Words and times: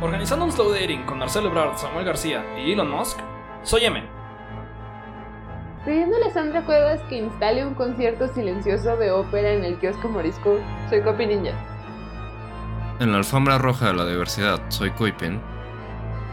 Organizando 0.00 0.44
un 0.44 0.52
slow 0.52 0.70
dating 0.70 1.04
con 1.06 1.18
Marcelo 1.18 1.48
Ebrard, 1.48 1.76
Samuel 1.76 2.06
García 2.06 2.44
y 2.56 2.70
Elon 2.70 2.88
Musk, 2.88 3.18
soy 3.64 3.84
M. 3.86 4.00
Pidiéndole 5.84 6.26
a 6.26 6.30
Sandra 6.32 6.64
Cuevas 6.64 7.00
que 7.08 7.16
instale 7.16 7.66
un 7.66 7.74
concierto 7.74 8.32
silencioso 8.32 8.96
de 8.96 9.10
ópera 9.10 9.52
en 9.52 9.64
el 9.64 9.76
kiosco 9.80 10.08
morisco, 10.08 10.60
soy 10.88 11.02
Copy 11.02 11.26
Ninja. 11.26 11.52
En 13.00 13.10
la 13.10 13.18
alfombra 13.18 13.58
roja 13.58 13.88
de 13.88 13.94
la 13.94 14.06
diversidad, 14.06 14.60
soy 14.68 14.92
Kuipin. 14.92 15.40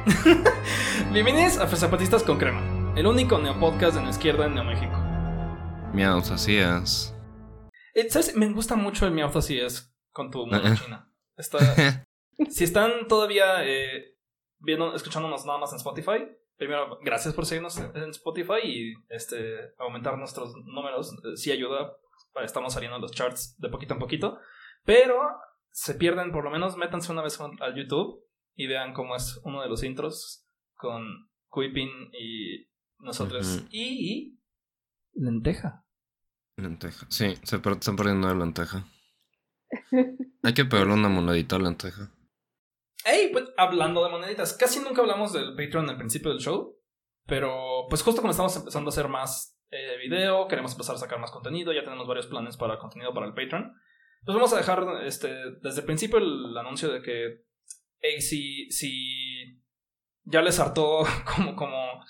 Bienvenidos 1.12 1.58
a 1.58 1.66
Zapatistas 1.68 2.22
con 2.22 2.38
Crema, 2.38 2.62
el 2.96 3.08
único 3.08 3.40
neopodcast 3.40 3.98
de 3.98 4.04
la 4.04 4.12
izquierda 4.12 4.46
en 4.46 4.54
Neo 4.54 4.64
México. 4.64 4.96
Miaus, 5.92 6.30
así 6.30 6.58
es. 6.58 7.16
Eh, 7.96 8.12
¿Sabes? 8.12 8.36
Me 8.36 8.48
gusta 8.52 8.76
mucho 8.76 9.08
el 9.08 9.12
Miauth 9.12 9.38
así 9.38 9.60
es 9.60 9.92
con 10.12 10.30
tu 10.30 10.40
mundo 10.46 10.76
china. 10.76 11.10
Está... 11.36 11.58
si 12.50 12.64
están 12.64 13.08
todavía 13.08 13.66
eh, 13.66 14.16
viendo, 14.60 14.96
escuchándonos 14.96 15.46
nada 15.46 15.60
más 15.60 15.72
en 15.72 15.78
Spotify, 15.78 16.28
primero, 16.58 17.00
gracias 17.02 17.34
por 17.34 17.46
seguirnos 17.46 17.78
en 17.78 18.10
Spotify 18.12 18.60
y 18.64 18.94
este, 19.10 19.74
aumentar 19.78 20.18
nuestros 20.18 20.54
números. 20.66 21.14
Eh, 21.24 21.38
sí 21.38 21.52
ayuda. 21.52 21.96
Estamos 22.44 22.74
saliendo 22.74 22.98
en 22.98 23.02
los 23.02 23.12
charts 23.12 23.56
de 23.60 23.70
poquito 23.70 23.94
en 23.94 24.00
poquito. 24.00 24.40
Pero 24.84 25.22
se 25.72 25.96
pierden, 25.96 26.32
por 26.32 26.44
lo 26.44 26.52
menos 26.52 26.78
métanse 26.78 27.12
una 27.12 27.22
vez 27.22 27.40
al 27.40 27.76
YouTube 27.76 28.24
y 28.56 28.68
vean 28.68 28.94
cómo 28.94 29.16
es 29.16 29.40
uno 29.44 29.62
de 29.62 29.70
los 29.70 29.84
intros 29.84 30.46
con 30.76 31.30
Quipin 31.54 31.90
y 32.14 32.68
nosotros. 33.00 33.64
y, 33.70 34.40
lenteja. 35.14 35.86
Lenteja. 36.58 37.06
Sí, 37.10 37.36
se 37.44 37.56
están 37.58 37.96
perdiendo 37.96 38.28
de 38.28 38.36
lenteja. 38.36 38.86
Hay 40.44 40.54
que 40.54 40.66
pegarle 40.66 40.94
una 40.94 41.10
monedita 41.10 41.58
a 41.58 41.60
lenteja. 41.60 42.12
Hey, 43.08 43.30
pues 43.32 43.46
hablando 43.56 44.04
de 44.04 44.10
moneditas, 44.10 44.54
casi 44.54 44.80
nunca 44.80 45.02
hablamos 45.02 45.32
del 45.32 45.56
Patreon 45.56 45.88
al 45.92 45.98
principio 45.98 46.32
del 46.32 46.40
show. 46.40 46.76
Pero 47.28 47.86
pues 47.88 48.02
justo 48.02 48.22
cuando 48.22 48.32
estamos 48.32 48.56
empezando 48.56 48.90
a 48.90 48.92
hacer 48.92 49.08
más 49.08 49.60
eh, 49.70 49.98
video, 50.02 50.48
queremos 50.48 50.72
empezar 50.72 50.96
a 50.96 51.00
sacar 51.00 51.20
más 51.20 51.30
contenido, 51.30 51.72
ya 51.72 51.84
tenemos 51.84 52.08
varios 52.08 52.26
planes 52.26 52.58
para 52.58 52.80
contenido 52.80 53.14
para 53.14 53.28
el 53.28 53.34
Patreon. 53.34 53.74
Pues 54.26 54.36
vamos 54.36 54.54
a 54.54 54.58
dejar 54.58 55.04
este, 55.04 55.32
desde 55.62 55.82
el 55.82 55.86
principio 55.86 56.18
el 56.18 56.58
anuncio 56.58 56.92
de 56.92 57.04
que, 57.04 57.44
hey, 58.00 58.22
si, 58.22 58.72
si 58.72 59.62
ya 60.24 60.42
les 60.42 60.60
hartó 60.60 61.04
como, 61.36 61.56
como 61.56 62.04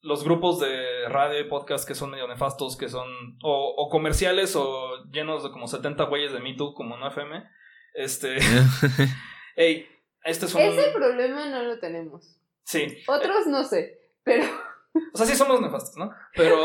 los 0.00 0.22
grupos 0.22 0.60
de 0.60 1.08
radio 1.08 1.40
y 1.40 1.48
podcast 1.48 1.86
que 1.86 1.96
son 1.96 2.10
medio 2.10 2.28
nefastos, 2.28 2.76
que 2.76 2.88
son 2.88 3.08
o, 3.42 3.88
comerciales 3.90 4.54
o 4.54 5.04
llenos 5.10 5.42
de 5.42 5.50
como 5.50 5.66
70 5.66 6.04
güeyes 6.04 6.32
de 6.32 6.38
Me 6.38 6.54
Too 6.54 6.72
como 6.74 6.96
no 6.96 7.08
FM, 7.08 7.42
este... 7.94 8.38
hey, 9.56 9.88
este 10.24 10.46
es 10.46 10.54
un... 10.54 10.60
Ese 10.60 10.90
problema 10.92 11.46
no 11.46 11.62
lo 11.62 11.78
tenemos. 11.78 12.38
Sí. 12.64 12.98
Otros 13.06 13.46
no 13.46 13.64
sé, 13.64 14.00
pero... 14.22 14.44
O 15.14 15.16
sea, 15.16 15.26
sí 15.26 15.36
somos 15.36 15.60
nefastos, 15.60 15.96
¿no? 15.96 16.10
Pero, 16.34 16.56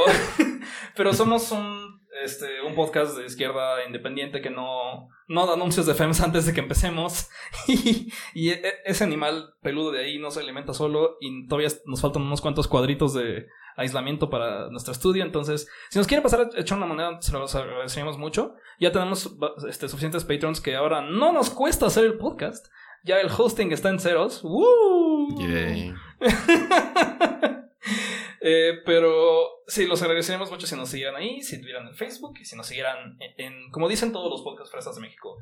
pero 0.96 1.14
somos 1.14 1.52
un, 1.52 2.02
este, 2.24 2.62
un 2.62 2.74
podcast 2.74 3.18
de 3.18 3.26
izquierda 3.26 3.86
independiente 3.86 4.42
que 4.42 4.50
no, 4.50 5.10
no 5.28 5.46
da 5.46 5.54
anuncios 5.54 5.86
de 5.86 5.94
FEMS 5.94 6.22
antes 6.22 6.46
de 6.46 6.54
que 6.54 6.60
empecemos. 6.60 7.30
Y, 7.68 8.12
y 8.34 8.50
e, 8.50 8.62
ese 8.86 9.04
animal 9.04 9.56
peludo 9.62 9.92
de 9.92 10.04
ahí 10.04 10.18
no 10.20 10.32
se 10.32 10.40
alimenta 10.40 10.74
solo. 10.74 11.18
Y 11.22 11.48
todavía 11.48 11.70
nos 11.86 12.02
faltan 12.02 12.24
unos 12.24 12.42
cuantos 12.42 12.68
cuadritos 12.68 13.14
de 13.14 13.48
aislamiento 13.76 14.30
para 14.30 14.70
nuestro 14.70 14.92
estudio. 14.92 15.24
Entonces, 15.24 15.68
si 15.90 16.00
nos 16.00 16.08
quiere 16.08 16.24
pasar 16.24 16.42
a 16.42 16.60
echar 16.60 16.78
una 16.78 16.88
moneda, 16.88 17.22
se 17.22 17.32
lo 17.32 17.46
agradeceríamos 17.46 18.18
mucho. 18.18 18.56
Ya 18.80 18.92
tenemos 18.92 19.36
este, 19.68 19.88
suficientes 19.88 20.26
patrons 20.26 20.62
que 20.62 20.76
ahora 20.76 21.02
no 21.02 21.32
nos 21.32 21.50
cuesta 21.50 21.88
hacer 21.88 22.06
el 22.06 22.18
podcast. 22.18 22.68
Ya 23.06 23.22
el 23.22 23.30
hosting 23.30 23.72
está 23.72 23.90
en 23.90 24.00
ceros. 24.00 24.44
¡Woo! 24.44 25.38
Eh, 28.48 28.82
pero 28.86 29.64
sí, 29.66 29.88
los 29.88 30.04
agradeceríamos 30.04 30.52
mucho 30.52 30.68
si 30.68 30.76
nos 30.76 30.90
siguieran 30.90 31.16
ahí, 31.16 31.42
si 31.42 31.60
tuvieran 31.60 31.88
en 31.88 31.96
Facebook 31.96 32.38
y 32.40 32.46
si 32.46 32.56
nos 32.56 32.68
siguieran 32.68 33.18
en, 33.20 33.72
como 33.72 33.90
dicen 33.90 34.12
todos 34.12 34.30
los 34.30 34.44
podcast 34.44 34.72
fresas 34.72 34.94
de 34.94 35.02
México, 35.02 35.38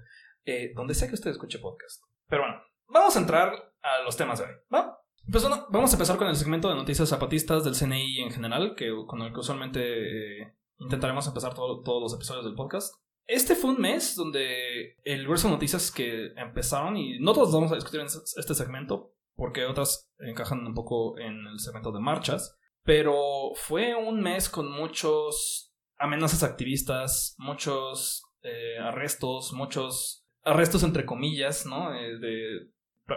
eh, 0.46 0.72
donde 0.74 0.94
sea 0.94 1.10
que 1.10 1.16
usted 1.16 1.32
escuche 1.32 1.60
podcast. 1.60 2.02
Pero 2.30 2.44
bueno, 2.44 2.62
vamos 2.88 3.14
a 3.18 3.20
entrar 3.20 3.74
a 3.82 4.02
los 4.06 4.16
temas 4.16 4.40
de 4.40 4.46
hoy, 4.46 4.52
¿va? 4.74 5.02
Pues 5.30 5.44
bueno, 5.44 5.68
vamos 5.70 5.92
a 5.92 5.96
empezar 5.96 6.16
con 6.16 6.30
el 6.30 6.38
segmento 6.38 6.70
de 6.70 6.76
noticias 6.76 7.10
zapatistas 7.10 7.66
del 7.66 7.76
CNI 7.76 8.22
en 8.22 8.32
general, 8.32 8.74
que 8.74 8.90
con 9.06 9.22
el 9.22 9.34
que 9.34 9.40
usualmente 9.40 10.42
eh, 10.42 10.56
intentaremos 10.78 11.28
empezar 11.28 11.54
todos 11.54 12.02
los 12.02 12.14
episodios 12.14 12.46
del 12.46 12.56
podcast. 12.56 13.03
Este 13.26 13.56
fue 13.56 13.72
un 13.72 13.82
mes 13.82 14.16
donde 14.16 14.98
el 15.04 15.24
grueso 15.24 15.48
de 15.48 15.54
noticias 15.54 15.92
que 15.92 16.34
empezaron, 16.36 16.98
y 16.98 17.20
no 17.20 17.34
todos 17.34 17.54
vamos 17.54 17.72
a 17.72 17.76
discutir 17.76 18.02
en 18.02 18.08
este 18.08 18.56
segmento, 18.56 19.14
porque 19.36 19.66
otras 19.66 20.10
encajan 20.20 20.66
un 20.66 20.74
poco 20.74 21.18
en 21.18 21.48
el 21.48 21.60
segmento 21.60 21.92
de 21.92 22.00
marchas, 22.00 22.58
pero 22.84 23.52
fue 23.56 23.96
un 23.96 24.22
mes 24.22 24.50
con 24.50 24.70
muchos 24.70 25.74
amenazas 25.98 26.44
activistas, 26.44 27.36
muchos 27.38 28.26
eh, 28.42 28.78
arrestos, 28.80 29.54
muchos 29.54 30.28
arrestos 30.44 30.84
entre 30.84 31.06
comillas, 31.06 31.66
¿no? 31.66 31.94
Eh, 31.96 32.70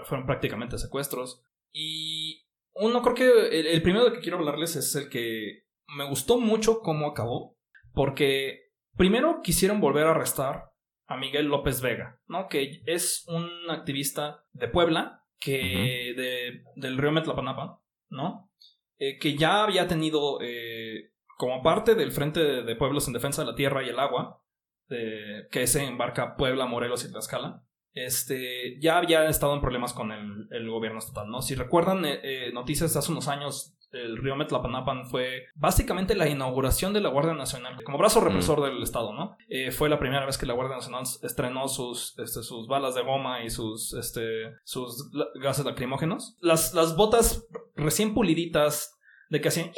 fueron 0.05 0.27
prácticamente 0.27 0.79
secuestros. 0.79 1.43
Y 1.73 2.47
uno 2.75 3.03
creo 3.03 3.15
que 3.15 3.59
el, 3.59 3.67
el 3.67 3.83
primero 3.83 4.13
que 4.13 4.21
quiero 4.21 4.39
hablarles 4.39 4.77
es 4.77 4.95
el 4.95 5.09
que 5.09 5.65
me 5.97 6.09
gustó 6.09 6.39
mucho 6.39 6.81
cómo 6.81 7.09
acabó, 7.09 7.57
porque 7.93 8.66
primero 8.97 9.41
quisieron 9.43 9.81
volver 9.81 10.07
a 10.07 10.11
arrestar 10.11 10.71
a 11.07 11.17
Miguel 11.17 11.47
López 11.47 11.81
Vega, 11.81 12.21
¿no? 12.27 12.49
Que 12.49 12.83
es 12.87 13.25
un 13.29 13.49
activista 13.71 14.45
de 14.53 14.69
Puebla, 14.69 15.25
que 15.39 16.15
de, 16.17 16.63
del 16.75 16.99
río 16.99 17.13
Metlapanapa, 17.13 17.81
¿no? 18.09 18.51
Eh, 18.99 19.19
que 19.19 19.37
ya 19.37 19.63
había 19.63 19.87
tenido 19.87 20.39
eh, 20.41 21.13
como 21.37 21.63
parte 21.63 21.95
del 21.95 22.13
Frente 22.13 22.63
de, 22.63 22.77
Pueblos 22.77 23.07
en 23.07 23.13
Defensa 23.13 23.43
de 23.43 23.51
la 23.51 23.55
Tierra 23.55 23.83
y 23.85 23.91
el 23.91 23.99
Agua, 23.99 24.43
que 24.89 25.67
se 25.67 25.85
embarca 25.85 26.37
Puebla, 26.37 26.67
Morelos 26.67 27.05
y 27.05 27.11
Tlaxcala, 27.11 27.67
este, 27.97 28.79
ya 28.79 28.99
había 28.99 29.27
estado 29.27 29.55
en 29.55 29.63
problemas 29.63 29.95
con 29.95 30.13
el, 30.13 30.71
gobierno 30.71 30.99
estatal, 30.99 31.31
¿no? 31.31 31.41
Si 31.41 31.55
recuerdan 31.55 32.03
eh, 32.05 32.51
noticias 32.53 32.93
de 32.93 32.99
hace 32.99 33.11
unos 33.11 33.27
años, 33.27 33.75
el 34.05 34.17
río 34.17 34.37
Metlapanapan 34.37 35.07
fue 35.07 35.47
básicamente 35.55 36.15
la 36.15 36.29
inauguración 36.29 36.93
de 36.93 37.01
la 37.01 37.09
Guardia 37.09 37.35
Nacional 37.35 37.83
como 37.85 37.99
brazo 37.99 38.21
represor 38.21 38.63
del 38.63 38.83
Estado, 38.83 39.13
¿no? 39.13 39.37
fue 39.73 39.89
la 39.89 39.99
primera 39.99 40.27
vez 40.27 40.39
que 40.39 40.47
la 40.47 40.55
Guardia 40.55 40.77
Nacional 40.77 41.05
estrenó 41.23 41.69
sus, 41.69 42.19
este, 42.19 42.43
sus 42.43 42.67
balas 42.67 42.95
de 42.95 43.03
goma 43.03 43.45
y 43.45 43.51
sus, 43.51 43.95
este, 43.95 44.55
sus 44.65 45.11
gases 45.41 45.65
lacrimógenos. 45.65 46.37
Las, 46.41 46.75
las 46.75 46.97
botas 46.97 47.47
recién 47.75 48.15
puliditas 48.15 48.99
de 49.29 49.41
que 49.41 49.49
hacían 49.49 49.73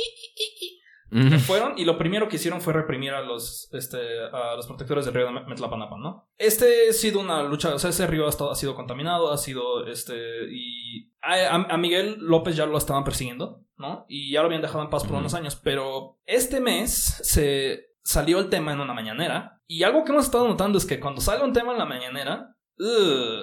fueron 1.47 1.79
y 1.79 1.85
lo 1.85 1.97
primero 1.97 2.29
que 2.29 2.37
hicieron 2.37 2.61
fue 2.61 2.75
reprimir 2.75 3.13
a 3.13 3.23
los 3.23 3.71
este 3.73 3.99
a 4.31 4.55
los 4.57 4.67
protectores 4.67 5.07
del 5.07 5.15
río 5.15 5.27
de 5.27 5.33
Metlapanapan, 5.33 6.01
¿no? 6.01 6.29
Este 6.37 6.91
ha 6.91 6.93
sido 6.93 7.21
una 7.21 7.43
lucha, 7.43 7.75
o 7.75 7.79
sea, 7.79 7.91
ese 7.91 8.07
río 8.07 8.27
ha, 8.27 8.29
estado, 8.29 8.51
ha 8.51 8.55
sido 8.55 8.75
contaminado, 8.75 9.33
ha 9.33 9.39
sido 9.39 9.87
este 9.87 10.15
y 10.51 11.11
a, 11.23 11.77
Miguel 11.79 12.19
López 12.21 12.57
ya 12.57 12.67
lo 12.67 12.77
estaban 12.77 13.05
persiguiendo, 13.05 13.63
¿no? 13.79 14.05
Y 14.09 14.33
ya 14.33 14.41
lo 14.41 14.47
habían 14.47 14.63
dejado 14.63 14.83
en 14.83 14.91
paz 14.91 15.05
por 15.05 15.17
unos 15.17 15.35
años, 15.35 15.57
pero 15.57 16.19
este 16.27 16.61
mes 16.61 17.21
se 17.23 17.87
salió 18.03 18.39
el 18.39 18.51
tema 18.51 18.73
en 18.73 18.81
una 18.81 18.95
mañanera 18.95 19.63
y 19.67 19.83
algo 19.83 20.05
que 20.05 20.13
hemos 20.13 20.25
estado 20.25 20.49
notando 20.49 20.79
es 20.79 20.87
que 20.87 21.01
cuando 21.01 21.21
sale 21.21 21.45
un 21.45 21.53
tema 21.53 21.73
en 21.73 21.79
la 21.79 21.85
mañanera 21.85 22.55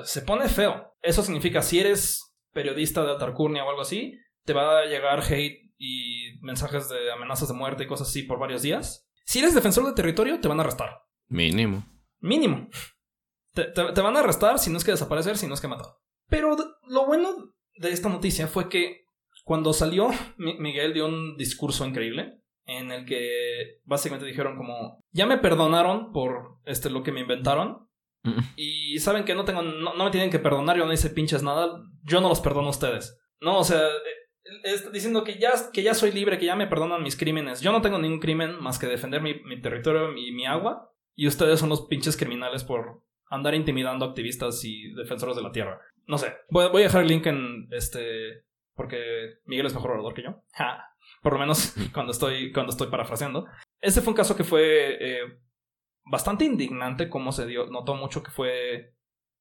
se 0.03 0.22
pone 0.22 0.47
feo. 0.47 0.96
Eso 1.01 1.22
significa 1.22 1.62
si 1.62 1.79
eres 1.79 2.35
periodista 2.51 3.03
de 3.03 3.12
altarcurnia 3.12 3.66
o 3.66 3.69
algo 3.69 3.81
así, 3.81 4.18
te 4.44 4.53
va 4.53 4.79
a 4.79 4.85
llegar 4.85 5.22
hate 5.22 5.72
y 5.78 6.40
mensajes 6.41 6.90
de 6.90 7.12
amenazas 7.12 7.50
de 7.50 7.53
muerte 7.53 7.84
y 7.84 7.88
cosas 7.88 8.07
así 8.07 8.23
por 8.23 8.40
varios 8.40 8.62
días. 8.62 9.07
Si 9.25 9.40
eres 9.40 9.53
defensor 9.53 9.85
de 9.85 9.94
territorio, 9.94 10.40
te 10.40 10.47
van 10.47 10.59
a 10.59 10.63
arrestar. 10.63 11.02
Mínimo. 11.28 11.85
Mínimo. 12.20 12.70
Te, 13.53 13.72
van 14.02 14.16
a 14.17 14.20
arrestar 14.20 14.59
si 14.59 14.70
no 14.70 14.78
es 14.78 14.84
que 14.84 14.91
desaparecer, 14.91 15.38
si 15.38 15.47
no 15.47 15.53
es 15.53 15.61
que 15.61 15.67
matar. 15.67 15.88
Pero 16.28 16.55
lo 16.88 17.05
bueno 17.05 17.53
de 17.76 17.91
esta 17.91 18.09
noticia 18.09 18.47
fue 18.47 18.70
que 18.70 19.04
cuando 19.46 19.72
salió, 19.72 20.09
Miguel 20.38 20.94
dio 20.94 21.06
un 21.06 21.38
discurso 21.38 21.86
increíble 21.86 22.42
en 22.66 22.92
el 22.92 23.06
que 23.06 23.80
básicamente 23.86 24.26
dijeron 24.26 24.58
como, 24.58 25.00
ya 25.12 25.26
me 25.26 25.38
perdonaron 25.38 26.12
por 26.12 26.58
este, 26.66 26.90
lo 26.90 27.03
que 27.03 27.12
me 27.12 27.22
inventaron. 27.22 27.88
Mm. 28.24 28.40
Y 28.56 29.00
saben 29.00 29.24
que 29.24 29.36
no 29.36 29.46
tengo, 29.46 29.62
no, 29.62 29.94
no 29.94 30.03
me 30.03 30.12
tienen 30.12 30.32
que 30.32 30.40
perdonar, 30.40 30.76
yo 30.76 30.86
no 30.86 30.92
hice 30.92 31.12
pinches 31.12 31.44
nada, 31.44 31.80
yo 32.03 32.20
no 32.20 32.30
los 32.30 32.42
perdono 32.42 32.68
a 32.68 32.72
ustedes. 32.72 33.20
No, 33.40 33.59
o 33.59 33.64
sea, 33.64 33.82
diciendo 34.92 35.24
que 35.24 35.38
ya, 35.38 35.53
que 35.72 35.84
ya 35.84 35.94
soy 35.94 36.12
libre, 36.12 36.38
que 36.38 36.46
ya 36.46 36.56
me 36.56 36.68
perdonan 36.68 37.03
mis 37.03 37.16
crímenes. 37.16 37.62
Yo 37.62 37.72
no 37.72 37.82
tengo 37.82 38.00
ningún 38.00 38.20
crimen 38.20 38.59
más 38.59 38.80
que 38.80 38.88
defender 38.88 39.22
mi, 39.22 39.62
territorio 39.62 40.16
y 40.18 40.32
mi 40.32 40.46
agua. 40.46 40.91
Y 41.16 41.28
ustedes 41.28 41.59
son 41.59 41.70
los 41.70 41.86
pinches 41.86 42.18
criminales 42.18 42.64
por 42.64 43.03
andar 43.30 43.56
intimidando 43.56 44.06
activistas 44.06 44.64
y 44.66 44.91
defensores 44.94 45.36
de 45.36 45.44
la 45.44 45.52
tierra. 45.52 45.80
No 46.08 46.18
sé. 46.18 46.34
Voy, 46.50 46.66
a 46.66 46.70
dejar 46.70 47.03
el 47.03 47.08
link 47.08 47.26
en 47.26 47.68
este. 47.72 48.44
Porque 48.76 49.40
Miguel 49.46 49.66
es 49.66 49.74
mejor 49.74 49.92
orador 49.92 50.14
que 50.14 50.24
yo. 50.24 50.44
Por 51.22 51.34
lo 51.34 51.40
menos 51.40 51.74
cuando 51.94 52.12
estoy, 52.12 52.52
cuando 52.52 52.72
estoy 52.72 52.88
parafraseando. 52.88 53.46
Este 53.82 54.02
fue 54.02 54.12
un 54.12 54.18
caso 54.18 54.36
que 54.36 54.44
fue 54.44 54.98
eh, 55.00 55.40
bastante 56.06 56.46
indignante 56.46 57.10
como 57.10 57.32
se 57.32 57.46
dio. 57.46 57.68
Notó 57.68 57.96
mucho 57.96 58.22
que 58.22 58.32
fue. 58.32 58.94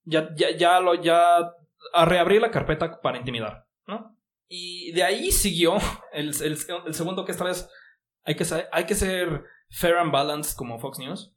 Ya, 0.04 0.34
ya, 0.36 0.50
ya 0.56 0.80
lo, 0.80 0.94
ya 0.94 1.52
a 1.92 2.04
reabrir 2.04 2.40
la 2.40 2.50
carpeta 2.50 3.00
para 3.00 3.18
intimidar, 3.18 3.66
¿no? 3.86 4.18
Y 4.48 4.92
de 4.92 5.02
ahí 5.02 5.32
siguió 5.32 5.76
el, 6.12 6.34
el, 6.42 6.58
el 6.86 6.94
segundo 6.94 7.24
que 7.24 7.32
esta 7.32 7.44
vez 7.44 7.70
hay 8.24 8.36
que, 8.36 8.44
ser, 8.44 8.68
hay 8.72 8.84
que 8.84 8.94
ser 8.94 9.44
fair 9.68 9.96
and 9.96 10.12
balanced 10.12 10.56
como 10.56 10.78
Fox 10.78 10.98
News 10.98 11.34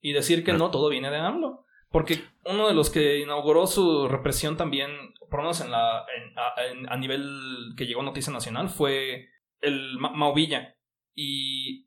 y 0.00 0.12
decir 0.12 0.44
que 0.44 0.52
no 0.52 0.70
todo 0.70 0.88
viene 0.88 1.10
de 1.10 1.16
AMLO. 1.16 1.64
Porque 1.90 2.22
uno 2.44 2.68
de 2.68 2.74
los 2.74 2.90
que 2.90 3.18
inauguró 3.18 3.66
su 3.66 4.08
represión 4.08 4.56
también, 4.56 4.90
por 5.30 5.40
lo 5.40 5.44
menos 5.44 5.60
en 5.60 5.70
la, 5.70 6.04
a, 6.88 6.96
nivel 6.96 7.74
que 7.76 7.86
llegó 7.86 8.02
a 8.02 8.04
Noticia 8.04 8.32
Nacional, 8.32 8.68
fue 8.68 9.28
el 9.60 9.98
Mauvilla. 9.98 10.76
Y 11.14 11.86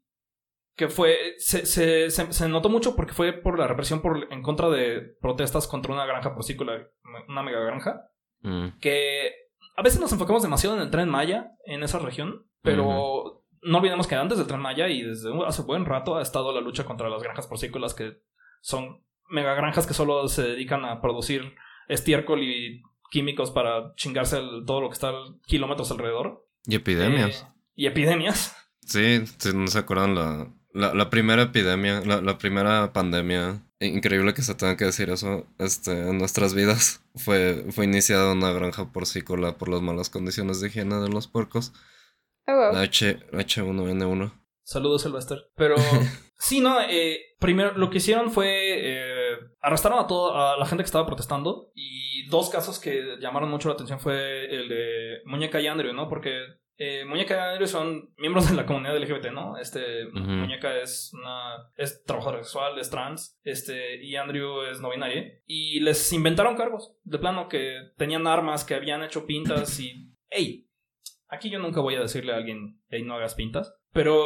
que 0.76 0.88
fue. 0.88 1.36
Se, 1.38 1.66
se, 1.66 2.10
se, 2.10 2.50
notó 2.50 2.70
mucho 2.70 2.96
porque 2.96 3.14
fue 3.14 3.34
por 3.34 3.60
la 3.60 3.68
represión 3.68 4.02
por, 4.02 4.28
en 4.32 4.42
contra 4.42 4.70
de 4.70 5.02
protestas 5.22 5.68
contra 5.68 5.94
una 5.94 6.06
granja 6.06 6.34
porcícola, 6.34 6.88
una 7.28 7.44
mega 7.44 7.60
granja. 7.60 8.10
Mm. 8.42 8.80
Que 8.80 9.34
a 9.76 9.84
veces 9.84 10.00
nos 10.00 10.12
enfocamos 10.12 10.42
demasiado 10.42 10.76
en 10.76 10.82
el 10.82 10.92
tren 10.92 11.10
Maya 11.10 11.52
en 11.66 11.84
esa 11.84 12.00
región, 12.00 12.48
pero 12.62 13.44
no 13.62 13.78
olvidemos 13.78 14.08
que 14.08 14.16
antes 14.16 14.38
del 14.38 14.48
tren 14.48 14.60
Maya 14.60 14.90
y 14.90 15.04
desde 15.04 15.32
hace 15.46 15.62
buen 15.62 15.86
rato 15.86 16.18
ha 16.18 16.22
estado 16.22 16.52
la 16.52 16.62
lucha 16.62 16.86
contra 16.86 17.10
las 17.10 17.22
granjas 17.22 17.48
porcícolas 17.48 17.94
que 17.94 18.22
son 18.62 19.04
megagranjas 19.32 19.88
que 19.88 19.94
solo 19.94 20.28
se 20.28 20.44
dedican 20.44 20.86
a 20.86 21.02
producir 21.02 21.56
estiércol 21.88 22.44
y 22.44 22.84
químicos 23.10 23.52
para 23.52 23.94
chingarse 23.96 24.40
todo 24.66 24.82
lo 24.82 24.90
que 24.90 24.94
está 24.94 25.12
kilómetros 25.46 25.92
alrededor. 25.92 26.48
Y 26.66 26.76
epidemias. 26.76 27.42
Eh, 27.42 27.54
y 27.76 27.86
epidemias. 27.88 28.56
Sí, 28.86 29.24
si 29.38 29.54
no 29.54 29.68
se 29.68 29.80
acuerdan 29.80 30.16
la, 30.16 30.94
la, 30.94 31.10
primera 31.10 31.44
epidemia, 31.44 32.02
la, 32.02 32.22
la, 32.22 32.38
primera 32.38 32.94
pandemia. 32.94 33.62
Increíble 33.80 34.34
que 34.34 34.42
se 34.42 34.56
tenga 34.56 34.78
que 34.78 34.86
decir 34.86 35.10
eso 35.10 35.48
este, 35.58 35.92
en 35.92 36.18
nuestras 36.18 36.54
vidas. 36.54 37.04
Fue, 37.16 37.66
fue 37.72 37.86
iniciada 37.86 38.32
una 38.32 38.52
granja 38.52 38.92
porcícola 38.92 39.58
por 39.58 39.70
las 39.70 39.82
malas 39.82 40.10
condiciones 40.10 40.62
de 40.62 40.68
higiene 40.68 40.96
de 40.98 41.10
los 41.10 41.28
puercos. 41.28 41.74
Oh, 42.48 42.72
la 42.74 42.82
H, 42.82 43.20
H1N1. 43.32 44.32
Saludos, 44.64 45.02
Sylvester. 45.02 45.50
Pero 45.56 45.76
sí, 46.40 46.62
no, 46.62 46.80
eh, 46.82 47.20
primero 47.40 47.78
lo 47.78 47.90
que 47.90 47.98
hicieron 47.98 48.32
fue 48.32 48.48
eh, 48.50 49.21
arrestaron 49.60 50.00
a 50.00 50.08
toda 50.08 50.54
a 50.54 50.58
la 50.58 50.66
gente 50.66 50.84
que 50.84 50.88
estaba 50.88 51.06
protestando 51.06 51.72
y 51.76 52.28
dos 52.28 52.50
casos 52.50 52.80
que 52.80 53.18
llamaron 53.20 53.50
mucho 53.50 53.70
la 53.70 53.76
atención 53.76 54.00
fue 54.00 54.46
el 54.46 54.70
de 54.70 55.22
Muñeca 55.26 55.60
y 55.60 55.68
Andrew, 55.68 55.94
¿no? 55.94 56.08
Porque 56.10 56.40
eh, 56.78 57.06
Muñeca 57.06 57.36
y 57.36 57.40
Andrew 57.52 57.68
son 57.68 58.14
miembros 58.18 58.50
de 58.50 58.56
la 58.56 58.66
comunidad 58.66 58.98
LGBT, 58.98 59.32
¿no? 59.32 59.58
Este 59.58 60.08
Muñeca 60.08 60.76
es 60.78 61.12
una 61.14 61.70
es 61.76 62.04
trabajadora 62.04 62.44
sexual, 62.44 62.80
es 62.80 62.90
trans, 62.90 63.40
este 63.44 64.04
y 64.04 64.16
Andrew 64.16 64.64
es 64.64 64.82
no 64.82 64.90
binario 64.90 65.24
y 65.46 65.80
les 65.82 66.12
inventaron 66.12 66.56
cargos 66.56 66.96
de 67.04 67.20
plano 67.20 67.50
que 67.50 67.92
tenían 67.98 68.26
armas, 68.26 68.64
que 68.64 68.76
habían 68.76 69.04
hecho 69.04 69.26
pintas 69.26 69.80
y 69.80 70.12
hey, 70.30 70.68
aquí 71.28 71.50
yo 71.50 71.60
nunca 71.60 71.82
voy 71.82 71.96
a 71.96 72.02
decirle 72.02 72.34
a 72.34 72.38
alguien, 72.38 72.82
hey, 72.90 73.04
no 73.04 73.16
hagas 73.16 73.36
pintas, 73.36 73.76
pero 73.94 74.26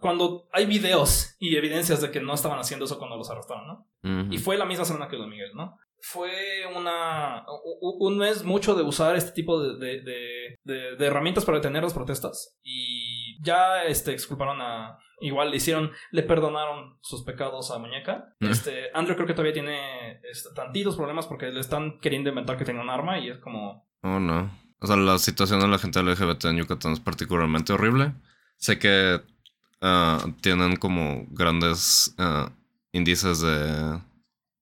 cuando 0.00 0.48
hay 0.52 0.66
videos 0.66 1.36
y 1.38 1.56
evidencias 1.56 2.00
de 2.00 2.10
que 2.10 2.20
no 2.20 2.34
estaban 2.34 2.58
haciendo 2.58 2.84
eso 2.84 2.98
cuando 2.98 3.16
los 3.16 3.30
arrestaron, 3.30 3.66
¿no? 3.66 4.30
Y 4.30 4.38
fue 4.38 4.56
la 4.56 4.64
misma 4.64 4.84
semana 4.84 5.08
que 5.08 5.16
de 5.16 5.26
Miguel, 5.26 5.50
¿no? 5.54 5.76
Fue 6.02 6.62
una. 6.74 7.44
Un 7.80 8.16
mes 8.16 8.42
mucho 8.42 8.74
de 8.74 8.82
usar 8.82 9.16
este 9.16 9.32
tipo 9.32 9.62
de, 9.62 10.00
de, 10.00 10.96
de, 10.96 11.06
herramientas 11.06 11.44
para 11.44 11.58
detener 11.58 11.82
las 11.82 11.92
protestas. 11.92 12.58
Y 12.62 13.42
ya 13.42 13.84
este, 13.84 14.12
exculparon 14.12 14.62
a. 14.62 14.98
Igual 15.20 15.50
le 15.50 15.58
hicieron. 15.58 15.90
Le 16.10 16.22
perdonaron 16.22 16.96
sus 17.02 17.22
pecados 17.22 17.70
a 17.70 17.78
Muñeca. 17.78 18.34
Este, 18.40 18.88
Andrew 18.94 19.14
creo 19.14 19.26
que 19.26 19.34
todavía 19.34 19.52
tiene 19.52 20.20
este, 20.22 20.54
tantitos 20.54 20.96
problemas 20.96 21.26
porque 21.26 21.50
le 21.50 21.60
están 21.60 21.98
queriendo 22.00 22.30
inventar 22.30 22.56
que 22.56 22.64
tenía 22.64 22.80
un 22.80 22.90
arma 22.90 23.18
y 23.18 23.28
es 23.28 23.38
como. 23.38 23.86
Oh, 24.02 24.18
no. 24.18 24.50
O 24.80 24.86
sea, 24.86 24.96
la 24.96 25.18
situación 25.18 25.60
de 25.60 25.68
la 25.68 25.76
gente 25.76 26.02
LGBT 26.02 26.46
en 26.46 26.56
Yucatán 26.56 26.92
es 26.92 27.00
particularmente 27.00 27.74
horrible. 27.74 28.14
Sé 28.60 28.78
que 28.78 29.20
Ah, 29.80 30.26
tienen 30.42 30.76
como 30.76 31.26
grandes 31.30 32.14
uh, 32.18 32.50
índices 32.92 33.40
de, 33.40 33.98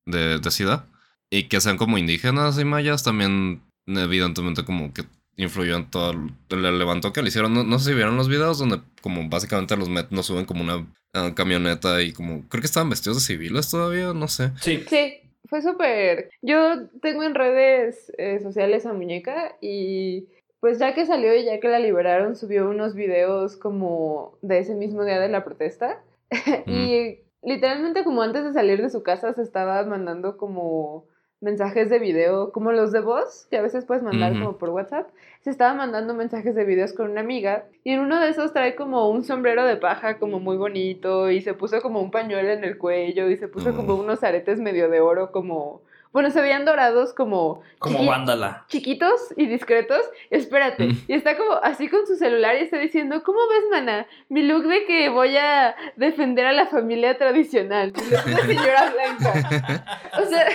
de, 0.07 0.39
de, 0.39 0.51
SIDA. 0.51 0.87
Y 1.31 1.45
que 1.49 1.61
sean 1.61 1.77
como 1.77 1.99
indígenas 1.99 2.59
y 2.59 2.65
mayas 2.65 3.03
también, 3.03 3.63
evidentemente, 3.87 4.65
como 4.65 4.93
que 4.95 5.03
influyó 5.37 5.77
en 5.77 5.91
todo 5.91 6.13
el, 6.13 6.79
levantón 6.79 7.13
que 7.13 7.23
le 7.23 7.29
hicieron. 7.29 7.69
No, 7.69 7.79
sé 7.79 7.91
si 7.91 7.95
vieron 7.95 8.17
los 8.17 8.29
videos 8.29 8.59
donde, 8.59 8.81
como 9.03 9.29
básicamente 9.29 9.77
los 9.77 9.89
met 9.89 10.11
nos 10.11 10.27
suben 10.27 10.45
como 10.45 10.63
una 10.63 10.87
ah, 11.15 11.33
camioneta 11.35 12.01
y 12.03 12.13
como. 12.13 12.49
Creo 12.49 12.61
que 12.61 12.67
estaban 12.67 12.91
vestidos 12.91 13.19
de 13.19 13.35
civiles 13.35 13.69
todavía, 13.69 14.13
no 14.15 14.29
sé. 14.29 14.53
Sí. 14.61 14.85
Sí. 14.89 15.15
Fue 15.49 15.63
súper. 15.63 16.31
Yo 16.43 16.89
tengo 17.01 17.23
en 17.25 17.35
redes 17.35 18.13
eh, 18.19 18.39
sociales 18.41 18.85
a 18.85 18.93
Muñeca 18.93 19.57
y 19.63 20.29
pues 20.61 20.79
ya 20.79 20.95
que 20.95 21.07
salió 21.07 21.35
y 21.35 21.45
ya 21.45 21.61
que 21.61 21.69
la 21.69 21.79
liberaron, 21.79 22.37
subió 22.37 22.69
unos 22.69 22.95
videos 22.95 23.57
como 23.57 24.39
de 24.43 24.59
ese 24.59 24.75
mismo 24.75 25.05
día 25.05 25.21
de 25.21 25.29
la 25.29 25.45
protesta. 25.45 26.03
y 26.67 27.21
literalmente 27.43 28.05
como 28.05 28.23
antes 28.23 28.45
de 28.45 28.53
salir 28.53 28.83
de 28.83 28.91
su 28.91 29.03
casa 29.03 29.33
se 29.33 29.43
estaba 29.43 29.83
mandando 29.85 30.37
como 30.37 31.07
mensajes 31.41 31.89
de 31.89 32.01
video, 32.01 32.51
como 32.51 32.73
los 32.73 32.91
de 32.91 33.01
voz, 33.01 33.47
que 33.49 33.59
a 33.59 33.63
veces 33.63 33.85
puedes 33.85 34.03
mandar 34.03 34.33
como 34.33 34.59
por 34.59 34.71
WhatsApp. 34.71 35.09
Se 35.41 35.51
estaba 35.51 35.73
mandando 35.73 36.13
mensajes 36.15 36.55
de 36.57 36.65
videos 36.65 36.93
con 36.93 37.11
una 37.11 37.21
amiga 37.21 37.67
y 37.85 37.93
en 37.93 38.01
uno 38.01 38.21
de 38.21 38.29
esos 38.29 38.53
trae 38.53 38.75
como 38.75 39.09
un 39.09 39.23
sombrero 39.23 39.65
de 39.65 39.77
paja 39.77 40.19
como 40.19 40.41
muy 40.41 40.57
bonito 40.57 41.31
y 41.31 41.41
se 41.41 41.55
puso 41.55 41.81
como 41.81 42.01
un 42.01 42.11
pañuelo 42.11 42.51
en 42.51 42.65
el 42.65 42.77
cuello 42.77 43.31
y 43.31 43.37
se 43.37 43.47
puso 43.47 43.75
como 43.77 43.95
unos 43.95 44.25
aretes 44.25 44.59
medio 44.59 44.91
de 44.91 45.01
oro 45.01 45.31
como 45.31 45.83
bueno, 46.13 46.31
se 46.31 46.41
veían 46.41 46.65
dorados 46.65 47.13
como... 47.13 47.63
Como 47.79 48.05
vándala. 48.05 48.65
Chiquitos 48.69 49.33
y 49.37 49.47
discretos. 49.47 50.01
Espérate. 50.31 50.87
Mm. 50.87 51.05
Y 51.09 51.13
está 51.15 51.37
como 51.37 51.53
así 51.63 51.89
con 51.89 52.07
su 52.07 52.17
celular 52.17 52.57
y 52.57 52.65
está 52.65 52.79
diciendo, 52.79 53.23
¿cómo 53.23 53.39
ves, 53.49 53.65
mana? 53.71 54.07
Mi 54.29 54.43
look 54.43 54.65
de 54.67 54.85
que 54.85 55.09
voy 55.11 55.37
a 55.37 55.77
defender 55.97 56.47
a 56.47 56.53
la 56.53 56.67
familia 56.67 57.19
tradicional. 57.19 57.93
una 58.27 58.41
señora 58.41 58.93
blanca. 58.93 59.85
O 60.21 60.27
sea, 60.27 60.49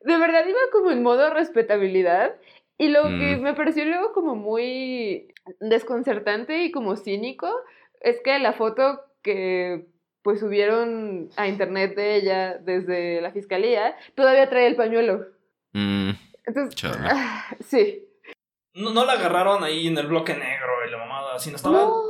de 0.00 0.16
verdad 0.16 0.46
iba 0.46 0.58
como 0.72 0.90
en 0.90 1.02
modo 1.02 1.30
respetabilidad. 1.30 2.34
Y 2.78 2.88
lo 2.88 3.02
que 3.02 3.36
mm. 3.36 3.42
me 3.42 3.54
pareció 3.54 3.84
luego 3.84 4.12
como 4.12 4.36
muy 4.36 5.32
desconcertante 5.60 6.62
y 6.62 6.70
como 6.70 6.96
cínico 6.96 7.50
es 8.00 8.20
que 8.20 8.38
la 8.38 8.52
foto 8.52 9.00
que 9.22 9.86
pues 10.22 10.40
subieron 10.40 11.30
a 11.36 11.46
internet 11.48 11.94
de 11.94 12.16
ella 12.16 12.58
desde 12.58 13.20
la 13.20 13.32
fiscalía, 13.32 13.96
todavía 14.14 14.48
trae 14.48 14.66
el 14.66 14.76
pañuelo. 14.76 15.26
Mm, 15.72 16.10
Entonces, 16.44 16.90
ah, 17.02 17.46
sí. 17.60 18.04
No, 18.74 18.90
no, 18.90 19.04
la 19.04 19.14
agarraron 19.14 19.64
ahí 19.64 19.86
en 19.86 19.98
el 19.98 20.06
bloque 20.06 20.34
negro 20.34 20.86
y 20.86 20.90
la 20.90 20.98
mamada, 20.98 21.38
sino 21.38 21.56
estaba... 21.56 21.78
No, 21.78 22.02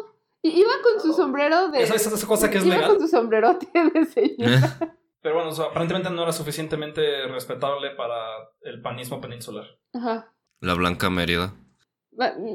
iba 0.42 0.72
con 0.82 1.00
su 1.00 1.12
sombrero 1.12 1.68
de... 1.68 1.82
Esa, 1.82 1.94
esa 1.94 2.26
cosa 2.26 2.50
que 2.50 2.58
es 2.58 2.66
iba 2.66 2.86
con 2.86 3.00
su 3.00 3.08
sombrerote 3.08 3.68
de 3.72 4.04
señora. 4.04 4.78
Pero 5.20 5.34
bueno, 5.34 5.50
aparentemente 5.50 6.10
no 6.10 6.22
era 6.22 6.32
suficientemente 6.32 7.26
respetable 7.26 7.90
para 7.90 8.16
el 8.62 8.80
panismo 8.80 9.20
peninsular. 9.20 9.64
Ajá. 9.92 10.32
La 10.60 10.74
Blanca 10.74 11.10
Mérida. 11.10 11.54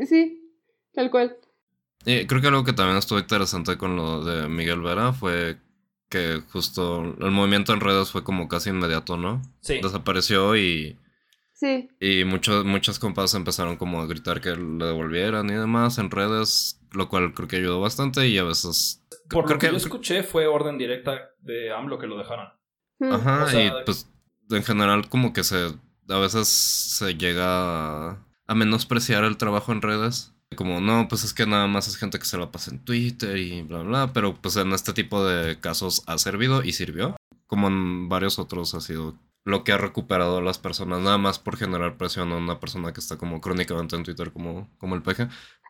Sí, 0.08 0.52
tal 0.94 1.12
cual 1.12 1.38
creo 2.04 2.42
que 2.42 2.48
algo 2.48 2.64
que 2.64 2.74
también 2.74 2.98
estuvo 2.98 3.20
interesante 3.20 3.78
con 3.78 3.96
lo 3.96 4.24
de 4.24 4.48
Miguel 4.50 4.82
Vera 4.82 5.14
fue 5.14 5.58
que 6.10 6.42
justo 6.52 7.16
el 7.20 7.32
movimiento 7.32 7.74
en 7.74 7.80
redes 7.80 8.12
fue 8.12 8.24
como 8.24 8.48
casi 8.48 8.70
inmediato, 8.70 9.18
¿no? 9.18 9.42
Sí. 9.62 9.80
Desapareció 9.82 10.56
y... 10.56 11.00
Sí. 11.54 11.90
Y 12.00 12.24
muchos, 12.26 12.66
muchas 12.66 13.00
compas 13.00 13.34
empezaron 13.34 13.78
como 13.78 14.02
a 14.02 14.06
gritar 14.06 14.42
que 14.42 14.56
le 14.56 14.86
devolvieran 14.86 15.50
y 15.50 15.54
demás 15.54 15.98
en 15.98 16.12
redes, 16.12 16.80
lo 16.92 17.10
cual 17.10 17.34
creo 17.34 17.48
que 17.48 17.56
ayudó 17.56 17.82
bastante 17.82 18.28
y 18.28 18.38
a 18.38 18.44
veces... 18.44 19.04
Por 19.30 19.50
lo 19.50 19.58
que, 19.58 19.72
yo 19.72 19.78
escuché 19.78 20.24
fue 20.24 20.46
orden 20.46 20.78
directa 20.78 21.32
de 21.40 21.72
AMLO 21.72 21.98
que 21.98 22.08
lo 22.08 22.18
dejaran. 22.18 22.50
Hmm. 23.00 23.14
Ajá, 23.14 23.64
y 23.64 23.72
pues 23.86 24.08
en 24.52 24.64
general 24.64 25.10
como 25.10 25.34
que 25.34 25.44
se... 25.44 25.72
A 26.10 26.20
veces 26.20 26.48
se 26.48 27.16
llega 27.16 28.10
a, 28.10 28.28
a 28.46 28.56
menospreciar 28.56 29.24
el 29.24 29.38
trabajo 29.38 29.72
en 29.72 29.82
redes 29.82 30.33
como, 30.56 30.82
no, 30.82 31.08
pues 31.08 31.24
es 31.24 31.34
que 31.34 31.46
nada 31.46 31.68
más 31.68 31.88
es 31.88 31.98
gente 31.98 32.20
que 32.20 32.26
se 32.26 32.38
lo 32.38 32.52
pasa 32.52 32.72
en 32.72 32.80
Twitter 32.84 33.38
y 33.38 33.62
bla, 33.62 33.80
bla, 33.80 34.12
pero 34.14 34.36
pues 34.36 34.58
en 34.58 34.72
este 34.74 34.94
tipo 34.94 35.26
de 35.26 35.60
casos 35.60 36.04
ha 36.08 36.18
servido 36.18 36.64
y 36.64 36.74
sirvió. 36.74 37.16
Como 37.48 37.68
en 37.68 38.10
varios 38.10 38.40
otros 38.40 38.74
ha 38.74 38.82
sido 38.82 39.16
lo 39.46 39.64
que 39.64 39.74
ha 39.74 39.78
recuperado 39.78 40.38
a 40.38 40.42
las 40.42 40.58
personas, 40.58 41.02
nada 41.02 41.18
más 41.18 41.40
por 41.40 41.58
generar 41.58 41.98
presión 41.98 42.32
a 42.32 42.38
una 42.38 42.60
persona 42.60 42.94
que 42.94 43.00
está 43.00 43.18
como 43.18 43.42
crónicamente 43.42 43.96
en 43.96 44.04
Twitter 44.04 44.32
como, 44.32 44.70
como 44.78 44.96
el 44.96 45.04
peje. 45.04 45.28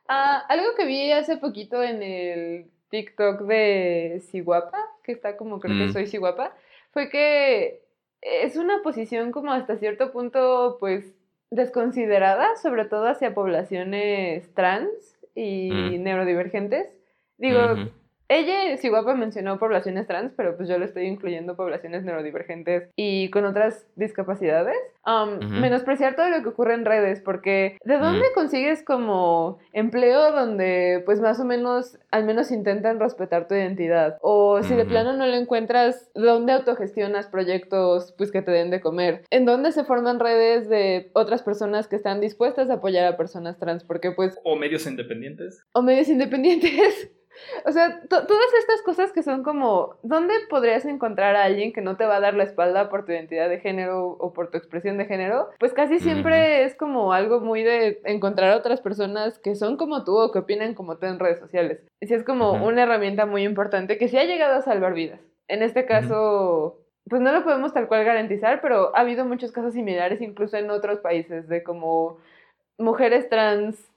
Ah, 0.08 0.44
algo 0.48 0.76
que 0.78 0.86
vi 0.86 1.12
hace 1.12 1.38
poquito 1.38 1.82
en 1.82 2.04
el 2.04 2.72
TikTok 2.90 3.42
de 3.42 4.24
Siguapa, 4.32 4.78
que 5.04 5.12
está 5.12 5.38
como 5.38 5.60
creo 5.60 5.76
que 5.78 5.88
mm. 5.88 5.94
soy 5.94 6.08
Siguapa, 6.08 6.56
fue 6.92 7.10
que 7.10 7.82
es 8.22 8.56
una 8.56 8.82
posición 8.84 9.32
como 9.32 9.52
hasta 9.52 9.78
cierto 9.78 10.12
punto 10.12 10.78
pues 10.80 11.06
desconsiderada, 11.56 12.56
sobre 12.58 12.86
todo 12.86 13.08
hacia 13.08 13.34
poblaciones 13.34 14.54
trans 14.54 15.18
y 15.36 15.72
mm. 15.72 16.04
neurodivergentes. 16.04 16.88
Digo, 17.38 17.76
ella, 18.36 18.78
si 18.78 18.90
guapa, 18.90 19.16
mencionó 19.16 19.60
poblaciones 19.60 20.08
trans, 20.08 20.34
pero 20.36 20.56
pues 20.56 20.70
yo 20.70 20.78
le 20.78 20.86
estoy 20.86 21.06
incluyendo 21.06 21.56
poblaciones 21.56 22.04
neurodivergentes 22.04 22.90
y 22.96 23.30
con 23.30 23.46
otras 23.46 23.88
discapacidades. 23.96 24.78
Um, 25.06 25.60
menospreciar 25.60 26.16
todo 26.16 26.30
lo 26.30 26.42
que 26.42 26.50
ocurre 26.50 26.76
en 26.76 26.86
redes, 26.86 27.20
porque 27.20 27.78
¿de 27.84 27.98
dónde 27.98 28.26
consigues 28.34 28.84
como 28.84 29.58
empleo 29.74 30.32
donde 30.32 31.02
pues 31.06 31.20
más 31.20 31.42
o 31.42 31.46
menos 31.46 31.98
al 32.10 32.24
menos 32.24 32.52
intentan 32.52 33.00
respetar 33.00 33.48
tu 33.48 33.56
identidad? 33.56 34.18
O 34.22 34.64
si 34.64 34.76
de 34.76 34.86
plano 34.86 35.14
no 35.14 35.28
lo 35.28 35.36
encuentras, 35.36 36.10
¿dónde 36.16 36.54
autogestionas 36.54 37.28
proyectos 37.28 38.14
pues 38.18 38.32
que 38.32 38.42
te 38.42 38.52
den 38.52 38.70
de 38.70 38.80
comer? 38.80 39.24
¿En 39.30 39.46
dónde 39.46 39.74
se 39.74 39.84
forman 39.84 40.20
redes 40.20 40.70
de 40.70 41.12
otras 41.14 41.44
personas 41.44 41.88
que 41.88 41.98
están 41.98 42.22
dispuestas 42.22 42.70
a 42.70 42.76
apoyar 42.76 43.06
a 43.06 43.18
personas 43.18 43.60
trans? 43.60 43.84
Porque 43.84 44.12
pues... 44.12 44.40
O 44.44 44.56
medios 44.56 44.88
independientes. 44.88 45.64
O 45.74 45.82
medios 45.82 46.08
independientes. 46.08 47.12
O 47.66 47.72
sea, 47.72 48.02
todas 48.08 48.54
estas 48.60 48.82
cosas 48.84 49.12
que 49.12 49.24
son 49.24 49.44
como, 49.44 49.96
¿dónde 50.04 50.34
podrías 50.50 50.86
encontrar 50.86 51.36
a 51.36 51.44
alguien 51.44 51.74
que 51.74 51.82
no 51.82 51.98
te 51.98 52.06
va 52.06 52.18
a 52.18 52.20
dar 52.20 52.34
la 52.34 52.44
espalda 52.44 52.90
por 52.90 53.06
tu 53.06 53.12
identidad 53.12 53.50
de 53.50 53.60
género 53.60 54.10
o 54.20 54.34
por 54.34 54.52
tu 54.52 54.58
expresión 54.58 54.98
de 54.98 55.06
género? 55.06 55.50
Pues 55.60 55.74
casi 55.74 56.00
siempre 56.00 56.64
es 56.64 56.76
como 56.76 57.14
algo 57.14 57.40
muy 57.40 57.64
de 57.64 58.02
encontrar 58.06 58.52
a 58.52 58.58
otras 58.58 58.82
personas 58.82 59.40
que 59.40 59.56
son 59.56 59.78
como 59.78 60.04
tú 60.04 60.18
o 60.18 60.32
que 60.32 60.40
opinan 60.40 60.74
como 60.74 60.98
tú 60.98 61.06
en 61.06 61.20
redes 61.20 61.40
sociales. 61.40 61.80
Y 62.00 62.08
sí 62.08 62.14
es 62.14 62.24
como 62.24 62.54
una 62.54 62.84
herramienta 62.84 63.26
muy 63.26 63.44
importante 63.44 63.98
que 63.98 64.08
sí 64.08 64.18
ha 64.18 64.26
llegado 64.26 64.56
a 64.56 64.62
salvar 64.62 64.94
vidas. 64.94 65.20
En 65.48 65.62
este 65.62 65.86
caso, 65.86 66.80
pues 67.10 67.22
no 67.22 67.32
lo 67.32 67.44
podemos 67.44 67.74
tal 67.74 67.88
cual 67.88 68.06
garantizar, 68.06 68.62
pero 68.62 68.96
ha 68.96 69.02
habido 69.02 69.26
muchos 69.26 69.52
casos 69.52 69.74
similares 69.74 70.22
incluso 70.22 70.58
en 70.58 70.70
otros 70.70 71.00
países 71.00 71.48
de 71.48 71.64
como 71.64 72.18
mujeres 72.78 73.30
trans 73.30 73.93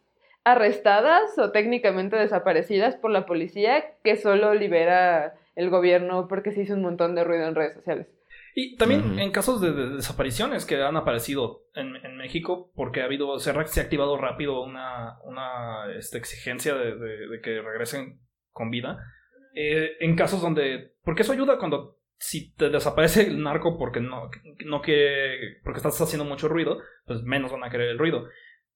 arrestadas 0.47 1.37
o 1.39 1.51
técnicamente 1.51 2.15
desaparecidas 2.15 2.95
por 2.95 3.11
la 3.11 3.27
policía 3.27 3.85
que 4.05 4.15
solo 4.15 4.55
libera 4.55 5.35
el 5.57 5.71
gobierno 5.71 6.29
porque 6.29 6.53
se 6.53 6.63
hizo 6.63 6.75
un 6.75 6.83
montón 6.83 7.17
de 7.17 7.25
ruido 7.25 7.49
en 7.49 7.57
redes 7.57 7.75
sociales. 7.75 8.07
Y 8.55 8.77
también 8.77 9.19
en 9.19 9.33
casos 9.33 9.61
de, 9.61 9.73
desapariciones 9.97 10.65
que 10.65 10.81
han 10.81 10.97
aparecido 10.97 11.65
en, 11.75 12.17
México, 12.17 12.71
porque 12.77 13.03
ha 13.03 13.07
habido, 13.07 13.41
se, 13.41 13.51
ha 13.51 13.83
activado 13.83 14.17
rápido 14.17 14.63
una, 14.63 15.19
una 15.25 15.93
este, 15.99 16.17
exigencia 16.17 16.75
de, 16.77 17.41
que 17.43 17.61
regresen 17.61 18.21
con 18.53 18.71
vida. 18.71 18.99
Eh, 19.55 19.97
en 20.01 20.15
casos 20.15 20.41
donde. 20.41 20.95
Porque 21.05 21.23
eso 21.23 21.33
ayuda 21.33 21.59
cuando. 21.59 21.99
Si 22.19 22.55
te 22.55 22.71
desaparece 22.71 23.27
el 23.27 23.43
narco 23.43 23.77
porque 23.77 24.01
no, 24.01 24.31
no 24.65 24.81
quiere. 24.81 25.61
porque 25.63 25.79
estás 25.79 26.01
haciendo 26.01 26.25
mucho 26.25 26.49
ruido, 26.49 26.79
pues 27.05 27.23
menos 27.25 27.53
van 27.53 27.65
a 27.65 27.71
querer 27.71 27.91
el 27.91 27.99
ruido. 27.99 28.27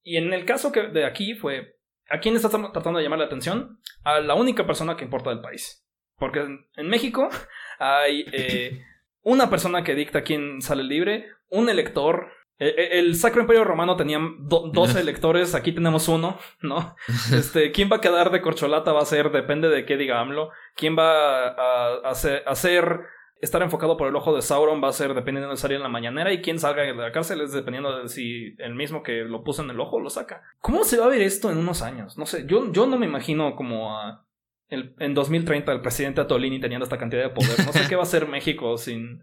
Y 0.03 0.17
en 0.17 0.33
el 0.33 0.45
caso 0.45 0.71
que 0.71 0.83
de 0.83 1.05
aquí 1.05 1.35
fue, 1.35 1.77
¿a 2.09 2.19
quién 2.19 2.35
estás 2.35 2.51
tratando 2.51 2.97
de 2.97 3.03
llamar 3.03 3.19
la 3.19 3.25
atención? 3.25 3.79
A 4.03 4.19
la 4.19 4.35
única 4.35 4.65
persona 4.65 4.95
que 4.95 5.05
importa 5.05 5.29
del 5.29 5.41
país. 5.41 5.85
Porque 6.17 6.39
en, 6.75 6.89
México 6.89 7.29
hay 7.79 8.25
eh, 8.31 8.83
una 9.21 9.49
persona 9.49 9.83
que 9.83 9.95
dicta 9.95 10.23
quién 10.23 10.61
sale 10.61 10.83
libre, 10.83 11.27
un 11.49 11.69
elector. 11.69 12.31
E, 12.57 12.67
e, 12.67 12.99
el, 12.99 13.15
Sacro 13.15 13.41
Imperio 13.41 13.63
Romano 13.63 13.95
tenía 13.95 14.19
12 14.19 14.99
electores, 14.99 15.55
aquí 15.55 15.71
tenemos 15.71 16.07
uno, 16.07 16.37
¿no? 16.61 16.95
Este, 17.35 17.71
¿Quién 17.71 17.89
va 17.91 17.97
a 17.97 18.01
quedar 18.01 18.31
de 18.31 18.41
corcholata? 18.41 18.93
Va 18.93 19.01
a 19.01 19.05
ser, 19.05 19.31
depende 19.31 19.69
de 19.69 19.85
qué 19.85 19.97
diga 19.97 20.19
AMLO. 20.19 20.51
¿Quién 20.75 20.97
va 20.97 21.47
a, 21.47 22.01
a, 22.03 22.11
a 22.11 22.55
ser 22.55 23.01
estar 23.41 23.61
enfocado 23.63 23.97
por 23.97 24.07
el 24.07 24.15
ojo 24.15 24.35
de 24.35 24.41
Sauron 24.41 24.83
va 24.83 24.89
a 24.89 24.93
ser 24.93 25.13
dependiendo 25.15 25.49
de 25.49 25.57
salir 25.57 25.77
en 25.77 25.83
la 25.83 25.89
mañanera 25.89 26.31
y 26.31 26.41
quién 26.41 26.59
salga 26.59 26.83
de 26.83 26.93
la 26.93 27.11
cárcel 27.11 27.41
es 27.41 27.51
dependiendo 27.51 28.03
de 28.03 28.07
si 28.07 28.55
el 28.59 28.75
mismo 28.75 29.01
que 29.01 29.23
lo 29.23 29.43
puso 29.43 29.63
en 29.63 29.71
el 29.71 29.79
ojo 29.79 29.99
lo 29.99 30.09
saca. 30.09 30.43
¿Cómo 30.59 30.83
se 30.83 30.97
va 30.97 31.05
a 31.05 31.09
ver 31.09 31.21
esto 31.21 31.51
en 31.51 31.57
unos 31.57 31.81
años? 31.81 32.17
No 32.17 32.25
sé, 32.25 32.45
yo, 32.45 32.71
yo 32.71 32.85
no 32.85 32.99
me 32.99 33.07
imagino 33.07 33.55
como 33.55 33.97
a 33.97 34.25
el, 34.69 34.95
en 34.99 35.13
2030 35.15 35.71
el 35.71 35.81
presidente 35.81 36.21
Atolini 36.21 36.59
teniendo 36.59 36.83
esta 36.83 36.99
cantidad 36.99 37.23
de 37.23 37.29
poder. 37.29 37.65
No 37.65 37.73
sé 37.73 37.89
qué 37.89 37.95
va 37.95 38.03
a 38.03 38.05
hacer 38.05 38.27
México 38.27 38.77
sin, 38.77 39.21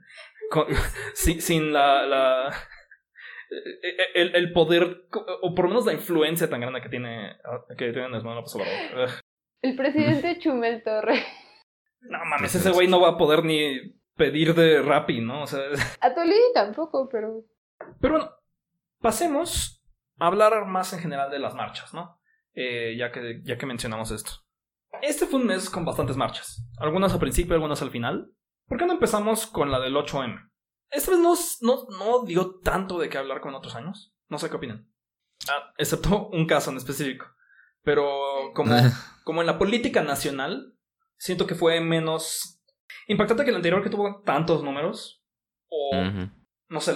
sin, 1.15 1.73
la... 1.73 2.05
la 2.05 2.55
el, 4.15 4.35
el, 4.35 4.53
poder, 4.53 5.07
o 5.41 5.55
por 5.55 5.65
lo 5.65 5.71
menos 5.71 5.87
la 5.87 5.95
influencia 5.95 6.51
tan 6.51 6.61
grande 6.61 6.83
que 6.83 6.91
tiene, 6.91 7.37
que 7.79 7.93
tiene 7.93 8.09
El 9.63 9.75
presidente 9.75 10.39
Chumel 10.41 10.83
Torre. 10.83 11.25
No 12.03 12.19
mames, 12.27 12.55
ese 12.55 12.71
güey 12.71 12.89
no 12.89 13.01
va 13.01 13.11
a 13.11 13.17
poder 13.17 13.45
ni 13.45 13.98
pedir 14.19 14.55
de 14.55 14.83
Rappi, 14.83 15.21
¿no? 15.21 15.45
O 15.45 15.47
sea... 15.47 15.61
A 16.03 16.15
Tolí 16.15 16.37
tampoco, 16.53 17.09
pero... 17.09 17.45
Pero 18.01 18.15
bueno, 18.15 18.31
pasemos 19.01 19.83
a 20.19 20.27
hablar 20.27 20.67
más 20.67 20.93
en 20.93 20.99
general 20.99 21.31
de 21.31 21.39
las 21.39 21.55
marchas, 21.55 21.95
¿no? 21.95 22.21
Eh, 22.53 22.97
ya, 22.99 23.11
que, 23.13 23.41
ya 23.45 23.57
que 23.57 23.67
mencionamos 23.67 24.11
esto. 24.11 24.33
Este 25.01 25.27
fue 25.27 25.41
un 25.41 25.47
mes 25.47 25.71
con 25.71 25.85
bastantes 25.85 26.17
marchas. 26.17 26.67
Algunas 26.79 27.13
al 27.13 27.21
principio, 27.21 27.55
algunas 27.55 27.81
al 27.81 27.91
final. 27.91 28.33
¿Por 28.67 28.79
qué 28.79 28.87
no 28.87 28.95
empezamos 28.95 29.47
con 29.47 29.71
la 29.71 29.81
del 29.81 29.95
8M? 29.95 30.51
Esta 30.91 31.13
vez 31.13 31.21
no, 31.21 31.35
no, 31.61 31.87
no 31.99 32.25
dio 32.25 32.59
tanto 32.61 32.99
de 32.99 33.09
qué 33.09 33.19
hablar 33.19 33.41
con 33.41 33.55
otros 33.55 33.77
años. 33.77 34.15
No 34.29 34.39
sé 34.39 34.51
qué 34.51 34.57
opinan. 34.57 34.91
Ah, 35.49 35.73
excepto 35.79 36.29
un 36.29 36.47
caso 36.47 36.71
en 36.71 36.79
específico. 36.79 37.27
Pero 37.83 38.53
como, 38.55 38.75
como 39.25 39.41
en 39.41 39.47
la 39.47 39.59
política 39.59 40.03
nacional, 40.03 40.75
siento 41.17 41.47
que 41.47 41.55
fue 41.55 41.81
menos 41.81 42.58
impactante 43.09 43.45
que 43.45 43.51
el 43.51 43.57
anterior 43.57 43.83
que 43.83 43.91
tuvo 43.91 44.23
tantos 44.25 44.63
números. 44.63 45.23
O, 45.71 45.91
no 46.71 46.81
sé, 46.81 46.95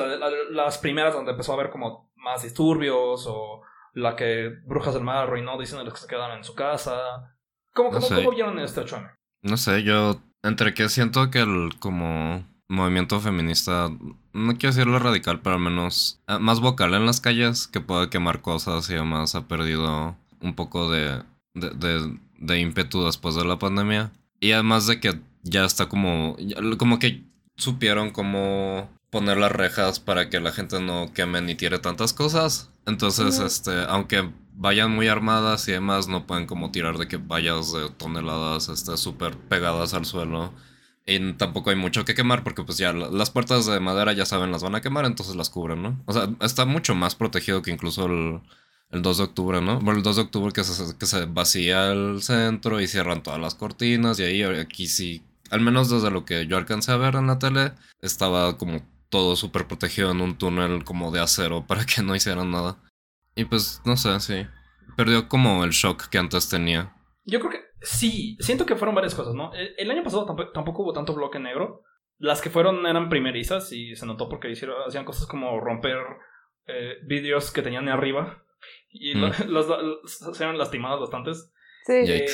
las 0.51 0.79
primeras 0.79 1.15
donde 1.15 1.33
empezó 1.33 1.53
a 1.53 1.57
haber 1.57 1.71
como 1.71 2.13
más 2.15 2.43
disturbios. 2.43 3.27
O 3.27 3.63
la 3.95 4.17
que 4.17 4.51
Brujas 4.65 4.95
del 4.95 5.03
Mar 5.03 5.17
arruinó 5.25 5.59
diciendo 5.59 5.91
que 5.91 5.99
se 5.99 6.07
quedaron 6.07 6.39
en 6.39 6.45
su 6.45 6.55
casa. 6.55 7.37
¿Cómo, 7.75 7.91
cómo, 7.91 8.31
vieron 8.31 8.59
este 8.59 8.81
8 8.81 9.03
No 9.43 9.57
sé, 9.57 9.83
yo 9.83 10.21
entre 10.43 10.75
que 10.75 10.89
siento 10.89 11.31
que 11.31 11.41
el 11.41 11.71
como 11.79 12.45
movimiento 12.69 13.21
feminista, 13.21 13.91
no 14.33 14.53
quiero 14.55 14.75
decirlo 14.75 14.99
radical, 14.99 15.41
pero 15.41 15.57
al 15.57 15.63
menos 15.63 16.21
eh, 16.27 16.39
más 16.39 16.61
vocal 16.61 16.95
en 16.95 17.07
las 17.07 17.21
calles, 17.21 17.67
que 17.67 17.81
puede 17.81 18.09
quemar 18.09 18.41
cosas 18.41 18.89
y 18.91 18.95
además 18.95 19.35
ha 19.35 19.47
perdido 19.47 20.17
un 20.41 20.55
poco 20.55 20.91
de, 20.91 21.23
de, 21.55 21.71
de, 21.71 22.19
de 22.39 22.61
ímpetu 22.61 23.05
después 23.05 23.35
de 23.35 23.45
la 23.45 23.59
pandemia. 23.59 24.11
Y 24.41 24.53
además 24.53 24.87
de 24.87 25.01
que 25.01 25.21
ya 25.43 25.65
está 25.65 25.89
como, 25.89 26.37
como 26.79 26.99
que 26.99 27.25
supieron 27.57 28.11
cómo 28.11 28.89
poner 29.11 29.37
las 29.37 29.53
rejas 29.53 30.01
para 30.01 30.31
que 30.31 30.41
la 30.41 30.53
gente 30.53 30.81
no 30.81 31.13
queme 31.13 31.43
ni 31.43 31.55
tire 31.55 31.79
tantas 31.79 32.13
cosas. 32.13 32.71
Entonces, 32.87 33.39
este, 33.39 33.85
aunque 33.89 34.31
vayan 34.55 34.91
muy 34.91 35.09
armadas 35.09 35.69
y 35.69 35.73
demás, 35.73 36.09
no 36.09 36.27
pueden 36.27 36.47
como 36.47 36.71
tirar 36.71 36.97
de 36.99 37.09
que 37.09 37.19
vallas 37.19 37.73
de 37.73 37.91
toneladas 37.91 38.69
este, 38.69 38.97
súper 38.97 39.37
pegadas 39.37 39.95
al 39.95 40.07
suelo. 40.07 40.53
Y 41.05 41.33
tampoco 41.35 41.71
hay 41.71 41.77
mucho 41.77 42.05
que 42.05 42.15
quemar 42.15 42.45
porque 42.45 42.63
pues 42.63 42.79
ya 42.79 42.93
las 42.93 43.31
puertas 43.31 43.67
de 43.67 43.81
madera 43.81 44.13
ya 44.13 44.25
saben 44.25 44.53
las 44.53 44.63
van 44.63 44.77
a 44.77 44.81
quemar, 44.81 45.05
entonces 45.05 45.35
las 45.35 45.51
cubren, 45.51 45.83
¿no? 45.83 46.01
O 46.07 46.13
sea, 46.13 46.31
está 46.41 46.65
mucho 46.65 46.95
más 46.95 47.17
protegido 47.17 47.61
que 47.61 47.73
incluso 47.73 48.07
el, 48.07 48.41
el 48.91 49.03
2 49.03 49.19
de 49.19 49.25
octubre, 49.25 49.61
¿no? 49.61 49.81
Bueno, 49.81 49.99
el 49.99 50.05
2 50.05 50.17
de 50.17 50.23
octubre 50.23 50.53
que 50.53 50.63
se, 50.63 50.97
que 50.97 51.07
se 51.07 51.27
vacía 51.27 51.91
el 51.91 52.23
centro 52.23 52.81
y 52.81 52.87
cierran 52.87 53.23
todas 53.23 53.41
las 53.41 53.57
cortinas 53.57 54.21
y 54.21 54.23
ahí 54.23 54.43
aquí 54.43 54.87
sí 54.87 55.23
al 55.53 55.61
menos 55.61 55.91
desde 55.91 56.11
lo 56.11 56.25
que 56.25 56.47
yo 56.47 56.57
alcancé 56.57 56.93
a 56.93 56.97
ver 56.97 57.15
en 57.15 57.27
la 57.27 57.39
tele, 57.39 57.73
estaba 58.01 58.57
como 58.57 58.81
todo 59.11 59.37
súper 59.37 59.67
protegido 59.69 60.11
en 60.11 60.23
un 60.23 60.39
túnel 60.39 60.83
como 60.85 61.11
de 61.11 61.21
acero 61.21 61.65
para 61.69 61.85
que 61.85 62.03
no 62.03 62.17
hicieran 62.17 62.51
nada. 62.51 62.79
Y 63.35 63.45
pues, 63.45 63.83
no 63.85 63.97
sé, 63.97 64.19
sí. 64.21 64.47
Perdió 64.97 65.29
como 65.29 65.65
el 65.65 65.71
shock 65.71 66.09
que 66.09 66.19
antes 66.19 66.49
tenía. 66.49 66.97
Yo 67.25 67.39
creo 67.39 67.53
que 67.53 67.61
sí, 67.83 68.37
siento 68.41 68.67
que 68.67 68.77
fueron 68.77 68.95
varias 68.95 69.15
cosas, 69.15 69.35
¿no? 69.35 69.53
El, 69.55 69.91
año 69.91 70.03
pasado 70.03 70.27
tampoco, 70.53 70.83
hubo 70.83 70.93
tanto 70.93 71.15
bloque 71.15 71.39
negro. 71.39 71.83
Las 72.19 72.41
que 72.41 72.51
fueron 72.51 72.87
eran 72.87 73.09
primerizas 73.09 73.73
y 73.73 73.95
se 73.95 74.07
notó 74.07 74.29
porque 74.29 74.51
hicieron, 74.51 74.77
hacían 74.87 75.05
cosas 75.05 75.27
como 75.27 75.61
romper 75.61 75.99
eh, 76.67 76.97
vídeos 77.07 77.51
que 77.51 77.63
tenían 77.63 77.87
de 77.87 77.93
arriba 77.93 78.45
y 78.91 79.15
mm. 79.15 79.33
los, 79.49 79.67
se 80.07 80.45
eran 80.45 80.59
lastimados 80.59 81.01
bastantes. 81.01 81.53
Sí. 81.85 81.93
Eh, 81.93 82.27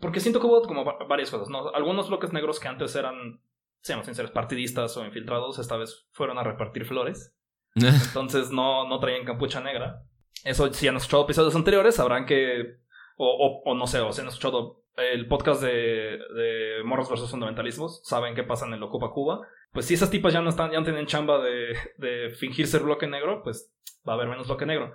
porque 0.00 0.20
siento 0.20 0.40
que 0.40 0.46
hubo 0.46 0.62
como 0.62 0.84
varias 0.84 1.30
cosas, 1.30 1.48
¿no? 1.48 1.70
Algunos 1.70 2.08
bloques 2.08 2.32
negros 2.32 2.60
que 2.60 2.68
antes 2.68 2.94
eran, 2.96 3.40
seamos 3.80 4.06
sinceros, 4.06 4.30
partidistas 4.30 4.96
o 4.96 5.04
infiltrados, 5.04 5.58
esta 5.58 5.76
vez 5.76 6.06
fueron 6.12 6.38
a 6.38 6.44
repartir 6.44 6.84
flores. 6.84 7.34
Entonces 7.74 8.50
no, 8.50 8.88
no 8.88 8.98
traían 9.00 9.24
capucha 9.24 9.60
negra. 9.60 10.02
Eso, 10.44 10.72
si 10.72 10.88
han 10.88 10.96
escuchado 10.96 11.24
episodios 11.24 11.54
anteriores, 11.54 11.94
sabrán 11.94 12.26
que. 12.26 12.78
O, 13.16 13.62
o, 13.64 13.74
no 13.74 13.86
sé, 13.86 14.00
o 14.00 14.12
si 14.12 14.20
han 14.20 14.28
escuchado 14.28 14.84
el 14.96 15.26
podcast 15.26 15.62
de, 15.62 16.18
de 16.34 16.82
Morros 16.84 17.08
versus 17.08 17.30
Fundamentalismos, 17.30 18.02
saben 18.04 18.34
qué 18.34 18.42
pasa 18.42 18.66
en 18.66 18.74
el 18.74 18.82
Ocupa 18.82 19.10
Cuba. 19.10 19.40
Pues 19.72 19.86
si 19.86 19.94
esas 19.94 20.10
tipas 20.10 20.34
ya 20.34 20.42
no 20.42 20.50
están, 20.50 20.70
ya 20.70 20.78
no 20.78 20.84
tienen 20.84 21.06
chamba 21.06 21.38
de, 21.38 21.76
de 21.96 22.30
fingir 22.30 22.66
ser 22.66 22.82
bloque 22.82 23.06
negro, 23.06 23.42
pues 23.42 23.72
va 24.06 24.12
a 24.12 24.16
haber 24.16 24.28
menos 24.28 24.46
bloque 24.46 24.66
negro. 24.66 24.92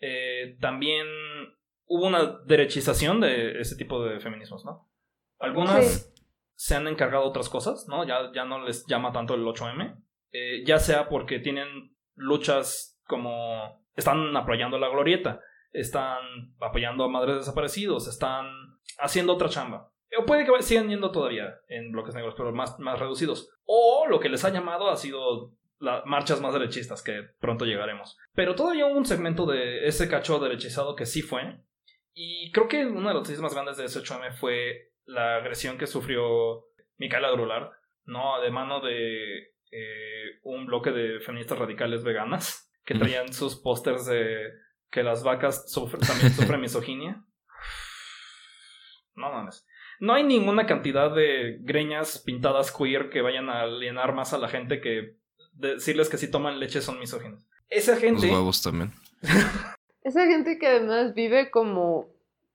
Eh, 0.00 0.56
también 0.60 1.06
hubo 1.90 2.06
una 2.06 2.38
derechización 2.46 3.20
de 3.20 3.60
ese 3.60 3.74
tipo 3.74 4.02
de 4.04 4.20
feminismos, 4.20 4.64
¿no? 4.64 4.88
Algunas 5.40 6.14
se 6.54 6.76
han 6.76 6.86
encargado 6.86 7.24
de 7.24 7.30
otras 7.30 7.48
cosas, 7.48 7.86
¿no? 7.88 8.06
Ya, 8.06 8.30
ya 8.32 8.44
no 8.44 8.64
les 8.64 8.86
llama 8.86 9.10
tanto 9.10 9.34
el 9.34 9.44
8M, 9.44 10.00
eh, 10.32 10.62
ya 10.64 10.78
sea 10.78 11.08
porque 11.08 11.40
tienen 11.40 11.96
luchas 12.14 13.02
como 13.06 13.82
están 13.96 14.36
apoyando 14.36 14.78
la 14.78 14.88
glorieta, 14.88 15.40
están 15.72 16.54
apoyando 16.60 17.04
a 17.04 17.08
madres 17.08 17.38
desaparecidos, 17.38 18.06
están 18.06 18.46
haciendo 18.98 19.34
otra 19.34 19.48
chamba. 19.48 19.92
O 20.16 20.24
puede 20.26 20.44
que 20.44 20.62
sigan 20.62 20.90
yendo 20.90 21.10
todavía 21.10 21.56
en 21.68 21.90
bloques 21.90 22.14
negros, 22.14 22.34
pero 22.36 22.52
más, 22.52 22.78
más 22.78 23.00
reducidos. 23.00 23.50
O 23.64 24.06
lo 24.08 24.20
que 24.20 24.28
les 24.28 24.44
ha 24.44 24.50
llamado 24.50 24.90
ha 24.90 24.96
sido 24.96 25.54
las 25.80 26.04
marchas 26.06 26.40
más 26.40 26.52
derechistas, 26.52 27.02
que 27.02 27.22
pronto 27.40 27.64
llegaremos. 27.64 28.16
Pero 28.34 28.54
todavía 28.54 28.86
hubo 28.86 28.96
un 28.96 29.06
segmento 29.06 29.46
de 29.46 29.86
ese 29.88 30.08
cacho 30.08 30.38
derechizado 30.38 30.94
que 30.94 31.06
sí 31.06 31.22
fue. 31.22 31.60
Y 32.12 32.50
creo 32.52 32.68
que 32.68 32.86
una 32.86 33.08
de 33.08 33.14
las 33.14 33.14
noticias 33.14 33.40
más 33.40 33.54
grandes 33.54 33.76
de 33.76 33.84
ese 33.84 34.00
8M 34.00 34.34
fue 34.34 34.92
la 35.04 35.36
agresión 35.36 35.78
que 35.78 35.86
sufrió 35.86 36.66
Micaela 36.98 37.30
Drulard, 37.30 37.70
¿no? 38.04 38.40
De 38.40 38.50
mano 38.50 38.80
de 38.80 39.54
eh, 39.70 40.40
un 40.42 40.66
bloque 40.66 40.90
de 40.90 41.20
feministas 41.20 41.58
radicales 41.58 42.04
veganas 42.04 42.70
que 42.84 42.94
traían 42.94 43.32
sus 43.32 43.56
pósters 43.56 44.06
de 44.06 44.50
que 44.90 45.02
las 45.02 45.22
vacas 45.22 45.72
también 46.06 46.32
sufren 46.32 46.60
misoginia. 46.60 47.24
No 49.14 49.30
mames. 49.30 49.66
No 50.00 50.14
hay 50.14 50.24
ninguna 50.24 50.66
cantidad 50.66 51.14
de 51.14 51.58
greñas 51.60 52.18
pintadas 52.18 52.72
queer 52.72 53.10
que 53.10 53.20
vayan 53.20 53.48
a 53.50 53.62
alienar 53.62 54.14
más 54.14 54.32
a 54.32 54.38
la 54.38 54.48
gente 54.48 54.80
que 54.80 55.16
decirles 55.52 56.08
que 56.08 56.16
si 56.16 56.30
toman 56.30 56.58
leche 56.58 56.80
son 56.80 56.98
misóginos. 56.98 57.46
Esa 57.68 57.96
gente. 57.96 58.26
Los 58.26 58.32
huevos 58.32 58.62
también. 58.62 58.92
Esa 60.02 60.26
gente 60.26 60.58
que 60.58 60.66
además 60.66 61.14
vive 61.14 61.50
como 61.50 62.08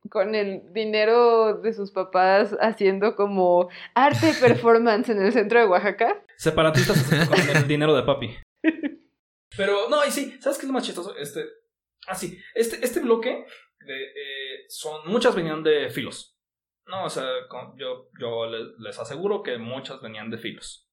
con 0.10 0.36
el 0.36 0.62
dinero 0.74 1.60
de 1.62 1.74
sus 1.74 1.92
papás 1.92 2.56
haciendo 2.60 3.16
como 3.16 3.70
arte 3.94 4.34
performance 4.42 5.10
en 5.10 5.22
el 5.22 5.32
centro 5.32 5.60
de 5.60 5.68
Oaxaca. 5.68 6.24
Separatistas 6.38 7.28
con 7.28 7.56
el 7.56 7.68
dinero 7.68 7.96
de 7.96 8.04
papi. 8.04 8.36
Pero, 9.58 9.90
no, 9.90 10.06
y 10.06 10.12
sí, 10.12 10.38
¿sabes 10.42 10.58
qué 10.58 10.66
es 10.66 10.68
lo 10.68 10.74
más 10.74 10.84
chistoso? 10.84 11.16
Este. 11.16 11.46
Ah, 12.08 12.16
sí. 12.16 12.40
Este, 12.54 12.84
este 12.84 13.00
bloque 13.00 13.46
eh, 13.88 14.66
son. 14.68 15.10
Muchas 15.10 15.36
venían 15.36 15.64
de 15.64 15.90
filos. 15.90 16.38
No, 16.88 17.06
o 17.06 17.10
sea, 17.10 17.28
yo, 17.78 18.10
yo 18.20 18.46
les 18.80 19.00
aseguro 19.00 19.42
que 19.42 19.58
muchas 19.58 20.02
venían 20.02 20.30
de 20.30 20.38
filos. 20.38 20.90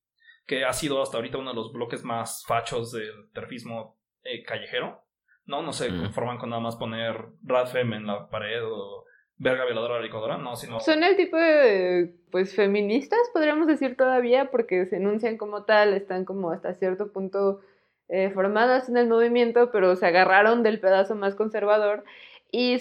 Que 0.46 0.64
ha 0.64 0.72
sido 0.72 1.02
hasta 1.02 1.18
ahorita 1.18 1.38
uno 1.38 1.50
de 1.50 1.56
los 1.56 1.72
bloques 1.72 2.02
más 2.02 2.44
fachos 2.46 2.92
del 2.92 3.30
terfismo 3.32 3.98
eh, 4.22 4.42
callejero. 4.42 5.01
No, 5.46 5.62
no 5.62 5.72
se 5.72 5.88
conforman 5.88 6.38
con 6.38 6.50
nada 6.50 6.62
más 6.62 6.76
poner 6.76 7.16
Radfem 7.42 7.92
en 7.94 8.06
la 8.06 8.28
pared 8.28 8.64
o 8.64 9.04
verga 9.38 9.64
violadora 9.64 10.00
licuadora, 10.00 10.38
no, 10.38 10.54
sino... 10.54 10.78
Son 10.78 11.02
el 11.02 11.16
tipo 11.16 11.36
de, 11.36 12.14
pues, 12.30 12.54
feministas, 12.54 13.18
podríamos 13.32 13.66
decir 13.66 13.96
todavía, 13.96 14.50
porque 14.50 14.86
se 14.86 14.96
enuncian 14.96 15.36
como 15.36 15.64
tal, 15.64 15.94
están 15.94 16.24
como 16.24 16.52
hasta 16.52 16.74
cierto 16.74 17.12
punto 17.12 17.60
eh, 18.08 18.30
formadas 18.30 18.88
en 18.88 18.96
el 18.96 19.08
movimiento, 19.08 19.70
pero 19.72 19.96
se 19.96 20.06
agarraron 20.06 20.62
del 20.62 20.78
pedazo 20.80 21.16
más 21.16 21.34
conservador 21.34 22.04
y 22.50 22.78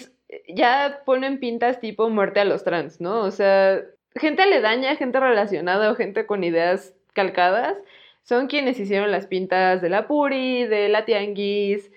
ya 0.48 1.02
ponen 1.04 1.40
pintas 1.40 1.80
tipo 1.80 2.08
muerte 2.10 2.40
a 2.40 2.44
los 2.44 2.64
trans, 2.64 3.00
¿no? 3.00 3.22
O 3.22 3.30
sea, 3.30 3.80
gente 4.14 4.42
aledaña, 4.42 4.96
gente 4.96 5.20
relacionada 5.20 5.90
o 5.90 5.96
gente 5.96 6.26
con 6.26 6.44
ideas 6.44 6.94
calcadas, 7.12 7.76
son 8.22 8.46
quienes 8.46 8.78
hicieron 8.78 9.10
las 9.10 9.26
pintas 9.26 9.82
de 9.82 9.88
la 9.88 10.06
Puri, 10.06 10.66
de 10.66 10.88
la 10.88 11.04
Tianguis, 11.04 11.90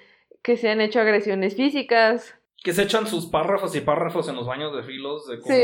que 0.46 0.58
se 0.58 0.70
han 0.70 0.80
hecho 0.80 1.00
agresiones 1.00 1.56
físicas. 1.56 2.36
Que 2.64 2.72
se 2.72 2.84
echan 2.84 3.08
sus 3.08 3.26
párrafos 3.26 3.76
y 3.76 3.82
párrafos 3.82 4.30
en 4.30 4.36
los 4.36 4.46
baños 4.46 4.76
de 4.76 4.84
filos 4.84 5.28
de 5.28 5.40
como... 5.40 5.56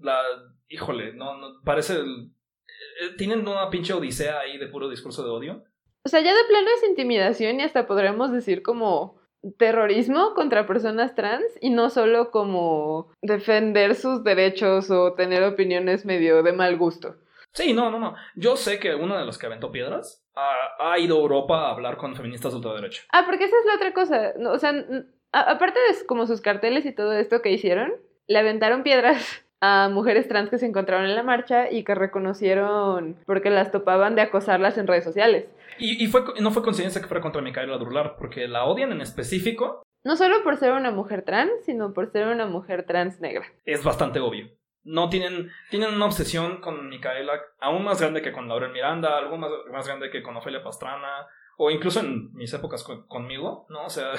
La... 0.00 0.20
Híjole, 0.68 1.12
no, 1.12 1.36
no 1.38 1.60
parece... 1.64 1.94
Eh, 1.94 3.16
tienen 3.18 3.40
una 3.40 3.68
pinche 3.70 3.92
odisea 3.92 4.38
ahí 4.38 4.58
de 4.58 4.68
puro 4.68 4.88
discurso 4.88 5.24
de 5.24 5.30
odio. 5.30 5.64
O 6.04 6.08
sea, 6.08 6.20
ya 6.20 6.32
de 6.32 6.44
plano 6.44 6.68
es 6.76 6.88
intimidación 6.88 7.58
y 7.58 7.64
hasta 7.64 7.88
podríamos 7.88 8.30
decir 8.30 8.62
como 8.62 9.20
terrorismo 9.58 10.34
contra 10.34 10.68
personas 10.68 11.16
trans 11.16 11.44
y 11.60 11.70
no 11.70 11.90
solo 11.90 12.30
como 12.30 13.12
defender 13.22 13.96
sus 13.96 14.22
derechos 14.22 14.88
o 14.92 15.14
tener 15.14 15.42
opiniones 15.42 16.04
medio 16.04 16.44
de 16.44 16.52
mal 16.52 16.78
gusto. 16.78 17.16
Sí, 17.52 17.72
no, 17.72 17.90
no, 17.90 17.98
no. 17.98 18.14
Yo 18.36 18.56
sé 18.56 18.78
que 18.78 18.94
uno 18.94 19.18
de 19.18 19.26
los 19.26 19.36
que 19.36 19.46
aventó 19.46 19.72
piedras 19.72 20.23
ha, 20.36 20.98
ido 20.98 21.16
a 21.16 21.20
Europa 21.20 21.68
a 21.68 21.70
hablar 21.70 21.96
con 21.96 22.14
feministas 22.14 22.52
de 22.52 22.56
ultraderecha. 22.56 23.02
Ah, 23.12 23.22
porque 23.26 23.44
esa 23.44 23.56
es 23.58 23.66
la 23.66 23.74
otra 23.76 23.92
cosa. 23.92 24.32
o 24.50 24.58
sea, 24.58 24.72
aparte 25.32 25.78
de 25.78 26.06
como 26.06 26.26
sus 26.26 26.40
carteles 26.40 26.86
y 26.86 26.92
todo 26.92 27.12
esto 27.12 27.42
que 27.42 27.52
hicieron, 27.52 27.92
le 28.26 28.38
aventaron 28.38 28.82
piedras 28.82 29.44
a 29.60 29.88
mujeres 29.88 30.28
trans 30.28 30.50
que 30.50 30.58
se 30.58 30.66
encontraron 30.66 31.06
en 31.06 31.14
la 31.14 31.22
marcha 31.22 31.70
y 31.70 31.84
que 31.84 31.94
reconocieron 31.94 33.16
porque 33.26 33.50
las 33.50 33.70
topaban 33.70 34.14
de 34.14 34.22
acosarlas 34.22 34.76
en 34.76 34.86
redes 34.86 35.04
sociales. 35.04 35.46
Y, 35.78 36.06
fue, 36.06 36.22
no 36.40 36.52
fue 36.52 36.62
coincidencia 36.62 37.00
que 37.00 37.08
fuera 37.08 37.20
contra 37.20 37.42
Micaela 37.42 37.78
Drular, 37.78 38.14
porque 38.16 38.46
la 38.46 38.64
odian 38.64 38.92
en 38.92 39.00
específico. 39.00 39.82
No 40.04 40.16
solo 40.16 40.44
por 40.44 40.56
ser 40.56 40.72
una 40.72 40.92
mujer 40.92 41.22
trans, 41.22 41.50
sino 41.64 41.92
por 41.92 42.12
ser 42.12 42.28
una 42.28 42.46
mujer 42.46 42.84
trans 42.84 43.20
negra. 43.20 43.44
Es 43.64 43.82
bastante 43.82 44.20
obvio 44.20 44.50
no 44.84 45.08
tienen, 45.08 45.50
tienen 45.70 45.94
una 45.94 46.06
obsesión 46.06 46.60
con 46.60 46.88
Micaela 46.88 47.40
aún 47.60 47.84
más 47.84 48.00
grande 48.00 48.22
que 48.22 48.32
con 48.32 48.48
Laurel 48.48 48.72
Miranda, 48.72 49.18
algo 49.18 49.36
más, 49.36 49.50
más 49.72 49.86
grande 49.86 50.10
que 50.10 50.22
con 50.22 50.36
Ofelia 50.36 50.62
Pastrana, 50.62 51.26
o 51.56 51.70
incluso 51.70 52.00
en 52.00 52.32
mis 52.34 52.52
épocas 52.52 52.84
conmigo, 53.08 53.66
¿no? 53.70 53.86
O 53.86 53.90
sea, 53.90 54.12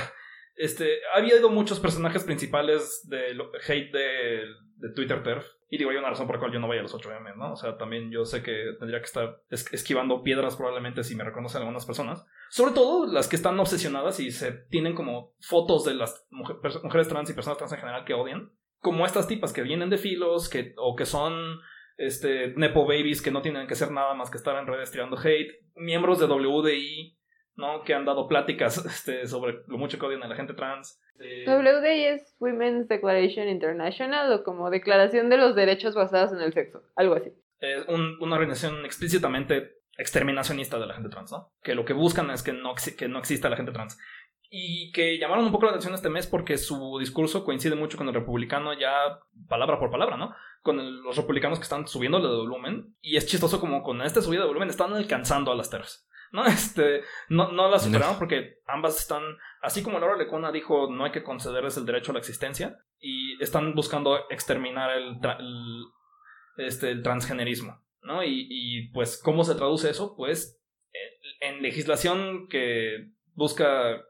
este, 0.55 0.99
ha 1.13 1.17
habido 1.17 1.49
muchos 1.49 1.79
personajes 1.79 2.23
principales 2.23 3.07
de 3.09 3.37
hate 3.67 3.91
de, 3.91 4.45
de 4.77 4.93
Twitter 4.93 5.21
TERF. 5.21 5.45
Y 5.69 5.77
digo, 5.77 5.89
hay 5.89 5.97
una 5.97 6.09
razón 6.09 6.27
por 6.27 6.35
la 6.35 6.39
cual 6.39 6.53
yo 6.53 6.59
no 6.59 6.67
voy 6.67 6.77
a 6.77 6.83
los 6.83 6.93
8M, 6.93 7.35
¿no? 7.35 7.53
O 7.53 7.55
sea, 7.55 7.77
también 7.77 8.11
yo 8.11 8.23
sé 8.23 8.43
que 8.43 8.75
tendría 8.79 8.99
que 8.99 9.07
estar 9.07 9.41
esquivando 9.49 10.21
piedras 10.21 10.55
probablemente 10.55 11.03
si 11.03 11.15
me 11.15 11.23
reconocen 11.23 11.61
algunas 11.61 11.85
personas. 11.85 12.25
Sobre 12.49 12.73
todo 12.73 13.11
las 13.11 13.27
que 13.27 13.35
están 13.35 13.59
obsesionadas 13.59 14.19
y 14.19 14.31
se 14.31 14.51
tienen 14.51 14.93
como 14.93 15.33
fotos 15.41 15.83
de 15.83 15.95
las 15.95 16.27
mujeres 16.29 17.07
trans 17.07 17.29
y 17.29 17.33
personas 17.33 17.57
trans 17.57 17.73
en 17.73 17.79
general 17.79 18.05
que 18.05 18.13
odian 18.13 18.51
como 18.85 19.03
estas 19.03 19.27
tipas 19.27 19.51
que 19.51 19.63
vienen 19.63 19.89
de 19.89 19.97
filos 19.97 20.47
que, 20.47 20.75
o 20.77 20.95
que 20.95 21.07
son 21.07 21.59
este, 21.97 22.53
Nepo 22.55 22.85
Babies 22.85 23.19
que 23.19 23.31
no 23.31 23.41
tienen 23.41 23.65
que 23.65 23.73
hacer 23.73 23.89
nada 23.89 24.13
más 24.13 24.29
que 24.29 24.37
estar 24.37 24.55
en 24.59 24.67
redes 24.67 24.91
tirando 24.91 25.17
hate, 25.17 25.59
miembros 25.73 26.19
de 26.19 26.27
WDI, 26.27 27.17
¿no? 27.55 27.81
Que 27.81 27.95
han 27.95 28.05
dado 28.05 28.27
pláticas 28.27 28.77
este, 28.85 29.25
sobre 29.25 29.63
lo 29.65 29.79
mucho 29.79 29.97
que 29.97 30.05
odian 30.05 30.21
a 30.21 30.27
la 30.27 30.35
gente 30.35 30.53
trans. 30.53 31.01
Eh, 31.19 31.45
WDI 31.47 32.05
es 32.05 32.35
Women's 32.37 32.87
Declaration 32.87 33.47
International 33.47 34.31
o 34.31 34.43
como 34.43 34.69
Declaración 34.69 35.31
de 35.31 35.37
los 35.37 35.55
Derechos 35.55 35.95
Basados 35.95 36.31
en 36.33 36.41
el 36.41 36.53
Sexo, 36.53 36.83
algo 36.95 37.15
así. 37.15 37.31
Es 37.57 37.87
una 37.87 38.35
organización 38.35 38.85
explícitamente 38.85 39.79
exterminacionista 39.97 40.77
de 40.77 40.85
la 40.85 40.93
gente 40.93 41.09
trans, 41.09 41.31
¿no? 41.31 41.51
Que 41.63 41.73
lo 41.73 41.85
que 41.85 41.93
buscan 41.93 42.29
es 42.29 42.43
que 42.43 42.53
no, 42.53 42.75
que 42.75 43.07
no 43.07 43.17
exista 43.17 43.49
la 43.49 43.57
gente 43.57 43.71
trans 43.71 43.97
y 44.57 44.89
que 44.93 45.17
llamaron 45.17 45.43
un 45.43 45.51
poco 45.51 45.65
la 45.65 45.71
atención 45.71 45.93
este 45.93 46.09
mes 46.09 46.27
porque 46.27 46.57
su 46.57 46.97
discurso 46.97 47.43
coincide 47.43 47.75
mucho 47.75 47.97
con 47.97 48.07
el 48.07 48.13
republicano 48.13 48.73
ya 48.73 49.19
palabra 49.49 49.77
por 49.77 49.91
palabra, 49.91 50.15
¿no? 50.15 50.33
Con 50.61 51.03
los 51.03 51.17
republicanos 51.17 51.59
que 51.59 51.63
están 51.63 51.85
subiendo 51.89 52.21
de 52.21 52.27
volumen 52.27 52.95
y 53.01 53.17
es 53.17 53.27
chistoso 53.27 53.59
como 53.59 53.83
con 53.83 54.01
esta 54.01 54.21
subida 54.21 54.41
de 54.41 54.47
volumen 54.47 54.69
están 54.69 54.93
alcanzando 54.93 55.51
a 55.51 55.55
las 55.55 55.69
TERFs. 55.69 56.07
¿no? 56.31 56.45
Este, 56.47 57.01
no, 57.27 57.51
no 57.51 57.69
las 57.69 57.83
superaron 57.83 58.17
porque 58.17 58.59
ambas 58.65 58.97
están, 58.97 59.23
así 59.61 59.83
como 59.83 59.99
Laura 59.99 60.15
Lecona 60.15 60.53
dijo, 60.53 60.89
no 60.89 61.03
hay 61.03 61.11
que 61.11 61.23
concederles 61.23 61.75
el 61.75 61.85
derecho 61.85 62.11
a 62.11 62.13
la 62.13 62.19
existencia, 62.19 62.79
y 62.97 63.41
están 63.43 63.75
buscando 63.75 64.17
exterminar 64.29 64.89
el, 64.97 65.19
este, 66.57 66.91
el 66.91 67.03
transgenerismo, 67.03 67.83
¿no? 68.01 68.23
Y, 68.23 68.47
y, 68.49 68.87
pues, 68.89 69.21
¿cómo 69.21 69.43
se 69.43 69.55
traduce 69.55 69.89
eso? 69.89 70.15
Pues, 70.15 70.59
en 71.41 71.61
legislación 71.61 72.47
que 72.47 73.11
busca 73.33 74.01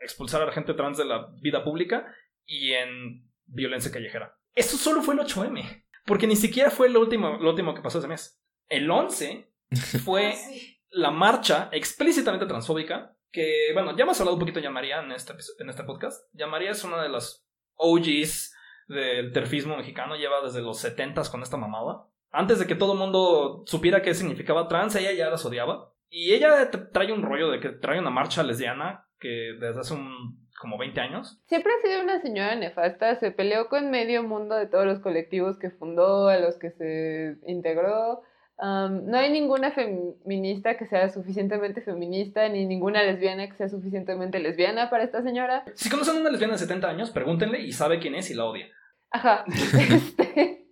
expulsar 0.00 0.42
a 0.42 0.46
la 0.46 0.52
gente 0.52 0.74
trans 0.74 0.98
de 0.98 1.04
la 1.04 1.28
vida 1.40 1.62
pública 1.62 2.12
y 2.44 2.72
en 2.72 3.30
violencia 3.46 3.92
callejera. 3.92 4.36
Eso 4.54 4.76
solo 4.76 5.02
fue 5.02 5.14
el 5.14 5.20
8M, 5.20 5.84
porque 6.04 6.26
ni 6.26 6.36
siquiera 6.36 6.70
fue 6.70 6.88
lo 6.88 7.00
último, 7.00 7.38
lo 7.38 7.50
último 7.50 7.74
que 7.74 7.82
pasó 7.82 7.98
ese 7.98 8.08
mes. 8.08 8.42
El 8.68 8.90
11 8.90 9.48
fue 10.04 10.32
ah, 10.32 10.50
la 10.90 11.10
marcha 11.10 11.68
explícitamente 11.72 12.46
transfóbica, 12.46 13.16
que, 13.30 13.70
bueno, 13.74 13.96
ya 13.96 14.02
hemos 14.02 14.18
hablado 14.18 14.34
un 14.34 14.40
poquito 14.40 14.60
de 14.60 14.70
María 14.70 15.00
en 15.00 15.12
este, 15.12 15.34
en 15.60 15.70
este 15.70 15.84
podcast. 15.84 16.24
María 16.48 16.72
es 16.72 16.82
una 16.82 17.00
de 17.00 17.08
las 17.08 17.46
OGs 17.74 18.52
del 18.88 19.32
terfismo 19.32 19.76
mexicano, 19.76 20.16
lleva 20.16 20.42
desde 20.42 20.62
los 20.62 20.78
70 20.80 21.30
con 21.30 21.42
esta 21.42 21.56
mamada. 21.56 22.06
Antes 22.32 22.58
de 22.58 22.66
que 22.66 22.74
todo 22.74 22.94
el 22.94 22.98
mundo 22.98 23.62
supiera 23.66 24.02
qué 24.02 24.14
significaba 24.14 24.66
trans, 24.66 24.96
ella 24.96 25.12
ya 25.12 25.30
las 25.30 25.44
odiaba. 25.44 25.92
Y 26.08 26.32
ella 26.32 26.70
trae 26.92 27.12
un 27.12 27.22
rollo 27.22 27.50
de 27.50 27.60
que 27.60 27.68
trae 27.68 28.00
una 28.00 28.10
marcha 28.10 28.42
lesbiana 28.42 29.08
que 29.20 29.54
desde 29.60 29.80
hace 29.80 29.94
un, 29.94 30.48
como 30.58 30.78
20 30.78 31.00
años. 31.00 31.40
Siempre 31.46 31.72
ha 31.72 31.86
sido 31.86 32.02
una 32.02 32.20
señora 32.20 32.54
nefasta, 32.56 33.16
se 33.16 33.30
peleó 33.30 33.68
con 33.68 33.90
medio 33.90 34.22
mundo 34.22 34.56
de 34.56 34.66
todos 34.66 34.86
los 34.86 35.00
colectivos 35.00 35.58
que 35.58 35.70
fundó, 35.70 36.28
a 36.28 36.38
los 36.38 36.58
que 36.58 36.70
se 36.70 37.36
integró. 37.46 38.22
no 38.58 39.16
hay 39.16 39.30
ninguna 39.30 39.70
feminista 39.72 40.76
que 40.76 40.86
sea 40.86 41.08
suficientemente 41.08 41.80
feminista, 41.82 42.48
ni 42.48 42.66
ninguna 42.66 43.02
lesbiana 43.02 43.48
que 43.48 43.56
sea 43.56 43.68
suficientemente 43.68 44.38
lesbiana 44.38 44.90
para 44.90 45.04
esta 45.04 45.22
señora. 45.22 45.64
Si 45.74 45.88
conocen 45.88 46.16
a 46.16 46.20
una 46.20 46.30
lesbiana 46.30 46.54
de 46.54 46.58
70 46.58 46.88
años, 46.88 47.10
pregúntenle 47.10 47.60
y 47.60 47.72
sabe 47.72 48.00
quién 48.00 48.14
es 48.14 48.30
y 48.30 48.34
la 48.34 48.46
odia. 48.46 48.66
Ajá. 49.10 49.44
Este, 49.90 50.66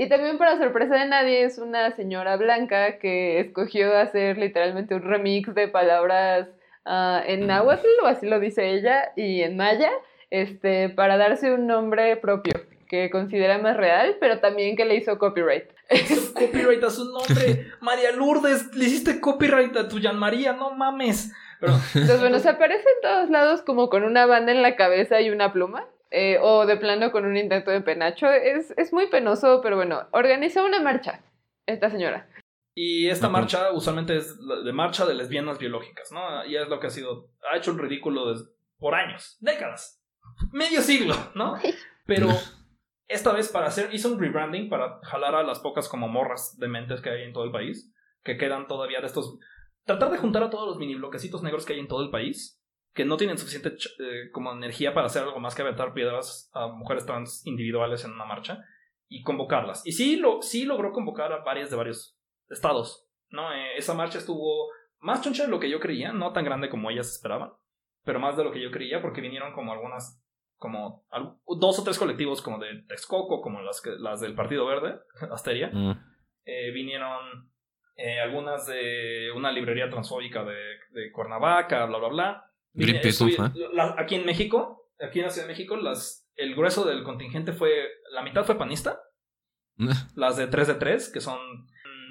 y 0.00 0.08
también 0.08 0.38
para 0.38 0.58
sorpresa 0.58 0.94
de 0.94 1.08
nadie 1.08 1.42
es 1.42 1.58
una 1.58 1.90
señora 1.96 2.36
blanca 2.36 2.98
que 3.00 3.40
escogió 3.40 3.96
hacer 3.96 4.38
literalmente 4.38 4.94
un 4.94 5.02
remix 5.02 5.52
de 5.56 5.66
palabras 5.66 6.48
uh, 6.88 7.20
en 7.26 7.46
náhuatl, 7.46 7.86
o 8.02 8.06
así 8.06 8.26
lo 8.26 8.40
dice 8.40 8.70
ella, 8.70 9.12
y 9.14 9.42
en 9.42 9.56
maya, 9.56 9.90
este, 10.30 10.88
para 10.88 11.16
darse 11.16 11.52
un 11.52 11.66
nombre 11.66 12.16
propio. 12.16 12.54
que 12.88 13.10
considera 13.10 13.58
más 13.58 13.76
real, 13.76 14.16
pero 14.18 14.40
también 14.40 14.74
que 14.74 14.86
le 14.86 14.94
hizo 14.94 15.18
copyright. 15.18 15.64
copyright 16.32 16.82
a 16.82 16.88
su 16.90 17.04
nombre. 17.04 17.66
María 17.82 18.12
Lourdes, 18.12 18.74
le 18.74 18.86
hiciste 18.86 19.20
copyright 19.20 19.76
a 19.76 19.88
tu 19.88 19.98
Jean 20.00 20.18
María, 20.18 20.54
no 20.54 20.70
mames. 20.70 21.30
Pero, 21.60 21.74
Entonces, 21.94 22.20
bueno, 22.20 22.38
se 22.38 22.48
aparece 22.48 22.84
en 22.96 23.02
todos 23.02 23.28
lados 23.30 23.60
como 23.60 23.90
con 23.90 24.04
una 24.04 24.24
banda 24.24 24.52
en 24.52 24.62
la 24.62 24.74
cabeza 24.74 25.20
y 25.20 25.28
una 25.28 25.52
pluma. 25.52 25.84
eh, 26.10 26.38
o 26.40 26.64
de 26.64 26.78
plano 26.78 27.12
con 27.12 27.26
un 27.26 27.36
intento 27.36 27.70
de 27.70 27.82
penacho. 27.82 28.30
Es, 28.30 28.72
es 28.78 28.92
muy 28.94 29.08
penoso, 29.08 29.60
pero 29.62 29.76
bueno, 29.76 30.06
organizó 30.12 30.64
una 30.64 30.80
marcha 30.80 31.20
esta 31.66 31.90
señora. 31.90 32.26
Y 32.80 33.08
esta 33.08 33.28
marcha 33.28 33.72
usualmente 33.72 34.16
es 34.16 34.36
la- 34.38 34.60
de 34.60 34.72
marcha 34.72 35.04
de 35.04 35.14
lesbianas 35.14 35.58
biológicas, 35.58 36.12
¿no? 36.12 36.44
Y 36.46 36.54
es 36.56 36.68
lo 36.68 36.78
que 36.78 36.86
ha 36.86 36.90
sido, 36.90 37.32
ha 37.50 37.56
hecho 37.56 37.72
el 37.72 37.78
ridículo 37.78 38.32
por 38.78 38.94
años, 38.94 39.36
décadas, 39.40 40.00
medio 40.52 40.80
siglo, 40.80 41.16
¿no? 41.34 41.56
Pero 42.06 42.28
esta 43.08 43.32
vez 43.32 43.48
para 43.48 43.66
hacer, 43.66 43.92
hizo 43.92 44.12
un 44.12 44.20
rebranding 44.20 44.68
para 44.68 45.00
jalar 45.02 45.34
a 45.34 45.42
las 45.42 45.58
pocas 45.58 45.88
como 45.88 46.06
morras 46.06 46.56
dementes 46.56 47.00
que 47.00 47.10
hay 47.10 47.22
en 47.22 47.32
todo 47.32 47.42
el 47.42 47.50
país, 47.50 47.92
que 48.22 48.36
quedan 48.36 48.68
todavía 48.68 49.00
de 49.00 49.06
estos, 49.08 49.38
tratar 49.84 50.12
de 50.12 50.18
juntar 50.18 50.44
a 50.44 50.50
todos 50.50 50.68
los 50.68 50.78
mini 50.78 50.94
bloquecitos 50.94 51.42
negros 51.42 51.66
que 51.66 51.72
hay 51.72 51.80
en 51.80 51.88
todo 51.88 52.04
el 52.04 52.10
país, 52.10 52.62
que 52.94 53.04
no 53.04 53.16
tienen 53.16 53.38
suficiente 53.38 53.70
eh, 53.70 54.30
como 54.30 54.52
energía 54.52 54.94
para 54.94 55.06
hacer 55.06 55.24
algo 55.24 55.40
más 55.40 55.56
que 55.56 55.62
aventar 55.62 55.94
piedras 55.94 56.48
a 56.52 56.68
mujeres 56.68 57.06
trans 57.06 57.44
individuales 57.44 58.04
en 58.04 58.12
una 58.12 58.24
marcha 58.24 58.64
y 59.08 59.24
convocarlas. 59.24 59.84
Y 59.84 59.92
sí, 59.92 60.16
lo, 60.16 60.42
sí 60.42 60.64
logró 60.64 60.92
convocar 60.92 61.32
a 61.32 61.42
varias 61.42 61.70
de 61.70 61.76
varios 61.76 62.17
estados, 62.50 63.06
¿no? 63.30 63.52
Eh, 63.52 63.76
esa 63.76 63.94
marcha 63.94 64.18
estuvo 64.18 64.68
más 65.00 65.22
choncha 65.22 65.44
de 65.44 65.50
lo 65.50 65.60
que 65.60 65.70
yo 65.70 65.80
creía, 65.80 66.12
no 66.12 66.32
tan 66.32 66.44
grande 66.44 66.68
como 66.68 66.90
ellas 66.90 67.10
esperaban, 67.10 67.52
pero 68.04 68.18
más 68.20 68.36
de 68.36 68.44
lo 68.44 68.52
que 68.52 68.60
yo 68.62 68.70
creía 68.70 69.00
porque 69.02 69.20
vinieron 69.20 69.52
como 69.52 69.72
algunas, 69.72 70.22
como 70.56 71.06
al- 71.10 71.34
dos 71.58 71.78
o 71.78 71.84
tres 71.84 71.98
colectivos 71.98 72.42
como 72.42 72.58
de 72.58 72.82
Texcoco, 72.88 73.40
como 73.40 73.60
las, 73.62 73.80
que, 73.80 73.90
las 73.98 74.20
del 74.20 74.34
Partido 74.34 74.66
Verde, 74.66 74.98
Asteria, 75.32 75.70
Mm. 75.72 75.92
eh, 76.44 76.70
vinieron 76.72 77.50
eh, 77.96 78.20
algunas 78.20 78.66
de 78.66 79.30
una 79.34 79.50
librería 79.52 79.88
transfóbica 79.90 80.44
de, 80.44 80.54
de 80.90 81.10
Cuernavaca, 81.12 81.84
bla, 81.86 81.98
bla, 81.98 82.08
bla. 82.08 82.44
Vine- 82.72 82.92
Greenpeace, 83.00 83.24
estuve- 83.24 83.36
¿no 83.38 83.72
la- 83.72 83.94
aquí 83.98 84.14
en 84.14 84.24
México, 84.24 84.88
aquí 85.00 85.18
en 85.20 85.24
la 85.26 85.30
Ciudad 85.30 85.46
de 85.48 85.52
México, 85.52 85.76
las, 85.76 86.28
el 86.36 86.54
grueso 86.54 86.84
del 86.84 87.02
contingente 87.02 87.52
fue, 87.52 87.88
la 88.12 88.22
mitad 88.22 88.44
fue 88.44 88.56
panista, 88.56 89.00
las 90.16 90.36
de 90.36 90.46
3 90.46 90.68
de 90.68 90.74
3, 90.74 91.12
que 91.12 91.20
son... 91.20 91.38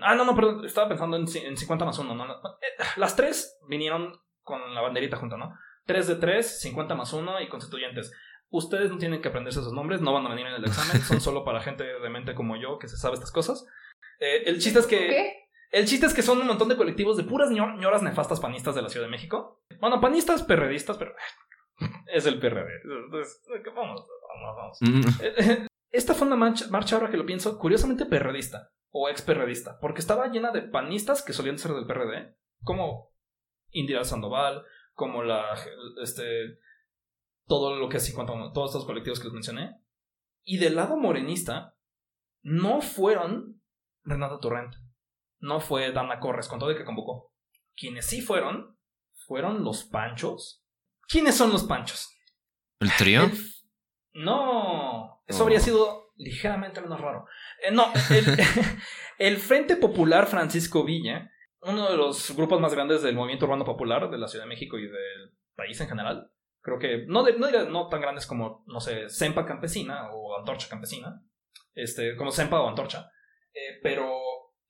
Ah, 0.02 0.16
no, 0.16 0.26
no, 0.26 0.36
perdón, 0.36 0.66
estaba 0.66 0.88
pensando 0.90 1.18
en, 1.18 1.26
en 1.44 1.58
50 1.58 1.86
más 1.86 1.98
1, 2.00 2.16
¿no? 2.16 2.26
eh, 2.34 2.84
Las 2.98 3.16
tres 3.16 3.58
vinieron 3.68 4.20
con 4.44 4.74
la 4.74 4.82
banderita 4.82 5.18
junta, 5.18 5.38
¿no? 5.38 5.54
3 5.86 6.08
de 6.08 6.16
3, 6.16 6.60
50 6.62 6.96
más 6.96 7.14
1 7.14 7.42
y 7.42 7.50
constituyentes. 7.50 8.12
Ustedes 8.50 8.90
no 8.92 8.98
tienen 8.98 9.22
que 9.22 9.28
aprenderse 9.30 9.60
esos 9.60 9.74
nombres, 9.74 10.02
no 10.02 10.14
van 10.14 10.26
a 10.26 10.30
venir 10.30 10.48
en 10.48 10.54
el 10.54 10.66
examen, 10.66 11.02
son 11.02 11.20
solo 11.22 11.44
para 11.44 11.62
gente 11.62 11.84
de 11.84 12.10
mente 12.10 12.34
como 12.36 12.56
yo 12.56 12.78
que 12.80 12.88
se 12.88 12.98
sabe 12.98 13.16
estas 13.16 13.32
cosas. 13.32 13.66
Eh, 14.20 14.44
el 14.46 14.60
chiste 14.60 14.80
es 14.80 14.88
que... 14.88 14.98
¿Qué? 15.08 15.34
El 15.70 15.86
chiste 15.86 16.06
es 16.06 16.14
que 16.14 16.22
son 16.22 16.40
un 16.40 16.48
montón 16.48 16.70
de 16.70 16.78
colectivos 16.78 17.18
de 17.18 17.24
puras 17.26 17.50
ñor- 17.50 17.78
ñoras 17.78 18.02
nefastas 18.02 18.40
panistas 18.40 18.74
de 18.74 18.82
la 18.82 18.88
Ciudad 18.90 19.06
de 19.06 19.12
México. 19.12 19.62
Bueno, 19.82 20.00
panistas, 20.00 20.44
perredistas, 20.44 20.96
pero 20.98 21.14
es 22.08 22.26
el 22.26 22.40
PRD. 22.40 22.70
Entonces, 23.04 23.44
vamos, 23.76 24.06
vamos, 24.30 24.56
vamos. 24.56 24.78
Mm. 24.82 25.66
Esta 25.92 26.14
fue 26.14 26.26
una 26.28 26.38
marcha, 26.38 26.66
marcha, 26.70 26.96
ahora 26.96 27.10
que 27.10 27.18
lo 27.18 27.26
pienso, 27.26 27.58
curiosamente 27.60 28.06
perredista 28.06 28.70
o 28.92 29.10
ex 29.10 29.22
perredista, 29.22 29.78
porque 29.80 30.00
estaba 30.00 30.28
llena 30.28 30.52
de 30.52 30.62
panistas 30.64 31.22
que 31.24 31.34
solían 31.34 31.58
ser 31.60 31.72
del 31.74 31.86
PRD, 31.86 32.36
como 32.64 33.12
Indira 33.70 34.04
Sandoval, 34.04 34.64
como 34.94 35.24
la, 35.24 35.44
este, 36.02 36.60
todo 37.46 37.76
lo 37.76 37.90
que 37.90 37.98
es 37.98 38.06
50, 38.06 38.54
todos 38.54 38.72
estos 38.72 38.86
colectivos 38.86 39.20
que 39.20 39.26
les 39.26 39.34
mencioné. 39.34 39.76
Y 40.44 40.58
del 40.58 40.76
lado 40.76 40.98
morenista, 40.98 41.76
no 42.42 42.82
fueron 42.82 43.62
Renata 44.04 44.40
Torrent, 44.40 44.74
no 45.40 45.60
fue 45.60 45.92
Dana 45.92 46.20
Corres, 46.20 46.48
con 46.48 46.60
todo 46.60 46.72
el 46.72 46.78
que 46.78 46.86
convocó. 46.86 47.34
Quienes 47.76 48.06
sí 48.08 48.22
fueron, 48.22 48.78
fueron 49.28 49.64
los 49.64 49.84
Panchos. 49.84 50.64
¿Quiénes 51.08 51.36
son 51.36 51.52
los 51.52 51.64
Panchos? 51.66 52.10
¿El 52.80 52.92
trío? 52.94 53.24
El- 53.26 53.38
No, 54.14 55.22
eso 55.28 55.40
Oh. 55.40 55.44
habría 55.44 55.60
sido 55.60 56.07
ligeramente 56.18 56.82
menos 56.82 57.00
raro. 57.00 57.26
Eh, 57.64 57.72
no, 57.72 57.86
el, 59.18 59.38
Frente 59.38 59.76
Popular 59.78 60.28
Francisco 60.28 60.84
Villa, 60.84 61.32
uno 61.62 61.90
de 61.90 61.98
los 61.98 62.36
grupos 62.36 62.60
más 62.60 62.74
grandes 62.74 63.02
del 63.02 63.16
movimiento 63.16 63.46
urbano 63.46 63.66
popular 63.66 64.10
de 64.10 64.18
la 64.18 64.28
Ciudad 64.28 64.46
de 64.46 64.50
México 64.50 64.78
y 64.78 64.84
del 64.88 65.38
país 65.56 65.80
en 65.82 65.88
general. 65.88 66.32
Creo 66.62 66.80
que 66.80 67.06
no, 67.08 67.24
de- 67.24 67.38
no 67.38 67.88
tan 67.88 68.02
grandes 68.02 68.26
como, 68.26 68.64
no 68.68 68.80
sé, 68.80 69.10
Sempa 69.10 69.46
Campesina 69.46 70.12
o 70.12 70.38
Antorcha 70.38 70.68
Campesina, 70.70 71.22
este, 71.74 72.16
como 72.16 72.32
Sempa 72.32 72.60
o 72.60 72.68
Antorcha. 72.68 73.10
Eh, 73.54 73.80
pero 73.82 74.12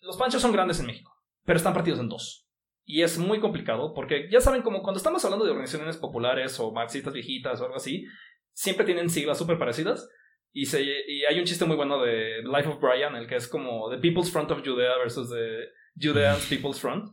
los 0.02 0.18
panchos 0.18 0.42
son 0.42 0.52
grandes 0.54 0.80
en 0.80 0.86
México, 0.86 1.12
pero 1.44 1.58
están 1.58 1.74
partidos 1.74 2.00
en 2.00 2.10
dos. 2.10 2.48
Y 2.90 3.02
es 3.02 3.18
muy 3.18 3.40
complicado 3.42 3.94
porque 3.94 4.30
ya 4.32 4.40
saben, 4.40 4.62
como 4.62 4.82
cuando 4.82 4.98
estamos 4.98 5.24
hablando 5.26 5.44
de 5.44 5.52
organizaciones 5.52 5.98
populares 5.98 6.58
o 6.60 6.72
marxistas 6.72 7.14
viejitas 7.14 7.60
o 7.60 7.66
algo 7.66 7.76
así, 7.76 8.06
siempre 8.54 8.86
tienen 8.86 9.10
siglas 9.10 9.38
súper 9.38 9.58
parecidas. 9.60 10.08
Y, 10.54 10.66
se, 10.66 10.82
y 10.82 11.24
hay 11.26 11.40
un 11.40 11.46
chiste 11.46 11.66
muy 11.66 11.76
bueno 11.76 12.02
de 12.02 12.42
Life 12.44 12.68
of 12.70 12.80
Brian, 12.82 13.16
el 13.16 13.28
que 13.28 13.36
es 13.36 13.48
como 13.48 13.90
The 13.90 13.98
People's 13.98 14.32
Front 14.32 14.50
of 14.52 14.62
Judea 14.66 14.98
versus 14.98 15.30
The 15.30 15.70
Judeans 16.02 16.46
People's 16.50 16.80
Front. 16.80 17.12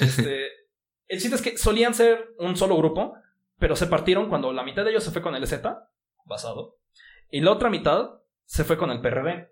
Este, 0.00 0.46
el 1.06 1.20
chiste 1.20 1.36
es 1.36 1.42
que 1.42 1.56
solían 1.58 1.94
ser 1.94 2.34
un 2.38 2.56
solo 2.56 2.76
grupo, 2.76 3.14
pero 3.58 3.76
se 3.76 3.86
partieron 3.86 4.28
cuando 4.28 4.52
la 4.52 4.62
mitad 4.64 4.84
de 4.84 4.90
ellos 4.90 5.04
se 5.04 5.10
fue 5.12 5.22
con 5.22 5.34
el 5.34 5.46
Z, 5.46 5.88
basado, 6.24 6.78
y 7.30 7.40
la 7.40 7.52
otra 7.52 7.70
mitad 7.70 8.10
se 8.44 8.64
fue 8.64 8.76
con 8.76 8.90
el 8.90 9.00
PRD 9.00 9.48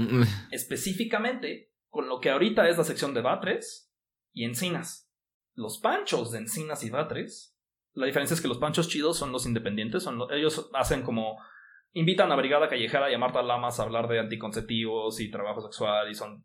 Mm. 0.00 0.22
específicamente 0.52 1.72
con 1.88 2.08
lo 2.08 2.20
que 2.20 2.30
ahorita 2.30 2.68
es 2.68 2.78
la 2.78 2.84
sección 2.84 3.14
de 3.14 3.20
Batres 3.20 3.92
y 4.32 4.44
Encinas. 4.44 5.10
Los 5.54 5.78
panchos 5.78 6.30
de 6.30 6.38
Encinas 6.38 6.84
y 6.84 6.90
Batres, 6.90 7.56
la 7.94 8.06
diferencia 8.06 8.34
es 8.34 8.40
que 8.40 8.46
los 8.46 8.58
panchos 8.58 8.88
chidos 8.88 9.18
son 9.18 9.32
los 9.32 9.44
independientes, 9.44 10.04
son 10.04 10.18
lo- 10.18 10.30
ellos 10.30 10.70
hacen 10.74 11.02
como 11.02 11.36
invitan 11.92 12.30
a 12.32 12.36
Brigada 12.36 12.68
Callejera 12.68 13.10
y 13.10 13.14
a 13.14 13.18
Marta 13.18 13.42
Lamas 13.42 13.80
a 13.80 13.84
hablar 13.84 14.08
de 14.08 14.20
anticonceptivos 14.20 15.20
y 15.20 15.30
trabajo 15.30 15.60
sexual 15.60 16.10
y 16.10 16.14
son 16.14 16.44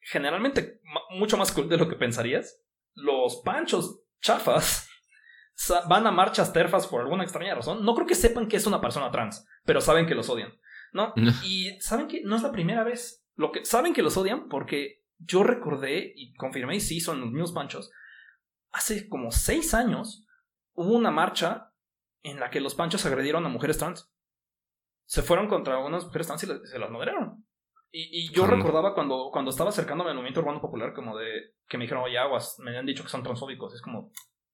generalmente 0.00 0.80
mucho 1.10 1.36
más 1.36 1.52
cool 1.52 1.68
de 1.68 1.76
lo 1.76 1.88
que 1.88 1.96
pensarías. 1.96 2.62
Los 2.94 3.42
panchos 3.44 4.02
chafas 4.20 4.88
van 5.88 6.06
a 6.06 6.10
marchas 6.10 6.52
terfas 6.52 6.86
por 6.86 7.00
alguna 7.02 7.24
extraña 7.24 7.54
razón. 7.54 7.84
No 7.84 7.94
creo 7.94 8.06
que 8.06 8.14
sepan 8.14 8.48
que 8.48 8.56
es 8.56 8.66
una 8.66 8.80
persona 8.80 9.10
trans, 9.10 9.46
pero 9.64 9.80
saben 9.80 10.06
que 10.06 10.14
los 10.14 10.28
odian. 10.28 10.52
¿No? 10.92 11.14
Y 11.44 11.70
saben 11.80 12.08
que 12.08 12.22
no 12.24 12.34
es 12.34 12.42
la 12.42 12.50
primera 12.50 12.82
vez. 12.82 13.24
Lo 13.36 13.52
que 13.52 13.64
saben 13.64 13.94
que 13.94 14.02
los 14.02 14.16
odian 14.16 14.48
porque 14.48 15.04
yo 15.18 15.44
recordé 15.44 16.12
y 16.16 16.34
confirmé 16.34 16.76
y 16.76 16.80
sí 16.80 17.00
son 17.00 17.20
los 17.20 17.30
mismos 17.30 17.52
panchos. 17.52 17.92
Hace 18.72 19.08
como 19.08 19.30
seis 19.30 19.72
años 19.74 20.26
hubo 20.72 20.96
una 20.96 21.10
marcha 21.10 21.72
en 22.22 22.40
la 22.40 22.50
que 22.50 22.60
los 22.60 22.74
panchos 22.74 23.06
agredieron 23.06 23.46
a 23.46 23.48
mujeres 23.48 23.78
trans. 23.78 24.10
Se 25.10 25.22
fueron 25.22 25.48
contra 25.48 25.78
unas 25.78 26.04
mujeres 26.04 26.28
trans 26.28 26.44
y 26.44 26.46
le- 26.46 26.64
se 26.66 26.78
las 26.78 26.88
madrearon. 26.90 27.44
Y, 27.90 28.02
y 28.26 28.32
yo 28.32 28.46
recordaba 28.46 28.94
cuando, 28.94 29.30
cuando 29.32 29.50
estaba 29.50 29.70
acercándome 29.70 30.10
al 30.10 30.14
movimiento 30.16 30.38
urbano 30.40 30.60
popular, 30.60 30.92
como 30.94 31.16
de 31.18 31.54
que 31.68 31.76
me 31.76 31.84
dijeron, 31.84 32.04
oye, 32.04 32.16
aguas, 32.16 32.54
me 32.60 32.78
han 32.78 32.86
dicho 32.86 33.02
que 33.02 33.08
son 33.08 33.24
transfóbicos. 33.24 33.74
Es 33.74 33.82
como, 33.82 34.12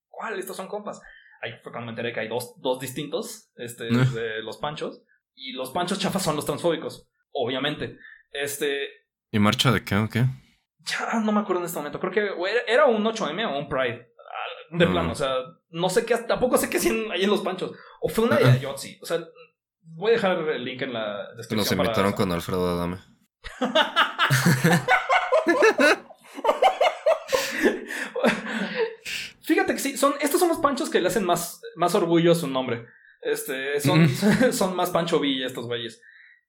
¿cuál? 0.09 0.39
Estos 0.39 0.57
son 0.57 0.67
compas. 0.69 1.03
Ahí 1.43 1.51
fue 1.63 1.71
cuando 1.73 1.85
me 1.87 1.93
enteré 1.93 2.15
que 2.15 2.21
hay 2.21 2.29
dos, 2.29 2.55
dos 2.63 2.81
distintos 2.81 3.51
este, 3.57 3.89
Ah. 3.93 4.05
de 4.15 4.43
los 4.43 4.57
panchos. 4.57 5.03
Y 5.35 5.53
los 5.53 5.71
panchos 5.73 5.99
chafas 5.99 6.23
son 6.23 6.37
los 6.37 6.47
transfóbicos, 6.47 7.07
obviamente. 7.33 7.99
Este, 8.33 8.89
¿Y 9.31 9.39
marcha 9.39 9.71
de 9.73 9.85
qué 9.85 9.97
o 9.97 10.09
qué? 10.09 10.25
ya 10.79 11.21
no 11.21 11.33
me 11.33 11.41
acuerdo 11.41 11.61
en 11.61 11.67
este 11.67 11.79
momento. 11.79 12.01
Creo 12.01 12.13
que 12.13 12.31
era, 12.73 12.87
un 12.87 13.05
8M 13.05 13.45
o 13.45 13.59
un 13.59 13.69
Pride. 13.69 14.13
De 14.71 14.85
Ah. 14.87 14.91
plano, 14.91 15.13
o 15.13 15.15
sea, 15.15 15.35
no 15.69 15.89
sé 15.91 16.07
qué, 16.07 16.17
tampoco 16.17 16.57
sé 16.57 16.69
qué 16.71 16.79
hacían 16.79 17.11
ahí 17.13 17.23
en 17.25 17.31
los 17.31 17.43
panchos. 17.43 17.73
O 18.01 18.09
fue 18.09 18.25
una 18.25 18.37
de. 18.37 18.45
Ayotzi. 18.47 18.99
O 19.03 19.07
sea, 19.07 19.19
voy 19.95 20.11
a 20.11 20.15
dejar 20.15 20.39
el 20.39 20.65
link 20.65 20.83
en 20.83 20.93
la 20.93 21.35
descripción. 21.37 21.59
nos 21.59 21.69
para 21.69 21.83
invitaron 21.83 22.09
eso. 22.11 22.17
con 22.17 22.33
Alfredo 22.33 22.69
Adame. 22.69 22.99
Fíjate 29.43 29.73
que 29.75 29.79
sí, 29.79 29.97
son, 29.97 30.15
estos 30.21 30.41
son 30.41 30.49
los 30.49 30.59
panchos 30.59 30.91
que 30.91 31.01
le 31.01 31.07
hacen 31.07 31.25
más, 31.25 31.63
más 31.77 31.95
orgullo 31.95 32.33
a 32.33 32.35
su 32.35 32.49
nombre. 32.49 32.87
Este, 33.23 33.81
son, 33.81 34.09
son 34.53 34.75
más 34.77 34.91
Pancho 34.91 35.21
Villa 35.21 35.47
estos 35.47 35.67
güeyes. 35.67 36.03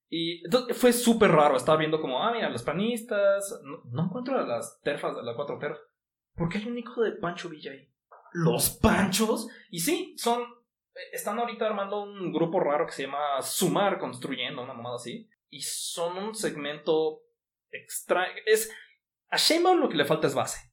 Y 0.09 0.43
entonces 0.45 0.77
fue 0.77 0.93
súper 0.93 1.31
raro. 1.31 1.57
Estaba 1.57 1.77
viendo 1.77 2.01
como, 2.01 2.23
ah, 2.23 2.31
mira, 2.31 2.49
los 2.49 2.63
panistas. 2.63 3.59
No, 3.63 3.81
no 3.91 4.05
encuentro 4.05 4.39
a 4.39 4.45
las 4.45 4.79
terfas 4.81 5.15
de 5.15 5.23
la 5.23 5.35
cuatro 5.35 5.59
terf. 5.59 5.77
¿Por 6.35 6.49
qué 6.49 6.59
hay 6.59 6.67
un 6.67 6.77
hijo 6.77 7.01
de 7.01 7.13
Pancho 7.13 7.49
Villa 7.49 7.71
ahí? 7.71 7.89
¿Los 8.33 8.69
Panchos? 8.69 9.47
Y 9.69 9.79
sí, 9.79 10.15
son. 10.17 10.43
Están 11.11 11.39
ahorita 11.39 11.65
armando 11.65 12.01
un 12.03 12.31
grupo 12.31 12.59
raro 12.59 12.85
que 12.85 12.91
se 12.93 13.03
llama 13.03 13.41
Sumar 13.41 13.99
Construyendo, 13.99 14.63
una 14.63 14.73
mamada 14.73 14.95
así. 14.95 15.29
Y 15.49 15.61
son 15.61 16.17
un 16.17 16.35
segmento 16.35 17.21
extra. 17.71 18.25
Es. 18.45 18.71
A 19.29 19.37
Sheinbaum 19.37 19.79
lo 19.79 19.89
que 19.89 19.97
le 19.97 20.05
falta 20.05 20.27
es 20.27 20.35
base. 20.35 20.71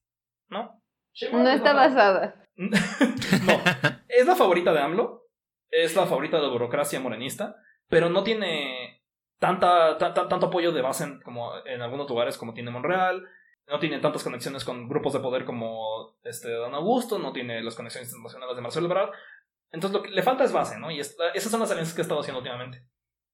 ¿No? 0.49 0.81
Sheinbaum 1.13 1.43
No 1.45 1.51
es 1.51 1.57
está 1.57 1.73
basada. 1.73 2.41
no, 2.57 3.61
es 4.09 4.27
la 4.27 4.37
favorita 4.37 4.73
de 4.73 4.81
AMLO, 4.81 5.27
es 5.71 5.97
la 5.97 6.07
favorita 6.07 6.37
de 6.37 6.45
la 6.45 6.49
burocracia 6.51 7.01
morenista, 7.01 7.57
pero 7.89 8.09
no 8.09 8.23
tiene 8.23 9.03
tanta, 9.41 9.99
ta- 9.99 10.15
ta- 10.15 10.29
tanto 10.29 10.47
apoyo 10.47 10.71
de 10.71 10.81
base 10.81 11.03
en, 11.05 11.21
como 11.23 11.51
en 11.67 11.83
algunos 11.83 12.09
lugares 12.09 12.39
como 12.39 12.55
tiene 12.55 12.71
Monreal, 12.71 13.27
no 13.67 13.81
tiene 13.81 13.99
tantas 13.99 14.23
conexiones 14.23 14.65
con 14.65 14.89
grupos 14.89 15.15
de 15.15 15.19
poder 15.21 15.45
como 15.45 16.17
este 16.23 16.51
Don 16.53 16.75
Augusto, 16.75 17.19
no 17.19 17.33
tiene 17.33 17.61
las 17.63 17.75
conexiones 17.75 18.09
internacionales 18.11 18.55
de 18.55 18.63
Marcelo 18.63 18.87
Ebrard. 18.87 19.11
Entonces 19.71 19.97
lo 19.97 20.03
que 20.03 20.11
le 20.11 20.23
falta 20.23 20.45
es 20.45 20.53
base, 20.53 20.79
¿no? 20.79 20.91
Y 20.91 21.01
esta- 21.01 21.31
esas 21.31 21.51
son 21.51 21.61
las 21.61 21.71
alianzas 21.71 21.95
que 21.95 22.01
he 22.01 22.03
estado 22.03 22.21
haciendo 22.21 22.39
últimamente. 22.39 22.85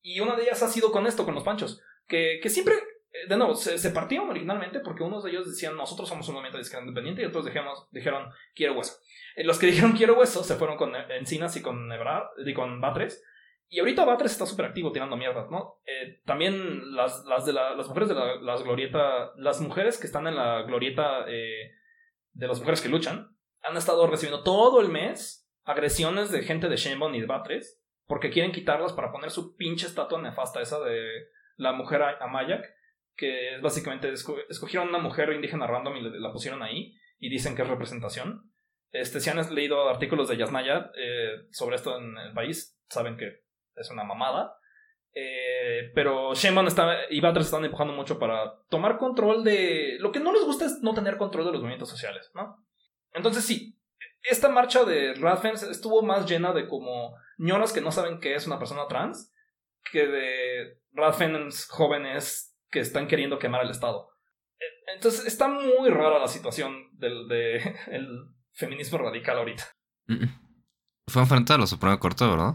Y 0.02 0.20
una 0.20 0.36
de 0.36 0.44
ellas 0.44 0.62
ha 0.62 0.68
sido 0.68 0.90
con 0.92 1.06
esto, 1.06 1.24
con 1.24 1.34
los 1.34 1.44
panchos, 1.44 1.80
que, 2.06 2.40
que 2.42 2.48
siempre, 2.48 2.74
eh, 3.12 3.28
de 3.28 3.36
nuevo, 3.36 3.54
se, 3.54 3.76
se 3.78 3.90
partieron 3.90 4.30
originalmente 4.30 4.80
porque 4.80 5.02
unos 5.02 5.22
de 5.24 5.30
ellos 5.30 5.46
decían 5.48 5.76
nosotros 5.76 6.08
somos 6.08 6.26
un 6.28 6.34
movimiento 6.34 6.56
de 6.58 6.62
izquierda 6.62 6.86
independiente 6.86 7.22
y 7.22 7.26
otros 7.26 7.44
dijimos, 7.44 7.86
dijeron 7.90 8.30
quiero 8.54 8.74
hueso. 8.74 8.98
Eh, 9.36 9.44
Los 9.44 9.58
que 9.58 9.66
dijeron 9.70 9.92
quiero 9.92 10.14
hueso 10.18 10.42
se 10.42 10.54
fueron 10.56 10.76
con 10.78 10.94
Encinas 10.96 11.56
y 11.56 11.62
con 11.62 11.92
Ebrard, 11.92 12.28
y 12.46 12.54
con 12.54 12.80
Batres. 12.80 13.22
Y 13.72 13.78
ahorita 13.78 14.04
Batres 14.04 14.32
está 14.32 14.46
súper 14.46 14.66
activo 14.66 14.90
tirando 14.90 15.16
mierdas, 15.16 15.48
¿no? 15.48 15.76
Eh, 15.86 16.20
también 16.24 16.92
las, 16.96 17.24
las, 17.26 17.46
de 17.46 17.52
la- 17.52 17.76
las 17.76 17.86
mujeres 17.86 18.08
de 18.08 18.14
la 18.16 18.34
las 18.36 18.64
glorieta, 18.64 19.30
las 19.36 19.60
mujeres 19.60 19.96
que 19.98 20.06
están 20.08 20.26
en 20.26 20.34
la 20.34 20.62
glorieta 20.62 21.24
eh, 21.28 21.70
de 22.32 22.48
las 22.48 22.58
mujeres 22.58 22.80
que 22.80 22.88
luchan, 22.88 23.36
han 23.62 23.76
estado 23.76 24.06
recibiendo 24.08 24.42
todo 24.42 24.80
el 24.80 24.88
mes 24.88 25.39
agresiones 25.70 26.30
de 26.30 26.42
gente 26.42 26.68
de 26.68 26.76
Shenbon 26.76 27.14
y 27.14 27.20
de 27.20 27.26
Batres, 27.26 27.82
porque 28.06 28.30
quieren 28.30 28.52
quitarlas 28.52 28.92
para 28.92 29.12
poner 29.12 29.30
su 29.30 29.56
pinche 29.56 29.86
estatua 29.86 30.20
nefasta 30.20 30.60
esa 30.60 30.80
de 30.80 31.28
la 31.56 31.72
mujer 31.72 32.02
Amayak, 32.02 32.64
que 33.16 33.54
es 33.56 33.62
básicamente 33.62 34.10
esco- 34.12 34.42
escogieron 34.48 34.88
una 34.88 34.98
mujer 34.98 35.32
indígena 35.32 35.66
random 35.66 35.96
y 35.96 36.02
la 36.18 36.32
pusieron 36.32 36.62
ahí, 36.62 36.94
y 37.18 37.28
dicen 37.28 37.54
que 37.54 37.62
es 37.62 37.68
representación. 37.68 38.50
Este, 38.92 39.20
si 39.20 39.30
han 39.30 39.54
leído 39.54 39.88
artículos 39.88 40.28
de 40.28 40.36
Yasnaya 40.36 40.90
eh, 40.96 41.46
sobre 41.50 41.76
esto 41.76 41.98
en 41.98 42.18
el 42.18 42.32
país, 42.32 42.80
saben 42.88 43.16
que 43.16 43.44
es 43.76 43.90
una 43.90 44.04
mamada. 44.04 44.56
Eh, 45.12 45.90
pero 45.94 46.34
Shenbon 46.34 46.66
está, 46.66 47.10
y 47.10 47.20
Batres 47.20 47.46
están 47.46 47.64
empujando 47.64 47.92
mucho 47.92 48.18
para 48.18 48.54
tomar 48.68 48.96
control 48.96 49.44
de... 49.44 49.96
Lo 49.98 50.12
que 50.12 50.20
no 50.20 50.32
les 50.32 50.44
gusta 50.44 50.64
es 50.66 50.80
no 50.82 50.94
tener 50.94 51.16
control 51.16 51.46
de 51.46 51.52
los 51.52 51.60
movimientos 51.60 51.90
sociales, 51.90 52.30
¿no? 52.34 52.64
Entonces 53.12 53.44
sí, 53.44 53.79
esta 54.22 54.48
marcha 54.48 54.84
de 54.84 55.14
Radfen 55.14 55.54
estuvo 55.54 56.02
más 56.02 56.28
llena 56.28 56.52
de 56.52 56.68
como 56.68 57.16
ñoras 57.38 57.72
que 57.72 57.80
no 57.80 57.90
saben 57.92 58.20
qué 58.20 58.34
es 58.34 58.46
una 58.46 58.58
persona 58.58 58.86
trans 58.88 59.32
que 59.90 60.06
de 60.06 60.80
Radfens 60.92 61.66
jóvenes 61.68 62.56
que 62.70 62.80
están 62.80 63.08
queriendo 63.08 63.38
quemar 63.38 63.62
el 63.62 63.70
Estado. 63.70 64.10
Eh, 64.58 64.92
Entonces 64.94 65.26
está 65.26 65.48
muy 65.48 65.88
rara 65.90 66.18
la 66.18 66.28
situación 66.28 66.90
del 66.92 67.28
de 67.28 67.56
el 67.90 68.08
feminismo 68.52 68.98
radical 68.98 69.38
ahorita. 69.38 69.64
Fue 71.08 71.22
enfrente 71.22 71.52
de 71.52 71.58
la 71.58 71.66
Suprema 71.66 71.98
Corte, 71.98 72.26
¿verdad? 72.26 72.54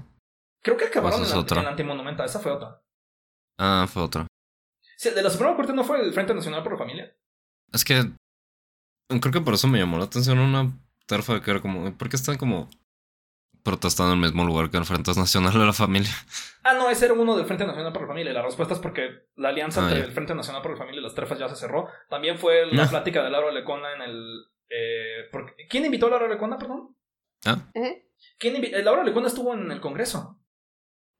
Creo 0.61 0.77
que 0.77 0.85
acabaron 0.85 1.21
es 1.21 1.31
en, 1.31 1.37
la, 1.37 1.45
en 1.57 1.63
la 1.63 1.69
antimonumenta, 1.71 2.25
esa 2.25 2.39
fue 2.39 2.51
otra. 2.51 2.81
Ah, 3.57 3.87
fue 3.91 4.03
otra. 4.03 4.27
Sí, 4.97 5.09
de 5.09 5.21
la 5.21 5.29
Suprema 5.29 5.55
Corte 5.55 5.73
no 5.73 5.83
fue 5.83 6.01
el 6.01 6.13
Frente 6.13 6.33
Nacional 6.33 6.63
por 6.63 6.73
la 6.73 6.79
Familia. 6.79 7.15
Es 7.71 7.83
que 7.83 8.11
creo 9.07 9.33
que 9.33 9.41
por 9.41 9.53
eso 9.53 9.67
me 9.67 9.79
llamó 9.79 9.97
la 9.97 10.05
atención 10.05 10.39
una 10.39 10.71
terfa 11.05 11.41
que 11.41 11.51
era 11.51 11.61
como, 11.61 11.95
¿por 11.97 12.09
qué 12.09 12.15
están 12.15 12.37
como 12.37 12.69
protestando 13.63 14.13
en 14.13 14.19
el 14.19 14.25
mismo 14.25 14.45
lugar 14.45 14.69
que 14.69 14.77
el 14.77 14.85
Frente 14.85 15.11
Nacional 15.15 15.53
de 15.53 15.65
la 15.65 15.73
Familia? 15.73 16.11
Ah, 16.63 16.73
no, 16.73 16.89
ese 16.89 17.05
era 17.05 17.13
uno 17.13 17.35
del 17.35 17.45
Frente 17.45 17.65
Nacional 17.65 17.91
por 17.93 18.03
la 18.03 18.07
Familia. 18.09 18.31
Y 18.31 18.33
la 18.35 18.41
respuesta 18.43 18.73
es 18.73 18.79
porque 18.79 19.27
la 19.35 19.49
alianza 19.49 19.81
Ah, 19.81 19.83
entre 19.85 19.99
ya. 19.99 20.05
el 20.05 20.11
Frente 20.11 20.35
Nacional 20.35 20.61
por 20.61 20.71
la 20.71 20.77
Familia 20.77 20.99
y 20.99 21.03
las 21.03 21.15
trefas 21.15 21.37
ya 21.39 21.49
se 21.49 21.55
cerró. 21.55 21.87
También 22.09 22.37
fue 22.37 22.65
la 22.67 22.83
Ah. 22.83 22.89
plática 22.89 23.23
de 23.23 23.29
Laura 23.29 23.51
Lecona 23.51 23.93
en 23.93 24.01
el. 24.01 24.45
eh, 24.67 25.29
porque- 25.31 25.67
¿Quién 25.69 25.85
invitó 25.85 26.07
a 26.07 26.09
Laura 26.09 26.27
Lecona, 26.27 26.57
perdón? 26.57 26.95
¿Eh? 27.75 28.07
¿Quién 28.39 28.55
invi- 28.55 28.73
eh, 28.73 28.81
Laura 28.83 29.03
Lecona 29.03 29.27
estuvo 29.27 29.53
en 29.53 29.71
el 29.71 29.79
Congreso. 29.79 30.39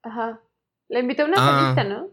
Ajá. 0.02 0.42
La 0.88 1.00
invitó 1.00 1.24
a 1.24 1.26
una 1.28 1.38
Ah. 1.38 1.76
panista, 1.76 1.84
¿no? 1.84 2.08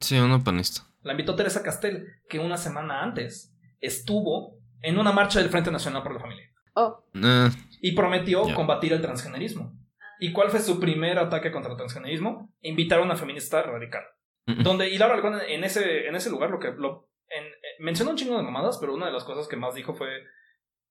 Sí, 0.00 0.18
una 0.18 0.44
panista. 0.44 0.82
La 1.02 1.12
invitó 1.12 1.34
Teresa 1.36 1.62
Castel, 1.62 2.06
que 2.28 2.38
una 2.38 2.58
semana 2.58 3.02
antes 3.02 3.54
estuvo 3.80 4.58
en 4.82 4.98
una 4.98 5.12
marcha 5.12 5.38
del 5.40 5.48
Frente 5.48 5.70
Nacional 5.70 6.02
por 6.02 6.12
la 6.14 6.20
Familia. 6.20 6.50
Oh, 6.74 7.04
Eh, 7.14 7.50
Y 7.80 7.92
prometió 7.92 8.42
combatir 8.54 8.92
el 8.92 9.00
transgenerismo. 9.00 9.72
¿Y 10.20 10.32
cuál 10.32 10.50
fue 10.50 10.60
su 10.60 10.78
primer 10.80 11.18
ataque 11.18 11.50
contra 11.52 11.70
el 11.72 11.76
transgenerismo? 11.76 12.52
Invitar 12.62 13.00
a 13.00 13.02
una 13.02 13.16
feminista 13.16 13.62
radical. 13.62 14.04
mm, 14.46 14.62
Donde, 14.62 14.88
y 14.88 14.98
Laura 14.98 15.16
Lecona 15.16 15.44
en 15.46 15.64
ese, 15.64 16.06
en 16.06 16.14
ese 16.16 16.30
lugar 16.30 16.50
lo 16.50 16.58
que 16.58 16.72
lo, 16.72 17.08
en- 17.28 17.44
eh, 17.46 17.76
mencionó 17.80 18.10
un 18.12 18.16
chingo 18.16 18.36
de 18.36 18.42
mamadas, 18.42 18.78
pero 18.78 18.94
una 18.94 19.06
de 19.06 19.12
las 19.12 19.24
cosas 19.24 19.48
que 19.48 19.56
más 19.56 19.74
dijo 19.74 19.94
fue. 19.94 20.08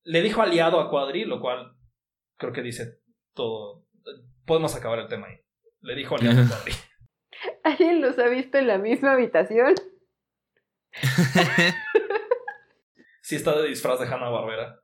Le 0.04 0.22
dijo 0.22 0.42
aliado 0.42 0.80
a 0.80 0.90
Cuadri, 0.90 1.24
lo 1.26 1.40
cual 1.40 1.76
creo 2.38 2.52
que 2.54 2.62
dice 2.62 3.00
todo. 3.34 3.86
Podemos 4.46 4.76
acabar 4.76 5.00
el 5.00 5.08
tema 5.08 5.28
ahí. 5.28 5.38
Le 5.82 5.96
dijo 5.96 6.16
aliado 6.16 6.42
a 6.42 6.48
Cuadri. 6.48 6.74
¿alguien 7.64 8.02
los 8.02 8.18
ha 8.20 8.28
visto 8.28 8.58
en 8.58 8.68
la 8.68 8.78
misma 8.78 9.14
habitación? 9.14 9.74
Sí 13.22 13.36
está 13.38 13.56
de 13.62 13.70
disfraz 13.70 14.00
de 14.02 14.06
Hanna 14.06 14.28
Barbera. 14.30 14.80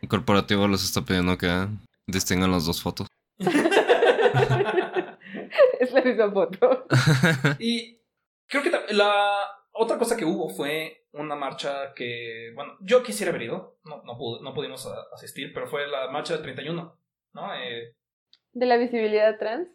El 0.00 0.08
corporativo 0.08 0.66
les 0.68 0.82
está 0.84 1.02
pidiendo 1.02 1.36
que 1.38 1.48
distingan 2.06 2.50
las 2.50 2.66
dos 2.66 2.82
fotos. 2.82 3.06
es 5.80 5.92
la 5.92 6.02
misma 6.02 6.30
foto. 6.32 6.86
Y 7.58 7.98
creo 8.46 8.62
que 8.62 8.70
la 8.94 9.32
otra 9.72 9.98
cosa 9.98 10.16
que 10.16 10.24
hubo 10.24 10.48
fue 10.50 11.06
una 11.12 11.34
marcha 11.36 11.92
que, 11.94 12.52
bueno, 12.54 12.74
yo 12.80 13.02
quisiera 13.02 13.30
haber 13.30 13.42
ido, 13.42 13.78
no, 13.84 14.02
no, 14.04 14.16
pude- 14.16 14.42
no 14.42 14.54
pudimos 14.54 14.86
asistir, 15.12 15.52
pero 15.52 15.66
fue 15.66 15.86
la 15.88 16.10
marcha 16.10 16.34
del 16.34 16.42
31, 16.42 16.96
¿no? 17.34 17.54
Eh, 17.54 17.94
De 18.52 18.66
la 18.66 18.76
visibilidad 18.76 19.38
trans. 19.38 19.68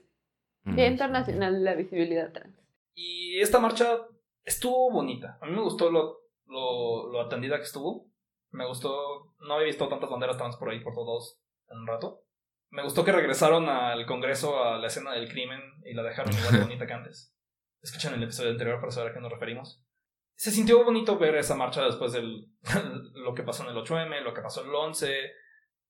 Día 0.64 0.90
Mm. 0.90 0.92
Internacional 0.92 1.54
de 1.54 1.60
la 1.62 1.76
Visibilidad 1.76 2.34
Trans. 2.34 2.54
y 2.94 3.40
esta 3.40 3.58
marcha 3.60 4.00
estuvo 4.44 4.92
bonita. 4.92 5.38
A 5.42 5.46
mí 5.46 5.54
me 5.54 5.62
gustó 5.62 5.90
lo, 5.90 6.24
lo, 6.48 7.08
lo 7.10 7.22
atendida 7.22 7.56
que 7.58 7.64
estuvo. 7.64 8.10
Me 8.52 8.66
gustó, 8.66 9.34
no 9.40 9.54
había 9.56 9.68
visto 9.68 9.88
tantas 9.88 10.10
banderas 10.10 10.38
trans 10.38 10.56
por 10.58 10.70
ahí 10.70 10.80
por 10.82 10.94
todos 10.94 11.40
en 11.70 11.80
un 11.80 11.88
rato. 11.88 12.24
Me 12.70 12.84
gustó 12.84 13.04
que 13.06 13.12
regresaron 13.12 13.68
al 13.70 14.06
Congreso 14.06 14.64
a 14.64 14.78
la 14.78 14.88
escena 14.88 15.14
del 15.14 15.30
crimen 15.30 15.62
y 15.86 15.94
la 15.94 16.04
dejaron 16.04 16.34
igual 16.34 16.62
bonita 16.64 16.86
que 16.88 16.94
antes. 16.94 17.34
Escuchan 17.82 18.14
el 18.16 18.24
episodio 18.24 18.52
anterior 18.52 18.80
para 18.80 18.92
saber 18.92 19.12
a 19.12 19.14
qué 19.14 19.20
nos 19.22 19.32
referimos. 19.32 19.84
Se 20.36 20.52
sintió 20.52 20.84
bonito 20.84 21.18
ver 21.18 21.36
esa 21.36 21.56
marcha 21.56 21.84
después 21.84 22.12
de 22.14 22.22
lo 23.14 23.34
que 23.34 23.44
pasó 23.44 23.64
en 23.64 23.70
el 23.70 23.78
8M, 23.84 24.22
lo 24.22 24.34
que 24.34 24.42
pasó 24.42 24.62
en 24.64 24.70
el 24.70 24.76
11, 24.76 25.32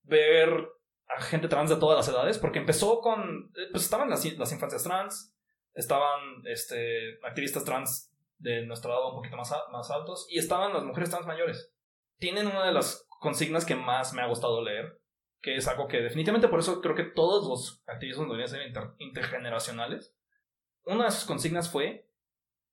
ver 0.04 0.68
a 1.16 1.20
gente 1.22 1.48
trans 1.48 1.70
de 1.70 1.76
todas 1.76 1.96
las 1.96 2.08
edades, 2.14 2.38
porque 2.38 2.58
empezó 2.58 3.00
con, 3.00 3.50
eh, 3.56 3.68
pues 3.72 3.84
estaban 3.84 4.10
las, 4.10 4.24
las 4.38 4.52
infancias 4.52 4.84
trans, 4.84 5.34
estaban 5.74 6.42
este, 6.44 7.18
activistas 7.26 7.64
trans 7.64 8.14
de 8.38 8.64
nuestro 8.66 8.90
lado 8.90 9.08
un 9.10 9.16
poquito 9.16 9.36
más, 9.36 9.50
a- 9.52 9.68
más 9.72 9.90
altos, 9.90 10.26
y 10.30 10.38
estaban 10.38 10.72
las 10.72 10.84
mujeres 10.84 11.10
trans 11.10 11.26
mayores. 11.26 11.72
Tienen 12.18 12.46
una 12.46 12.64
de 12.66 12.72
las 12.72 13.06
consignas 13.20 13.64
que 13.64 13.74
más 13.74 14.12
me 14.12 14.22
ha 14.22 14.26
gustado 14.26 14.62
leer, 14.62 15.00
que 15.40 15.56
es 15.56 15.68
algo 15.68 15.86
que 15.88 15.98
definitivamente 15.98 16.48
por 16.48 16.60
eso 16.60 16.80
creo 16.80 16.94
que 16.94 17.04
todos 17.04 17.48
los 17.48 17.82
activismos 17.86 18.26
deberían 18.26 18.48
ser 18.48 18.66
inter- 18.66 18.94
intergeneracionales. 18.98 20.14
Una 20.84 21.04
de 21.06 21.10
sus 21.10 21.24
consignas 21.24 21.70
fue 21.70 22.08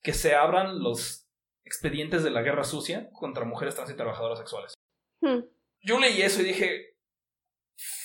que 0.01 0.13
se 0.13 0.35
abran 0.35 0.81
los 0.81 1.27
expedientes 1.63 2.23
de 2.23 2.29
la 2.31 2.41
guerra 2.43 2.63
sucia 2.63 3.09
contra 3.11 3.45
mujeres 3.45 3.75
trans 3.75 3.89
y 3.91 3.95
trabajadoras 3.95 4.37
sexuales. 4.39 4.73
Hmm. 5.21 5.41
Yo 5.81 5.99
leí 5.99 6.21
eso 6.21 6.41
y 6.41 6.45
dije, 6.45 6.97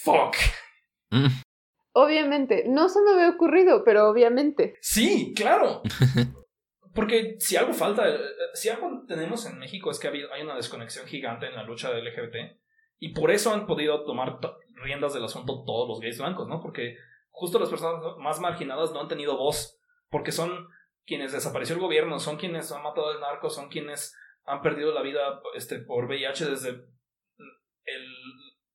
fuck. 0.02 0.36
Mm. 1.10 1.26
Obviamente, 1.92 2.64
no 2.68 2.88
se 2.88 3.00
me 3.02 3.12
había 3.12 3.30
ocurrido, 3.30 3.82
pero 3.84 4.08
obviamente. 4.08 4.76
Sí, 4.80 5.32
claro. 5.36 5.82
Porque 6.94 7.36
si 7.38 7.56
algo 7.56 7.72
falta, 7.72 8.08
eh, 8.08 8.18
si 8.54 8.68
algo 8.68 9.04
tenemos 9.06 9.46
en 9.46 9.58
México 9.58 9.90
es 9.90 9.98
que 10.00 10.08
hay 10.08 10.42
una 10.42 10.56
desconexión 10.56 11.06
gigante 11.06 11.46
en 11.46 11.54
la 11.54 11.62
lucha 11.64 11.90
del 11.92 12.04
LGBT 12.04 12.58
y 12.98 13.14
por 13.14 13.30
eso 13.30 13.52
han 13.52 13.66
podido 13.66 14.04
tomar 14.04 14.40
to- 14.40 14.56
riendas 14.82 15.14
del 15.14 15.24
asunto 15.24 15.62
todos 15.64 15.88
los 15.88 16.00
gays 16.00 16.18
blancos, 16.18 16.48
¿no? 16.48 16.60
Porque 16.60 16.96
justo 17.30 17.58
las 17.58 17.68
personas 17.68 18.02
más 18.18 18.40
marginadas 18.40 18.92
no 18.92 19.00
han 19.00 19.08
tenido 19.08 19.36
voz, 19.36 19.78
porque 20.10 20.32
son 20.32 20.68
quienes 21.06 21.32
desapareció 21.32 21.74
el 21.76 21.80
gobierno, 21.80 22.18
son 22.18 22.36
quienes 22.36 22.72
han 22.72 22.82
matado 22.82 23.10
al 23.10 23.20
narco, 23.20 23.50
son 23.50 23.68
quienes 23.68 24.16
han 24.44 24.60
perdido 24.62 24.92
la 24.92 25.02
vida 25.02 25.40
este, 25.54 25.78
por 25.80 26.06
VIH 26.06 26.46
desde 26.46 26.70
el 27.84 28.06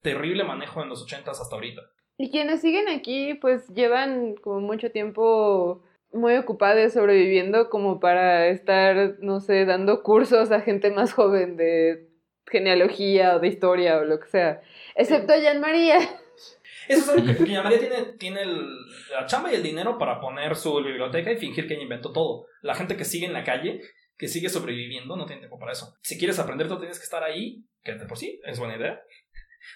terrible 0.02 0.44
manejo 0.44 0.82
en 0.82 0.90
los 0.90 1.02
ochentas 1.04 1.40
hasta 1.42 1.56
ahorita. 1.56 1.82
Y 2.18 2.32
quienes 2.32 2.62
siguen 2.62 2.88
aquí, 2.88 3.34
pues 3.36 3.68
llevan 3.70 4.36
como 4.36 4.62
mucho 4.62 4.92
tiempo 4.92 5.84
muy 6.16 6.36
ocupados 6.36 6.94
sobreviviendo 6.94 7.70
como 7.70 8.00
para 8.00 8.48
estar, 8.48 9.16
no 9.20 9.40
sé, 9.40 9.66
dando 9.66 10.02
cursos 10.04 10.52
a 10.52 10.62
gente 10.62 10.90
más 10.92 11.14
joven 11.14 11.58
de 11.58 12.10
genealogía 12.48 13.36
o 13.36 13.40
de 13.40 13.48
historia 13.48 13.98
o 13.98 14.06
lo 14.06 14.20
que 14.20 14.28
sea. 14.28 14.62
Excepto 14.96 15.34
a 15.34 15.42
Jan 15.42 15.60
María. 15.60 15.98
Eso 16.88 17.02
es 17.02 17.10
algo 17.10 17.26
que 17.26 17.34
Doña 17.46 17.64
María 17.64 17.80
tiene, 17.80 18.04
tiene 18.20 18.42
el- 18.44 18.68
la 19.12 19.26
chamba 19.26 19.52
y 19.52 19.56
el 19.56 19.64
dinero 19.64 19.98
para 19.98 20.20
poner 20.20 20.56
su 20.56 20.76
biblioteca 20.84 21.32
y 21.32 21.38
fingir 21.38 21.68
que 21.68 21.74
ella 21.74 21.84
inventó 21.84 22.12
todo. 22.12 22.46
La 22.62 22.76
gente 22.76 22.96
que 22.96 23.06
sigue 23.06 23.26
en 23.26 23.34
la 23.34 23.44
calle, 23.44 23.82
que 24.18 24.28
sigue 24.28 24.50
sobreviviendo, 24.50 25.16
no 25.16 25.26
tiene 25.26 25.42
tiempo 25.42 25.58
para 25.58 25.72
eso. 25.72 25.96
Si 26.04 26.18
quieres 26.20 26.38
aprender, 26.38 26.68
tú 26.68 26.78
tienes 26.78 27.00
que 27.00 27.04
estar 27.04 27.24
ahí, 27.24 27.64
que 27.84 27.94
de 27.94 28.06
por 28.06 28.18
sí 28.20 28.40
es 28.46 28.60
buena 28.60 28.78
idea. 28.78 29.02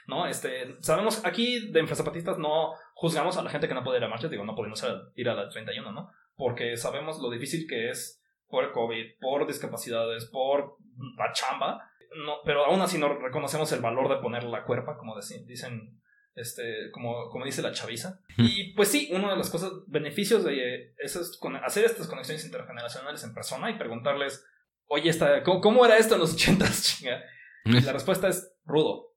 ¿No? 0.05 0.27
Este, 0.27 0.75
sabemos, 0.81 1.25
aquí 1.25 1.71
de 1.71 1.79
Infrazapatistas 1.79 2.37
no 2.37 2.73
juzgamos 2.93 3.37
a 3.37 3.41
la 3.41 3.49
gente 3.49 3.67
que 3.67 3.73
no 3.73 3.83
puede 3.83 3.97
ir 3.97 4.03
a 4.03 4.07
marchas, 4.07 4.29
digo, 4.29 4.45
no 4.45 4.55
podemos 4.55 4.81
ir 4.83 4.89
a- 4.89 5.01
ir 5.15 5.29
a 5.29 5.33
la 5.33 5.49
31, 5.49 5.91
¿no? 5.91 6.11
Porque 6.39 6.77
sabemos 6.77 7.19
lo 7.19 7.29
difícil 7.29 7.67
que 7.67 7.89
es 7.89 8.23
por 8.47 8.63
el 8.63 8.71
COVID, 8.71 9.19
por 9.19 9.45
discapacidades, 9.45 10.25
por 10.27 10.77
la 11.17 11.33
chamba, 11.33 11.91
no, 12.15 12.37
pero 12.45 12.63
aún 12.65 12.79
así 12.79 12.97
no 12.97 13.13
reconocemos 13.19 13.69
el 13.73 13.81
valor 13.81 14.07
de 14.07 14.21
poner 14.21 14.45
la 14.45 14.63
cuerpa, 14.63 14.97
como 14.97 15.15
dicen, 15.45 16.01
este, 16.35 16.91
como, 16.91 17.29
como 17.29 17.43
dice 17.43 17.61
la 17.61 17.73
chaviza. 17.73 18.21
Y 18.37 18.73
pues 18.73 18.87
sí, 18.87 19.09
una 19.11 19.31
de 19.31 19.35
las 19.35 19.49
cosas, 19.49 19.69
beneficios 19.87 20.45
de 20.45 20.93
eso 20.99 21.19
es 21.19 21.37
con, 21.37 21.57
hacer 21.57 21.83
estas 21.83 22.07
conexiones 22.07 22.45
intergeneracionales 22.45 23.21
en 23.25 23.33
persona 23.33 23.69
y 23.69 23.77
preguntarles, 23.77 24.47
oye, 24.85 25.09
esta, 25.09 25.43
¿cómo, 25.43 25.85
era 25.85 25.97
esto 25.97 26.15
en 26.15 26.21
los 26.21 26.35
ochentas, 26.35 26.83
chinga? 26.97 27.21
Y 27.65 27.81
la 27.81 27.91
respuesta 27.91 28.29
es 28.29 28.55
rudo, 28.63 29.13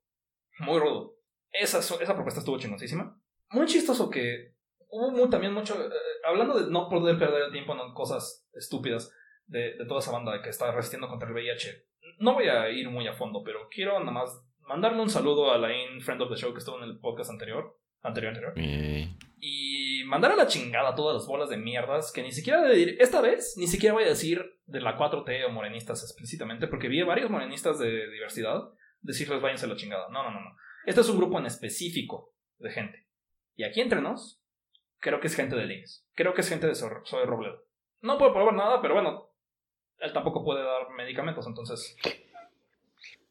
muy 0.58 0.80
rudo. 0.80 1.14
Esa, 1.52 1.78
esa 1.78 2.14
propuesta 2.14 2.40
estuvo 2.40 2.58
chingosísima. 2.58 3.16
Muy 3.50 3.66
chistoso 3.66 4.10
que 4.10 4.51
hubo 4.92 5.28
también 5.28 5.52
mucho, 5.52 5.74
eh, 5.74 5.90
hablando 6.24 6.60
de 6.60 6.70
no 6.70 6.88
poder 6.88 7.18
perder 7.18 7.42
el 7.42 7.52
tiempo 7.52 7.72
en 7.72 7.92
cosas 7.92 8.48
estúpidas 8.54 9.12
de, 9.46 9.74
de 9.74 9.86
toda 9.86 10.00
esa 10.00 10.12
banda 10.12 10.40
que 10.40 10.50
está 10.50 10.70
resistiendo 10.70 11.08
contra 11.08 11.28
el 11.28 11.34
VIH 11.34 11.92
no 12.22 12.34
voy 12.34 12.48
a 12.48 12.70
ir 12.70 12.88
muy 12.88 13.06
a 13.06 13.12
fondo, 13.12 13.42
pero 13.44 13.68
quiero 13.68 13.98
nada 13.98 14.12
más 14.12 14.44
mandarle 14.60 15.02
un 15.02 15.10
saludo 15.10 15.52
a 15.52 15.58
Laine, 15.58 16.00
friend 16.00 16.22
of 16.22 16.30
the 16.30 16.36
show, 16.36 16.52
que 16.52 16.60
estuvo 16.60 16.78
en 16.78 16.84
el 16.84 16.98
podcast 16.98 17.30
anterior. 17.30 17.78
Anterior, 18.02 18.34
anterior. 18.34 18.54
Y 19.38 20.02
mandar 20.06 20.32
a 20.32 20.36
la 20.36 20.46
chingada 20.46 20.94
todas 20.94 21.14
las 21.14 21.26
bolas 21.26 21.48
de 21.48 21.56
mierdas 21.56 22.10
que 22.12 22.22
ni 22.22 22.32
siquiera 22.32 22.62
de 22.62 22.96
esta 22.98 23.20
vez, 23.20 23.54
ni 23.56 23.66
siquiera 23.66 23.94
voy 23.94 24.04
a 24.04 24.08
decir 24.08 24.44
de 24.66 24.80
la 24.80 24.96
4T 24.96 25.46
o 25.46 25.50
morenistas 25.50 26.02
explícitamente, 26.02 26.66
porque 26.66 26.88
vi 26.88 27.00
a 27.00 27.04
varios 27.04 27.30
morenistas 27.30 27.78
de 27.78 28.10
diversidad 28.10 28.60
decirles 29.00 29.40
váyanse 29.40 29.66
a 29.66 29.68
la 29.68 29.76
chingada. 29.76 30.08
No, 30.08 30.22
no, 30.24 30.30
no, 30.30 30.40
no. 30.40 30.56
Este 30.84 31.00
es 31.00 31.08
un 31.08 31.16
grupo 31.16 31.38
en 31.38 31.46
específico 31.46 32.34
de 32.58 32.70
gente. 32.70 33.06
Y 33.54 33.64
aquí 33.64 33.80
entre 33.80 34.00
nos, 34.00 34.41
creo 35.02 35.20
que 35.20 35.26
es 35.26 35.34
gente 35.34 35.56
de 35.56 35.66
Links. 35.66 36.06
Creo 36.14 36.32
que 36.32 36.40
es 36.40 36.48
gente 36.48 36.66
de 36.66 36.74
Soy 36.74 37.24
Robledo. 37.26 37.64
No 38.00 38.16
puedo 38.16 38.32
probar 38.32 38.54
nada, 38.54 38.80
pero 38.80 38.94
bueno, 38.94 39.30
él 39.98 40.12
tampoco 40.12 40.44
puede 40.44 40.62
dar 40.62 40.90
medicamentos, 40.96 41.46
entonces 41.46 41.96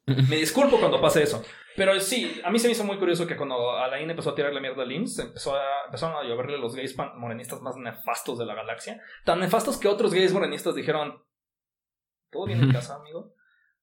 me 0.06 0.36
disculpo 0.36 0.80
cuando 0.80 1.02
pase 1.02 1.24
eso. 1.24 1.44
Pero 1.76 1.98
sí, 2.00 2.42
a 2.44 2.52
mí 2.52 2.60
se 2.60 2.68
me 2.68 2.74
hizo 2.74 2.84
muy 2.84 2.98
curioso 2.98 3.26
que 3.26 3.38
cuando 3.38 3.72
Alain 3.72 4.10
empezó 4.10 4.32
a 4.32 4.36
tirarle 4.36 4.60
mierda 4.60 4.84
a 4.84 4.86
Lins, 4.86 5.18
empezó 5.20 5.56
a, 5.56 5.86
empezaron 5.86 6.18
a 6.18 6.28
lloverle 6.28 6.58
los 6.58 6.76
gays 6.76 6.98
morenistas 7.16 7.62
más 7.62 7.78
nefastos 7.78 8.38
de 8.38 8.46
la 8.46 8.56
galaxia. 8.56 9.02
Tan 9.24 9.40
nefastos 9.40 9.78
que 9.78 9.88
otros 9.88 10.14
gays 10.14 10.34
morenistas 10.34 10.76
dijeron: 10.76 11.24
¿Todo 12.30 12.46
bien 12.46 12.62
en 12.62 12.72
casa, 12.72 12.96
amigo? 12.96 13.34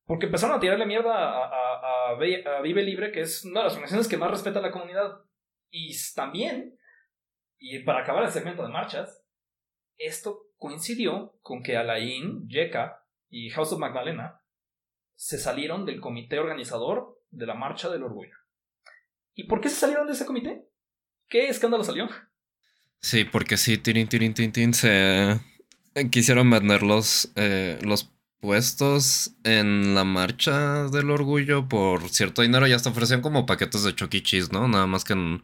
Porque 0.05 0.27
empezaron 0.27 0.57
a 0.57 0.61
tirarle 0.61 0.87
mierda 0.87 1.15
a, 1.15 2.11
a, 2.11 2.15
Vive 2.63 2.83
Libre, 2.83 3.11
que 3.11 3.21
es 3.21 3.45
una 3.45 3.61
de 3.61 3.65
las 3.65 3.75
organizaciones 3.75 4.09
que 4.09 4.17
más 4.17 4.31
respeta 4.31 4.59
a 4.59 4.63
la 4.63 4.71
comunidad. 4.71 5.23
Y 5.71 5.95
también, 6.15 6.78
y 7.59 7.81
para 7.81 8.01
acabar 8.01 8.25
el 8.25 8.31
segmento 8.31 8.63
de 8.63 8.69
marchas, 8.69 9.23
esto 9.97 10.47
coincidió 10.57 11.39
con 11.43 11.63
que 11.63 11.77
Alain, 11.77 12.49
Yeka 12.49 13.05
y 13.29 13.51
House 13.51 13.73
of 13.73 13.81
Magdalena 13.81 14.41
se 15.17 15.39
salieron 15.39 15.85
del 15.85 16.01
comité 16.01 16.39
organizador 16.39 17.21
de 17.31 17.47
la 17.47 17.55
Marcha 17.55 17.89
del 17.89 18.05
Orgullo. 18.05 18.37
¿Y 19.35 19.45
por 19.45 19.61
qué 19.61 19.69
se 19.69 19.77
salieron 19.77 20.07
de 20.07 20.13
ese 20.13 20.27
comité? 20.27 20.65
¿Qué 21.29 21.49
escándalo 21.49 21.85
salió? 21.85 22.09
Sí, 23.01 23.25
porque 23.25 23.57
sí, 23.57 23.79
tirin, 23.79 24.09
tirin, 24.09 24.35
tin, 24.35 24.75
se 24.75 25.39
quisieron 26.11 26.51
vender 26.51 26.83
los, 26.83 27.33
eh, 27.37 27.79
los 27.83 28.13
puestos 28.41 29.33
en 29.45 29.95
la 29.95 30.05
marcha 30.05 30.85
del 30.89 31.11
orgullo 31.11 31.69
por 31.69 32.09
cierto 32.09 32.43
dinero 32.43 32.67
y 32.67 32.73
hasta 32.73 32.91
ofrecían 32.91 33.21
como 33.21 33.47
paquetes 33.47 33.83
de 33.83 33.95
Chucky 33.95 34.19
e. 34.19 34.23
Cheese, 34.23 34.53
¿no? 34.53 34.69
Nada 34.69 34.87
más 34.87 35.05
que 35.05 35.13
en, 35.13 35.43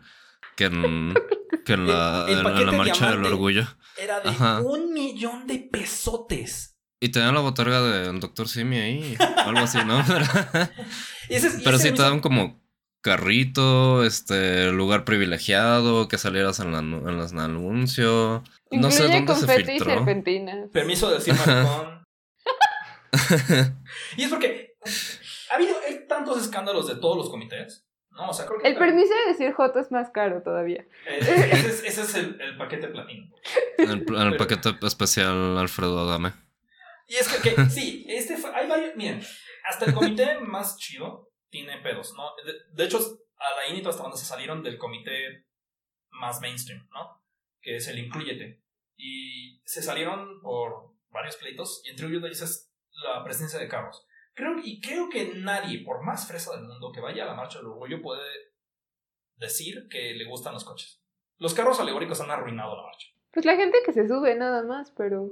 que 0.57 0.64
en, 0.64 1.14
que 1.64 1.72
en 1.74 1.86
la, 1.86 2.26
en 2.28 2.66
la 2.66 2.72
marcha 2.72 3.10
del 3.10 3.24
orgullo 3.24 3.66
era 3.96 4.20
de 4.20 4.62
un 4.62 4.92
millón 4.92 5.46
de 5.46 5.58
pesotes. 5.58 6.76
Y 7.00 7.10
tenían 7.10 7.34
la 7.34 7.40
botarga 7.40 7.82
del 7.82 8.20
Doctor 8.20 8.48
Simi 8.48 8.78
ahí, 8.78 9.16
algo 9.36 9.60
así, 9.60 9.78
¿no? 9.84 10.02
Pero 11.64 11.78
sí 11.78 11.92
te 11.92 12.02
dan 12.02 12.20
como 12.20 12.62
carrito, 13.02 14.04
este, 14.04 14.70
lugar 14.72 15.04
privilegiado, 15.04 16.08
que 16.08 16.16
salieras 16.16 16.60
en, 16.60 16.72
la, 16.72 16.78
en 16.78 17.16
los 17.18 17.32
anuncios. 17.34 18.42
No 18.70 18.90
sé 18.90 19.08
dónde 19.08 19.34
se 19.34 19.64
filtró. 19.64 20.04
Permiso 20.72 21.10
de 21.10 21.16
decir 21.16 21.34
maricón. 21.34 22.04
y 24.16 24.22
es 24.22 24.28
porque 24.30 24.76
ha 25.50 25.54
habido 25.54 25.74
tantos 26.08 26.42
escándalos 26.42 26.88
de 26.88 26.96
todos 26.96 27.16
los 27.16 27.30
comités 27.30 27.86
no, 28.14 28.31
o 28.31 28.33
sea, 28.33 28.46
creo 28.46 28.61
que. 28.61 28.68
El 28.68 28.77
permiso 28.77 29.12
de 29.14 29.33
decir 29.33 29.53
Joto 29.53 29.81
es 29.81 29.90
más 29.90 30.11
caro 30.11 30.42
todavía. 30.42 30.87
Eh, 31.07 31.18
ese, 31.20 31.68
es, 31.68 31.85
ese 31.85 32.03
es 32.03 32.14
el, 32.14 32.57
paquete 32.57 32.88
platino. 32.88 33.35
El, 33.77 34.05
el 34.09 34.37
paquete 34.37 34.70
especial 34.83 35.59
Alfredo 35.59 36.00
Adame. 36.00 36.33
Y 37.07 37.16
es 37.16 37.29
que, 37.29 37.55
que, 37.55 37.70
sí, 37.70 38.07
este 38.09 38.37
fue, 38.37 38.55
hay 38.55 38.68
varios. 38.68 38.94
Miren, 38.96 39.20
hasta 39.64 39.87
el 39.87 39.94
comité 39.94 40.38
más 40.40 40.77
chido 40.79 41.33
tiene 41.50 41.79
pedos, 41.79 42.14
¿no? 42.16 42.31
De, 42.72 42.85
hecho, 42.85 42.98
a 43.38 43.57
la 43.57 43.68
INI 43.68 43.87
hasta 43.87 44.12
se 44.12 44.24
salieron 44.24 44.62
del 44.62 44.79
comité 44.79 45.46
más 46.11 46.40
mainstream, 46.40 46.88
¿no? 46.92 47.22
Que 47.61 47.77
es 47.77 47.88
el 47.88 47.98
Incluyete. 47.98 48.62
Y 48.96 49.61
se 49.64 49.83
salieron 49.83 50.40
por 50.40 50.94
varios 51.11 51.37
pleitos, 51.37 51.83
y 51.85 51.90
entre 51.90 52.07
ellos 52.07 52.22
dices 52.22 52.72
la 53.05 53.24
presencia 53.24 53.59
de 53.59 53.68
carros. 53.68 54.07
Creo, 54.34 54.58
y 54.62 54.80
creo 54.80 55.08
que 55.08 55.34
nadie, 55.36 55.84
por 55.84 56.02
más 56.02 56.26
fresa 56.26 56.56
del 56.56 56.66
mundo 56.66 56.90
que 56.92 57.00
vaya 57.00 57.22
a 57.22 57.26
la 57.26 57.34
marcha 57.34 57.58
del 57.58 57.68
orgullo, 57.68 58.02
puede 58.02 58.28
decir 59.36 59.88
que 59.88 60.14
le 60.14 60.24
gustan 60.24 60.54
los 60.54 60.64
coches. 60.64 61.02
Los 61.38 61.54
carros 61.54 61.80
alegóricos 61.80 62.20
han 62.20 62.30
arruinado 62.30 62.76
la 62.76 62.82
marcha. 62.82 63.08
Pues 63.32 63.46
la 63.46 63.56
gente 63.56 63.78
que 63.84 63.92
se 63.92 64.06
sube 64.06 64.34
nada 64.34 64.62
más, 64.62 64.92
pero. 64.96 65.30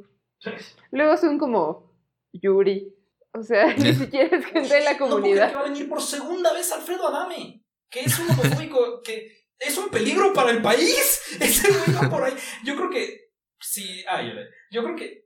Luego 0.91 1.17
son 1.17 1.39
como 1.39 1.93
Yuri. 2.33 2.95
O 3.35 3.43
sea, 3.43 3.75
ni 3.77 3.93
siquiera 3.95 4.37
es 4.37 4.47
gente 4.47 4.75
de 4.75 4.85
la 4.85 4.99
comunidad. 4.99 5.53
No, 5.53 5.59
va 5.59 5.67
a 5.67 5.69
venir 5.69 5.89
por 5.89 6.03
segunda 6.03 6.53
vez 6.53 6.71
Alfredo 6.73 7.09
Adame, 7.09 7.65
que 7.91 8.01
es 8.01 8.19
un 8.19 8.31
homofóbico 8.31 9.03
que 9.05 9.47
es 9.59 9.79
un 9.79 9.89
peligro 9.89 10.33
para 10.33 10.51
el 10.51 10.61
país. 10.61 11.23
Ese 11.41 11.69
güey 11.73 12.11
por 12.11 12.25
ahí. 12.25 12.35
Yo 12.65 12.77
creo 12.77 12.91
que 12.91 13.33
sí, 13.61 14.05
ay, 14.09 14.33
yo 14.71 14.83
creo 14.83 14.97
que 14.97 15.22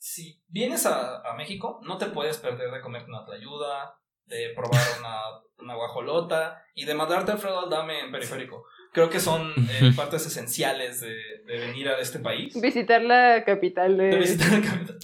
si 0.00 0.42
vienes 0.48 0.86
a, 0.86 1.22
México, 1.36 1.80
no 1.84 1.98
te 1.98 2.06
puedes 2.06 2.38
perder 2.38 2.70
de 2.70 2.80
comerte 2.80 3.10
una 3.10 3.24
tlayuda, 3.24 3.98
de 4.24 4.52
probar 4.56 4.80
una, 4.98 5.20
una 5.58 5.74
guajolota 5.74 6.64
y 6.74 6.86
de 6.86 6.94
mandarte 6.94 7.32
Alfredo 7.32 7.60
Aldame 7.60 8.00
en 8.00 8.10
periférico. 8.10 8.64
Creo 8.92 9.10
que 9.10 9.20
son 9.20 9.52
eh, 9.70 9.92
partes 9.94 10.26
esenciales 10.26 11.00
de, 11.02 11.14
venir 11.46 11.88
a 11.88 11.98
este 11.98 12.18
país. 12.18 12.58
Visitar 12.60 13.02
la 13.02 13.44
capital 13.44 13.98
de... 13.98 14.16
visitar 14.16 14.50
la 14.52 14.60
capital. 14.62 14.98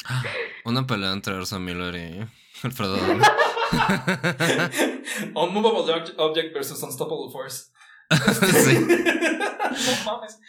Una 0.64 0.86
pelea 0.86 1.12
entre 1.12 1.34
Arsa 1.34 1.58
Miller 1.58 1.94
y 1.94 2.26
Alfredo 2.64 2.94
Aldame. 2.96 3.24
Unmovable 5.34 6.14
Object 6.16 6.54
versus 6.54 6.82
Unstoppable 6.82 7.30
Force. 7.30 7.70
sí. 8.64 8.78
no 8.80 10.04
mames. 10.04 10.40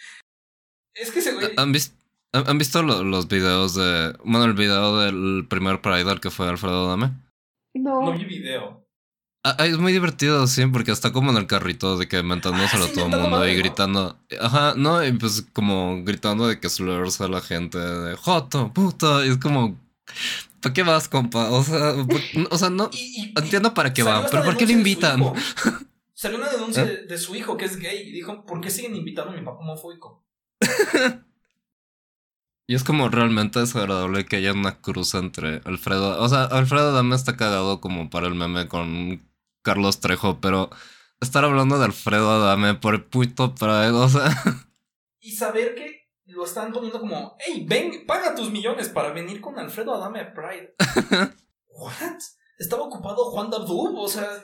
Es 0.94 1.12
que 1.12 1.20
ese 1.20 1.34
güey... 1.34 1.52
¿Han 1.58 1.74
visto? 1.74 1.98
¿Han 2.46 2.58
visto 2.58 2.82
los 2.84 3.28
videos 3.28 3.76
de. 3.76 4.14
Bueno, 4.24 4.46
el 4.46 4.54
video 4.54 5.00
del 5.00 5.48
primer 5.50 5.82
Pride 5.82 6.20
que 6.20 6.30
fue 6.30 6.48
Alfredo 6.48 6.88
Dame? 6.88 7.12
No. 7.74 8.04
No 8.04 8.18
vi 8.18 8.26
video. 8.26 8.88
Ah, 9.44 9.56
es 9.66 9.78
muy 9.78 9.94
divertido, 9.94 10.46
sí, 10.46 10.66
porque 10.66 10.92
está 10.92 11.14
como 11.14 11.32
en 11.32 11.38
el 11.38 11.48
carrito 11.48 11.98
de 11.98 12.08
que 12.08 12.22
mentándoselo 12.22 12.84
ah, 12.84 12.88
a 12.88 12.92
todo 12.92 13.06
el 13.06 13.12
mundo 13.12 13.48
y 13.48 13.56
gritando. 13.56 14.18
Ajá, 14.42 14.74
no, 14.76 15.06
y 15.06 15.14
pues 15.14 15.46
como 15.54 16.04
gritando 16.04 16.48
de 16.48 16.60
que 16.60 16.70
slurs 16.70 17.22
a 17.22 17.30
la 17.30 17.40
gente 17.40 17.78
de 17.78 18.16
Joto, 18.18 18.74
puto. 18.74 19.24
Y 19.24 19.30
es 19.30 19.38
como. 19.38 19.80
¿Para 20.62 20.74
qué 20.74 20.84
vas, 20.84 21.08
compa? 21.08 21.50
O 21.52 21.64
sea, 21.64 21.94
o 22.52 22.58
sea 22.58 22.70
no. 22.70 22.90
entiendo 23.38 23.74
para 23.74 23.94
qué 23.94 24.04
van, 24.04 24.26
pero 24.30 24.44
¿por 24.44 24.58
qué 24.58 24.66
le 24.66 24.74
invitan? 24.74 25.22
Salió 26.14 26.40
una 26.40 26.50
denuncia 26.50 26.84
¿Eh? 26.84 27.06
de, 27.08 27.18
su 27.18 27.36
hijo 27.36 27.56
que 27.58 27.66
es 27.66 27.78
gay 27.78 28.10
y 28.10 28.12
dijo: 28.12 28.44
¿Por 28.44 28.60
qué 28.60 28.70
siguen 28.70 28.96
invitando 28.96 29.32
a 29.32 29.36
mi 29.36 29.46
papá 29.46 29.60
homofóbico? 29.60 30.26
Y 32.70 32.76
es 32.76 32.84
como 32.84 33.08
realmente 33.08 33.60
desagradable 33.60 34.26
que 34.26 34.36
haya 34.36 34.52
una 34.52 34.82
cruz 34.82 35.14
entre 35.14 35.62
Alfredo. 35.64 36.22
O 36.22 36.28
sea, 36.28 36.44
Alfredo 36.44 36.92
Dame 36.92 37.16
está 37.16 37.38
cagado 37.38 37.80
como 37.80 38.10
para 38.10 38.28
el 38.28 38.36
meme 38.36 38.68
con 38.68 39.26
Carlos 39.62 40.02
Trejo, 40.02 40.42
pero 40.42 40.70
estar 41.22 41.46
hablando 41.46 41.80
de 41.80 41.86
Alfredo 41.86 42.30
Adame 42.30 42.76
por 42.76 42.94
el 42.96 43.06
puto 43.06 43.56
Pride, 43.56 43.92
o 43.94 44.10
sea. 44.10 44.30
Y 45.22 45.32
saber 45.32 45.76
que 45.76 46.10
lo 46.26 46.44
están 46.44 46.74
poniendo 46.74 47.00
como, 47.00 47.38
hey, 47.40 47.66
ven, 47.66 48.06
paga 48.06 48.36
tus 48.36 48.52
millones 48.52 48.90
para 48.90 49.14
venir 49.14 49.40
con 49.40 49.58
Alfredo 49.58 49.94
Adame 49.94 50.20
a 50.20 50.34
Pride. 50.34 50.76
¿What? 51.68 52.20
Estaba 52.60 52.84
ocupado 52.84 53.32
Juan 53.32 53.50
Dabdub, 53.50 53.98
o 53.98 54.10
sea. 54.10 54.44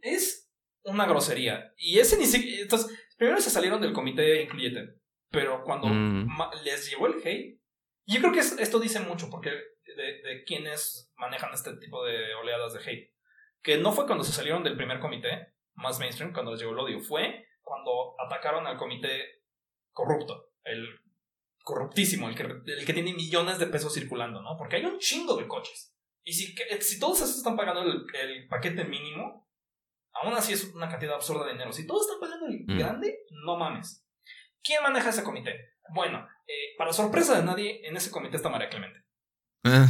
es 0.00 0.48
una 0.84 1.04
grosería. 1.04 1.74
Y 1.76 1.98
ese 1.98 2.16
ni 2.16 2.24
siquiera. 2.24 2.62
Entonces, 2.62 2.96
primero 3.18 3.42
se 3.42 3.50
salieron 3.50 3.82
del 3.82 3.92
comité 3.92 4.42
incluyente 4.42 5.04
pero 5.36 5.62
cuando 5.64 5.88
mm. 5.88 6.26
les 6.64 6.88
llevó 6.88 7.08
el 7.08 7.20
hate, 7.22 7.60
yo 8.06 8.20
creo 8.20 8.32
que 8.32 8.38
esto 8.38 8.80
dice 8.80 9.00
mucho 9.00 9.28
porque 9.28 9.50
de, 9.50 10.22
de 10.22 10.44
quienes 10.46 11.12
manejan 11.16 11.52
este 11.52 11.76
tipo 11.76 12.02
de 12.06 12.34
oleadas 12.34 12.72
de 12.72 12.80
hate. 12.80 13.12
Que 13.62 13.76
no 13.76 13.92
fue 13.92 14.06
cuando 14.06 14.24
se 14.24 14.32
salieron 14.32 14.64
del 14.64 14.78
primer 14.78 14.98
comité, 14.98 15.52
más 15.74 15.98
mainstream, 15.98 16.32
cuando 16.32 16.52
les 16.52 16.60
llegó 16.60 16.72
el 16.72 16.78
odio, 16.78 17.00
fue 17.00 17.46
cuando 17.60 18.14
atacaron 18.18 18.66
al 18.66 18.78
comité 18.78 19.42
corrupto. 19.92 20.52
el 20.64 20.88
corruptísimo, 21.62 22.30
el 22.30 22.34
que, 22.34 22.44
el 22.44 22.86
que 22.86 22.94
tiene 22.94 23.12
millones 23.12 23.58
de 23.58 23.66
pesos 23.66 23.92
circulando, 23.92 24.40
¿no? 24.40 24.56
Porque 24.56 24.76
hay 24.76 24.86
un 24.86 24.98
chingo 24.98 25.36
de 25.36 25.46
coches. 25.46 25.94
Y 26.24 26.32
si, 26.32 26.54
si 26.80 26.98
todos 26.98 27.20
esos 27.20 27.36
están 27.36 27.56
pagando 27.56 27.82
el, 27.82 28.06
el 28.14 28.48
paquete 28.48 28.84
mínimo, 28.84 29.50
aún 30.12 30.32
así 30.32 30.54
es 30.54 30.72
una 30.74 30.88
cantidad 30.88 31.16
absurda 31.16 31.44
de 31.44 31.52
dinero. 31.52 31.72
Si 31.72 31.86
todos 31.86 32.02
están 32.02 32.20
pagando 32.20 32.46
el 32.46 32.64
Mm. 32.66 32.78
grande, 32.78 33.18
no 33.44 33.56
mames. 33.56 34.05
¿Quién 34.66 34.82
maneja 34.82 35.10
ese 35.10 35.22
comité? 35.22 35.74
Bueno, 35.90 36.28
eh, 36.46 36.74
para 36.76 36.92
sorpresa 36.92 37.38
de 37.38 37.44
nadie, 37.44 37.86
en 37.86 37.96
ese 37.96 38.10
comité 38.10 38.36
está 38.36 38.48
María 38.48 38.68
Clemente. 38.68 39.04
Eh, 39.64 39.86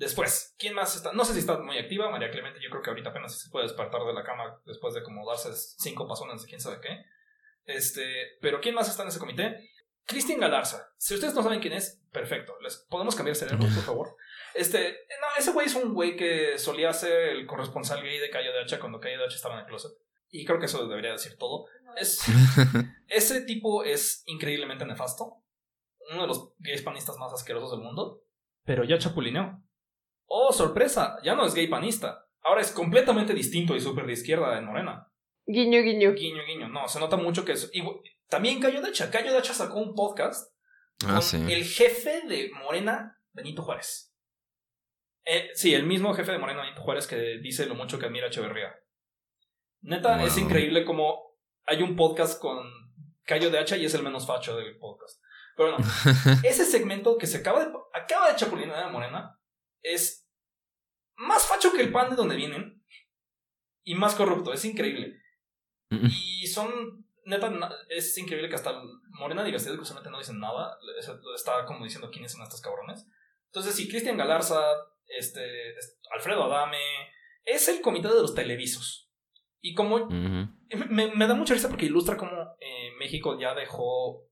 Después, 0.00 0.54
¿quién 0.58 0.72
más 0.72 0.96
está? 0.96 1.12
No 1.12 1.26
sé 1.26 1.34
si 1.34 1.40
está 1.40 1.58
muy 1.58 1.76
activa, 1.76 2.08
María 2.08 2.30
Clemente. 2.30 2.58
Yo 2.62 2.70
creo 2.70 2.80
que 2.80 2.88
ahorita 2.88 3.10
apenas 3.10 3.38
se 3.38 3.50
puede 3.50 3.66
despertar 3.66 4.02
de 4.02 4.14
la 4.14 4.24
cama 4.24 4.58
después 4.64 4.94
de 4.94 5.02
como 5.02 5.28
darse 5.28 5.50
cinco 5.54 6.08
pasones 6.08 6.40
de 6.40 6.48
quién 6.48 6.60
sabe 6.60 6.80
qué. 6.80 7.04
Este, 7.66 8.38
pero 8.40 8.62
¿quién 8.62 8.74
más 8.74 8.88
está 8.88 9.02
en 9.02 9.10
ese 9.10 9.18
comité? 9.18 9.68
Cristian 10.06 10.40
Galarza. 10.40 10.90
Si 10.96 11.12
ustedes 11.12 11.34
no 11.34 11.42
saben 11.42 11.60
quién 11.60 11.74
es, 11.74 12.00
perfecto. 12.10 12.58
Les 12.62 12.78
podemos 12.88 13.14
cambiar 13.14 13.36
cerebro, 13.36 13.66
por 13.74 13.84
favor. 13.84 14.16
Este, 14.54 15.06
no, 15.20 15.26
ese 15.38 15.52
güey 15.52 15.66
es 15.66 15.74
un 15.74 15.92
güey 15.92 16.16
que 16.16 16.58
solía 16.58 16.94
ser 16.94 17.28
el 17.28 17.46
corresponsal 17.46 18.02
gay 18.02 18.18
de 18.18 18.30
Calle 18.30 18.52
de 18.52 18.62
Hacha 18.62 18.80
cuando 18.80 19.00
Calle 19.00 19.18
de 19.18 19.24
Hacha 19.24 19.36
estaba 19.36 19.56
en 19.56 19.60
el 19.60 19.66
closet. 19.66 19.92
Y 20.30 20.44
creo 20.44 20.58
que 20.58 20.66
eso 20.66 20.86
debería 20.86 21.12
decir 21.12 21.36
todo. 21.36 21.66
Es, 21.96 22.22
ese 23.08 23.42
tipo 23.42 23.84
es 23.84 24.22
increíblemente 24.26 24.86
nefasto. 24.86 25.42
Uno 26.12 26.22
de 26.22 26.28
los 26.28 26.52
gays 26.58 26.82
panistas 26.82 27.16
más 27.18 27.32
asquerosos 27.32 27.72
del 27.72 27.80
mundo. 27.80 28.22
Pero 28.64 28.84
ya 28.84 28.98
chapulineó. 28.98 29.62
Oh, 30.26 30.52
sorpresa, 30.52 31.16
ya 31.24 31.34
no 31.34 31.44
es 31.44 31.54
gay 31.54 31.66
panista. 31.66 32.26
Ahora 32.42 32.60
es 32.60 32.70
completamente 32.70 33.34
distinto 33.34 33.74
y 33.74 33.80
súper 33.80 34.06
de 34.06 34.12
izquierda 34.12 34.54
de 34.54 34.60
Morena. 34.60 35.08
Guiño, 35.46 35.82
guiño. 35.82 36.12
Guiño, 36.12 36.44
guiño. 36.46 36.68
No, 36.68 36.86
se 36.88 37.00
nota 37.00 37.16
mucho 37.16 37.44
que 37.44 37.52
es. 37.52 37.70
y 37.72 37.82
también 38.28 38.60
Cayo 38.60 38.80
Dacha. 38.80 39.10
Cayo 39.10 39.32
Dacha 39.32 39.52
sacó 39.52 39.78
un 39.78 39.94
podcast 39.94 40.54
ah, 41.04 41.14
con 41.14 41.22
sí. 41.22 41.36
el 41.52 41.64
jefe 41.64 42.22
de 42.28 42.50
Morena, 42.62 43.18
Benito 43.32 43.62
Juárez. 43.62 44.14
Eh, 45.24 45.50
sí, 45.54 45.74
el 45.74 45.84
mismo 45.84 46.14
jefe 46.14 46.32
de 46.32 46.38
Morena, 46.38 46.62
Benito 46.62 46.82
Juárez, 46.82 47.06
que 47.06 47.38
dice 47.42 47.66
lo 47.66 47.74
mucho 47.74 47.98
que 47.98 48.06
admira 48.06 48.26
a 48.26 48.28
Echeverría. 48.28 48.72
Neta, 49.82 50.22
es 50.24 50.36
increíble 50.38 50.84
como 50.84 51.36
hay 51.66 51.82
un 51.82 51.96
podcast 51.96 52.40
con 52.40 52.58
Cayo 53.24 53.50
de 53.50 53.58
Hacha 53.58 53.76
y 53.76 53.84
es 53.86 53.94
el 53.94 54.02
menos 54.02 54.26
facho 54.26 54.56
del 54.56 54.76
podcast. 54.78 55.20
Pero 55.56 55.78
no, 55.78 55.78
ese 56.44 56.64
segmento 56.64 57.16
que 57.18 57.26
se 57.26 57.38
acaba 57.38 57.64
de, 57.64 57.72
acaba 57.94 58.30
de 58.30 58.36
chapulinear 58.36 58.84
a 58.84 58.88
Morena 58.88 59.38
es 59.82 60.28
más 61.16 61.46
facho 61.46 61.72
que 61.72 61.80
el 61.82 61.92
pan 61.92 62.10
de 62.10 62.16
donde 62.16 62.36
vienen 62.36 62.82
y 63.84 63.94
más 63.94 64.14
corrupto. 64.14 64.52
Es 64.52 64.64
increíble. 64.64 65.16
Y 65.90 66.46
son, 66.46 67.04
neta, 67.24 67.50
es 67.88 68.16
increíble 68.16 68.48
que 68.48 68.54
hasta 68.54 68.80
Morena 69.10 69.42
Diversidad 69.44 69.72
curiosamente 69.72 70.08
no 70.10 70.18
dicen 70.18 70.38
nada. 70.38 70.78
Es- 70.98 71.10
Está 71.34 71.64
como 71.66 71.84
diciendo 71.84 72.10
quiénes 72.10 72.32
son 72.32 72.42
estos 72.42 72.60
cabrones. 72.60 73.06
Entonces, 73.46 73.74
sí, 73.74 73.88
Cristian 73.88 74.16
Galarza, 74.16 74.60
este, 75.08 75.70
es- 75.76 75.98
Alfredo 76.12 76.44
Adame, 76.44 76.78
es 77.44 77.68
el 77.68 77.80
comité 77.80 78.08
de 78.08 78.14
los 78.22 78.34
televisos. 78.34 79.09
Y 79.62 79.74
como 79.74 80.08
me, 80.08 81.14
me 81.14 81.26
da 81.26 81.34
mucha 81.34 81.54
risa 81.54 81.68
porque 81.68 81.86
ilustra 81.86 82.16
cómo 82.16 82.56
eh, 82.60 82.90
México 82.98 83.38
ya 83.38 83.54
dejó. 83.54 84.26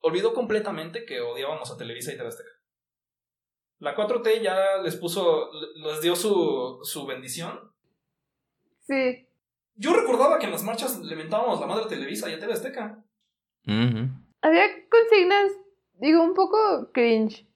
Olvidó 0.00 0.34
completamente 0.34 1.04
que 1.04 1.20
odiábamos 1.20 1.70
a 1.70 1.76
Televisa 1.76 2.12
y 2.12 2.16
TV 2.16 2.28
Azteca. 2.28 2.50
La 3.78 3.96
4T 3.96 4.42
ya 4.42 4.78
les 4.82 4.96
puso. 4.96 5.50
les 5.76 6.02
dio 6.02 6.16
su, 6.16 6.80
su 6.82 7.06
bendición. 7.06 7.72
Sí. 8.86 9.26
Yo 9.76 9.94
recordaba 9.94 10.38
que 10.38 10.46
en 10.46 10.52
las 10.52 10.64
marchas 10.64 10.98
le 10.98 11.14
mentábamos 11.14 11.60
la 11.60 11.66
madre 11.66 11.84
a 11.84 11.88
Televisa 11.88 12.28
y 12.28 12.34
a 12.34 12.40
TV 12.40 12.52
Azteca. 12.52 13.04
Había 13.64 14.66
consignas, 14.88 15.52
digo, 16.00 16.22
un 16.22 16.34
poco 16.34 16.90
cringe 16.92 17.46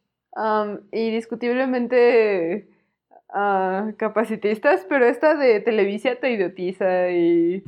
y 0.93 1.11
discutiblemente 1.11 2.69
ah, 3.33 3.93
capacitistas, 3.97 4.87
pero 4.89 5.05
esta 5.05 5.35
de 5.35 5.61
Televisa 5.61 6.17
te 6.17 6.33
idiotiza 6.33 7.11
y 7.11 7.63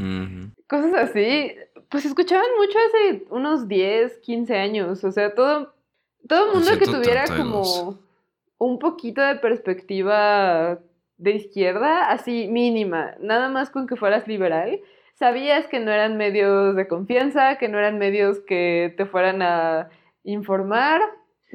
cosas 0.68 0.94
así, 0.94 1.54
pues 1.88 2.04
escuchaban 2.04 2.46
mucho 2.58 2.78
hace 2.78 3.24
unos 3.30 3.68
10, 3.68 4.18
15 4.18 4.56
años. 4.56 5.04
O 5.04 5.12
sea, 5.12 5.34
todo, 5.34 5.74
todo 6.28 6.46
el 6.46 6.54
mundo 6.54 6.78
que 6.78 6.86
tuviera 6.86 7.26
132. 7.26 7.38
como 7.38 7.98
un 8.58 8.78
poquito 8.78 9.20
de 9.20 9.36
perspectiva 9.36 10.78
de 11.16 11.30
izquierda, 11.32 12.10
así 12.10 12.48
mínima, 12.48 13.14
nada 13.20 13.48
más 13.48 13.70
con 13.70 13.86
que 13.86 13.96
fueras 13.96 14.26
liberal, 14.26 14.80
sabías 15.14 15.66
que 15.68 15.78
no 15.78 15.92
eran 15.92 16.16
medios 16.16 16.74
de 16.74 16.88
confianza, 16.88 17.56
que 17.56 17.68
no 17.68 17.78
eran 17.78 17.98
medios 17.98 18.40
que 18.40 18.92
te 18.96 19.06
fueran 19.06 19.42
a 19.42 19.90
informar 20.24 21.00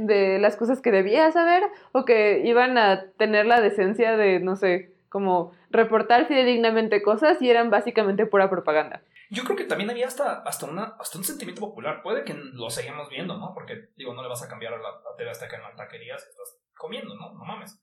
de 0.06 0.40
las 0.40 0.56
cosas 0.56 0.82
que 0.82 0.92
debías 0.92 1.34
saber 1.34 1.64
o 1.92 2.06
que 2.06 2.42
iban 2.46 2.78
a 2.78 3.12
tener 3.18 3.46
la 3.46 3.60
decencia 3.60 4.16
de, 4.16 4.40
no 4.40 4.56
sé, 4.56 4.94
como 5.10 5.52
reportar 5.72 6.28
fidedignamente 6.28 7.02
cosas 7.02 7.42
y 7.42 7.50
eran 7.50 7.70
básicamente 7.70 8.26
pura 8.26 8.50
propaganda. 8.50 9.02
Yo 9.30 9.44
creo 9.44 9.58
que 9.58 9.66
también 9.66 9.90
había 9.90 10.08
hasta, 10.08 10.42
hasta, 10.42 10.66
una, 10.66 10.96
hasta 11.00 11.18
un 11.18 11.24
sentimiento 11.24 11.62
popular. 11.62 12.02
Puede 12.02 12.24
que 12.24 12.34
lo 12.34 12.70
seguimos 12.70 13.10
viendo, 13.10 13.38
¿no? 13.38 13.54
Porque, 13.54 13.90
digo, 13.96 14.14
no 14.14 14.24
le 14.24 14.30
vas 14.30 14.42
a 14.42 14.48
cambiar 14.48 14.74
a 14.74 14.78
la 14.78 14.90
a 14.90 15.16
TV 15.18 15.30
Azteca 15.30 15.58
en 15.58 15.64
la 15.64 15.76
taquería 15.76 16.18
si 16.18 16.30
estás 16.30 16.60
comiendo, 16.76 17.14
¿no? 17.16 17.34
No 17.34 17.46
mames. 17.46 17.80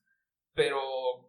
Pero 0.53 0.81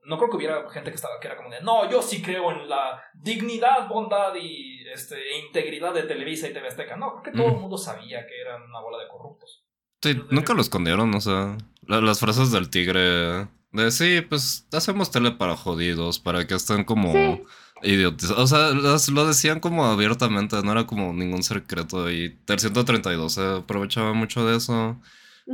no 0.05 0.17
creo 0.17 0.31
que 0.31 0.37
hubiera 0.37 0.69
gente 0.71 0.91
que 0.91 0.97
estaba 0.97 1.21
que 1.21 1.29
era 1.29 1.37
como 1.37 1.51
de, 1.51 1.61
no, 1.61 1.89
yo 1.89 2.01
sí 2.01 2.23
creo 2.23 2.51
en 2.51 2.69
la 2.69 3.01
dignidad, 3.15 3.87
bondad 3.87 4.35
y 4.35 4.89
este, 4.89 5.17
e 5.17 5.47
integridad 5.47 5.93
de 5.93 6.05
Televisa 6.05 6.49
y 6.49 6.55
TV 6.55 6.67
Azteca. 6.67 6.97
No, 6.97 7.13
creo 7.13 7.23
que 7.23 7.39
todo 7.39 7.55
el 7.55 7.61
mundo 7.61 7.77
sabía 7.77 8.27
que 8.27 8.41
eran 8.41 8.63
una 8.63 8.81
bola 8.81 8.99
de 8.99 9.09
corruptos. 9.09 9.68
Sí, 10.03 10.17
nunca 10.31 10.55
lo 10.55 10.61
escondieron, 10.61 11.15
o 11.15 11.21
sea, 11.21 11.57
la- 11.87 12.01
las 12.01 12.21
frases 12.21 12.53
del 12.53 12.71
tigre 12.71 13.49
de 13.73 13.91
sí, 13.91 14.21
pues 14.29 14.67
hacemos 14.73 15.11
tele 15.11 15.33
para 15.33 15.57
jodidos, 15.57 16.19
para 16.21 16.47
que 16.47 16.55
estén 16.55 16.85
como 16.85 17.13
Sí. 17.13 17.43
idiotas. 17.83 18.31
O 18.31 18.47
sea, 18.47 18.71
las- 18.71 19.09
lo 19.09 19.27
decían 19.27 19.61
como 19.61 19.87
abiertamente, 19.87 20.61
no 20.63 20.73
era 20.73 20.87
como 20.87 21.13
ningún 21.13 21.43
secreto 21.43 22.11
y 22.11 22.39
el 22.47 22.59
132 22.61 23.35
se 23.35 23.57
aprovechaba 23.59 24.13
mucho 24.15 24.47
de 24.47 24.57
eso. 24.57 25.01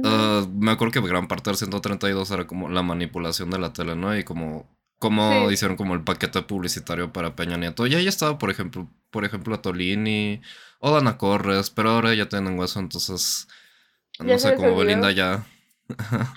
Ah, 0.05 0.45
me 0.53 0.73
acuerdo 0.73 0.93
que 1.01 1.09
gran 1.09 1.29
parte 1.29 1.51
del 1.51 1.57
132 1.57 2.31
era 2.31 2.47
como 2.47 2.69
la 2.69 2.83
manipulación 2.83 3.49
de 3.51 3.59
la 3.59 3.73
tele, 3.73 3.95
¿no? 3.97 4.17
Y 4.17 4.25
como 4.25 4.69
cómo 4.99 5.49
Sí. 5.49 5.55
hicieron 5.55 5.77
como 5.77 5.95
el 5.95 6.03
paquete 6.03 6.43
publicitario 6.43 7.13
para 7.13 7.37
Peña 7.37 7.57
Nieto. 7.57 7.87
Y 7.87 7.95
ahí 7.95 8.07
estaba, 8.09 8.39
por 8.39 8.51
ejemplo, 8.51 8.89
por 9.11 9.25
ejemplo, 9.25 9.61
Tolini 9.61 10.41
o 10.81 10.91
Dana 10.93 11.17
Corres, 11.19 11.71
pero 11.71 11.91
ahora 11.91 12.15
ya 12.15 12.29
tienen 12.29 12.59
hueso, 12.59 12.81
entonces 12.81 13.47
no 14.21 14.27
Ya 14.27 14.39
sé 14.39 14.55
cómo. 14.57 14.77
Belinda 14.77 15.11
ya. 15.13 15.45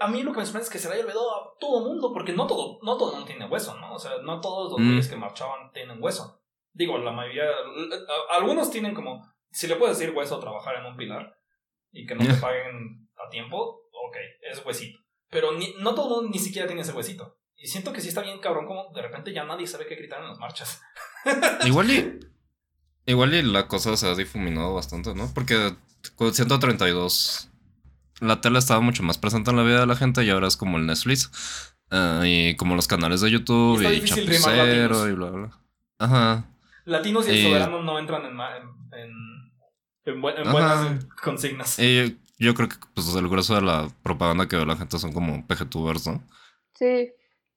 A 0.00 0.08
mí 0.08 0.22
lo 0.22 0.32
que 0.32 0.38
me 0.40 0.44
sorprende 0.46 0.64
es 0.66 0.70
que 0.72 0.78
se 0.78 0.88
le 0.88 0.94
haya 0.94 1.04
olvidado 1.04 1.34
a 1.36 1.52
todo 1.60 1.80
mundo, 1.86 2.12
porque 2.12 2.32
no 2.32 2.46
todo, 2.46 2.78
no 2.82 2.96
todo 2.96 3.10
el 3.10 3.14
mundo 3.18 3.26
tiene 3.26 3.46
hueso, 3.46 3.78
¿no? 3.78 3.94
O 3.94 3.98
sea, 3.98 4.12
no 4.22 4.40
todos 4.40 4.72
los 4.72 4.80
Mm. 4.80 4.86
güeyes 4.86 5.08
que 5.08 5.16
marchaban 5.16 5.70
tienen 5.72 6.02
hueso. 6.02 6.40
Digo, 6.72 6.98
la 6.98 7.12
mayoría, 7.12 7.44
algunos 8.32 8.70
tienen 8.70 8.94
como, 8.94 9.32
si 9.50 9.66
le 9.66 9.76
puedes 9.76 9.98
decir 9.98 10.14
hueso 10.14 10.36
a 10.36 10.40
trabajar 10.40 10.76
en 10.76 10.86
un 10.86 10.96
pilar 10.96 11.36
y 11.92 12.06
que 12.06 12.14
no 12.14 12.24
te 12.24 12.34
paguen 12.50 13.08
a 13.24 13.28
tiempo, 13.30 13.82
ok, 13.92 14.16
es 14.50 14.64
huesito. 14.64 14.98
Pero 15.30 15.52
ni- 15.52 15.74
no 15.78 15.94
todo 15.94 16.16
el 16.20 16.22
mundo 16.22 16.30
ni 16.32 16.38
siquiera 16.38 16.66
tiene 16.66 16.82
ese 16.82 16.92
huesito. 16.92 17.36
Y 17.56 17.66
siento 17.68 17.92
que 17.92 18.00
sí 18.00 18.08
está 18.08 18.22
bien 18.22 18.40
cabrón 18.40 18.66
como 18.66 18.92
de 18.94 19.02
repente 19.02 19.32
ya 19.32 19.44
nadie 19.44 19.66
sabe 19.66 19.86
qué 19.86 19.94
gritar 19.94 20.20
en 20.22 20.28
las 20.28 20.38
marchas. 20.38 20.82
Igual 21.64 21.90
y. 21.90 22.20
Igual 23.06 23.34
y 23.34 23.42
la 23.42 23.68
cosa 23.68 23.96
se 23.96 24.08
ha 24.08 24.14
difuminado 24.14 24.74
bastante, 24.74 25.14
¿no? 25.14 25.30
Porque 25.32 25.76
con 26.14 26.32
132 26.34 27.50
la 28.20 28.40
tele 28.40 28.58
estaba 28.58 28.80
mucho 28.80 29.02
más 29.02 29.18
presente 29.18 29.50
en 29.50 29.56
la 29.58 29.62
vida 29.62 29.80
de 29.80 29.86
la 29.86 29.96
gente 29.96 30.24
y 30.24 30.30
ahora 30.30 30.48
es 30.48 30.56
como 30.56 30.78
el 30.78 30.86
Netflix. 30.86 31.74
ah, 31.90 32.22
y 32.24 32.56
como 32.56 32.74
los 32.74 32.86
canales 32.88 33.20
de 33.20 33.30
YouTube 33.30 33.82
Y 33.82 33.86
y, 33.86 34.04
Chapucero 34.04 35.08
y 35.08 35.12
bla, 35.12 35.30
bla. 35.30 35.50
Ajá. 35.98 36.44
Latinos 36.84 37.26
y 37.26 37.30
el 37.30 37.36
Eh. 37.36 37.42
soberano 37.44 37.82
no 37.82 37.98
entran 37.98 38.24
en, 38.24 38.40
en, 40.06 40.20
buenas 40.22 41.04
consignas. 41.22 41.78
Y 41.78 42.18
yo 42.38 42.54
creo 42.54 42.68
que 42.68 42.76
pues, 42.94 43.14
el 43.14 43.28
grueso 43.28 43.54
de 43.54 43.62
la 43.62 43.88
propaganda 44.02 44.46
que 44.48 44.56
ve 44.56 44.64
la 44.66 44.76
gente 44.76 44.98
son 44.98 45.12
como 45.12 45.46
PGTubers, 45.46 46.06
¿no? 46.06 46.22
Sí. 46.74 47.10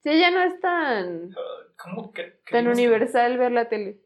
Sí, 0.04 0.18
ya 0.18 0.32
no 0.32 0.42
es 0.42 0.60
tan, 0.62 1.36
¿Cómo 1.78 2.12
que, 2.14 2.42
tan 2.50 2.68
universal 2.68 3.38
ver 3.38 3.52
la 3.52 3.68
tele. 3.68 4.00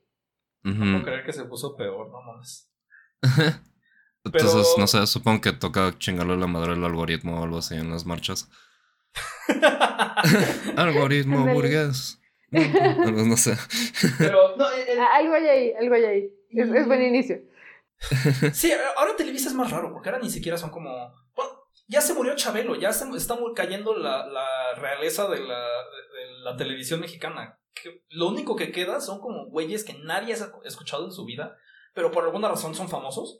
Ujú. 0.66 0.78
¿Cómo 0.80 1.04
creer 1.04 1.24
que 1.26 1.34
se 1.34 1.46
puso 1.46 1.76
peor? 1.76 2.10
No 2.12 2.22
mames. 2.22 2.70
Entonces, 4.26 4.68
no 4.78 4.88
sé, 4.88 5.06
supongo 5.08 5.42
que 5.42 5.52
toca 5.54 5.94
chingarle 6.00 6.38
la 6.38 6.48
madre 6.48 6.74
al 6.74 6.84
algoritmo 6.86 7.40
o 7.40 7.44
algo 7.44 7.58
así 7.58 7.76
en 7.76 7.90
las 7.92 8.06
marchas. 8.06 8.50
Algoritmo 10.78 11.46
burgués. 11.54 12.20
No, 12.52 13.12
no, 13.12 13.26
no 13.26 13.38
sé. 13.38 13.58
Pero, 14.18 14.56
no, 14.56 14.70
el- 14.72 15.00
Ah, 15.00 15.16
Algo 15.16 15.34
hay 15.34 15.48
ahí, 15.48 15.74
algo 15.80 15.96
hay 15.96 16.04
ahí. 16.06 16.30
Es, 16.52 16.70
es 16.70 16.88
buen 16.88 17.02
inicio. 17.02 17.38
sí, 18.54 18.72
ahora 18.98 19.16
Televisa 19.16 19.50
es 19.50 19.56
más 19.56 19.72
raro, 19.72 19.92
porque 19.92 20.10
ahora 20.10 20.22
ni 20.22 20.30
siquiera 20.30 20.58
son 20.58 20.70
como. 20.70 20.90
bueno, 21.36 21.52
ya 21.88 22.02
se 22.02 22.14
murió 22.14 22.36
Chabelo, 22.36 22.76
ya 22.76 22.94
se 22.94 23.10
está 23.16 23.38
cayendo 23.56 23.96
la, 23.98 24.26
la 24.28 24.76
realeza 24.78 25.28
de 25.30 25.40
la, 25.40 25.60
de, 25.60 26.20
de 26.20 26.40
la 26.44 26.56
televisión 26.58 27.00
mexicana. 27.00 27.60
Que 27.74 28.04
lo 28.10 28.28
único 28.30 28.56
que 28.56 28.72
queda 28.72 29.02
son 29.02 29.20
como 29.20 29.46
güeyes 29.48 29.84
que 29.84 29.94
nadie 29.96 30.34
ha 30.36 30.52
escuchado 30.66 31.06
en 31.06 31.12
su 31.12 31.26
vida, 31.26 31.58
pero 31.94 32.12
por 32.12 32.24
alguna 32.24 32.50
razón 32.50 32.76
son 32.76 32.88
famosos. 32.88 33.40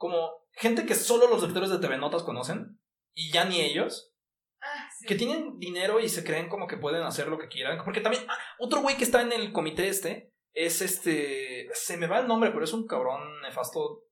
Como 0.00 0.30
gente 0.52 0.86
que 0.86 0.94
solo 0.94 1.28
los 1.28 1.42
lectores 1.42 1.68
de 1.68 1.78
TV 1.78 1.98
Notas 1.98 2.22
conocen, 2.22 2.80
y 3.14 3.30
ya 3.30 3.44
ni 3.44 3.60
ellos, 3.60 4.14
Ah, 4.62 4.88
sí. 4.98 5.06
que 5.06 5.14
tienen 5.14 5.58
dinero 5.58 6.00
y 6.00 6.08
se 6.08 6.24
creen 6.24 6.48
como 6.48 6.66
que 6.66 6.78
pueden 6.78 7.02
hacer 7.02 7.28
lo 7.28 7.38
que 7.38 7.48
quieran. 7.48 7.82
Porque 7.84 8.00
también, 8.00 8.24
ah, 8.28 8.38
otro 8.58 8.80
güey 8.80 8.96
que 8.96 9.04
está 9.04 9.20
en 9.20 9.32
el 9.32 9.52
comité 9.52 9.88
este, 9.88 10.32
es 10.54 10.80
este, 10.80 11.68
se 11.74 11.98
me 11.98 12.06
va 12.06 12.20
el 12.20 12.26
nombre, 12.28 12.50
pero 12.50 12.64
es 12.64 12.72
un 12.72 12.86
cabrón 12.86 13.42
nefasto. 13.42 14.04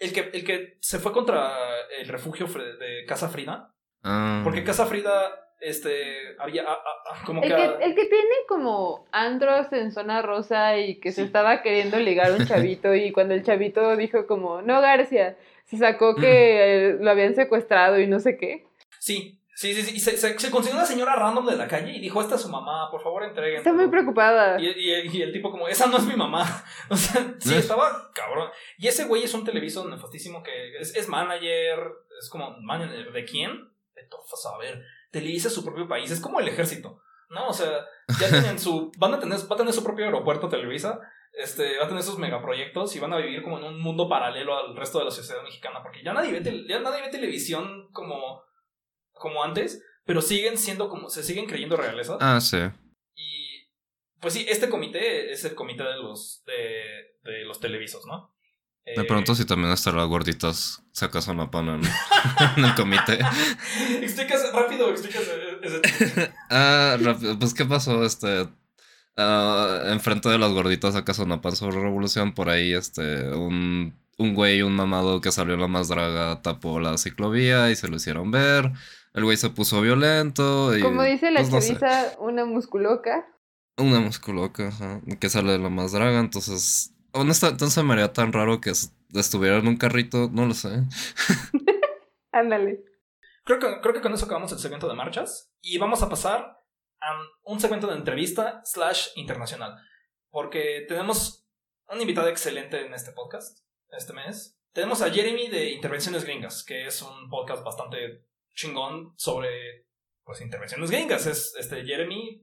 El 0.00 0.14
que, 0.14 0.30
el 0.32 0.42
que 0.44 0.78
se 0.80 0.98
fue 1.00 1.12
contra 1.12 1.54
el 1.98 2.08
refugio 2.08 2.46
de 2.46 3.04
Casa 3.06 3.28
Frida. 3.28 3.74
Ah. 4.02 4.40
Porque 4.42 4.64
Casa 4.64 4.86
Frida, 4.86 5.45
este, 5.60 6.36
había 6.38 6.62
ah, 6.66 6.78
ah, 6.84 7.02
ah, 7.12 7.22
como 7.24 7.42
El 7.42 7.48
que... 7.50 7.56
que, 7.56 7.84
el 7.84 7.94
que 7.94 8.04
tiene 8.06 8.34
como 8.48 9.06
andros 9.12 9.72
en 9.72 9.90
zona 9.92 10.22
rosa 10.22 10.78
y 10.78 11.00
que 11.00 11.12
se 11.12 11.22
estaba 11.22 11.62
queriendo 11.62 11.98
ligar 11.98 12.30
a 12.30 12.34
un 12.34 12.46
chavito 12.46 12.94
y 12.94 13.12
cuando 13.12 13.34
el 13.34 13.42
chavito 13.42 13.96
dijo 13.96 14.26
como, 14.26 14.62
no 14.62 14.80
García, 14.80 15.36
se 15.64 15.78
sacó 15.78 16.14
que 16.14 16.88
eh, 16.90 16.96
lo 17.00 17.10
habían 17.10 17.34
secuestrado 17.34 17.98
y 17.98 18.06
no 18.06 18.20
sé 18.20 18.36
qué. 18.36 18.66
Sí, 19.00 19.40
sí, 19.54 19.74
sí, 19.74 19.82
sí. 19.82 19.96
Y 19.96 20.00
se, 20.00 20.16
se, 20.16 20.38
se 20.38 20.50
consiguió 20.50 20.76
una 20.78 20.86
señora 20.86 21.16
random 21.16 21.46
de 21.46 21.56
la 21.56 21.66
calle 21.66 21.92
y 21.92 22.00
dijo, 22.00 22.20
esta 22.20 22.34
es 22.36 22.42
su 22.42 22.48
mamá, 22.48 22.88
por 22.90 23.02
favor 23.02 23.24
entreguen. 23.24 23.58
Está 23.58 23.72
muy 23.72 23.88
preocupada. 23.88 24.60
Y, 24.60 24.66
y- 24.68 25.08
y 25.18 25.22
el 25.22 25.32
tipo 25.32 25.50
como, 25.50 25.66
esa 25.68 25.86
no 25.86 25.96
es 25.96 26.04
mi 26.04 26.14
mamá. 26.16 26.44
O 26.90 26.96
sea, 26.96 27.34
sí, 27.40 27.54
estaba 27.54 28.10
cabrón. 28.14 28.50
Y 28.78 28.86
ese 28.86 29.04
güey 29.06 29.24
es 29.24 29.34
un 29.34 29.44
televiso 29.44 29.88
nefastísimo 29.88 30.42
que 30.42 30.76
es, 30.78 30.94
es 30.94 31.08
manager, 31.08 31.78
es 32.20 32.28
como, 32.30 32.56
¿manager 32.60 33.10
de 33.12 33.24
quién? 33.24 33.68
De 33.94 34.02
tofas, 34.04 34.46
a 34.46 34.58
ver. 34.58 34.84
Televisa 35.16 35.48
su 35.48 35.64
propio 35.64 35.88
país, 35.88 36.10
es 36.10 36.20
como 36.20 36.40
el 36.40 36.48
ejército, 36.48 37.00
¿no? 37.30 37.48
O 37.48 37.52
sea, 37.54 37.86
ya 38.20 38.28
tienen 38.28 38.58
su, 38.58 38.92
van 38.98 39.14
a 39.14 39.18
tener, 39.18 39.38
va 39.50 39.54
a 39.54 39.56
tener 39.56 39.72
su 39.72 39.82
propio 39.82 40.04
aeropuerto 40.04 40.50
Televisa, 40.50 41.00
este, 41.32 41.78
va 41.78 41.86
a 41.86 41.88
tener 41.88 42.02
sus 42.02 42.18
megaproyectos 42.18 42.94
y 42.94 43.00
van 43.00 43.14
a 43.14 43.16
vivir 43.16 43.42
como 43.42 43.58
en 43.58 43.64
un 43.64 43.80
mundo 43.80 44.10
paralelo 44.10 44.56
al 44.58 44.76
resto 44.76 44.98
de 44.98 45.06
la 45.06 45.10
sociedad 45.10 45.42
mexicana, 45.42 45.82
porque 45.82 46.02
ya 46.04 46.12
nadie 46.12 46.38
ve, 46.38 46.64
ya 46.68 46.80
nadie 46.80 47.00
ve 47.00 47.08
televisión 47.08 47.88
como, 47.92 48.42
como 49.12 49.42
antes, 49.42 49.82
pero 50.04 50.20
siguen 50.20 50.58
siendo 50.58 50.90
como, 50.90 51.08
se 51.08 51.22
siguen 51.22 51.46
creyendo 51.46 51.78
realezas. 51.78 52.18
Ah, 52.20 52.40
sí. 52.40 52.58
Y 53.14 53.70
pues 54.20 54.34
sí, 54.34 54.44
este 54.48 54.68
comité 54.68 55.32
es 55.32 55.44
el 55.46 55.54
comité 55.54 55.84
de 55.84 55.96
los 55.96 56.42
de, 56.44 57.16
de 57.22 57.44
los 57.44 57.58
televisos, 57.58 58.04
¿no? 58.04 58.35
Me 58.94 59.02
Eh, 59.02 59.04
pregunto 59.04 59.34
si 59.34 59.44
también 59.44 59.72
estará 59.72 60.04
gorditas 60.04 60.82
sacas 60.92 61.26
una 61.28 61.50
pana 61.50 61.74
en, 61.74 61.82
en 62.58 62.64
el 62.64 62.74
comité. 62.74 63.18
explicas 64.00 64.52
rápido, 64.52 64.90
explicas 64.90 65.22
eh, 65.22 65.58
ese 65.62 66.32
Ah, 66.50 66.96
rápido, 67.00 67.38
pues 67.38 67.52
qué 67.54 67.64
pasó, 67.64 68.04
este. 68.04 68.48
ah, 69.16 69.82
enfrente 69.86 70.28
de 70.28 70.38
las 70.38 70.52
gorditas 70.52 70.94
sacas 70.94 71.18
una 71.18 71.40
pan 71.40 71.56
sobre 71.56 71.80
revolución, 71.80 72.32
por 72.32 72.48
ahí, 72.48 72.72
este, 72.72 73.28
un, 73.34 73.98
un 74.18 74.34
güey, 74.34 74.62
un 74.62 74.74
mamado 74.76 75.20
que 75.20 75.32
salió 75.32 75.54
en 75.54 75.60
la 75.60 75.68
más 75.68 75.88
draga 75.88 76.40
tapó 76.42 76.78
la 76.80 76.96
ciclovía 76.98 77.70
y 77.70 77.76
se 77.76 77.88
lo 77.88 77.96
hicieron 77.96 78.30
ver. 78.30 78.72
El 79.14 79.24
güey 79.24 79.36
se 79.36 79.50
puso 79.50 79.80
violento 79.80 80.76
y. 80.76 80.82
Como 80.82 81.02
dice 81.02 81.30
la 81.30 81.40
pues, 81.40 81.50
no 81.50 81.60
sé. 81.60 81.78
chaviza, 81.78 82.12
una 82.20 82.44
musculoca. 82.44 83.26
Una 83.78 84.00
musculoca, 84.00 84.68
ajá, 84.68 85.00
que 85.20 85.28
sale 85.28 85.52
de 85.52 85.58
la 85.58 85.70
más 85.70 85.92
draga, 85.92 86.20
entonces. 86.20 86.92
Honestamente, 87.16 87.64
no 87.64 87.70
se 87.70 87.82
me 87.82 87.92
haría 87.94 88.12
tan 88.12 88.32
raro 88.32 88.60
que 88.60 88.70
es- 88.70 88.92
estuviera 89.14 89.56
en 89.56 89.66
un 89.68 89.76
carrito, 89.76 90.28
no 90.32 90.46
lo 90.46 90.54
sé. 90.54 90.68
Ándale. 92.32 92.84
Creo 93.44 93.58
que, 93.58 93.80
creo 93.80 93.94
que 93.94 94.00
con 94.00 94.12
eso 94.12 94.24
acabamos 94.26 94.52
el 94.52 94.58
segmento 94.58 94.88
de 94.88 94.94
marchas 94.94 95.52
y 95.60 95.78
vamos 95.78 96.02
a 96.02 96.08
pasar 96.08 96.58
a 97.00 97.18
un 97.44 97.60
segmento 97.60 97.86
de 97.86 97.94
entrevista 97.96 98.60
slash 98.64 99.08
internacional. 99.16 99.76
Porque 100.30 100.84
tenemos 100.88 101.46
un 101.88 102.00
invitado 102.00 102.28
excelente 102.28 102.84
en 102.84 102.92
este 102.92 103.12
podcast, 103.12 103.60
este 103.90 104.12
mes. 104.12 104.58
Tenemos 104.72 105.00
a 105.00 105.10
Jeremy 105.10 105.48
de 105.48 105.70
Intervenciones 105.70 106.24
Gringas, 106.24 106.64
que 106.64 106.86
es 106.86 107.00
un 107.00 107.30
podcast 107.30 107.64
bastante 107.64 108.26
chingón 108.54 109.14
sobre 109.16 109.86
pues 110.24 110.40
intervenciones 110.40 110.90
gringas. 110.90 111.26
Es 111.26 111.54
este 111.58 111.84
Jeremy. 111.84 112.42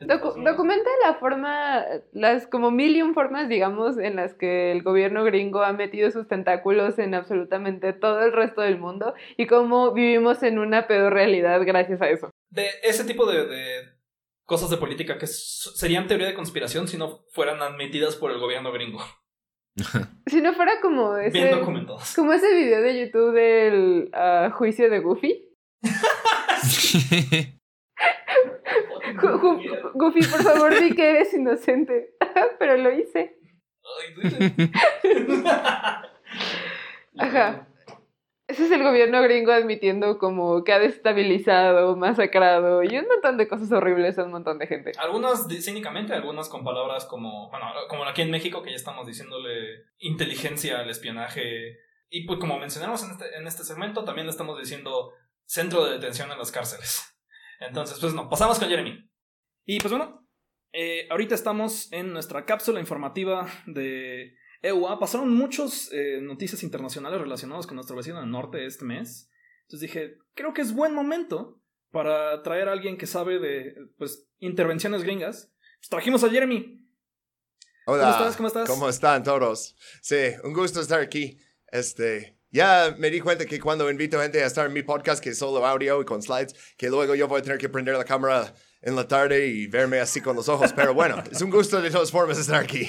Docu- 0.00 0.42
documenta 0.44 0.88
la 1.04 1.14
forma, 1.14 1.84
las 2.12 2.46
como 2.46 2.70
mil 2.70 2.96
y 2.96 3.02
un 3.02 3.14
formas, 3.14 3.48
digamos, 3.48 3.98
en 3.98 4.16
las 4.16 4.34
que 4.34 4.72
el 4.72 4.82
gobierno 4.82 5.24
gringo 5.24 5.62
ha 5.62 5.72
metido 5.72 6.10
sus 6.10 6.28
tentáculos 6.28 6.98
en 6.98 7.14
absolutamente 7.14 7.92
todo 7.92 8.20
el 8.24 8.32
resto 8.32 8.60
del 8.62 8.78
mundo 8.78 9.14
y 9.36 9.46
cómo 9.46 9.92
vivimos 9.92 10.42
en 10.42 10.58
una 10.58 10.86
peor 10.86 11.12
realidad 11.12 11.60
gracias 11.66 12.00
a 12.02 12.08
eso. 12.10 12.30
de 12.50 12.68
ese 12.82 13.04
tipo 13.04 13.26
de, 13.30 13.46
de 13.46 13.82
cosas 14.44 14.70
de 14.70 14.76
política 14.78 15.18
que 15.18 15.26
serían 15.26 16.06
teoría 16.06 16.26
de 16.28 16.34
conspiración 16.34 16.88
si 16.88 16.96
no 16.96 17.24
fueran 17.32 17.60
admitidas 17.62 18.16
por 18.16 18.30
el 18.30 18.38
gobierno 18.38 18.72
gringo. 18.72 19.00
Si 20.26 20.42
no 20.42 20.52
fuera 20.52 20.80
como 20.82 21.14
Bien 21.14 21.28
ese, 21.28 21.50
documentadas. 21.56 22.14
como 22.14 22.32
ese 22.34 22.54
video 22.54 22.82
de 22.82 23.00
YouTube 23.06 23.32
del 23.32 24.10
ah, 24.12 24.50
juicio 24.54 24.90
de 24.90 24.98
Goofy. 24.98 25.48
Goofy, 29.94 30.20
por 30.20 30.42
favor, 30.42 30.80
di 30.80 30.94
que 30.94 31.10
eres 31.10 31.34
inocente. 31.34 32.14
Pero 32.58 32.76
lo 32.76 32.92
hice. 32.92 33.38
Ajá. 37.18 37.68
Ese 38.48 38.64
es 38.64 38.70
el 38.70 38.82
gobierno 38.82 39.20
gringo 39.20 39.52
admitiendo 39.52 40.18
como 40.18 40.64
que 40.64 40.72
ha 40.72 40.78
destabilizado, 40.78 41.96
masacrado 41.96 42.82
y 42.82 42.96
un 42.96 43.06
montón 43.06 43.36
de 43.36 43.46
cosas 43.46 43.70
horribles 43.72 44.18
a 44.18 44.24
un 44.24 44.30
montón 44.30 44.58
de 44.58 44.66
gente. 44.66 44.92
Algunas 44.98 45.46
cínicamente, 45.60 46.14
algunas 46.14 46.48
con 46.48 46.64
palabras 46.64 47.04
como, 47.04 47.50
bueno, 47.50 47.66
como 47.90 48.04
aquí 48.04 48.22
en 48.22 48.30
México 48.30 48.62
que 48.62 48.70
ya 48.70 48.76
estamos 48.76 49.06
diciéndole 49.06 49.84
inteligencia 49.98 50.80
al 50.80 50.88
espionaje. 50.88 51.78
Y 52.08 52.26
pues 52.26 52.38
como 52.38 52.58
mencionamos 52.58 53.04
en 53.04 53.10
este, 53.10 53.36
en 53.36 53.46
este 53.46 53.64
segmento, 53.64 54.04
también 54.04 54.26
le 54.26 54.30
estamos 54.30 54.58
diciendo 54.58 55.12
centro 55.44 55.84
de 55.84 55.98
detención 55.98 56.32
en 56.32 56.38
las 56.38 56.50
cárceles. 56.50 57.17
Entonces, 57.60 57.98
pues 58.00 58.14
no, 58.14 58.28
pasamos 58.28 58.58
con 58.58 58.68
Jeremy. 58.68 59.08
Y 59.64 59.80
pues 59.80 59.92
bueno, 59.92 60.26
eh, 60.72 61.06
ahorita 61.10 61.34
estamos 61.34 61.92
en 61.92 62.12
nuestra 62.12 62.44
cápsula 62.44 62.80
informativa 62.80 63.48
de 63.66 64.34
EUA. 64.62 64.98
Pasaron 64.98 65.34
muchas 65.34 65.90
eh, 65.92 66.20
noticias 66.22 66.62
internacionales 66.62 67.20
relacionadas 67.20 67.66
con 67.66 67.76
nuestro 67.76 67.96
vecino 67.96 68.20
del 68.20 68.30
norte 68.30 68.64
este 68.64 68.84
mes. 68.84 69.30
Entonces 69.62 69.90
dije, 69.90 70.18
creo 70.34 70.54
que 70.54 70.62
es 70.62 70.74
buen 70.74 70.94
momento 70.94 71.60
para 71.90 72.42
traer 72.42 72.68
a 72.68 72.72
alguien 72.72 72.96
que 72.96 73.06
sabe 73.06 73.38
de 73.38 73.74
pues 73.98 74.28
intervenciones 74.38 75.02
gringas. 75.02 75.52
Pues 75.80 75.88
trajimos 75.90 76.24
a 76.24 76.30
Jeremy. 76.30 76.86
Hola. 77.86 78.02
¿Cómo 78.02 78.12
estás? 78.12 78.36
¿Cómo 78.36 78.48
estás? 78.48 78.68
¿Cómo 78.68 78.88
están 78.88 79.22
todos? 79.22 79.76
Sí, 80.02 80.16
un 80.44 80.52
gusto 80.52 80.80
estar 80.80 81.00
aquí. 81.00 81.38
Este, 81.70 82.37
ya 82.50 82.94
me 82.98 83.10
di 83.10 83.20
cuenta 83.20 83.44
que 83.46 83.58
cuando 83.60 83.90
invito 83.90 84.20
gente 84.20 84.42
a 84.42 84.46
estar 84.46 84.66
en 84.66 84.72
mi 84.72 84.82
podcast, 84.82 85.22
que 85.22 85.30
es 85.30 85.38
solo 85.38 85.64
audio 85.66 86.00
y 86.00 86.04
con 86.04 86.22
slides, 86.22 86.54
que 86.76 86.88
luego 86.88 87.14
yo 87.14 87.28
voy 87.28 87.40
a 87.40 87.42
tener 87.42 87.58
que 87.58 87.68
prender 87.68 87.94
la 87.96 88.04
cámara 88.04 88.54
en 88.82 88.96
la 88.96 89.06
tarde 89.08 89.46
y 89.48 89.66
verme 89.66 89.98
así 90.00 90.20
con 90.20 90.36
los 90.36 90.48
ojos. 90.48 90.72
Pero 90.72 90.94
bueno, 90.94 91.22
es 91.30 91.42
un 91.42 91.50
gusto 91.50 91.80
de 91.82 91.90
todas 91.90 92.10
formas 92.10 92.38
estar 92.38 92.62
aquí. 92.62 92.86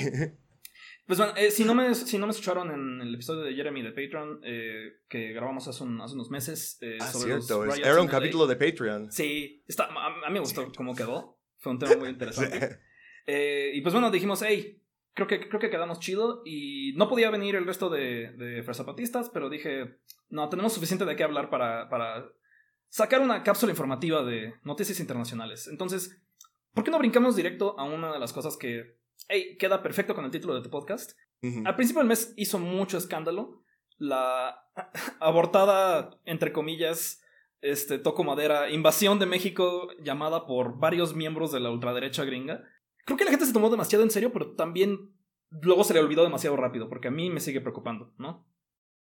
Pues 1.08 1.18
bueno, 1.18 1.34
eh, 1.38 1.50
si, 1.50 1.66
no 1.66 1.74
me, 1.74 1.96
si 1.96 2.20
no 2.20 2.28
me 2.28 2.32
escucharon 2.32 2.70
en 2.70 3.02
el 3.08 3.16
episodio 3.16 3.42
de 3.42 3.56
Jeremy 3.56 3.82
de 3.82 3.90
Patreon 3.92 4.42
eh, 4.44 4.92
que 5.10 5.34
grabamos 5.34 5.68
hace, 5.68 5.84
un- 5.84 6.00
hace 6.02 6.14
unos 6.14 6.30
meses 6.30 6.78
eh, 6.82 6.98
Ah, 7.02 7.12
sobre 7.12 7.34
los 7.36 7.48
cierto, 7.48 7.64
riots 7.64 7.80
era 7.80 8.00
un 8.00 8.08
capítulo 8.08 8.46
de 8.46 8.56
Patreon. 8.56 9.12
Sí, 9.12 9.64
está, 9.68 9.86
a, 9.86 10.08
a 10.26 10.28
mí 10.28 10.34
me 10.34 10.40
gustó 10.42 10.72
cómo 10.78 10.94
quedó. 10.96 11.40
Fue 11.58 11.72
un 11.72 11.80
tema 11.80 11.96
muy 11.96 12.10
interesante. 12.16 12.80
Eh, 13.26 13.72
y 13.74 13.82
pues 13.82 13.92
bueno, 13.94 14.12
dijimos, 14.12 14.44
hey, 14.46 14.79
creo 15.26 15.28
que, 15.28 15.50
creo 15.50 15.60
que 15.60 15.70
quedamos 15.70 16.00
chido. 16.00 16.42
Y 16.46 16.94
no 16.96 17.10
podía 17.10 17.30
venir 17.30 17.56
el 17.56 17.66
resto 17.66 17.90
de, 17.90 18.32
de 18.38 18.64
Fresapatistas, 18.64 19.30
pero 19.30 19.50
dije, 19.50 19.98
no, 20.30 20.50
tenemos 20.50 20.74
suficiente 20.74 21.06
de 21.06 21.16
qué 21.16 21.24
hablar 21.24 21.50
para, 21.50 21.90
para 21.90 22.30
sacar 22.88 23.22
una 23.22 23.44
cápsula 23.44 23.72
informativa 23.72 24.24
de 24.24 24.54
noticias 24.64 25.00
internacionales. 25.00 25.68
Entonces, 25.68 26.22
¿por 26.74 26.84
qué 26.84 26.92
no 26.92 27.00
brincamos 27.00 27.36
directo 27.36 27.78
a 27.80 27.84
una 27.84 28.14
de 28.14 28.20
las 28.20 28.34
cosas 28.34 28.58
que, 28.58 28.98
hey, 29.28 29.58
queda 29.60 29.82
perfecto 29.84 30.16
con 30.16 30.26
el 30.26 30.32
título 30.32 30.56
de 30.56 30.62
tu 30.62 30.70
podcast? 30.70 31.18
Al 31.66 31.76
principio 31.76 32.02
del 32.02 32.10
mes 32.10 32.34
hizo 32.36 32.60
mucho 32.60 32.98
escándalo. 32.98 33.64
La 33.98 34.66
abortada, 35.20 36.20
entre 36.26 36.52
comillas, 36.52 37.22
este, 37.62 37.98
toco 37.98 38.24
madera, 38.24 38.70
invasión 38.70 39.20
de 39.20 39.26
México 39.26 39.90
llamada 40.02 40.46
por 40.46 40.80
varios 40.80 41.16
miembros 41.16 41.52
de 41.52 41.60
la 41.60 41.72
ultraderecha 41.72 42.24
gringa. 42.24 42.64
Creo 43.10 43.18
que 43.18 43.26
la 43.26 43.32
gente 43.32 43.48
se 43.48 43.54
tomó 43.54 43.72
demasiado 43.72 44.04
en 44.04 44.12
serio, 44.12 44.32
pero 44.32 44.52
también 44.56 45.16
luego 45.50 45.84
se 45.84 45.96
le 45.96 46.00
olvidó 46.00 46.24
demasiado 46.24 46.56
rápido, 46.56 46.88
porque 46.90 47.08
a 47.08 47.12
mí 47.12 47.32
me 47.32 47.40
sigue 47.40 47.60
preocupando, 47.60 48.14
¿no? 48.20 48.48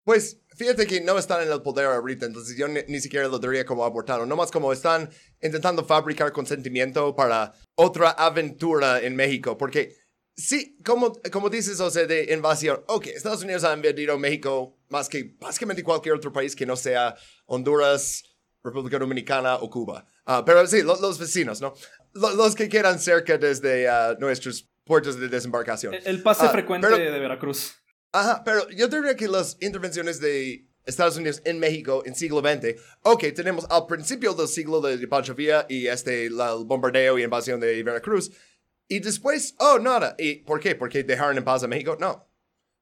Pues 0.03 0.41
fíjate 0.57 0.87
que 0.87 1.01
no 1.01 1.19
están 1.19 1.43
en 1.43 1.51
el 1.51 1.61
poder 1.61 1.85
ahorita, 1.85 2.25
entonces 2.25 2.57
yo 2.57 2.67
ni, 2.67 2.79
ni 2.87 2.99
siquiera 2.99 3.27
lo 3.27 3.37
diría 3.37 3.63
como 3.63 3.85
abortado, 3.85 4.25
nomás 4.25 4.49
como 4.49 4.73
están 4.73 5.07
intentando 5.39 5.85
fabricar 5.85 6.31
consentimiento 6.31 7.15
para 7.15 7.53
otra 7.75 8.09
aventura 8.09 8.99
en 8.99 9.15
México, 9.15 9.55
porque 9.59 9.95
sí, 10.35 10.75
como, 10.83 11.13
como 11.31 11.51
dices, 11.51 11.79
o 11.79 11.91
sea, 11.91 12.07
de 12.07 12.33
invasión, 12.33 12.83
ok, 12.87 13.05
Estados 13.07 13.43
Unidos 13.43 13.63
ha 13.63 13.75
invadido 13.75 14.17
México 14.17 14.79
más 14.89 15.07
que 15.07 15.35
básicamente 15.39 15.83
cualquier 15.83 16.15
otro 16.15 16.33
país 16.33 16.55
que 16.55 16.65
no 16.65 16.75
sea 16.75 17.15
Honduras, 17.45 18.23
República 18.63 18.97
Dominicana 18.97 19.57
o 19.57 19.69
Cuba, 19.69 20.07
Ah, 20.25 20.43
pero 20.45 20.65
sí, 20.67 20.81
lo- 20.83 20.99
los 21.01 21.17
vecinos, 21.19 21.61
¿no? 21.61 21.73
Lo- 22.13 22.33
los 22.35 22.55
que 22.55 22.67
quedan 22.69 22.99
cerca 22.99 23.37
desde 23.37 23.87
ah, 23.87 24.15
nuestros 24.19 24.69
puertos 24.83 25.19
de 25.19 25.27
desembarcación. 25.29 25.93
El, 25.93 26.05
el 26.07 26.23
pase 26.23 26.45
Ah, 26.45 26.49
frecuente 26.49 26.87
pero- 26.89 27.11
de 27.11 27.19
Veracruz. 27.19 27.75
Ajá, 28.13 28.43
pero 28.43 28.67
yo 28.69 28.87
diría 28.89 29.15
que 29.15 29.27
las 29.29 29.55
intervenciones 29.61 30.19
de 30.19 30.67
Estados 30.85 31.15
Unidos 31.15 31.41
en 31.45 31.59
México 31.59 32.03
en 32.05 32.13
siglo 32.15 32.39
XX, 32.41 32.75
ok, 33.03 33.25
tenemos 33.33 33.65
al 33.69 33.85
principio 33.87 34.33
del 34.33 34.47
siglo 34.49 34.81
de 34.81 35.07
Pancho 35.07 35.33
Villa 35.35 35.65
y 35.69 35.87
este, 35.87 36.29
la- 36.29 36.51
el 36.53 36.65
bombardeo 36.65 37.17
y 37.17 37.23
invasión 37.23 37.59
de 37.61 37.81
Veracruz, 37.83 38.31
y 38.89 38.99
después, 38.99 39.55
oh, 39.59 39.79
nada. 39.79 40.15
¿Y 40.17 40.37
por 40.43 40.59
qué? 40.59 40.75
¿Porque 40.75 41.03
dejaron 41.05 41.37
en 41.37 41.45
paz 41.45 41.63
a 41.63 41.67
México? 41.67 41.95
No. 41.99 42.27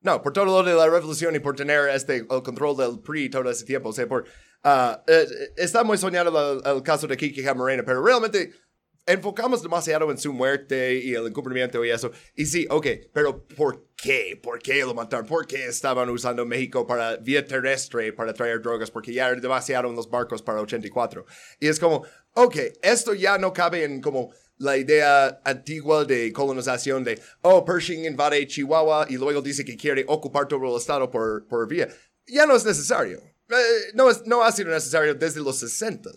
No, 0.01 0.21
por 0.23 0.33
todo 0.33 0.45
lo 0.45 0.63
de 0.63 0.73
la 0.73 0.87
revolución 0.87 1.35
y 1.35 1.39
por 1.39 1.55
tener 1.55 1.89
este, 1.89 2.15
el 2.17 2.41
control 2.41 2.77
del 2.77 2.99
PRI 3.01 3.29
todo 3.29 3.47
ese 3.51 3.65
tiempo. 3.65 3.89
O 3.89 3.93
sea, 3.93 4.07
por, 4.07 4.25
ah, 4.63 5.03
eh, 5.05 5.27
está 5.57 5.83
muy 5.83 5.97
soñado 5.99 6.53
el, 6.65 6.65
el 6.77 6.81
caso 6.81 7.05
de 7.05 7.17
Kiki 7.17 7.43
Camarena, 7.43 7.83
pero 7.85 8.01
realmente 8.03 8.51
enfocamos 9.09 9.63
demasiado 9.63 10.11
en 10.11 10.19
su 10.19 10.31
muerte 10.31 10.93
y 10.99 11.15
el 11.15 11.25
encubrimiento 11.25 11.83
y 11.83 11.89
eso. 11.89 12.11
Y 12.35 12.45
sí, 12.45 12.67
ok, 12.69 12.85
pero 13.11 13.43
¿por 13.47 13.87
qué? 13.95 14.39
¿Por 14.41 14.59
qué 14.59 14.81
lo 14.81 14.93
mataron? 14.93 15.25
¿Por 15.25 15.47
qué 15.47 15.65
estaban 15.65 16.09
usando 16.09 16.45
México 16.45 16.85
para 16.85 17.17
vía 17.17 17.43
terrestre 17.43 18.13
para 18.13 18.33
traer 18.33 18.61
drogas? 18.61 18.91
Porque 18.91 19.11
ya 19.11 19.27
era 19.27 19.41
demasiado 19.41 19.89
en 19.89 19.95
los 19.95 20.09
barcos 20.09 20.43
para 20.43 20.61
84. 20.61 21.25
Y 21.59 21.67
es 21.67 21.79
como, 21.79 22.05
ok, 22.33 22.55
esto 22.83 23.15
ya 23.15 23.39
no 23.39 23.51
cabe 23.51 23.83
en 23.83 23.99
como 23.99 24.31
la 24.57 24.77
idea 24.77 25.41
antigua 25.43 26.05
de 26.05 26.31
colonización 26.31 27.03
de, 27.03 27.19
oh, 27.41 27.65
Pershing 27.65 28.05
invade 28.05 28.45
Chihuahua 28.45 29.07
y 29.09 29.17
luego 29.17 29.41
dice 29.41 29.65
que 29.65 29.75
quiere 29.75 30.05
ocupar 30.07 30.47
todo 30.47 30.69
el 30.69 30.77
estado 30.79 31.09
por, 31.09 31.47
por 31.47 31.67
vía. 31.67 31.87
Ya 32.27 32.45
no 32.45 32.55
es 32.55 32.63
necesario. 32.63 33.23
Eh, 33.49 33.91
no, 33.95 34.11
es, 34.11 34.27
no 34.27 34.43
ha 34.43 34.51
sido 34.51 34.69
necesario 34.69 35.15
desde 35.15 35.39
los 35.39 35.57
60 35.57 36.11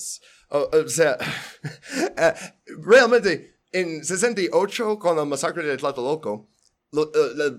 o, 0.52 0.70
o 0.84 0.88
sea, 0.88 1.16
eh, 2.16 2.34
realmente 2.82 3.60
en 3.72 4.04
68 4.04 4.98
con 4.98 5.16
la 5.16 5.24
masacre 5.24 5.64
de 5.64 5.76
Tlatelolco, 5.76 6.48
lo- 6.92 7.10
eh, 7.14 7.32
la- 7.36 7.58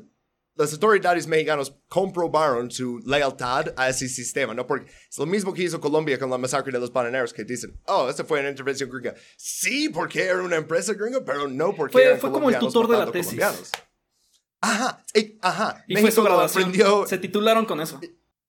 las 0.56 0.72
autoridades 0.72 1.26
mexicanas 1.26 1.74
comprobaron 1.88 2.70
su 2.70 3.00
lealtad 3.08 3.74
a 3.76 3.90
ese 3.90 4.08
sistema, 4.08 4.54
¿no? 4.54 4.68
Porque 4.68 4.86
es 5.10 5.18
lo 5.18 5.26
mismo 5.26 5.52
que 5.52 5.64
hizo 5.64 5.82
Colombia 5.82 6.20
con 6.20 6.30
la 6.30 6.38
masacre 6.38 6.72
de 6.72 6.80
los 6.80 6.94
bananeros, 6.94 7.34
que 7.34 7.44
dicen, 7.44 7.76
oh, 7.88 8.08
esta 8.08 8.24
fue 8.24 8.40
una 8.40 8.50
intervención 8.52 8.88
gringa. 8.92 9.16
Sí, 9.36 9.90
porque 9.90 10.22
era 10.26 10.44
una 10.44 10.58
empresa 10.58 10.94
gringa, 10.94 11.26
pero 11.26 11.48
no 11.48 11.74
porque 11.76 11.94
Fue- 11.94 12.04
eran 12.04 12.20
fue 12.20 12.32
como 12.32 12.52
el 12.52 12.60
tutor 12.60 12.88
de 12.88 12.98
la 13.00 13.06
tesis. 13.12 13.26
colombianos. 13.34 13.72
Ajá, 14.62 15.04
eh, 15.16 15.38
ajá. 15.42 15.84
Y 15.88 15.94
fue 15.94 16.04
México 16.04 16.12
su 16.12 16.22
lo 16.22 16.26
graduación. 16.30 16.64
aprendió- 16.66 17.08
Se 17.08 17.18
titularon 17.18 17.66
con 17.66 17.82
eso. 17.82 18.00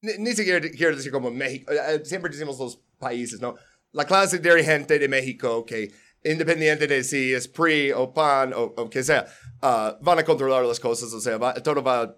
ni, 0.03 0.13
ni 0.19 0.33
siquiera 0.37 0.61
quiero 0.61 0.95
decir 0.95 1.11
como 1.11 1.31
México, 1.31 1.73
eh, 1.73 2.03
siempre 2.05 2.31
decimos 2.31 2.59
los 2.59 2.81
países, 2.99 3.41
¿no? 3.41 3.55
La 3.95 4.05
clase 4.05 4.39
dirigente 4.39 4.99
de 4.99 5.09
México, 5.09 5.65
que 5.65 5.91
independiente 6.23 6.87
de 6.87 7.03
si 7.05 7.33
es 7.33 7.49
PRI 7.49 7.93
o 7.93 8.13
PAN 8.13 8.53
o, 8.55 8.75
o 8.77 8.91
que 8.91 9.03
sea, 9.03 9.25
ah, 9.63 9.97
van 10.03 10.19
a 10.19 10.25
controlar 10.25 10.65
las 10.65 10.79
cosas, 10.81 11.13
o 11.13 11.21
sea, 11.21 11.39
va- 11.39 11.55
todo 11.55 11.83
va 11.83 12.03
a 12.03 12.17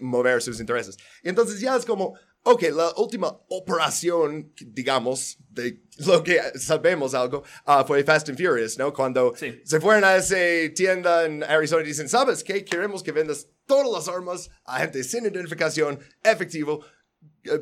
mover 0.00 0.42
sus 0.42 0.58
intereses. 0.60 0.96
Y 1.22 1.28
entonces 1.28 1.60
ya 1.60 1.76
es 1.76 1.84
como, 1.84 2.14
ok, 2.44 2.62
la 2.74 2.92
última 2.96 3.28
operación, 3.48 4.52
digamos, 4.58 5.38
de 5.50 5.82
lo 6.06 6.22
que 6.22 6.40
sabemos 6.58 7.14
algo, 7.14 7.42
ah, 7.64 7.84
fue 7.84 8.02
Fast 8.04 8.28
and 8.28 8.38
Furious, 8.38 8.78
¿no? 8.78 8.92
Cuando 8.92 9.34
Sí. 9.36 9.60
se 9.64 9.80
fueron 9.80 10.04
a 10.04 10.16
esa 10.16 10.36
tienda 10.74 11.26
en 11.26 11.42
Arizona 11.44 11.82
y 11.82 11.88
dicen, 11.88 12.08
¿sabes 12.08 12.42
qué? 12.42 12.64
Queremos 12.64 13.02
que 13.02 13.12
vendas 13.12 13.48
todas 13.66 13.90
las 13.92 14.08
armas 14.14 14.48
a 14.64 14.78
gente 14.80 15.04
sin 15.04 15.24
identificación, 15.26 15.98
efectivo, 16.22 16.84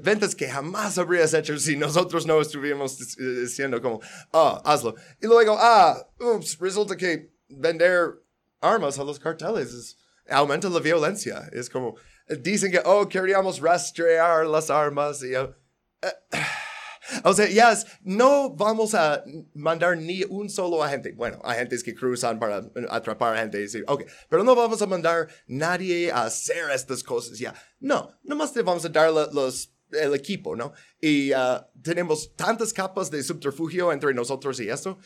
ventas 0.03 0.35
que 0.35 0.49
jamás 0.49 0.99
habrías 0.99 1.33
hecho 1.35 1.59
si 1.59 1.77
nosotros 1.77 2.27
no 2.27 2.41
estuviéramos 2.41 3.01
eh, 3.19 3.23
diciendo 3.43 3.81
como, 3.81 4.01
ah, 4.33 4.61
hazlo. 4.65 4.95
Y 5.21 5.27
luego, 5.27 5.57
ah, 5.59 6.07
ups, 6.19 6.59
resulta 6.59 6.97
que 6.97 7.31
vender 7.49 8.23
armas 8.61 8.99
a 8.99 9.05
los 9.05 9.19
carteles 9.19 9.73
es- 9.73 9.97
aumenta 10.29 10.69
la 10.69 10.81
violencia. 10.81 11.49
Es 11.53 11.71
como, 11.71 11.95
dicen 12.41 12.73
que, 12.73 12.83
oh, 12.85 13.09
queríamos 13.09 13.61
rastrear 13.61 14.47
las 14.47 14.71
armas 14.71 15.23
y... 15.23 15.35
eh, 15.35 15.55
o 17.23 17.33
sea, 17.33 17.49
ya 17.49 17.71
es, 17.71 17.87
no 18.03 18.51
vamos 18.51 18.93
a 18.95 19.23
mandar 19.55 19.97
ni 19.97 20.25
un 20.25 20.51
solo 20.51 20.83
agente. 20.83 21.13
Bueno, 21.13 21.41
agentes 21.45 21.85
que 21.85 21.95
cruzan 21.95 22.39
para 22.41 22.69
atrapar 22.91 23.37
a 23.37 23.41
gente 23.41 23.59
y 23.59 23.63
decir, 23.63 23.85
ok, 23.87 24.03
pero 24.29 24.43
no 24.43 24.57
vamos 24.57 24.83
a 24.83 24.87
mandar 24.87 25.29
nadie 25.47 26.11
a 26.11 26.25
hacer 26.25 26.69
estas 26.75 27.05
cosas 27.05 27.39
ya. 27.39 27.55
No, 27.79 28.11
nomás 28.25 28.53
te 28.53 28.63
vamos 28.63 28.85
a 28.85 28.89
dar 28.89 29.13
los, 29.33 29.71
el 29.93 30.15
equipo, 30.15 30.57
¿no? 30.57 30.73
Y 31.01 31.33
ah, 31.33 31.69
tenemos 31.83 32.35
tantas 32.35 32.73
capas 32.73 33.11
de 33.11 33.23
subterfugio 33.23 33.93
entre 33.93 34.15
nosotros 34.15 34.59
y 34.61 34.69
esto. 34.69 34.99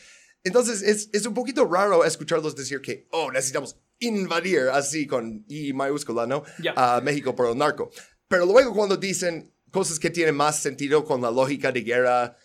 Entonces, 0.43 0.81
es, 0.81 1.09
es 1.13 1.25
un 1.25 1.33
poquito 1.33 1.65
raro 1.65 2.03
escucharlos 2.03 2.55
decir 2.55 2.81
que, 2.81 3.07
oh, 3.11 3.31
necesitamos 3.31 3.77
invadir 3.99 4.69
así 4.73 5.05
con 5.05 5.45
I 5.47 5.73
mayúscula, 5.73 6.25
¿no? 6.25 6.43
Ya. 6.61 6.73
A 6.75 7.01
México 7.01 7.35
por 7.35 7.49
el 7.49 7.57
narco. 7.57 7.91
Pero 8.27 8.45
luego 8.45 8.73
cuando 8.73 8.97
dicen 8.97 9.53
cosas 9.71 9.99
que 9.99 10.09
tienen 10.09 10.35
más 10.35 10.59
sentido 10.59 11.05
con 11.05 11.21
la 11.21 11.29
lógica 11.29 11.71
de 11.71 11.81
guerra, 11.81 12.35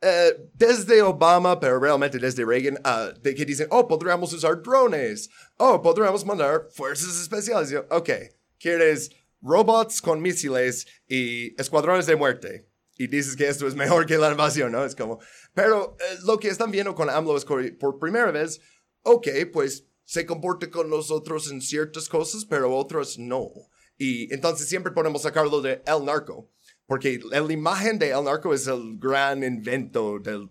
eh, 0.00 0.50
desde 0.52 1.00
Obama, 1.00 1.58
pero 1.58 1.80
realmente 1.80 2.18
desde 2.18 2.44
Reagan, 2.44 2.78
ah, 2.84 3.10
de 3.22 3.34
que 3.34 3.44
dicen, 3.44 3.68
oh, 3.70 3.88
podríamos 3.88 4.32
usar 4.32 4.60
drones, 4.60 5.30
oh, 5.56 5.80
podríamos 5.80 6.26
mandar 6.26 6.68
fuerzas 6.74 7.18
especiales. 7.20 7.70
Yo, 7.70 7.86
ok, 7.88 8.10
quieres 8.58 9.12
robots 9.44 10.00
con 10.00 10.20
misiles 10.20 10.86
y 11.06 11.60
escuadrones 11.60 12.06
de 12.06 12.16
muerte. 12.16 12.68
Y 12.96 13.08
dices 13.08 13.36
que 13.36 13.48
esto 13.48 13.66
es 13.66 13.74
mejor 13.74 14.06
que 14.06 14.16
la 14.16 14.30
invasión, 14.30 14.72
¿no? 14.72 14.84
Es 14.84 14.94
como, 14.94 15.20
pero 15.52 15.96
eh, 16.00 16.18
lo 16.24 16.38
que 16.38 16.48
están 16.48 16.70
viendo 16.70 16.94
con 16.94 17.10
AMLO 17.10 17.36
es 17.36 17.44
que 17.44 17.72
por 17.78 17.98
primera 17.98 18.30
vez, 18.30 18.60
ok, 19.02 19.28
pues 19.52 19.86
se 20.04 20.24
comporta 20.26 20.70
con 20.70 20.88
nosotros 20.88 21.50
en 21.50 21.60
ciertas 21.60 22.08
cosas, 22.08 22.44
pero 22.44 22.74
otras 22.74 23.18
no. 23.18 23.50
Y 23.98 24.32
entonces 24.32 24.68
siempre 24.68 24.92
podemos 24.92 25.22
sacarlo 25.22 25.60
de 25.60 25.82
El 25.86 26.04
Narco, 26.04 26.50
porque 26.86 27.20
la 27.30 27.52
imagen 27.52 27.98
de 27.98 28.10
El 28.10 28.24
Narco 28.24 28.54
es 28.54 28.66
el 28.66 28.98
gran 28.98 29.42
invento 29.42 30.18
del, 30.20 30.50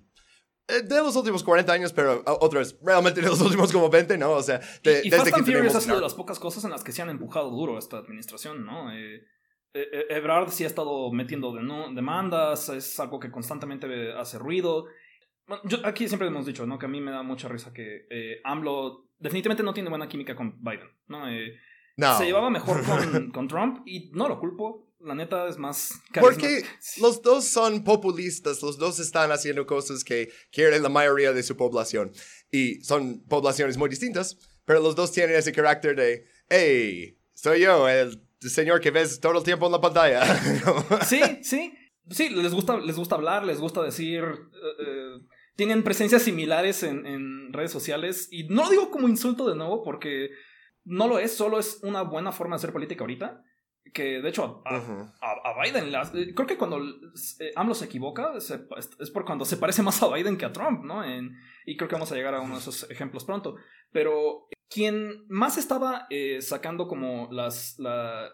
de 0.68 0.98
los 1.00 1.16
últimos 1.16 1.44
40 1.44 1.72
años, 1.74 1.94
pero 1.94 2.24
ah, 2.26 2.38
otra 2.40 2.60
vez, 2.60 2.78
realmente 2.84 3.22
de 3.22 3.28
los 3.28 3.42
últimos 3.42 3.72
como 3.72 3.90
20, 3.90 4.18
¿no? 4.18 4.32
O 4.32 4.42
sea, 4.44 4.60
de- 4.84 5.02
y 5.04 5.10
desde 5.10 5.18
Fast 5.18 5.30
que 5.32 5.36
and 5.36 5.46
Furious 5.46 5.46
tenemos 5.46 5.76
ha 5.76 5.82
sido 5.82 5.96
de 5.98 6.02
las 6.02 6.14
pocas 6.14 6.40
cosas 6.40 6.64
en 6.64 6.72
las 6.72 6.84
que 6.84 6.92
se 6.92 7.02
han 7.02 7.10
empujado 7.10 7.50
duro 7.50 7.78
esta 7.78 7.98
administración, 7.98 8.66
¿no? 8.66 8.92
Eh, 8.94 9.16
eh, 9.76 9.88
eh, 9.92 10.06
Ebrard 10.10 10.50
sí 10.52 10.64
ha 10.64 10.68
estado 10.68 11.12
metiendo 11.12 11.52
denu- 11.52 11.94
demandas, 11.94 12.70
es 12.70 13.00
algo 13.00 13.20
que 13.20 13.32
constantemente 13.32 14.14
hace 14.14 14.38
ruido. 14.40 14.86
Bueno, 15.48 15.62
yo, 15.66 15.78
aquí 15.86 16.08
siempre 16.08 16.28
hemos 16.28 16.46
dicho, 16.46 16.66
¿no? 16.66 16.78
Que 16.80 16.86
a 16.86 16.90
mí 16.90 17.02
me 17.02 17.12
da 17.12 17.24
mucha 17.24 17.48
risa 17.50 17.74
que 17.74 18.06
eh, 18.10 18.40
AMLO 18.44 19.10
definitivamente 19.18 19.64
no 19.64 19.74
tiene 19.74 19.90
buena 19.90 20.08
química 20.08 20.36
con 20.36 20.62
Biden, 20.64 20.90
¿no? 21.08 21.28
Eh, 21.30 21.58
No. 21.98 22.18
Se 22.18 22.26
llevaba 22.26 22.50
mejor 22.50 22.82
con, 22.86 23.32
con 23.32 23.48
Trump 23.48 23.82
y 23.86 24.10
no 24.14 24.28
lo 24.30 24.40
culpo. 24.40 24.93
La 25.04 25.16
neta 25.16 25.48
es 25.50 25.58
más 25.58 26.00
Porque 26.20 26.64
los 27.02 27.22
dos 27.22 27.46
son 27.46 27.84
populistas, 27.84 28.62
los 28.62 28.78
dos 28.78 29.00
están 29.00 29.32
haciendo 29.32 29.66
cosas 29.66 30.04
que 30.04 30.32
quiere 30.52 30.80
la 30.80 30.90
mayoría 30.90 31.34
de 31.34 31.44
su 31.44 31.58
población. 31.58 32.12
Y 32.52 32.82
son 32.84 33.24
poblaciones 33.28 33.78
muy 33.78 33.90
distintas, 33.90 34.38
pero 34.66 34.80
los 34.80 34.96
dos 34.96 35.12
tienen 35.12 35.36
ese 35.36 35.52
carácter 35.52 35.96
de, 35.98 36.26
hey, 36.50 37.18
soy 37.34 37.62
yo, 37.62 37.90
el 37.90 38.22
señor 38.40 38.80
que 38.80 38.92
ves 38.92 39.20
todo 39.20 39.38
el 39.38 39.44
tiempo 39.44 39.66
en 39.66 39.74
la 39.74 39.82
pantalla. 39.82 40.24
Sí, 41.06 41.22
sí. 41.42 41.74
Sí, 42.10 42.30
les 42.30 42.54
gusta, 42.54 42.78
les 42.78 42.98
gusta 42.98 43.16
hablar, 43.16 43.46
les 43.46 43.60
gusta 43.60 43.82
decir. 43.82 44.24
eh, 44.24 44.84
eh, 44.86 45.20
tienen 45.56 45.84
presencias 45.84 46.24
similares 46.24 46.84
en, 46.84 47.06
en 47.06 47.54
redes 47.54 47.72
sociales. 47.72 48.28
Y 48.32 48.46
no 48.46 48.64
lo 48.64 48.70
digo 48.70 48.92
como 48.92 49.08
insulto 49.08 49.48
de 49.48 49.56
nuevo, 49.56 49.84
porque 49.84 50.30
no 50.84 51.08
lo 51.08 51.20
es, 51.20 51.34
solo 51.34 51.60
es 51.60 51.80
una 51.84 52.02
buena 52.02 52.32
forma 52.32 52.56
de 52.56 52.58
hacer 52.58 52.74
política 52.74 53.04
ahorita. 53.04 53.42
Que 53.94 54.22
de 54.22 54.30
hecho 54.30 54.62
a, 54.66 54.78
Ujú. 54.80 55.08
a- 55.22 55.52
a 55.52 55.64
Biden, 55.64 55.94
eh, 55.94 56.34
creo 56.34 56.48
que 56.48 56.58
cuando 56.58 56.80
eh, 57.40 57.52
AMLO 57.56 57.76
se 57.76 57.86
equivoca, 57.86 58.40
se- 58.42 58.66
es 59.00 59.12
por 59.12 59.24
cuando 59.24 59.46
se 59.46 59.58
parece 59.58 59.84
más 59.84 60.02
a 60.02 60.08
Biden 60.14 60.36
que 60.38 60.46
a 60.46 60.52
Trump, 60.52 60.84
¿no? 60.84 61.04
En- 61.04 61.38
y 61.66 61.78
creo 61.78 61.88
que 61.88 61.96
vamos 61.96 62.12
a 62.12 62.16
llegar 62.16 62.34
a 62.34 62.42
uno 62.42 62.56
de 62.56 62.60
esos 62.60 62.90
ejemplos 62.90 63.24
pronto. 63.24 63.56
Pero 63.92 64.48
quien 64.70 65.26
más 65.30 65.60
estaba 65.60 66.08
eh, 66.10 66.42
sacando 66.42 66.88
como 66.88 67.30
las, 67.32 67.78
la- 67.78 68.32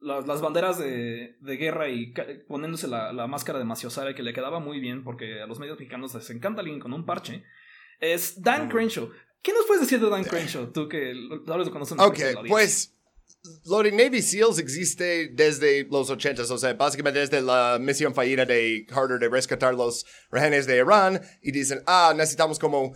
las, 0.00 0.26
las 0.26 0.40
banderas 0.42 0.78
de, 0.78 1.36
de 1.40 1.56
guerra 1.56 1.88
y 1.88 2.12
poniéndose 2.46 2.86
la, 2.86 3.12
la 3.12 3.26
máscara 3.26 3.58
de 3.58 3.64
Maciosare 3.64 4.14
que 4.14 4.22
le 4.22 4.34
quedaba 4.34 4.60
muy 4.60 4.78
bien 4.78 5.02
porque 5.04 5.40
a 5.40 5.46
los 5.46 5.58
medios 5.58 5.78
mexicanos 5.78 6.14
les 6.14 6.28
encanta 6.30 6.60
alguien 6.60 6.78
con 6.80 6.92
un 6.92 7.06
parche, 7.06 7.44
es 7.98 8.42
Dan. 8.42 8.68
Crenshaw. 8.68 9.08
¿Qué 9.42 9.52
nos 9.52 9.64
puedes 9.66 9.80
decir 9.82 10.00
de 10.00 10.10
Dan 10.10 10.24
Crenshaw? 10.24 10.70
Tú 10.72 10.86
que 10.88 11.14
tal 11.46 11.58
vez 11.58 11.66
lo 11.68 11.72
conoces 11.72 11.98
Ok, 11.98 12.18
pues 12.46 12.94
lo 13.64 13.82
de 13.82 13.92
Navy 13.92 14.20
SEALs 14.20 14.58
existe 14.58 15.28
desde 15.28 15.84
los 15.84 16.10
80, 16.10 16.42
o 16.42 16.58
sea, 16.58 16.74
básicamente 16.74 17.20
desde 17.20 17.40
la 17.40 17.78
misión 17.80 18.14
fallida 18.14 18.44
de 18.44 18.84
Carter 18.88 19.18
de 19.18 19.28
rescatar 19.28 19.74
los 19.74 20.04
rehenes 20.30 20.66
de 20.66 20.76
Irán 20.76 21.20
y 21.42 21.52
dicen, 21.52 21.82
ah, 21.86 22.12
necesitamos 22.16 22.58
como, 22.58 22.92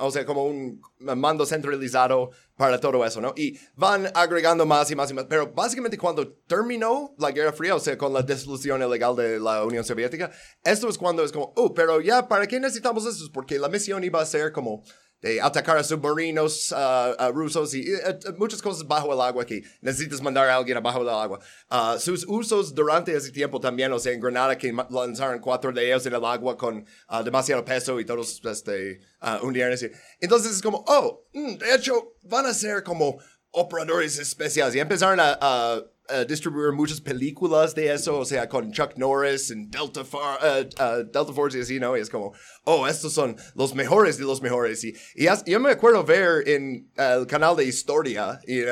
o 0.00 0.10
sea, 0.10 0.26
como 0.26 0.44
un 0.44 0.80
mando 0.98 1.46
centralizado 1.46 2.30
para 2.56 2.80
todo 2.80 3.04
eso, 3.04 3.20
¿no? 3.20 3.32
Y 3.36 3.58
van 3.76 4.10
agregando 4.14 4.66
más 4.66 4.90
y 4.90 4.96
más 4.96 5.10
y 5.10 5.14
más, 5.14 5.26
pero 5.26 5.52
básicamente 5.52 5.96
cuando 5.96 6.28
terminó 6.48 7.14
la 7.18 7.30
Guerra 7.30 7.52
Fría, 7.52 7.76
o 7.76 7.80
sea, 7.80 7.96
con 7.96 8.12
la 8.12 8.22
disolución 8.22 8.82
ilegal 8.82 9.14
de 9.14 9.38
la 9.38 9.64
Unión 9.64 9.84
Soviética, 9.84 10.30
esto 10.64 10.88
es 10.88 10.98
cuando 10.98 11.22
es 11.22 11.30
como, 11.30 11.52
oh, 11.56 11.72
pero 11.72 12.00
ya, 12.00 12.26
¿para 12.26 12.46
qué 12.46 12.58
necesitamos 12.58 13.06
eso? 13.06 13.30
Porque 13.32 13.58
la 13.58 13.68
misión 13.68 14.02
iba 14.02 14.20
a 14.20 14.26
ser 14.26 14.52
como 14.52 14.82
de 15.20 15.40
atacar 15.40 15.76
a 15.76 15.84
submarinos 15.84 16.72
uh, 16.72 17.14
uh, 17.18 17.32
rusos 17.32 17.74
y 17.74 17.92
uh, 17.92 18.36
muchas 18.36 18.62
cosas 18.62 18.86
bajo 18.86 19.12
el 19.12 19.20
agua 19.20 19.44
que 19.44 19.62
necesitas 19.80 20.20
mandar 20.20 20.48
a 20.48 20.56
alguien 20.56 20.76
abajo 20.76 21.00
del 21.00 21.08
agua. 21.08 21.40
Uh, 21.70 21.98
sus 21.98 22.24
usos 22.28 22.74
durante 22.74 23.14
ese 23.14 23.32
tiempo 23.32 23.58
también, 23.58 23.92
o 23.92 23.98
sea, 23.98 24.12
en 24.12 24.20
Granada 24.20 24.56
que 24.56 24.72
lanzaron 24.90 25.40
cuatro 25.40 25.72
de 25.72 25.86
ellos 25.86 26.06
en 26.06 26.14
el 26.14 26.24
agua 26.24 26.56
con 26.56 26.84
uh, 27.10 27.22
demasiado 27.24 27.64
peso 27.64 27.98
y 27.98 28.04
todos 28.04 28.40
este, 28.44 29.00
hundieron. 29.42 29.72
así. 29.72 29.90
Entonces 30.20 30.52
es 30.52 30.62
como, 30.62 30.84
oh, 30.86 31.24
mm, 31.32 31.56
de 31.56 31.74
hecho 31.74 32.14
van 32.22 32.46
a 32.46 32.54
ser 32.54 32.82
como 32.82 33.18
operadores 33.50 34.18
especiales 34.18 34.74
y 34.74 34.80
empezaron 34.80 35.18
a, 35.20 35.82
a 36.08 36.24
distribuir 36.24 36.72
muchas 36.72 37.00
películas 37.00 37.74
de 37.74 37.92
eso, 37.92 38.18
o 38.18 38.24
sea, 38.24 38.48
con 38.48 38.72
Chuck 38.72 38.96
Norris 38.96 39.50
y 39.50 39.66
Delta, 39.66 40.04
Far, 40.04 40.38
uh, 40.42 40.82
uh, 40.82 40.96
Delta 41.04 41.32
Force 41.32 41.58
y 41.58 41.60
así, 41.62 41.78
¿no? 41.80 41.96
Y 41.96 42.00
es 42.00 42.10
como, 42.10 42.32
oh, 42.64 42.86
estos 42.88 43.12
son 43.12 43.36
los 43.54 43.74
mejores 43.74 44.18
de 44.18 44.24
los 44.24 44.40
mejores. 44.42 44.82
Y, 44.84 44.94
y 45.14 45.26
as- 45.26 45.44
yo 45.44 45.60
me 45.60 45.70
acuerdo 45.70 46.04
ver 46.04 46.48
en 46.48 46.90
uh, 46.98 47.20
el 47.20 47.26
canal 47.26 47.56
de 47.56 47.64
Historia 47.64 48.40
y 48.46 48.62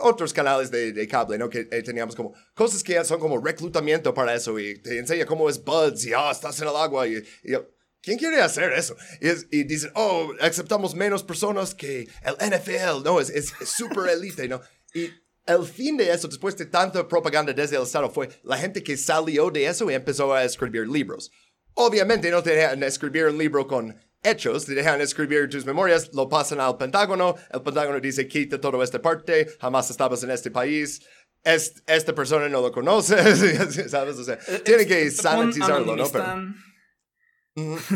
otros 0.00 0.32
canales 0.32 0.70
de, 0.70 1.06
cable, 1.08 1.36
¿no? 1.38 1.48
Que 1.50 1.64
teníamos 1.64 2.14
como 2.16 2.34
cosas 2.54 2.82
que 2.82 3.02
son 3.04 3.20
como 3.20 3.38
reclutamiento 3.38 4.14
para 4.14 4.34
eso 4.34 4.58
y 4.58 4.80
te 4.80 4.98
enseña 4.98 5.26
cómo 5.26 5.48
es 5.50 5.62
Buds 5.62 6.06
y, 6.06 6.12
ah, 6.14 6.30
estás 6.30 6.60
en 6.60 6.68
el 6.68 6.76
agua 6.76 7.06
y, 7.06 7.16
y 7.44 7.52
¿Quién 8.00 8.16
quiere 8.16 8.40
hacer 8.40 8.72
eso? 8.72 8.96
Y, 9.20 9.28
es- 9.28 9.46
y 9.50 9.64
dicen, 9.64 9.90
oh, 9.94 10.32
aceptamos 10.40 10.94
menos 10.94 11.22
personas 11.24 11.74
que 11.74 12.08
el 12.22 12.50
NFL, 12.50 13.02
no, 13.04 13.20
es, 13.20 13.52
super 13.64 14.08
elite, 14.08 14.48
¿no? 14.48 14.60
Y 14.94 15.10
el 15.48 15.64
fin 15.64 15.96
de 15.96 16.12
eso, 16.12 16.28
después 16.28 16.56
de 16.56 16.66
tanta 16.66 17.06
propaganda 17.08 17.52
desde 17.52 17.76
el 17.76 17.82
Estado, 17.82 18.08
fue 18.10 18.28
la 18.44 18.56
gente 18.56 18.82
que 18.82 18.96
salió 18.96 19.50
de 19.50 19.66
eso 19.66 19.90
y 19.90 19.94
empezó 19.94 20.32
a 20.32 20.44
escribir 20.44 20.86
libros. 20.88 21.30
Obviamente 21.74 22.30
no 22.30 22.42
te 22.42 22.50
dejan 22.54 22.82
escribir 22.82 23.26
un 23.26 23.38
libro 23.38 23.66
con 23.66 23.96
hechos, 24.22 24.66
te 24.66 24.74
dejan 24.74 25.00
escribir 25.00 25.48
tus 25.48 25.64
memorias, 25.64 26.10
lo 26.12 26.28
pasan 26.28 26.60
al 26.60 26.76
Pentágono, 26.76 27.34
el 27.52 27.62
Pentágono 27.62 28.00
dice, 28.00 28.26
quita 28.28 28.60
toda 28.60 28.82
esta 28.84 29.00
parte, 29.00 29.48
jamás 29.60 29.90
estabas 29.90 30.22
en 30.22 30.30
este 30.30 30.50
país. 30.50 31.00
Es- 31.44 31.82
esta 31.86 32.12
persona 32.14 32.48
no 32.48 32.60
lo 32.60 32.72
conoce, 32.72 33.16
¿sabes? 33.88 34.16
O 34.18 34.24
sea, 34.24 34.38
tienen 34.64 34.88
que 34.88 35.08
sanitizarlo, 35.10 35.94
¿no? 35.96 36.04
Pero, 36.12 36.24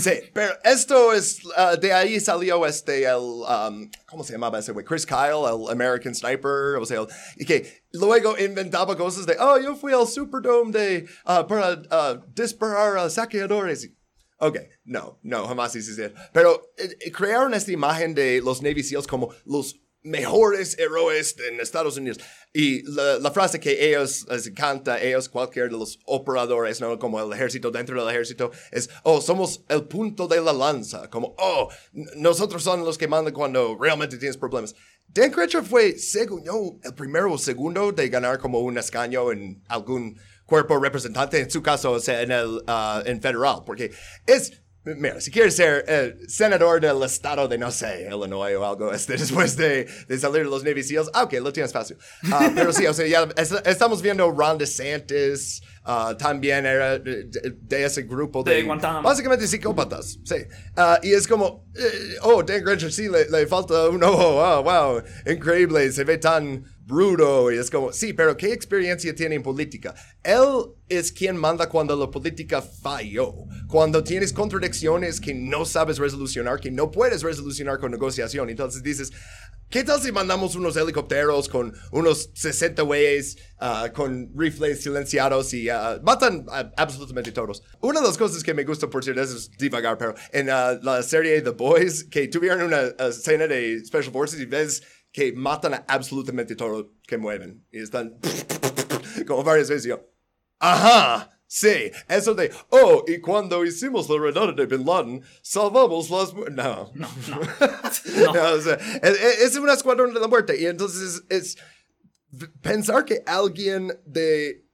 Sí, 0.00 0.30
pero 0.32 0.54
esto 0.64 1.12
es, 1.12 1.44
uh, 1.44 1.78
de 1.78 1.92
ahí 1.92 2.20
salió 2.20 2.66
este, 2.66 3.04
el, 3.04 3.16
um, 3.16 3.90
¿cómo 4.06 4.24
se 4.24 4.32
llamaba 4.32 4.58
ese 4.58 4.72
güey? 4.72 4.84
Chris 4.84 5.06
Kyle, 5.06 5.44
el 5.46 5.70
American 5.70 6.14
Sniper, 6.14 6.76
o 6.80 6.86
sea, 6.86 7.06
y 7.36 7.44
que 7.44 7.84
luego 7.92 8.38
inventaba 8.38 8.96
cosas 8.96 9.26
de, 9.26 9.36
oh, 9.38 9.58
yo 9.58 9.74
fui 9.76 9.92
al 9.92 10.06
Superdome 10.06 10.72
de, 10.72 11.06
uh, 11.26 11.46
para 11.46 11.72
uh, 11.72 12.24
disparar 12.34 12.98
a 12.98 13.10
saqueadores. 13.10 13.90
Ok, 14.38 14.58
no, 14.84 15.20
no, 15.22 15.46
jamás 15.46 15.76
eso. 15.76 16.02
Pero 16.32 16.72
eh, 16.76 16.96
eh, 16.98 17.12
crearon 17.12 17.54
esta 17.54 17.70
imagen 17.70 18.12
de 18.12 18.40
los 18.42 18.60
Navy 18.60 18.82
SEALs 18.82 19.06
como 19.06 19.32
los 19.44 19.81
mejores 20.02 20.78
héroes 20.78 21.36
en 21.38 21.60
Estados 21.60 21.96
Unidos. 21.96 22.18
Y 22.52 22.82
la, 22.82 23.18
la 23.18 23.30
frase 23.30 23.60
que 23.60 23.88
ellos 23.88 24.26
les 24.28 24.46
encanta, 24.46 25.00
ellos, 25.00 25.28
cualquier 25.28 25.66
de 25.66 25.78
los 25.78 25.98
operadores, 26.04 26.80
¿no? 26.80 26.98
Como 26.98 27.20
el 27.20 27.32
ejército 27.32 27.70
dentro 27.70 27.98
del 27.98 28.14
ejército, 28.14 28.50
es, 28.70 28.90
oh, 29.04 29.20
somos 29.20 29.64
el 29.68 29.84
punto 29.84 30.28
de 30.28 30.40
la 30.40 30.52
lanza. 30.52 31.08
Como, 31.08 31.34
oh, 31.38 31.68
nosotros 32.16 32.62
son 32.62 32.84
los 32.84 32.98
que 32.98 33.08
mandan 33.08 33.32
cuando 33.32 33.78
realmente 33.80 34.18
tienes 34.18 34.36
problemas. 34.36 34.74
Dan 35.08 35.30
Crenshaw 35.30 35.64
fue, 35.64 35.98
según 35.98 36.44
yo, 36.44 36.78
el 36.82 36.94
primero 36.94 37.32
o 37.32 37.38
segundo 37.38 37.92
de 37.92 38.08
ganar 38.08 38.38
como 38.38 38.60
un 38.60 38.78
escaño 38.78 39.30
en 39.30 39.62
algún 39.68 40.18
cuerpo 40.46 40.78
representante, 40.78 41.38
en 41.38 41.50
su 41.50 41.62
caso, 41.62 41.92
o 41.92 42.00
sea, 42.00 42.22
en 42.22 42.30
el, 42.30 42.62
ah, 42.66 43.02
en 43.04 43.20
federal, 43.20 43.62
porque 43.64 43.90
es, 44.26 44.61
Mira, 44.84 45.20
si 45.20 45.30
quieres 45.30 45.54
ser 45.54 46.18
senador 46.26 46.80
del 46.80 47.00
estado 47.04 47.46
de, 47.46 47.56
no 47.56 47.70
sé, 47.70 48.08
Illinois 48.10 48.56
o 48.56 48.64
algo, 48.66 48.92
este, 48.92 49.12
después 49.16 49.56
de, 49.56 49.86
de 50.08 50.18
salir 50.18 50.38
de 50.42 50.50
los 50.50 50.64
Navy 50.64 50.82
SEALs, 50.82 51.08
ah, 51.14 51.22
ok, 51.22 51.34
lo 51.34 51.52
tienes 51.52 51.72
fácil. 51.72 51.96
Ah, 52.32 52.50
pero 52.54 52.72
sí, 52.72 52.84
o 52.86 52.92
sea, 52.92 53.06
ya 53.06 53.28
es- 53.36 53.52
estamos 53.64 54.02
viendo 54.02 54.28
Ron 54.30 54.58
DeSantis, 54.58 55.62
ah, 55.84 56.16
también 56.18 56.66
era 56.66 56.98
de, 56.98 57.28
ese 57.70 58.02
grupo 58.02 58.42
de... 58.42 58.54
De 58.56 58.62
Guantánamo. 58.64 59.02
Básicamente 59.08 59.46
psicópatas, 59.46 60.18
sí. 60.24 60.36
Ah, 60.76 60.98
y 61.00 61.12
es 61.12 61.28
como, 61.28 61.64
eh, 61.76 62.16
oh, 62.22 62.42
Dan 62.42 62.64
Granger 62.64 62.92
sí 62.92 63.08
le, 63.08 63.28
le 63.30 63.46
falta 63.46 63.88
un 63.88 64.02
ojo, 64.02 64.36
oh, 64.42 64.62
wow, 64.64 65.02
increíble, 65.32 65.92
se 65.92 66.02
ve 66.02 66.18
tan 66.18 66.64
bruto 66.84 67.52
y 67.52 67.58
es 67.58 67.70
como, 67.70 67.92
sí, 67.92 68.12
pero 68.12 68.36
¿qué 68.36 68.52
experiencia 68.52 69.14
tiene 69.14 69.36
en 69.36 69.42
política? 69.42 69.94
Él 70.22 70.74
es 70.88 71.12
quien 71.12 71.36
manda 71.36 71.68
cuando 71.68 71.96
la 71.96 72.10
política 72.10 72.60
falló, 72.60 73.34
cuando 73.68 74.02
tienes 74.02 74.32
contradicciones 74.32 75.20
que 75.20 75.34
no 75.34 75.64
sabes 75.64 75.98
resolucionar, 75.98 76.60
que 76.60 76.70
no 76.70 76.90
puedes 76.90 77.22
resolucionar 77.22 77.78
con 77.78 77.92
negociación. 77.92 78.50
Entonces 78.50 78.82
dices, 78.82 79.12
¿qué 79.70 79.84
tal 79.84 80.02
si 80.02 80.12
mandamos 80.12 80.54
unos 80.54 80.76
helicópteros 80.76 81.48
con 81.48 81.72
unos 81.92 82.30
60 82.34 82.82
güeyes 82.82 83.38
ah, 83.58 83.90
con 83.94 84.30
rifles 84.36 84.82
silenciados 84.82 85.54
y 85.54 85.68
ah, 85.68 86.00
matan 86.02 86.44
absolutamente 86.76 87.32
todos? 87.32 87.62
Una 87.80 88.00
de 88.00 88.06
las 88.06 88.18
cosas 88.18 88.42
que 88.42 88.54
me 88.54 88.64
gusta, 88.64 88.90
por 88.90 89.04
cierto, 89.04 89.22
es 89.22 89.50
divagar, 89.56 89.96
pero 89.98 90.14
en 90.32 90.50
ah, 90.50 90.78
la 90.82 91.02
serie 91.02 91.40
The 91.40 91.50
Boys, 91.50 92.04
que 92.04 92.28
tuvieron 92.28 92.62
una 92.62 92.82
escena 93.08 93.46
de 93.46 93.82
Special 93.84 94.12
Forces 94.12 94.40
y 94.40 94.46
ves 94.46 94.82
que 95.12 95.32
matan 95.32 95.74
a 95.74 95.84
absolutamente 95.88 96.56
todo 96.56 96.92
que 97.06 97.18
mueven. 97.18 97.64
Y 97.70 97.80
están 97.82 98.18
como 99.26 99.44
varias 99.44 99.68
veces 99.68 99.84
yo. 99.84 100.08
Ajá, 100.58 101.38
sí, 101.46 101.90
eso 102.08 102.34
de, 102.34 102.50
oh, 102.70 103.04
y 103.06 103.20
cuando 103.20 103.64
hicimos 103.64 104.08
la 104.08 104.18
redada 104.18 104.52
de 104.52 104.66
Bin 104.66 104.86
Laden, 104.86 105.22
salvamos 105.42 106.08
las... 106.08 106.32
mu-". 106.32 106.44
No, 106.50 106.90
no, 106.94 107.08
no. 107.28 108.32
o 108.54 108.60
sea, 108.60 108.74
es, 109.02 109.40
es 109.42 109.56
un 109.56 109.68
escuadrón 109.68 110.14
de 110.14 110.20
la 110.20 110.28
muerte. 110.28 110.58
Y 110.60 110.66
entonces 110.66 111.22
es, 111.28 111.58
pensar 112.60 113.04
que 113.04 113.22
alguien 113.26 113.92
de 114.06 114.64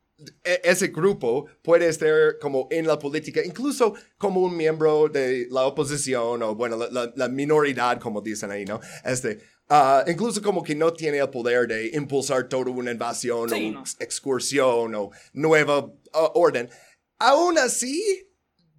e- 0.44 0.60
ese 0.64 0.88
grupo 0.88 1.46
puede 1.62 1.88
estar 1.88 2.38
como 2.40 2.68
en 2.70 2.86
la 2.86 2.98
política, 2.98 3.40
incluso 3.44 3.94
como 4.18 4.40
un 4.42 4.56
miembro 4.56 5.08
de 5.08 5.46
la 5.50 5.64
oposición 5.64 6.42
o, 6.42 6.54
bueno, 6.54 6.76
la, 6.76 6.90
la- 6.90 7.12
la 7.16 7.28
minoridad, 7.28 7.98
como 8.00 8.20
dicen 8.20 8.50
ahí, 8.50 8.64
¿no? 8.64 8.80
Este, 9.04 9.38
ah, 9.68 10.04
incluso 10.06 10.40
como 10.42 10.62
que 10.62 10.74
no 10.74 10.92
tiene 10.92 11.18
el 11.18 11.28
poder 11.30 11.66
de 11.68 11.88
impulsar 11.94 12.48
toda 12.48 12.70
una 12.70 12.90
invasión 12.92 13.48
Sí, 13.50 13.68
o 13.68 13.72
no. 13.72 13.84
excursión 14.00 14.94
o 14.94 15.10
nueva 15.32 15.90
ah, 16.12 16.30
orden. 16.34 16.68
Aún 17.18 17.58
así, 17.58 18.26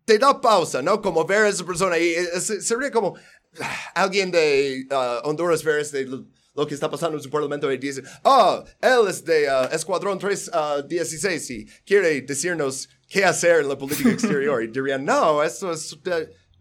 te 0.06 0.18
da 0.18 0.40
pausa, 0.40 0.82
¿no? 0.82 1.02
Como 1.02 1.26
ver 1.26 1.44
a 1.44 1.50
esa 1.50 1.66
persona 1.66 1.98
y 1.98 2.10
eh, 2.14 2.40
se- 2.42 2.62
sería 2.62 2.90
como 2.92 3.16
ah, 3.62 3.92
alguien 3.96 4.32
de 4.32 4.86
Honduras 5.24 5.64
ver 5.64 5.80
este, 5.80 6.06
lo, 6.06 6.26
lo 6.56 6.66
que 6.68 6.74
está 6.74 6.90
pasando 6.90 7.18
en 7.18 7.24
su 7.24 7.30
parlamento 7.30 7.72
y 7.72 7.78
dice, 7.78 8.02
ah, 8.24 8.64
él 8.82 9.08
es 9.10 9.24
de 9.26 9.48
Escuadrón 9.72 10.18
316 10.20 11.50
y 11.52 11.66
quiere 11.86 12.22
decirnos 12.22 12.90
qué 13.08 13.24
hacer 13.26 13.62
en 13.62 13.70
la 13.70 13.78
política 13.78 14.10
exterior. 14.12 14.64
Y 14.64 14.68
dirían, 14.68 15.06
no, 15.06 15.44
eso 15.44 15.72
es... 15.72 15.96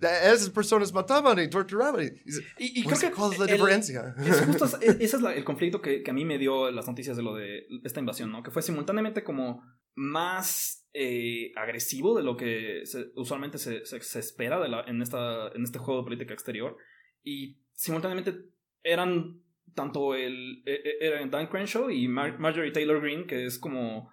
eh, 0.00 0.32
esas 0.34 0.50
personas 0.50 0.92
mataban 0.92 1.38
y 1.40 1.48
torturaban. 1.48 2.04
Y 2.04 2.64
Y, 2.64 2.80
y 2.80 2.82
"Pues, 2.84 2.98
creo 3.00 3.10
que 3.10 3.16
¿Cuál 3.16 3.32
es 3.32 3.38
la 3.38 3.44
el- 3.46 3.52
diferencia? 3.52 4.14
Es 4.24 4.40
justo 4.42 4.64
e- 4.82 4.96
ese 5.04 5.16
es 5.16 5.22
la- 5.22 5.34
el 5.34 5.44
conflicto 5.44 5.80
que, 5.80 6.02
que 6.02 6.10
a 6.10 6.14
mí 6.14 6.24
me 6.24 6.38
dio 6.38 6.70
las 6.70 6.86
noticias 6.86 7.16
de 7.16 7.22
lo 7.22 7.34
de 7.34 7.66
esta 7.84 8.00
invasión, 8.00 8.30
¿no? 8.32 8.42
Que 8.42 8.50
fue 8.50 8.62
simultáneamente 8.62 9.24
como 9.24 9.62
más 9.94 10.86
eh, 10.94 11.52
agresivo 11.56 12.16
de 12.16 12.22
lo 12.24 12.36
que 12.36 12.80
se- 12.84 13.08
usualmente 13.16 13.58
se, 13.58 13.84
se- 13.84 14.00
se 14.00 14.18
espera 14.20 14.58
de 14.60 14.68
la- 14.68 14.82
en, 14.86 15.02
esta, 15.02 15.48
en 15.54 15.62
este 15.64 15.78
juego 15.78 16.00
de 16.00 16.04
política 16.04 16.34
exterior. 16.34 16.76
Y 17.22 17.58
simultáneamente 17.74 18.34
eran 18.82 19.40
tanto 19.74 20.14
el 20.14 20.62
e- 20.66 20.72
e- 20.84 21.06
eran 21.06 21.30
Dan 21.30 21.46
Crenshaw 21.48 21.90
y 21.90 22.08
Mar- 22.08 22.38
Marjorie 22.38 22.72
Taylor 22.72 23.00
Greene, 23.00 23.26
que 23.26 23.44
es 23.46 23.58
como 23.58 24.12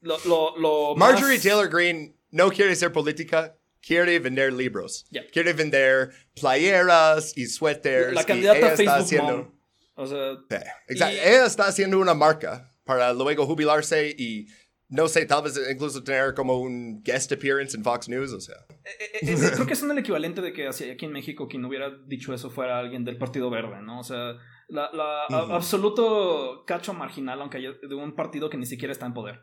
lo, 0.00 0.16
lo, 0.26 0.56
lo 0.58 0.96
Marjorie 0.96 1.34
más- 1.36 1.42
Taylor 1.42 1.68
Greene 1.68 2.16
no 2.30 2.48
quiere 2.50 2.74
ser 2.76 2.92
política, 2.92 3.56
quiere 3.86 4.18
vender 4.18 4.52
libros. 4.52 5.06
Ya. 5.10 5.26
Quiere 5.28 5.52
vender 5.52 6.10
playeras 6.34 7.36
y 7.36 7.46
suéteres. 7.46 8.12
la 8.14 8.22
y 8.22 8.24
candidata 8.24 8.58
ella 8.58 8.66
a 8.68 8.70
está 8.72 8.76
Facebook 8.84 9.02
haciendo, 9.04 9.36
Mom. 9.38 9.52
O 9.94 10.06
sea, 10.06 10.34
Sí, 10.50 10.56
exacto. 10.88 11.14
Y- 11.16 11.18
Ella 11.20 11.46
está 11.46 11.66
haciendo 11.68 11.98
una 11.98 12.14
marca 12.14 12.70
para 12.84 13.12
luego 13.12 13.46
jubilarse 13.46 14.14
y 14.18 14.46
no 14.88 15.08
sé, 15.08 15.26
tal 15.26 15.42
vez 15.42 15.60
incluso 15.70 16.04
tener 16.04 16.32
como 16.34 16.60
un 16.60 17.02
guest 17.02 17.32
appearance 17.32 17.76
en 17.76 17.82
Fox 17.82 18.08
News, 18.08 18.32
o 18.32 18.40
sea. 18.40 18.54
Eh, 18.84 18.90
eh, 19.00 19.18
eh, 19.32 19.50
creo 19.54 19.66
que 19.66 19.74
son 19.74 19.90
el 19.90 19.98
equivalente 19.98 20.40
de 20.40 20.52
que 20.52 20.68
hacia 20.68 20.92
aquí 20.92 21.06
en 21.06 21.12
México 21.12 21.48
quien 21.48 21.64
hubiera 21.64 21.90
dicho 22.06 22.32
eso 22.32 22.50
fuera 22.50 22.78
alguien 22.78 23.04
del 23.04 23.18
Partido 23.18 23.50
Verde, 23.50 23.82
¿no? 23.82 23.98
O 23.98 24.04
sea, 24.04 24.34
la, 24.68 24.90
la 24.92 25.24
a- 25.28 25.56
absoluto 25.56 26.62
cacho 26.66 26.94
marginal, 26.94 27.40
aunque 27.40 27.56
haya 27.58 27.70
de 27.82 27.94
un 27.96 28.14
partido 28.14 28.48
que 28.48 28.56
ni 28.58 28.66
siquiera 28.66 28.92
está 28.92 29.06
en 29.06 29.14
poder. 29.14 29.40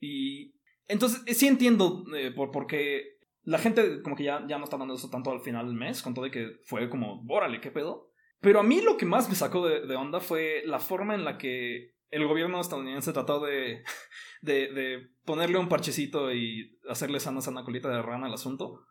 Y 0.00 0.54
entonces 0.86 1.20
eh, 1.26 1.34
sí 1.34 1.46
entiendo 1.48 2.04
eh, 2.16 2.30
por, 2.30 2.50
por 2.50 2.66
qué 2.66 3.17
la 3.48 3.58
gente 3.58 4.02
como 4.02 4.14
que 4.16 4.24
ya, 4.24 4.44
ya 4.46 4.58
no 4.58 4.64
está 4.64 4.76
dando 4.76 4.94
eso 4.94 5.08
tanto 5.10 5.30
al 5.30 5.40
final 5.40 5.66
del 5.66 5.74
mes, 5.76 6.02
con 6.02 6.12
todo 6.14 6.24
de 6.26 6.30
que 6.30 6.58
fue 6.64 6.88
como, 6.90 7.24
órale, 7.28 7.60
¿qué 7.60 7.70
pedo? 7.70 8.10
Pero 8.40 8.60
a 8.60 8.62
mí 8.62 8.80
lo 8.80 8.96
que 8.96 9.06
más 9.06 9.28
me 9.28 9.34
sacó 9.34 9.66
de, 9.66 9.86
de 9.86 9.96
onda 9.96 10.20
fue 10.20 10.62
la 10.66 10.78
forma 10.78 11.14
en 11.14 11.24
la 11.24 11.38
que 11.38 11.94
el 12.10 12.26
gobierno 12.26 12.60
estadounidense 12.60 13.12
trató 13.12 13.40
de, 13.40 13.82
de, 14.42 14.72
de 14.72 15.08
ponerle 15.24 15.58
un 15.58 15.68
parchecito 15.68 16.32
y 16.32 16.78
hacerle 16.88 17.20
sana 17.20 17.40
sana 17.40 17.64
colita 17.64 17.88
de 17.88 18.02
rana 18.02 18.26
al 18.26 18.34
asunto. 18.34 18.84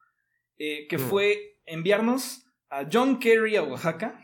eh, 0.58 0.88
que 0.90 0.98
Mm. 0.98 1.02
fue 1.02 1.60
enviarnos 1.66 2.46
a 2.70 2.88
John 2.92 3.20
Kerry 3.20 3.56
a 3.58 3.64
Oaxaca 3.64 4.20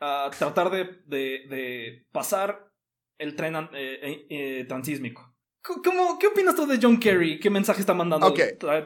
a 0.00 0.30
tratar 0.38 0.70
de, 0.70 0.84
de, 1.06 1.46
de 1.48 2.06
pasar 2.12 2.70
el 3.18 3.34
tren 3.36 3.54
eh, 3.56 3.68
eh, 3.72 4.26
eh, 4.30 4.64
transísmico. 4.66 5.29
¿Cómo, 5.62 6.18
¿Qué 6.18 6.28
opinas 6.28 6.54
tú 6.54 6.66
de 6.66 6.78
John 6.80 6.98
Kerry? 6.98 7.38
¿Qué 7.38 7.50
mensaje 7.50 7.80
está 7.80 7.92
mandando? 7.92 8.26
Ok. 8.26 8.40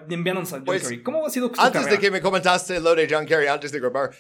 Enviándonos 0.09 0.53
a 0.53 0.57
John 0.57 0.64
Pues, 0.64 0.83
Kerry. 0.83 1.03
¿Cómo 1.03 1.25
ha 1.27 1.31
sido 1.31 1.49
su 1.55 1.61
Antes 1.61 1.83
de 1.83 1.85
carrera? 1.87 2.01
que 2.01 2.11
me 2.11 2.20
comentaste 2.20 2.81
lo 2.81 2.95
de 2.95 3.07
John 3.09 3.27
Kerry, 3.27 3.47
antes 3.47 3.70
de 3.70 3.79
grabar, 3.79 4.11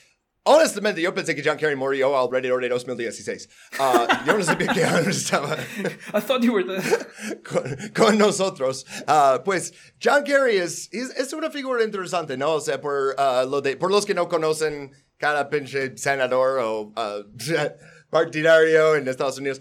honestamente 0.44 1.00
yo 1.02 1.12
pensé 1.12 1.34
que 1.34 1.42
John 1.44 1.56
Kerry 1.56 1.74
murió 1.74 2.16
alrededor 2.16 2.62
de 2.62 2.68
2016. 2.68 3.48
Ah, 3.80 4.22
yo 4.26 4.36
no 4.38 4.44
sabía 4.44 4.72
que 4.72 4.84
aún 4.84 5.10
estaba 5.10 5.56
I 6.14 6.20
thought 6.20 6.42
you 6.42 6.52
were 6.52 6.64
the... 6.64 7.40
con, 7.42 7.88
con 7.94 8.18
nosotros. 8.18 8.86
Ah, 9.08 9.42
pues 9.44 9.74
John 10.02 10.22
Kerry 10.22 10.58
es, 10.58 10.88
es, 10.92 11.10
es 11.16 11.32
una 11.32 11.50
figura 11.50 11.82
interesante, 11.82 12.36
¿no? 12.36 12.52
O 12.52 12.60
sea, 12.60 12.80
por, 12.80 13.16
ah, 13.18 13.44
lo 13.48 13.62
de, 13.62 13.76
por 13.76 13.90
los 13.90 14.06
que 14.06 14.14
no 14.14 14.28
conocen 14.28 14.92
cada 15.16 15.48
pinche 15.48 15.96
senador 15.96 16.60
o 16.60 16.92
ah, 16.94 17.18
partidario 18.10 18.94
en 18.94 19.08
Estados 19.08 19.38
Unidos. 19.38 19.60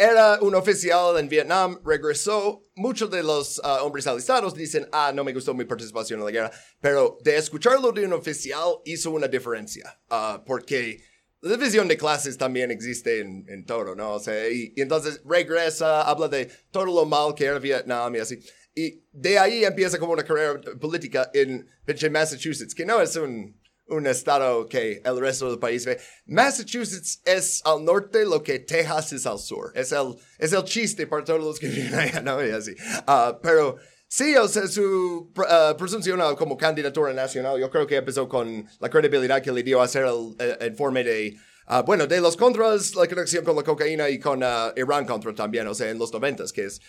Era 0.00 0.38
un 0.40 0.54
oficial 0.54 1.18
en 1.18 1.28
Vietnam, 1.28 1.78
regresó. 1.84 2.62
Muchos 2.74 3.10
de 3.10 3.22
los 3.22 3.60
ah, 3.62 3.82
hombres 3.82 4.06
alistados 4.06 4.54
dicen, 4.54 4.88
ah, 4.92 5.12
no 5.14 5.24
me 5.24 5.34
gustó 5.34 5.52
mi 5.52 5.66
participación 5.66 6.20
en 6.20 6.24
la 6.24 6.32
guerra. 6.32 6.50
Pero 6.80 7.18
de 7.22 7.36
escucharlo 7.36 7.92
de 7.92 8.06
un 8.06 8.14
oficial 8.14 8.76
hizo 8.86 9.10
una 9.10 9.28
diferencia. 9.28 10.00
Ah, 10.08 10.42
porque 10.46 11.02
la 11.42 11.54
división 11.54 11.86
de 11.86 11.98
clases 11.98 12.38
también 12.38 12.70
existe 12.70 13.20
en, 13.20 13.44
en 13.46 13.66
todo, 13.66 13.94
¿no? 13.94 14.12
O 14.14 14.20
sea, 14.20 14.48
y, 14.48 14.72
y 14.74 14.80
entonces 14.80 15.20
regresa, 15.26 16.00
habla 16.00 16.28
de 16.28 16.50
todo 16.70 16.86
lo 16.86 17.04
mal 17.04 17.34
que 17.34 17.44
era 17.44 17.58
Vietnam 17.58 18.16
y 18.16 18.20
así. 18.20 18.40
Y 18.74 19.04
de 19.12 19.38
ahí 19.38 19.66
empieza 19.66 19.98
como 19.98 20.14
una 20.14 20.24
carrera 20.24 20.62
política 20.80 21.30
en 21.34 21.68
Massachusetts, 22.10 22.74
que 22.74 22.86
no 22.86 23.02
es 23.02 23.16
un, 23.16 23.59
un 23.90 24.06
estado 24.06 24.66
que 24.68 25.02
el 25.04 25.20
resto 25.20 25.48
del 25.48 25.58
país 25.58 25.84
ve. 25.84 25.98
Massachusetts 26.26 27.20
es 27.24 27.60
al 27.64 27.84
norte 27.84 28.24
lo 28.24 28.42
que 28.42 28.60
Texas 28.60 29.12
es 29.12 29.26
al 29.26 29.38
sur. 29.38 29.72
Es 29.74 29.92
el, 29.92 30.16
es 30.38 30.52
el 30.52 30.64
chiste 30.64 31.06
para 31.06 31.24
todos 31.24 31.40
los 31.40 31.58
que 31.58 31.68
viven 31.68 31.94
allá, 31.94 32.20
¿no? 32.20 32.44
Y 32.44 32.50
así. 32.50 32.74
Ah, 33.06 33.38
pero 33.42 33.76
sí, 34.08 34.34
o 34.36 34.48
sea, 34.48 34.66
su 34.66 35.32
ah, 35.48 35.74
presunción 35.78 36.20
como 36.36 36.56
candidatura 36.56 37.12
nacional, 37.12 37.58
yo 37.58 37.70
creo 37.70 37.86
que 37.86 37.96
empezó 37.96 38.28
con 38.28 38.66
la 38.78 38.88
credibilidad 38.88 39.42
que 39.42 39.52
le 39.52 39.62
dio 39.62 39.80
a 39.80 39.84
hacer 39.84 40.04
el, 40.06 40.66
informe 40.66 41.04
de, 41.04 41.36
ah, 41.66 41.82
bueno, 41.82 42.06
de 42.06 42.20
los 42.20 42.36
contras, 42.36 42.94
la 42.94 43.06
conexión 43.06 43.44
con 43.44 43.56
la 43.56 43.62
cocaína 43.62 44.08
y 44.08 44.18
con 44.18 44.40
Irán 44.76 45.06
contra 45.06 45.34
también, 45.34 45.66
o 45.66 45.74
sea, 45.74 45.90
en 45.90 45.98
los 45.98 46.12
noventas, 46.12 46.52
que 46.52 46.66
es 46.66 46.80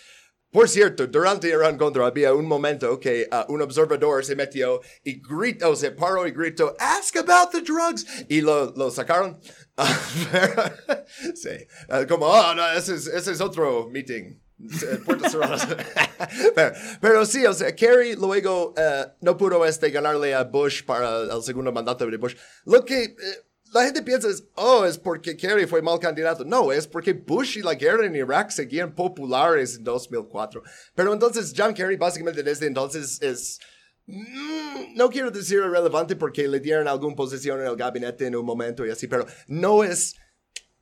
por 0.51 0.67
cierto, 0.67 1.07
durante 1.07 1.47
Irán 1.47 1.77
contra 1.77 2.05
había 2.05 2.33
un 2.33 2.45
momento 2.45 2.99
que 2.99 3.27
uh, 3.31 3.51
un 3.51 3.61
observador 3.61 4.25
se 4.25 4.35
metió 4.35 4.81
y 5.03 5.21
gritó, 5.21 5.75
se 5.75 5.91
paró 5.91 6.27
y 6.27 6.31
gritó, 6.31 6.75
ask 6.77 7.15
about 7.15 7.51
the 7.51 7.61
drugs. 7.61 8.05
Y 8.27 8.41
lo, 8.41 8.91
sacaron. 8.91 9.39
Ah, 9.77 9.87
sí, 11.35 11.49
Ah, 11.89 12.05
como, 12.07 12.25
oh, 12.25 12.53
no, 12.53 12.69
ese 12.73 12.95
es, 12.95 13.41
otro 13.41 13.89
meeting. 13.89 14.39
Puertas 15.05 15.31
cerradas. 15.31 15.67
pero, 16.55 16.73
pero 16.99 17.25
sí, 17.25 17.45
o 17.45 17.53
sea, 17.53 17.73
Kerry 17.75 18.15
luego 18.15 18.73
eh, 18.77 19.05
no 19.21 19.37
pudo 19.37 19.65
este, 19.65 19.89
ganarle 19.89 20.35
a 20.35 20.43
Bush 20.43 20.83
para 20.83 21.21
el 21.21 21.41
segundo 21.43 21.71
mandato 21.71 22.05
de 22.05 22.17
Bush. 22.17 22.35
Lo 22.65 22.85
que 22.85 23.03
eh, 23.03 23.15
la 23.73 23.83
gente 23.85 24.01
piensa 24.01 24.27
es, 24.27 24.43
oh, 24.55 24.85
es 24.85 24.97
porque 24.97 25.37
Kerry 25.37 25.65
fue 25.65 25.81
mal 25.81 25.99
candidato. 25.99 26.43
No, 26.43 26.71
es 26.71 26.87
porque 26.87 27.13
Bush 27.13 27.57
y 27.57 27.61
la 27.61 27.75
guerra 27.75 28.05
en 28.05 28.15
Irak 28.15 28.51
seguían 28.51 28.93
populares 28.93 29.77
en 29.77 29.83
2004. 29.83 30.61
Pero 30.93 31.13
entonces 31.13 31.53
John 31.55 31.73
Kerry 31.73 31.95
básicamente 31.95 32.43
desde 32.43 32.67
entonces 32.67 33.21
es... 33.21 33.59
mm, 34.07 34.95
no 34.95 35.09
quiero 35.09 35.31
decir 35.31 35.59
irrelevante 35.59 36.15
porque 36.15 36.47
le 36.47 36.59
dieron 36.59 36.87
alguna 36.87 37.15
posición 37.15 37.61
en 37.61 37.67
el 37.67 37.75
gabinete 37.75 38.27
en 38.27 38.35
un 38.35 38.45
momento 38.45 38.85
y 38.85 38.89
así, 38.91 39.07
pero 39.07 39.25
no 39.47 39.83
es... 39.83 40.15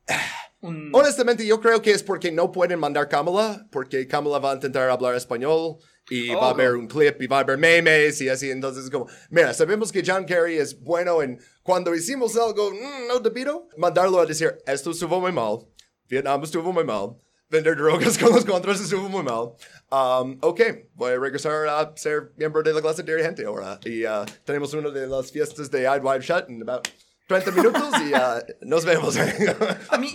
Honestamente, 0.61 1.45
yo 1.45 1.61
creo 1.61 1.81
que 1.81 1.91
es 1.91 2.03
porque 2.03 2.33
no 2.33 2.51
pueden 2.51 2.79
mandar 2.79 3.07
Kamala, 3.07 3.65
porque 3.71 4.07
Kamala 4.07 4.39
va 4.39 4.51
a 4.51 4.55
intentar 4.55 4.89
hablar 4.89 5.15
español 5.15 5.77
y 6.09 6.29
va 6.29 6.35
a 6.35 6.37
Oh. 6.37 6.49
haber 6.49 6.73
un 6.73 6.87
clip 6.87 7.21
y 7.21 7.27
va 7.27 7.37
a 7.37 7.41
haber 7.41 7.57
memes 7.57 8.19
y 8.19 8.27
así. 8.27 8.51
Entonces, 8.51 8.85
es 8.85 8.89
como, 8.89 9.07
mira, 9.29 9.53
sabemos 9.53 9.89
que 9.91 10.03
John 10.05 10.25
Kerry 10.25 10.57
es 10.57 10.77
bueno 10.81 11.21
en 11.21 11.39
cuando 11.69 11.93
hicimos 11.93 12.35
algo 12.35 12.71
mm, 12.71 13.07
no 13.07 13.19
debido, 13.19 13.69
mandarlo 13.77 14.19
a 14.19 14.25
decir, 14.25 14.57
esto 14.65 14.89
estuvo 14.89 15.21
muy 15.21 15.31
mal, 15.31 15.59
Vietnam 16.07 16.41
estuvo 16.41 16.73
muy 16.73 16.83
mal, 16.83 17.15
vender 17.47 17.77
drogas 17.77 18.17
con 18.21 18.31
los 18.31 18.43
contras 18.43 18.81
estuvo 18.81 19.07
muy 19.07 19.21
mal. 19.21 19.53
Um, 19.91 20.39
ok, 20.41 20.61
voy 20.95 21.11
a 21.11 21.19
regresar 21.19 21.67
a 21.67 21.93
ser 21.95 22.31
miembro 22.37 22.63
de 22.63 22.73
la 22.73 22.81
clase 22.81 23.03
dirigente 23.03 23.45
ahora. 23.45 23.79
Y 23.85 24.03
uh, 24.03 24.25
tenemos 24.45 24.73
una 24.73 24.89
de 24.89 25.05
las 25.05 25.31
fiestas 25.31 25.69
de 25.69 25.83
I'd 25.83 26.03
Wide 26.03 26.21
Shut 26.21 26.49
en 26.49 26.63
about 26.63 26.87
30 27.27 27.51
minutos 27.51 27.93
y 28.01 28.13
uh, 28.15 28.67
nos 28.67 28.83
vemos. 28.83 29.15
A 29.91 29.97
mí, 29.99 30.11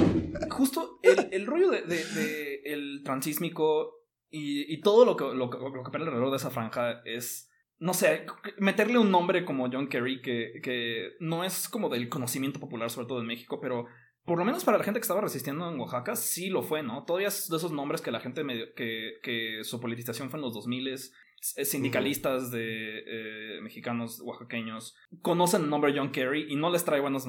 justo 0.50 0.98
el, 1.04 1.28
el 1.30 1.46
rollo 1.46 1.70
de, 1.70 2.62
el 2.64 3.02
transísmico 3.04 4.00
y, 4.28 4.80
todo 4.80 5.04
lo 5.04 5.16
que, 5.16 5.22
lo, 5.22 5.46
lo 5.46 5.50
que 5.50 5.78
opera 5.78 6.02
alrededor 6.02 6.32
de 6.32 6.36
esa 6.38 6.50
franja 6.50 7.00
es, 7.04 7.48
no 7.78 7.92
sé, 7.94 8.26
meterle 8.58 8.98
un 8.98 9.10
nombre 9.10 9.44
como 9.44 9.68
John 9.70 9.88
Kerry 9.88 10.22
que, 10.22 10.60
que 10.62 11.12
no 11.20 11.44
es 11.44 11.68
como 11.68 11.88
del 11.88 12.08
conocimiento 12.08 12.60
popular, 12.60 12.90
sobre 12.90 13.06
todo 13.08 13.20
en 13.20 13.26
México, 13.26 13.60
pero 13.60 13.86
por 14.24 14.38
lo 14.38 14.44
menos 14.44 14.64
para 14.64 14.78
la 14.78 14.84
gente 14.84 15.00
que 15.00 15.04
estaba 15.04 15.20
resistiendo 15.20 15.70
en 15.70 15.78
Oaxaca, 15.78 16.16
sí 16.16 16.48
lo 16.48 16.62
fue, 16.62 16.82
¿no? 16.82 17.04
Todavía 17.04 17.28
es 17.28 17.48
de 17.48 17.56
esos 17.58 17.72
nombres 17.72 18.00
que 18.00 18.10
la 18.10 18.20
gente 18.20 18.42
medio, 18.42 18.72
que, 18.74 19.14
que 19.22 19.60
su 19.64 19.80
politización 19.80 20.30
fue 20.30 20.38
en 20.38 20.42
los 20.44 20.54
2000 20.54 20.96
sindicalistas 21.40 22.50
de 22.50 22.98
eh, 23.06 23.60
mexicanos 23.60 24.20
oaxaqueños 24.24 24.96
conocen 25.20 25.62
el 25.64 25.70
nombre 25.70 25.92
John 25.94 26.10
Kerry 26.10 26.46
y 26.50 26.56
no 26.56 26.70
les 26.70 26.84
trae 26.84 27.00
buenas 27.00 27.26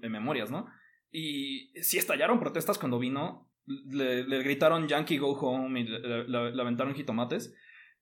memorias, 0.00 0.50
¿no? 0.50 0.66
Y 1.10 1.70
sí 1.82 1.98
estallaron 1.98 2.40
protestas 2.40 2.78
cuando 2.78 2.98
vino. 2.98 3.50
Le, 3.66 4.24
le 4.26 4.42
gritaron 4.42 4.88
Yankee 4.88 5.18
Go 5.18 5.32
Home 5.32 5.80
y 5.80 5.84
le- 5.84 6.26
le 6.28 6.62
aventaron 6.62 6.94
jitomates. 6.94 7.54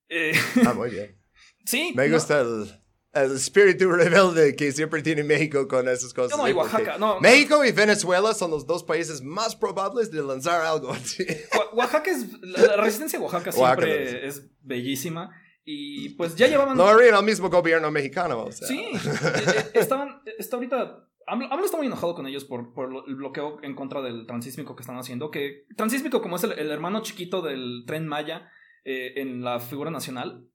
Eh, 0.09 0.32
ah, 0.64 0.74
muy 0.74 0.90
bien. 0.90 1.16
sí. 1.64 1.93
Me 1.97 2.09
no- 2.09 2.14
gusta 2.14 2.41
el, 2.41 2.70
el 3.12 3.32
espíritu 3.37 3.91
rebelde 3.91 4.55
que 4.57 4.72
siempre 4.72 5.03
tiene 5.03 5.24
México 5.24 5.66
con 5.68 5.89
esas 5.89 6.12
cosas. 6.12 6.37
No, 6.37 6.47
no, 6.47 6.55
Oaxaca, 6.57 6.99
no. 6.99 7.20
México 7.20 7.64
y 7.64 7.72
Venezuela 7.72 8.34
son 8.34 8.51
los 8.51 8.66
dos 8.66 8.82
países 8.84 9.22
más 9.22 9.57
probables 9.57 10.11
de 10.11 10.22
lanzar 10.22 10.61
algo 10.64 10.91
así. 10.93 11.24
Oa- 11.57 11.74
Oaxaca 11.74 12.11
es. 12.11 12.26
La, 12.43 12.66
la 12.66 12.76
resistencia 12.76 13.18
de 13.18 13.24
Oaxaca 13.24 13.53
siempre 13.53 14.26
es 14.26 14.47
bellísima. 14.62 15.30
Y 15.68 16.11
pues 16.11 16.37
ya 16.37 16.47
llevaban. 16.47 16.76
No 16.76 16.87
harían 16.87 17.16
al 17.16 17.24
mismo 17.24 17.51
gobierno 17.51 17.91
mexicano. 17.91 18.43
O 18.45 18.53
sea. 18.53 18.68
Sí, 18.68 18.78
eh, 18.84 18.95
eh, 18.95 19.70
estaban, 19.74 20.22
está 20.39 20.55
ahorita, 20.55 21.09
AMLO, 21.26 21.53
AMLO 21.53 21.64
está 21.64 21.76
muy 21.76 21.89
enojado 21.89 22.14
con 22.14 22.24
ellos 22.28 22.45
por, 22.45 22.72
por 22.72 22.89
el 23.09 23.16
bloqueo 23.16 23.59
en 23.64 23.74
contra 23.74 24.01
del 24.01 24.26
transísmico 24.28 24.76
que 24.76 24.82
están 24.84 24.97
haciendo, 24.97 25.32
que 25.32 25.64
transísmico 25.76 26.22
como 26.22 26.37
es 26.37 26.45
el, 26.45 26.53
el 26.53 26.70
hermano 26.70 27.03
chiquito 27.03 27.43
del 27.43 27.82
tren 27.84 28.07
Maya 28.07 28.49
eh, 28.84 29.14
en 29.16 29.43
la 29.43 29.59
figura 29.59 29.91
nacional, 29.91 30.47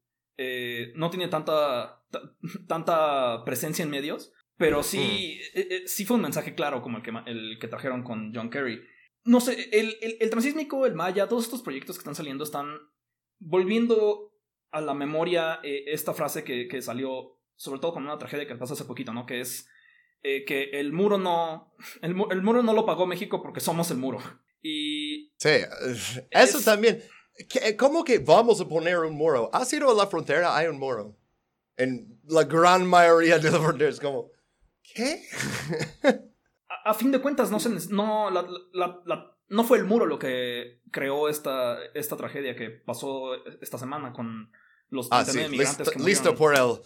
eh, 0.43 0.93
no 0.95 1.09
tiene 1.09 1.27
tanta, 1.27 2.03
ta- 2.09 2.33
tanta 2.67 3.43
presencia 3.45 3.83
en 3.83 3.89
medios, 3.91 4.31
pero 4.57 4.81
sí, 4.83 5.39
eh, 5.55 5.67
eh, 5.71 5.83
sí 5.87 6.05
fue 6.05 6.15
un 6.17 6.23
mensaje 6.23 6.55
claro 6.55 6.81
como 6.81 6.97
el 6.97 7.03
que, 7.03 7.11
el 7.27 7.57
que 7.59 7.67
trajeron 7.67 8.03
con 8.03 8.33
John 8.33 8.49
Kerry. 8.49 8.81
No 9.23 9.39
sé, 9.39 9.69
el, 9.71 9.97
el, 10.01 10.17
el 10.19 10.29
transísmico, 10.31 10.85
el 10.87 10.95
Maya, 10.95 11.27
todos 11.27 11.43
estos 11.45 11.61
proyectos 11.61 11.95
que 11.97 12.01
están 12.01 12.15
saliendo 12.15 12.43
están 12.43 12.67
volviendo 13.39 14.33
a 14.71 14.81
la 14.81 14.93
memoria 14.93 15.59
eh, 15.63 15.83
esta 15.87 16.13
frase 16.13 16.43
que, 16.43 16.67
que 16.67 16.81
salió, 16.81 17.39
sobre 17.55 17.79
todo 17.79 17.93
con 17.93 18.03
una 18.03 18.17
tragedia 18.17 18.47
que 18.47 18.55
pasó 18.55 18.73
hace 18.73 18.85
poquito, 18.85 19.13
¿no? 19.13 19.25
Que 19.25 19.41
es 19.41 19.67
eh, 20.23 20.45
que 20.45 20.69
el 20.79 20.93
muro 20.93 21.17
no. 21.17 21.73
El, 22.01 22.15
mu- 22.15 22.29
el 22.31 22.41
muro 22.41 22.63
no 22.63 22.73
lo 22.73 22.85
pagó 22.85 23.05
México 23.07 23.41
porque 23.41 23.59
somos 23.59 23.89
el 23.91 23.97
muro. 23.97 24.19
Y. 24.61 25.31
Sí, 25.37 25.49
eso 26.31 26.57
Es- 26.59 26.65
también. 26.65 27.01
¿Qué- 27.47 27.75
¿Cómo 27.77 28.03
que 28.03 28.19
vamos 28.19 28.59
a 28.61 28.67
poner 28.67 28.97
un 28.99 29.13
muro? 29.15 29.49
¿Has 29.53 29.71
ido 29.73 29.89
a 29.91 29.93
la 29.93 30.07
frontera? 30.07 30.55
Hay 30.55 30.67
un 30.67 30.77
muro. 30.79 31.17
En 31.77 32.19
la 32.27 32.43
gran 32.43 32.85
mayoría 32.85 33.39
de 33.39 33.49
las 33.51 33.59
fronteras, 33.61 33.99
como, 33.99 34.29
¿qué? 34.93 35.23
A, 36.69 36.91
a 36.91 36.93
fin 36.93 37.11
de 37.11 37.19
cuentas, 37.21 37.51
no, 37.51 37.59
se, 37.59 37.69
no, 37.89 38.29
la- 38.31 38.45
la- 38.73 39.01
la- 39.05 39.37
no 39.49 39.63
fue 39.65 39.77
el 39.77 39.83
muro 39.83 40.05
lo 40.05 40.17
que 40.17 40.79
creó 40.91 41.27
esta, 41.27 41.77
esta 41.93 42.15
tragedia 42.15 42.55
que 42.55 42.69
pasó 42.69 43.33
esta 43.61 43.77
semana 43.77 44.13
con 44.13 44.49
los 44.89 45.07
ah, 45.11 45.23
39 45.25 45.45
sí, 45.45 45.51
migrantes 45.51 45.87
listo, 45.87 45.91
que 45.99 46.09
listo 46.09 46.35
por 46.35 46.55
el 46.57 46.79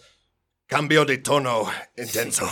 cambio 0.66 1.04
de 1.04 1.18
tono 1.18 1.66
intenso. 1.96 2.46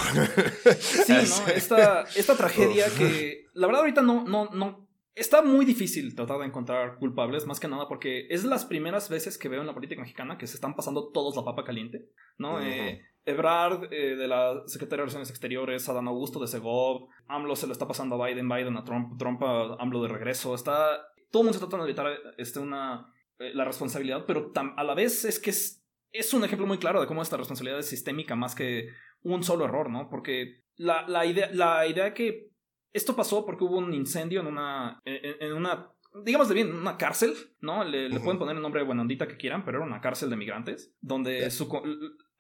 Sí, 0.79 1.13
¿no? 1.13 1.49
Esta, 1.55 2.03
esta 2.15 2.37
tragedia 2.37 2.87
que 2.97 3.47
la 3.55 3.67
verdad 3.67 3.81
ahorita 3.83 4.03
no, 4.03 4.25
no, 4.25 4.51
no. 4.51 4.84
Está 5.15 5.43
muy 5.43 5.65
difícil 5.65 6.15
tratar 6.17 6.39
de 6.41 6.47
encontrar 6.47 6.97
culpables, 6.99 7.47
más 7.47 7.61
que 7.61 7.69
nada 7.69 7.87
porque 7.89 8.27
es 8.31 8.45
las 8.45 8.65
primeras 8.65 9.09
veces 9.09 9.39
que 9.39 9.49
veo 9.49 9.61
en 9.61 9.67
la 9.67 9.75
política 9.75 10.01
mexicana 10.01 10.37
que 10.39 10.47
se 10.49 10.57
están 10.57 10.75
pasando 10.75 11.11
todos 11.13 11.37
la 11.37 11.45
papa 11.45 11.63
caliente, 11.65 12.09
¿no? 12.37 12.55
Ujú. 12.55 12.65
Eh, 12.65 13.01
Ebrard 13.25 13.89
de 13.89 14.27
la 14.29 14.63
Secretaría 14.67 14.99
de 14.99 15.03
Relaciones 15.05 15.31
Exteriores, 15.31 15.89
Adán 15.89 16.09
Augusto 16.09 16.41
de 16.41 16.49
Segov, 16.49 17.09
AMLO 17.29 17.55
se 17.57 17.67
lo 17.67 17.73
está 17.73 17.87
pasando 17.87 18.21
a 18.23 18.27
Biden, 18.27 18.49
Biden 18.49 18.77
a 18.77 18.85
Trump, 18.85 19.17
Trump 19.19 19.43
a 19.43 19.77
AMLO 19.79 20.03
de 20.03 20.09
regreso, 20.09 20.55
está... 20.55 21.07
Todo 21.31 21.43
el 21.43 21.47
mundo 21.47 21.57
está 21.57 21.67
tratando 21.69 21.85
de 21.87 21.91
evitar 21.91 22.35
este, 22.37 22.59
una, 22.59 23.13
eh, 23.39 23.53
la 23.55 23.65
responsabilidad, 23.65 24.25
pero 24.27 24.53
tam- 24.53 24.75
a 24.77 24.85
la 24.85 24.95
vez 24.95 25.25
es 25.25 25.41
que 25.41 25.51
es, 25.51 25.85
es 26.13 26.35
un 26.35 26.45
ejemplo 26.45 26.67
muy 26.67 26.79
claro 26.79 27.01
de 27.01 27.07
cómo 27.07 27.23
esta 27.23 27.37
responsabilidad 27.37 27.81
es 27.81 27.89
sistémica 27.89 28.37
más 28.37 28.55
que 28.55 28.89
un 29.23 29.43
solo 29.43 29.65
error, 29.65 29.91
¿no? 29.91 30.09
Porque 30.11 30.65
la, 30.77 31.09
la, 31.09 31.25
idea, 31.25 31.51
la 31.53 31.87
idea 31.87 32.15
que 32.15 32.51
esto 32.95 33.15
pasó 33.15 33.45
porque 33.45 33.65
hubo 33.65 33.77
un 33.77 33.93
incendio 33.93 34.41
en 34.41 34.47
una, 34.47 35.03
en, 35.05 35.37
en 35.41 35.53
una 35.53 35.91
digamos 36.25 36.49
de 36.49 36.55
bien, 36.55 36.73
una 36.73 36.97
cárcel, 36.97 37.35
¿no? 37.61 37.83
Le, 37.85 38.09
le 38.09 38.21
pueden 38.21 38.39
poner 38.39 38.57
el 38.57 38.63
nombre 38.63 38.81
de 38.81 38.87
buenondita 38.87 39.27
que 39.27 39.37
quieran, 39.37 39.65
pero 39.65 39.79
era 39.79 39.87
una 39.87 40.01
cárcel 40.01 40.31
de 40.31 40.37
migrantes, 40.37 40.95
donde 41.01 41.51
su, 41.51 41.69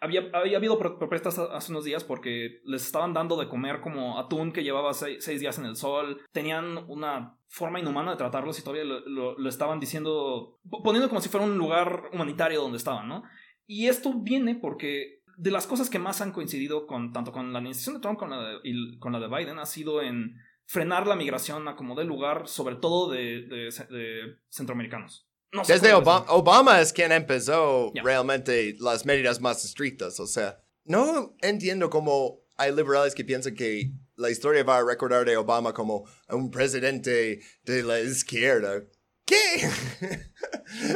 había, 0.00 0.28
había 0.32 0.58
habido 0.58 0.78
protestas 0.78 1.38
hace 1.38 1.72
unos 1.72 1.84
días 1.84 2.04
porque 2.04 2.60
les 2.64 2.84
estaban 2.84 3.14
dando 3.14 3.36
de 3.36 3.48
comer 3.48 3.80
como 3.80 4.18
atún 4.18 4.52
que 4.52 4.62
llevaba 4.62 4.92
seis, 4.92 5.40
días 5.40 5.58
en 5.58 5.64
el 5.64 5.76
sol, 5.76 6.20
tenían 6.30 6.84
una 6.88 7.38
forma 7.48 7.80
inhumana 7.80 8.12
de 8.12 8.18
tratarlos 8.18 8.58
y 8.58 8.62
todavía 8.62 8.84
lo, 8.84 9.38
lo, 9.38 9.48
estaban 9.48 9.80
diciendo, 9.80 10.60
poniendo 10.84 11.08
como 11.08 11.20
si 11.20 11.28
fuera 11.28 11.46
un 11.46 11.56
lugar 11.56 12.10
humanitario 12.12 12.60
donde 12.60 12.78
estaban, 12.78 13.08
¿no? 13.08 13.22
Y 13.66 13.88
esto 13.88 14.12
viene 14.14 14.54
porque 14.54 15.22
de 15.36 15.50
las 15.50 15.66
cosas 15.66 15.90
que 15.90 15.98
más 15.98 16.20
han 16.20 16.32
coincidido 16.32 16.86
con 16.86 17.12
tanto 17.12 17.32
con 17.32 17.52
la 17.52 17.58
administración 17.58 17.96
de 17.96 18.00
Trump 18.00 18.18
con 18.18 18.30
la 18.30 18.60
y 18.62 18.98
con 18.98 19.12
la 19.12 19.20
de 19.20 19.28
Biden 19.28 19.58
ha 19.58 19.66
sido 19.66 20.02
en 20.02 20.36
frenar 20.66 21.06
la 21.06 21.16
migración 21.16 21.68
a 21.68 21.76
como 21.76 21.94
de 21.94 22.04
lugar, 22.04 22.48
sobre 22.48 22.76
todo 22.76 23.10
de, 23.10 23.42
de, 23.42 24.38
centroamericanos. 24.48 25.28
Desde 25.68 25.94
Obama, 25.94 26.80
es 26.80 26.92
quien 26.92 27.12
empezó 27.12 27.92
realmente 28.02 28.74
las 28.80 29.06
medidas 29.06 29.40
más 29.40 29.64
estrictas. 29.64 30.18
O 30.18 30.26
sea, 30.26 30.58
no 30.84 31.36
entiendo 31.42 31.90
cómo 31.90 32.40
hay 32.56 32.74
liberales 32.74 33.14
que 33.14 33.24
piensan 33.24 33.54
que 33.54 33.92
la 34.16 34.30
historia 34.30 34.64
va 34.64 34.78
a 34.78 34.84
recordar 34.84 35.24
de 35.24 35.36
Obama 35.36 35.72
como 35.72 36.04
un 36.28 36.50
presidente 36.50 37.40
de 37.62 37.82
la 37.82 38.00
izquierda. 38.00 38.82
¿Qué? 39.24 39.70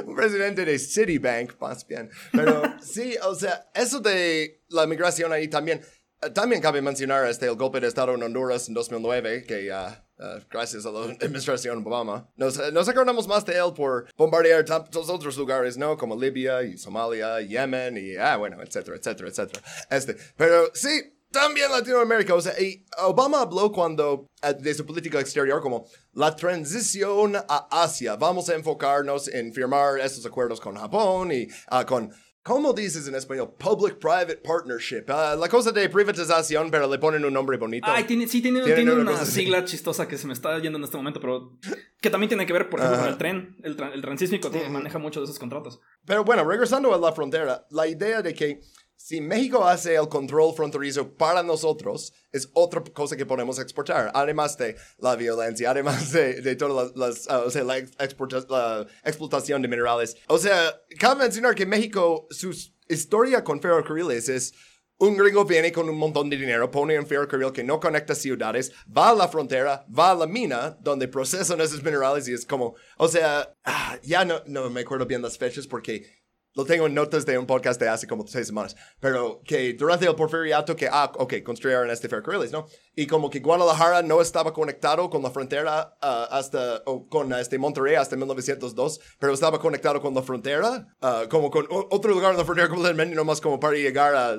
un 0.07 0.15
presidente 0.15 0.65
de 0.65 0.79
Citibank, 0.79 1.59
más 1.61 1.87
bien. 1.87 2.11
Pero 2.33 2.63
sí, 2.83 3.17
o 3.23 3.35
sea, 3.35 3.71
eso 3.75 4.01
de 4.01 4.63
la 4.69 4.87
migración 4.87 5.33
ahí 5.33 5.49
también. 5.49 5.81
Eh, 6.21 6.31
también 6.31 6.61
cabe 6.61 6.83
mencionar 6.83 7.27
este, 7.27 7.47
el 7.47 7.55
golpe 7.55 7.81
de 7.81 7.87
Estado 7.89 8.15
en 8.15 8.23
Honduras 8.23 8.69
en 8.69 8.75
2009, 8.75 9.45
que 9.45 9.71
uh, 9.73 10.41
gracias 10.51 10.85
a 10.85 10.91
la 10.91 11.05
administración 11.21 11.87
Obama, 11.87 12.29
nos, 12.37 12.59
eh, 12.59 12.73
nos, 12.73 12.89
acordamos 12.89 13.29
más 13.29 13.45
de 13.47 13.57
él 13.57 13.73
por 13.75 14.07
bombardear 14.17 14.65
tantos 14.65 15.09
otros 15.09 15.37
lugares, 15.37 15.79
¿no? 15.79 15.97
Como 15.97 16.21
Libia 16.21 16.63
y 16.63 16.77
Somalia, 16.77 17.41
Yemen 17.41 17.97
y, 17.97 18.17
ah, 18.17 18.37
bueno, 18.37 18.61
etcétera, 18.63 18.97
etcétera, 18.97 19.29
etcétera. 19.29 19.63
Este, 19.91 20.17
pero 20.37 20.71
sí, 20.75 21.18
también 21.31 21.71
Latinoamérica, 21.71 22.35
o 22.35 22.41
sea, 22.41 22.55
Obama 22.99 23.43
habló 23.43 23.71
cuando, 23.71 24.27
de 24.61 24.75
su 24.75 24.87
política 24.87 25.21
exterior, 25.21 25.61
como 25.61 25.87
la 26.13 26.35
transición 26.35 27.37
a 27.37 27.69
Asia, 27.71 28.17
vamos 28.17 28.49
a 28.49 28.55
enfocarnos 28.55 29.29
en 29.29 29.53
firmar 29.53 29.99
estos 30.01 30.25
acuerdos 30.27 30.61
con 30.61 30.77
Japón 30.77 31.33
y 31.33 31.49
uh, 31.71 31.85
con 31.87 32.13
¿Cómo 32.49 32.73
dices 32.73 33.07
en 33.07 33.15
español? 33.15 33.55
Public-private 33.59 34.37
partnership. 34.39 35.05
Uh, 35.07 35.39
la 35.39 35.51
cosa 35.51 35.71
de 35.71 35.87
privatización, 35.91 36.71
pero 36.71 36.89
le 36.89 36.99
ponen 36.99 37.23
un 37.23 37.35
nombre 37.35 37.59
bonito. 37.59 37.87
Ay, 37.91 38.05
tiene, 38.05 38.27
sí, 38.27 38.41
tiene, 38.41 38.63
tiene 38.63 38.91
una, 38.91 39.23
sigla 39.27 39.67
chistosa 39.67 40.09
que 40.09 40.17
se 40.17 40.27
me 40.27 40.33
está 40.33 40.59
yendo 40.59 40.79
en 40.79 40.85
este 40.85 40.97
momento, 40.97 41.21
pero 41.21 41.59
que 42.01 42.09
también 42.09 42.29
tiene 42.29 42.47
que 42.47 42.55
ver, 42.55 42.71
por 42.71 42.81
ejemplo, 42.81 43.01
con 43.01 43.09
el 43.09 43.19
tren. 43.19 43.57
El, 43.63 43.77
el 43.93 44.01
transísmico 44.01 44.51
maneja 44.71 44.99
mucho 44.99 45.21
de 45.21 45.25
esos 45.25 45.39
contratos. 45.39 45.81
Pero 46.07 46.25
bueno, 46.25 46.43
regresando 46.43 46.95
a 46.95 46.99
la 46.99 47.13
frontera, 47.13 47.67
la 47.69 47.87
idea 47.87 48.23
de 48.23 48.33
que 48.33 48.61
si 49.09 49.23
México 49.23 49.67
hace 49.67 49.95
el 49.95 50.07
control 50.11 50.55
fronterizo 50.55 51.15
para 51.15 51.43
nosotros, 51.43 52.13
es 52.31 52.51
otra 52.53 52.85
cosa 52.93 53.17
que 53.17 53.25
podemos 53.25 53.59
exportar, 53.59 54.11
además 54.13 54.59
de 54.59 54.77
la 54.99 55.17
violencia, 55.17 55.71
además 55.71 56.13
de, 56.13 56.43
de 56.43 56.57
toda 56.57 56.93
las, 56.95 57.27
uh, 57.27 57.47
o 57.47 57.51
sea, 57.51 57.65
la, 57.65 57.79
la, 57.79 58.87
explotación 59.05 59.63
de 59.63 59.69
minerales. 59.69 60.15
O 60.27 60.37
sea, 60.37 60.79
cabe 60.99 61.23
mencionar 61.23 61.55
que 61.55 61.65
México, 61.65 62.27
su 62.29 62.55
historia 62.87 63.43
con 63.43 63.63
ferrocarriles 63.63 64.29
es 64.29 64.53
un 64.99 65.17
gringo 65.17 65.47
viene 65.47 65.73
con 65.73 65.89
un 65.89 65.97
montón 65.97 66.29
de 66.29 66.37
dinero, 66.37 66.71
pone 66.71 66.99
un 66.99 67.07
ferrocarril 67.07 67.53
que 67.53 67.65
no 67.65 67.81
conecta 67.81 68.15
ciudades, 68.15 68.73
va 68.95 69.09
a 69.09 69.15
la 69.15 69.29
frontera, 69.29 69.87
va 69.89 70.11
a 70.11 70.17
la 70.17 70.27
mina 70.27 70.77
donde 70.83 71.09
procesan 71.09 71.63
esos 71.63 71.83
minerales 71.83 72.29
y 72.29 72.35
es 72.35 72.45
como, 72.45 72.75
o 72.99 73.09
sea, 73.09 73.55
ah, 73.65 73.99
ya 74.03 74.27
no, 74.27 74.43
no 74.45 74.69
me 74.69 74.83
acuerdo 74.83 75.07
bien 75.07 75.23
las 75.23 75.39
fechas 75.39 75.67
porque 75.67 76.28
lo 76.55 76.65
tengo 76.65 76.87
en 76.87 76.95
notas 76.95 77.25
de 77.25 77.39
un 77.39 77.47
podcast 77.47 77.81
de 77.81 77.89
hace 77.89 78.07
como 78.07 78.27
seis 78.27 78.49
semanas, 78.49 78.75
pero 79.01 79.41
que 79.45 79.75
durante 79.75 80.07
el 80.07 80.15
porfiriato 80.15 80.75
que, 80.75 80.89
ah, 80.91 81.13
ok, 81.17 81.35
construyeron 81.45 81.91
este 81.91 82.09
ferrocarril, 82.09 82.51
¿no? 82.51 82.67
Y 82.97 83.07
como 83.07 83.31
que 83.31 83.41
Guadalajara 83.41 84.03
no 84.03 84.21
estaba 84.21 84.53
conectado 84.53 85.09
con 85.09 85.23
la 85.23 85.31
frontera 85.31 85.97
uh, 86.03 86.35
hasta, 86.35 86.83
o 86.87 87.09
con 87.09 87.33
este 87.33 87.59
Monterrey 87.59 87.95
hasta 87.95 88.17
1902, 88.17 89.01
pero 89.21 89.33
estaba 89.33 89.61
conectado 89.61 90.01
con 90.01 90.15
la 90.15 90.23
frontera, 90.23 90.89
uh, 91.01 91.29
como 91.29 91.51
con 91.51 91.67
otro 91.71 92.11
lugar 92.11 92.33
en 92.33 92.39
la 92.39 92.45
frontera 92.45 92.69
completamente, 92.69 93.15
nomás 93.15 93.41
como 93.41 93.61
para 93.61 93.77
llegar 93.77 94.15
a, 94.17 94.37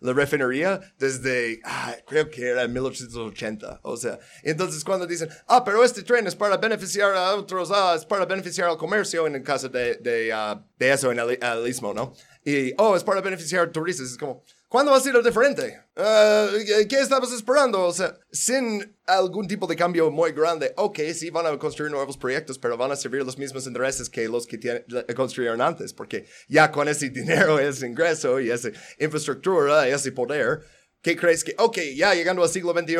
la 0.00 0.12
refinería 0.12 0.80
desde, 0.98 1.60
ah, 1.64 1.94
creo 2.06 2.28
que 2.28 2.48
era 2.48 2.66
1880, 2.68 3.80
o 3.82 3.96
sea, 3.96 4.18
entonces 4.42 4.84
cuando 4.84 5.06
dicen, 5.06 5.28
ah, 5.46 5.64
pero 5.64 5.82
este 5.84 6.02
tren 6.02 6.26
es 6.26 6.36
para 6.36 6.56
beneficiar 6.56 7.14
a 7.14 7.34
otros, 7.34 7.70
ah, 7.72 7.94
es 7.96 8.04
para 8.04 8.26
beneficiar 8.26 8.68
al 8.68 8.76
comercio 8.76 9.26
en 9.26 9.36
el 9.36 9.42
caso 9.42 9.68
de, 9.68 9.96
de, 9.96 10.34
uh, 10.34 10.60
de 10.78 10.92
eso 10.92 11.10
en 11.12 11.18
el 11.18 11.29
al 11.40 11.66
istmo, 11.68 11.94
¿no? 11.94 12.12
Y, 12.44 12.72
oh, 12.78 12.96
es 12.96 13.04
para 13.04 13.20
beneficiar 13.20 13.68
a 13.68 13.72
turistas. 13.72 14.10
Es 14.10 14.16
como, 14.16 14.42
¿cuándo 14.68 14.92
va 14.92 14.98
a 14.98 15.00
ser 15.00 15.12
lo 15.12 15.22
diferente? 15.22 15.80
Uh, 15.96 16.86
¿Qué 16.88 17.00
estabas 17.00 17.32
esperando? 17.32 17.84
O 17.84 17.92
sea, 17.92 18.18
sin 18.32 18.96
algún 19.06 19.46
tipo 19.46 19.66
de 19.66 19.76
cambio 19.76 20.10
muy 20.10 20.32
grande, 20.32 20.72
ok, 20.76 21.00
sí 21.14 21.30
van 21.30 21.46
a 21.46 21.58
construir 21.58 21.90
nuevos 21.90 22.16
proyectos, 22.16 22.58
pero 22.58 22.76
van 22.76 22.92
a 22.92 22.96
servir 22.96 23.22
los 23.24 23.36
mismos 23.36 23.66
intereses 23.66 24.08
que 24.08 24.28
los 24.28 24.46
que 24.46 24.56
tienen, 24.58 24.84
construyeron 25.14 25.60
antes, 25.60 25.92
porque 25.92 26.26
ya 26.48 26.70
con 26.70 26.88
ese 26.88 27.10
dinero, 27.10 27.58
ese 27.58 27.86
ingreso 27.86 28.40
y 28.40 28.50
esa 28.50 28.70
infraestructura 28.98 29.86
ese 29.88 30.12
poder, 30.12 30.60
¿Qué 31.02 31.16
crees 31.16 31.42
que, 31.42 31.54
ok, 31.56 31.78
ya 31.96 32.14
llegando 32.14 32.42
al 32.42 32.50
siglo 32.50 32.72
XXI, 32.72 32.96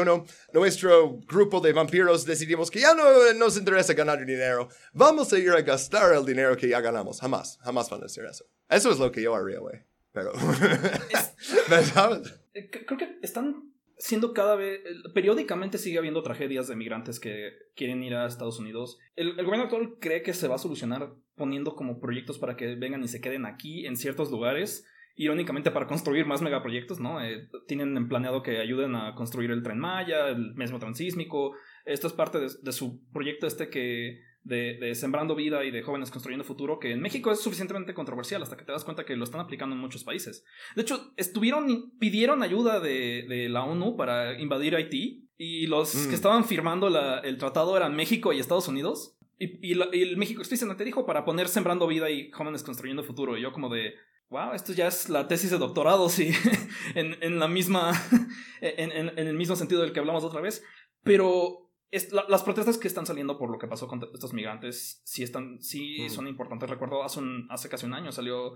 nuestro 0.55 1.19
grupo 1.27 1.61
de 1.61 1.75
vampiros 1.75 2.25
decidimos 2.25 2.71
que 2.71 2.81
ya 2.81 2.95
no 2.95 3.33
nos 3.35 3.59
interesa 3.59 3.93
ganar 3.93 4.25
dinero, 4.25 4.69
vamos 4.95 5.31
a 5.33 5.39
ir 5.39 5.51
a 5.51 5.61
gastar 5.61 6.15
el 6.15 6.25
dinero 6.25 6.57
que 6.57 6.69
ya 6.69 6.81
ganamos? 6.81 7.21
Jamás, 7.21 7.59
jamás 7.61 7.91
van 7.91 8.03
a 8.03 8.07
hacer 8.07 8.25
eso. 8.25 8.47
Eso 8.71 8.91
es 8.91 8.99
lo 8.99 9.13
que 9.13 9.21
yo 9.21 9.35
haría, 9.35 9.59
güey. 9.59 9.81
Pero, 10.13 10.33
eh, 12.55 12.71
Creo 12.71 12.99
que 12.99 13.19
están 13.23 13.71
siendo 13.99 14.33
cada 14.33 14.57
vez, 14.57 14.81
periódicamente 15.15 15.77
sigue 15.77 15.99
habiendo 15.99 16.23
tragedias 16.23 16.69
de 16.69 16.77
migrantes 16.77 17.21
que 17.21 17.53
quieren 17.77 18.03
ir 18.03 18.15
a 18.15 18.27
Estados 18.27 18.59
Unidos. 18.59 18.99
El, 19.15 19.39
el, 19.39 19.45
gobierno 19.45 19.65
actual 19.65 19.97
cree 20.01 20.23
que 20.23 20.33
se 20.33 20.49
va 20.49 20.55
a 20.55 20.59
solucionar 20.59 21.13
poniendo 21.35 21.77
como 21.77 22.01
proyectos 22.01 22.39
para 22.39 22.57
que 22.57 22.77
vengan 22.77 23.05
y 23.05 23.09
se 23.09 23.21
queden 23.21 23.45
aquí 23.45 23.87
en 23.87 23.97
ciertos 23.97 24.31
lugares 24.31 24.87
irónicamente 25.17 25.71
para 25.71 25.87
construir 25.87 26.27
más 26.27 26.43
megaproyectos, 26.43 27.01
¿no? 27.01 27.23
Eh, 27.23 27.49
tienen 27.67 28.09
planeado 28.09 28.43
que 28.43 28.59
ayuden 28.59 28.95
a 28.95 29.15
construir 29.15 29.51
el 29.51 29.63
tren 29.63 29.79
Maya, 29.79 30.29
el 30.29 30.55
mismo 30.55 30.79
transísmico. 30.79 31.55
Esto 31.85 32.07
es 32.07 32.13
parte 32.13 32.39
de, 32.41 32.73
su 32.73 33.03
proyecto 33.13 33.47
este 33.47 33.69
que 33.69 34.21
de, 34.45 34.95
Sembrando 34.95 35.35
Vida 35.35 35.65
y 35.65 35.71
de 35.71 35.83
Jóvenes 35.83 36.11
Construyendo 36.11 36.45
Futuro, 36.45 36.79
que 36.79 36.93
en 36.93 37.01
México 37.01 37.31
es 37.31 37.41
suficientemente 37.41 37.95
controversial 37.95 38.43
hasta 38.43 38.57
que 38.57 38.65
te 38.65 38.73
das 38.73 38.85
cuenta 38.85 39.05
que 39.05 39.17
lo 39.17 39.25
están 39.25 39.41
aplicando 39.41 39.75
en 39.75 39.83
muchos 39.83 40.05
países. 40.05 40.45
De 40.75 40.83
hecho, 40.83 41.13
estuvieron, 41.17 41.93
pidieron 41.99 42.43
ayuda 42.43 42.81
de, 42.81 43.49
la 43.51 43.65
ONU 43.65 43.97
para 43.97 44.41
invadir 44.41 44.75
Haití 44.75 45.29
y 45.37 45.67
los 45.67 45.93
que 45.93 46.13
mm. 46.13 46.15
estaban 46.15 46.45
firmando 46.45 46.89
el 47.23 47.39
tratado 47.39 47.77
eran 47.77 47.97
México 47.97 48.33
y 48.33 48.39
Estados 48.39 48.69
Unidos. 48.69 49.17
Y, 49.39 49.73
el 49.73 50.17
México 50.19 50.43
te 50.43 50.85
dijo 50.85 51.07
para 51.07 51.25
poner 51.25 51.49
Sembrando 51.49 51.87
Vida 51.87 52.11
y 52.11 52.31
Jóvenes 52.31 52.63
Construyendo 52.63 53.03
Futuro. 53.03 53.39
Y 53.39 53.43
yo 53.43 53.53
como 53.53 53.71
de, 53.71 53.95
wow, 54.31 54.55
esto 54.55 54.73
ya 54.73 54.87
es 54.87 55.09
la 55.09 55.29
tesis 55.29 55.51
de 55.51 55.59
doctorado, 55.59 56.09
sí, 56.09 56.33
en, 56.95 57.17
en 57.23 57.39
la 57.39 57.49
misma, 57.49 57.93
en, 58.61 58.93
en, 58.93 59.19
en, 59.19 59.27
el 59.27 59.37
mismo 59.37 59.57
sentido 59.57 59.83
del 59.83 59.93
que 59.93 60.01
hablamos 60.01 60.25
otra 60.25 60.41
vez, 60.41 60.65
pero 61.03 61.71
es, 61.91 62.13
las 62.13 62.43
protestas 62.45 62.79
que 62.79 62.87
están 62.87 63.05
saliendo 63.05 63.37
por 63.37 63.51
lo 63.51 63.59
que 63.59 63.67
pasó 63.67 63.89
con 63.89 64.01
estos 64.15 64.33
migrantes 64.33 65.03
sí, 65.05 65.25
están, 65.25 65.61
sí 65.61 66.09
son 66.09 66.29
importantes. 66.29 66.71
Recuerdo 66.71 67.03
hace, 67.03 67.19
un, 67.19 67.49
hace 67.51 67.69
casi 67.69 67.87
un 67.87 67.95
año 67.95 68.13
salió, 68.13 68.55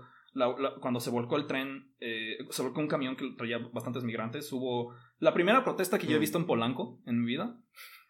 cuando 0.79 1.01
se 1.01 1.09
volcó 1.09 1.35
el 1.35 1.45
tren, 1.45 1.93
eh, 1.99 2.37
se 2.49 2.61
volcó 2.61 2.79
un 2.79 2.87
camión 2.87 3.17
que 3.17 3.29
traía 3.37 3.57
bastantes 3.73 4.03
migrantes, 4.03 4.51
hubo 4.53 4.93
la 5.19 5.33
primera 5.33 5.63
protesta 5.63 5.99
que 5.99 6.07
yo 6.07 6.15
he 6.15 6.19
visto 6.19 6.37
en 6.37 6.45
Polanco 6.45 7.01
en 7.05 7.21
mi 7.21 7.27
vida. 7.27 7.59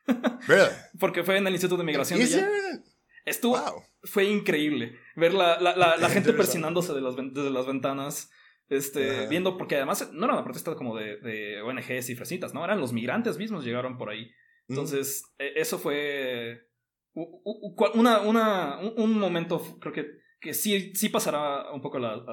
Porque 0.99 1.23
fue 1.23 1.37
en 1.37 1.47
el 1.47 1.53
Instituto 1.53 1.81
de 1.81 1.85
Migración. 1.85 2.19
Estuvo, 3.25 3.57
fue 4.03 4.25
increíble 4.25 4.99
ver 5.15 5.33
la, 5.33 5.59
la, 5.59 5.75
la, 5.75 6.09
gente 6.09 6.31
persinándose 6.33 6.93
de 6.93 7.01
las, 7.01 7.15
desde 7.15 7.49
las 7.49 7.65
ventanas, 7.65 8.31
este, 8.69 9.27
viendo, 9.27 9.57
porque 9.57 9.75
además 9.75 10.11
no 10.13 10.25
era 10.25 10.35
una 10.35 10.43
protesta 10.43 10.75
como 10.75 10.95
de, 10.95 11.17
de 11.17 11.61
ONGs 11.61 12.09
y 12.09 12.15
fresitas, 12.15 12.53
¿no? 12.53 12.63
Eran 12.63 12.79
los 12.79 12.93
migrantes 12.93 13.37
mismos 13.37 13.65
llegaron 13.65 13.97
por 13.97 14.09
ahí. 14.09 14.25
Mm. 14.67 14.73
Entonces, 14.73 15.23
e, 15.37 15.53
eso 15.55 15.79
fue 15.79 16.67
una, 17.93 18.21
una, 18.21 18.77
un 18.79 19.17
momento, 19.17 19.61
creo 19.79 19.93
que, 19.93 20.05
que 20.39 20.53
sí, 20.53 20.93
sí 20.95 21.09
pasará 21.09 21.71
un 21.71 21.81
poco 21.81 21.97
la, 21.97 22.23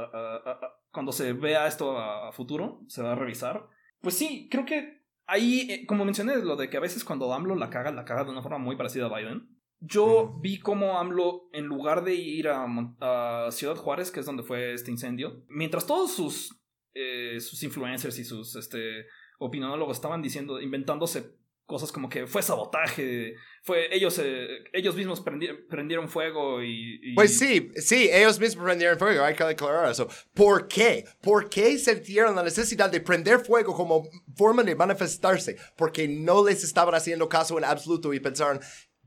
cuando 0.91 1.13
se 1.13 1.33
vea 1.33 1.67
esto 1.67 1.99
a, 1.99 2.33
futuro, 2.33 2.83
se 2.87 3.03
va 3.03 3.13
a 3.13 3.17
revisar. 3.17 3.67
Pues 4.01 4.17
sí, 4.17 4.49
creo 4.51 4.65
que 4.65 5.03
ahí, 5.27 5.67
eh, 5.71 5.87
como 5.87 6.05
mencioné, 6.05 6.37
lo 6.37 6.57
de 6.57 6.69
que 6.69 6.77
a 6.77 6.81
veces 6.81 7.05
cuando 7.05 7.33
AMLO 7.33 7.55
la 7.57 7.71
caga, 7.71 7.91
la 7.91 8.05
caga 8.05 8.25
de 8.25 8.31
una 8.31 8.43
forma 8.43 8.59
muy 8.59 8.77
parecida 8.77 9.07
a 9.07 9.17
Biden. 9.17 9.52
Yo 9.85 10.39
vi 10.41 10.61
cómo 10.61 10.99
AMLO, 10.99 11.49
en 11.53 11.65
lugar 11.67 12.05
de 12.05 12.15
ir 12.15 12.49
a, 12.49 13.49
Ciudad 13.51 13.75
Juárez, 13.77 14.11
que 14.13 14.21
es 14.21 14.27
donde 14.27 14.45
fue 14.45 14.75
este 14.75 14.91
incendio, 14.93 15.45
mientras 15.49 15.87
todos 15.87 16.13
sus, 16.15 16.57
eh, 16.95 17.41
sus 17.41 17.63
influencers 17.65 18.17
y 18.19 18.25
sus 18.25 18.55
este, 18.55 19.07
opinólogos 19.39 19.97
estaban 19.97 20.23
diciendo, 20.23 20.61
inventándose 20.61 21.35
cosas 21.65 21.91
como 21.91 22.09
que 22.09 22.27
fue 22.27 22.43
sabotaje, 22.43 23.35
fue 23.63 23.95
ellos 23.95 24.21
eh, 24.23 24.47
ellos 24.73 24.95
mismos 24.95 25.25
prendi- 25.25 25.67
prendieron 25.69 26.09
fuego 26.09 26.63
y, 26.63 27.01
y- 27.03 27.15
Pues 27.15 27.39
sí, 27.39 27.71
sí, 27.77 28.11
ellos 28.13 28.39
mismos 28.39 28.65
prendieron 28.67 28.99
fuego, 28.99 29.25
hay 29.25 29.35
que 29.35 29.45
declarar 29.45 29.91
eso. 29.91 30.07
¿Por 30.35 30.69
qué? 30.69 31.05
¿Por 31.23 31.49
qué 31.49 31.79
sintieron 31.79 32.37
la 32.37 32.43
necesidad 32.43 32.91
de 32.91 33.01
prender 33.01 33.41
fuego 33.41 33.75
como 33.75 34.03
forma 34.37 34.63
de 34.65 34.75
manifestarse? 34.77 35.57
Porque 35.77 36.07
no 36.09 36.45
les 36.47 36.63
estaban 36.63 36.95
haciendo 36.95 37.29
caso 37.29 37.57
en 37.59 37.65
absoluto 37.65 38.13
y 38.13 38.21
pensaron, 38.21 38.61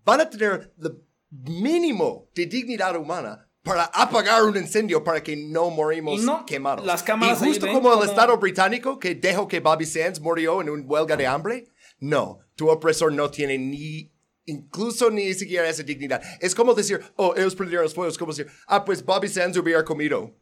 van 0.06 0.22
a 0.22 0.30
tener 0.30 0.74
el 0.82 1.04
mínimo 1.32 2.30
de 2.34 2.46
dignidad 2.46 2.96
humana 2.96 3.50
para 3.64 3.86
apagar 3.86 4.44
un 4.44 4.56
incendio 4.56 5.04
para 5.04 5.24
que 5.24 5.36
no 5.36 5.72
morimos 5.72 6.22
no, 6.22 6.46
quemados. 6.46 6.86
las 6.86 7.02
cámaras 7.02 7.42
y 7.42 7.48
justo 7.48 7.66
ven 7.66 7.74
como 7.76 7.90
el 7.90 7.96
como- 8.00 8.10
Estado 8.10 8.38
británico 8.38 9.00
que 9.00 9.16
dejó 9.16 9.48
que 9.48 9.60
Bobby 9.60 9.86
Sands 9.86 10.22
murió 10.22 10.62
en 10.62 10.70
una 10.70 10.84
huelga 10.86 11.18
de 11.18 11.26
hambre, 11.26 11.68
no, 12.00 12.40
tu 12.56 12.70
opresor 12.70 13.12
no 13.12 13.32
tiene 13.32 13.58
ni 13.58 14.12
incluso 14.46 15.10
ni 15.10 15.34
siquiera 15.34 15.68
esa 15.68 15.82
dignidad. 15.82 16.22
Es 16.40 16.54
como 16.54 16.76
decir, 16.76 17.02
oh, 17.16 17.34
ellos 17.36 17.56
prendieron 17.56 17.84
los 17.86 17.96
fuegos, 17.96 18.18
como 18.18 18.32
decir, 18.32 18.48
ah, 18.68 18.86
pues 18.86 19.04
Bobby 19.04 19.28
Sands 19.28 19.58
hubiera 19.58 19.84
comido. 19.84 20.38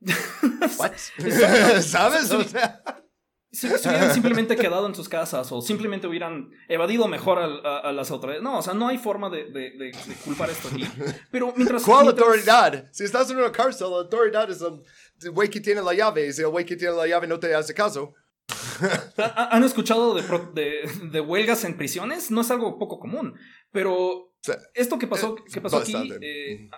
What? 0.78 0.92
¿Sabes? 1.82 2.30
O 2.30 2.44
sea, 2.44 2.80
si, 3.50 3.68
si 3.68 3.88
hubieran 3.88 4.12
simplemente 4.12 4.56
quedado 4.56 4.86
en 4.86 4.94
sus 4.94 5.08
casas 5.08 5.50
o 5.52 5.62
simplemente 5.62 6.06
hubieran 6.06 6.50
evadido 6.68 7.08
mejor 7.08 7.38
al- 7.38 7.64
a, 7.64 7.78
a 7.78 7.92
las 7.92 8.10
autoridades. 8.10 8.42
No, 8.42 8.58
o 8.58 8.62
sea, 8.62 8.74
no 8.74 8.88
hay 8.88 8.98
forma 8.98 9.30
de, 9.30 9.44
de- 9.44 9.70
de- 9.70 9.92
de 10.06 10.14
culpar 10.24 10.50
esto 10.50 10.68
aquí. 10.68 10.84
Pero 11.30 11.52
mientras... 11.56 11.82
¿cuál 11.82 12.04
mientras- 12.04 12.26
autoridad? 12.28 12.88
Si 12.92 13.04
estás 13.04 13.30
en 13.30 13.38
una 13.38 13.50
cárcel, 13.52 13.90
la 13.90 13.96
autoridad 13.98 14.50
es 14.50 14.60
el 14.62 15.30
güey 15.30 15.48
que 15.48 15.60
tiene 15.60 15.80
la 15.82 15.94
llave. 15.94 16.26
Y 16.26 16.32
si 16.32 16.42
el 16.42 16.48
güey 16.48 16.64
que 16.66 16.76
tiene 16.76 16.94
la 16.94 17.06
llave 17.06 17.26
no 17.26 17.38
te 17.38 17.54
hace 17.54 17.72
caso, 17.74 18.14
¿Ha- 19.18 19.48
¿Han 19.56 19.64
escuchado 19.64 20.14
de, 20.14 20.22
de, 20.54 20.90
de 21.10 21.20
huelgas 21.20 21.64
en 21.64 21.76
prisiones? 21.76 22.30
No 22.30 22.40
es 22.42 22.50
algo 22.50 22.78
poco 22.78 22.98
común. 22.98 23.34
Pero 23.72 24.32
esto 24.74 24.98
que 24.98 25.06
pasó, 25.06 25.36
Eh, 25.36 25.42
que 25.52 25.60
pasó 25.60 25.78
aquí, 25.78 25.94
eh, 26.22 26.68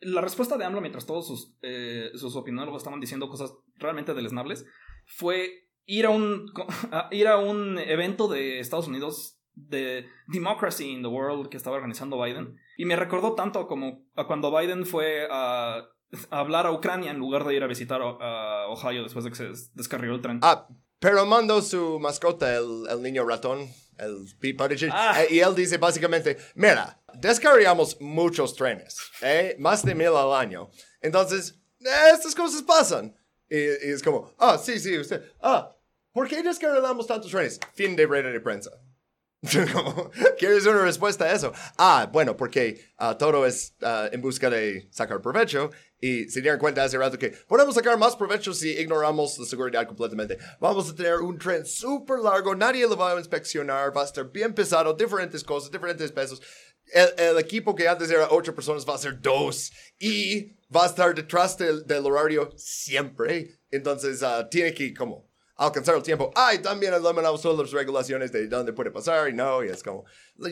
la 0.00 0.20
respuesta 0.20 0.56
de 0.56 0.64
AMLO 0.64 0.80
mientras 0.80 1.04
todos 1.06 1.26
sus, 1.26 1.52
eh, 1.62 2.10
sus 2.14 2.36
opinólogos 2.36 2.80
estaban 2.82 3.00
diciendo 3.00 3.28
cosas 3.28 3.52
realmente 3.76 4.14
deleznables 4.14 4.64
fue 5.06 5.50
ir 5.98 6.06
a 6.06 6.10
un, 6.10 6.46
a 6.92 7.08
ir 7.10 7.26
a 7.28 7.36
un 7.38 7.78
evento 7.78 8.28
de 8.28 8.60
Estados 8.60 8.88
Unidos 8.88 9.36
de 9.54 10.06
Democracy 10.28 10.88
in 10.90 11.02
the 11.02 11.08
World 11.08 11.48
que 11.48 11.56
estaba 11.56 11.76
organizando 11.76 12.20
Biden. 12.22 12.56
Y 12.78 12.84
me 12.86 12.96
recordó 12.96 13.34
tanto 13.34 13.66
como 13.66 14.04
a 14.16 14.26
cuando 14.26 14.56
Biden 14.56 14.86
fue 14.86 15.26
a, 15.30 15.76
a 16.30 16.38
hablar 16.38 16.66
a 16.66 16.72
Ucrania 16.72 17.10
en 17.10 17.18
lugar 17.18 17.44
de 17.44 17.54
ir 17.54 17.62
a 17.62 17.66
visitar 17.66 18.00
a 18.02 18.66
Ohio 18.68 19.02
después 19.02 19.24
de 19.24 19.30
que 19.30 19.36
se 19.36 19.48
des- 19.48 19.74
descarriló 19.74 20.14
el 20.14 20.22
tren. 20.22 20.40
Ah, 20.42 20.66
pero 20.98 21.26
mandó 21.26 21.60
su 21.62 21.98
mascota, 21.98 22.56
el, 22.56 22.86
el 22.90 23.02
niño 23.02 23.24
ratón, 23.26 23.68
el 23.98 24.24
Pete 24.38 24.62
Buttigieg, 24.62 24.90
Ah. 24.94 25.22
eh, 25.22 25.28
y 25.34 25.40
él 25.40 25.54
dice 25.54 25.76
básicamente, 25.78 26.38
mira, 26.54 27.00
descarriamos 27.14 28.00
muchos 28.00 28.54
trenes, 28.54 28.96
¿eh? 29.22 29.56
más 29.58 29.84
de 29.84 29.94
mil 29.94 30.08
al 30.08 30.32
año. 30.32 30.70
Entonces, 31.02 31.58
eh, 31.80 32.10
estas 32.14 32.34
cosas 32.34 32.62
pasan. 32.62 33.14
Y, 33.48 33.56
y 33.56 33.90
es 33.92 34.02
como, 34.02 34.32
ah, 34.38 34.56
sí, 34.58 34.78
sí, 34.78 34.96
usted, 34.96 35.22
ah, 35.42 35.74
¿por 36.12 36.28
qué 36.28 36.42
descarrilamos 36.42 37.06
tantos 37.06 37.30
trenes? 37.30 37.60
Fin 37.74 37.96
de 37.96 38.06
rueda 38.06 38.30
de 38.30 38.40
prensa. 38.40 38.70
¿Quieres 40.38 40.66
una 40.66 40.82
respuesta 40.82 41.24
a 41.24 41.32
eso? 41.32 41.52
Ah, 41.78 42.10
bueno, 42.12 42.36
porque 42.36 42.92
ah, 42.98 43.16
todo 43.16 43.46
es 43.46 43.74
ah, 43.80 44.06
en 44.12 44.20
busca 44.20 44.50
de 44.50 44.86
sacar 44.90 45.22
provecho 45.22 45.70
y 45.98 46.28
se 46.28 46.42
dieron 46.42 46.60
cuenta 46.60 46.84
hace 46.84 46.98
rato 46.98 47.18
que 47.18 47.30
podemos 47.48 47.74
sacar 47.74 47.96
más 47.98 48.16
provecho 48.16 48.52
si 48.52 48.70
ignoramos 48.72 49.38
la 49.38 49.46
seguridad 49.46 49.86
completamente. 49.86 50.36
Vamos 50.60 50.90
a 50.90 50.94
tener 50.94 51.16
un 51.16 51.38
tren 51.38 51.64
súper 51.64 52.18
largo, 52.18 52.54
nadie 52.54 52.86
lo 52.86 52.98
va 52.98 53.12
a 53.12 53.18
inspeccionar, 53.18 53.96
va 53.96 54.02
a 54.02 54.06
estar 54.06 54.30
bien 54.30 54.52
pesado, 54.52 54.92
diferentes 54.92 55.42
cosas, 55.42 55.70
diferentes 55.70 56.12
pesos. 56.12 56.42
El, 56.92 57.08
el 57.16 57.38
equipo 57.38 57.74
que 57.74 57.88
antes 57.88 58.10
era 58.10 58.28
ocho 58.30 58.54
personas 58.54 58.86
va 58.86 58.94
a 58.94 58.98
ser 58.98 59.18
dos 59.22 59.72
y 59.98 60.52
va 60.74 60.84
a 60.84 60.86
estar 60.86 61.14
detrás 61.14 61.56
del, 61.56 61.86
del 61.86 62.04
horario 62.04 62.50
siempre. 62.56 63.58
Entonces, 63.70 64.22
ah, 64.22 64.46
tiene 64.50 64.74
que 64.74 64.92
como 64.92 65.29
alcanzar 65.66 65.94
el 65.96 66.02
tiempo. 66.02 66.30
Ah, 66.34 66.54
y 66.54 66.58
también 66.58 66.94
eliminamos 66.94 67.42
todas 67.42 67.58
las 67.58 67.70
regulaciones 67.72 68.32
de 68.32 68.46
dónde 68.48 68.72
puede 68.72 68.90
pasar 68.90 69.28
y 69.28 69.32
no, 69.32 69.62
y 69.64 69.68
es 69.68 69.82
como, 69.82 70.04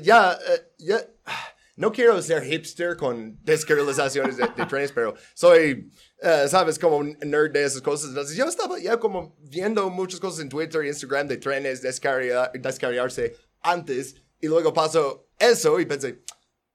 ya, 0.02 0.32
eh, 0.32 0.72
ya, 0.78 1.00
no 1.76 1.92
quiero 1.92 2.20
ser 2.22 2.42
hipster 2.44 2.96
con 2.96 3.38
descarilizaciones 3.44 4.36
de, 4.36 4.48
de 4.56 4.66
trenes, 4.66 4.92
pero 4.92 5.14
soy, 5.34 5.90
eh, 6.20 6.46
sabes, 6.48 6.78
como 6.78 6.96
un 6.96 7.16
nerd 7.24 7.52
de 7.52 7.64
esas 7.64 7.82
cosas. 7.82 8.10
Entonces 8.10 8.36
yo 8.36 8.44
estaba 8.46 8.78
ya 8.78 8.98
como 8.98 9.36
viendo 9.40 9.88
muchas 9.90 10.20
cosas 10.20 10.40
en 10.40 10.48
Twitter 10.48 10.84
y 10.84 10.88
Instagram 10.88 11.28
de 11.28 11.36
trenes 11.36 11.82
descarria- 11.82 12.50
descarriarse 12.54 13.36
antes 13.60 14.16
y 14.40 14.46
luego 14.48 14.72
pasó 14.72 15.28
eso 15.38 15.78
y 15.80 15.86
pensé, 15.86 16.22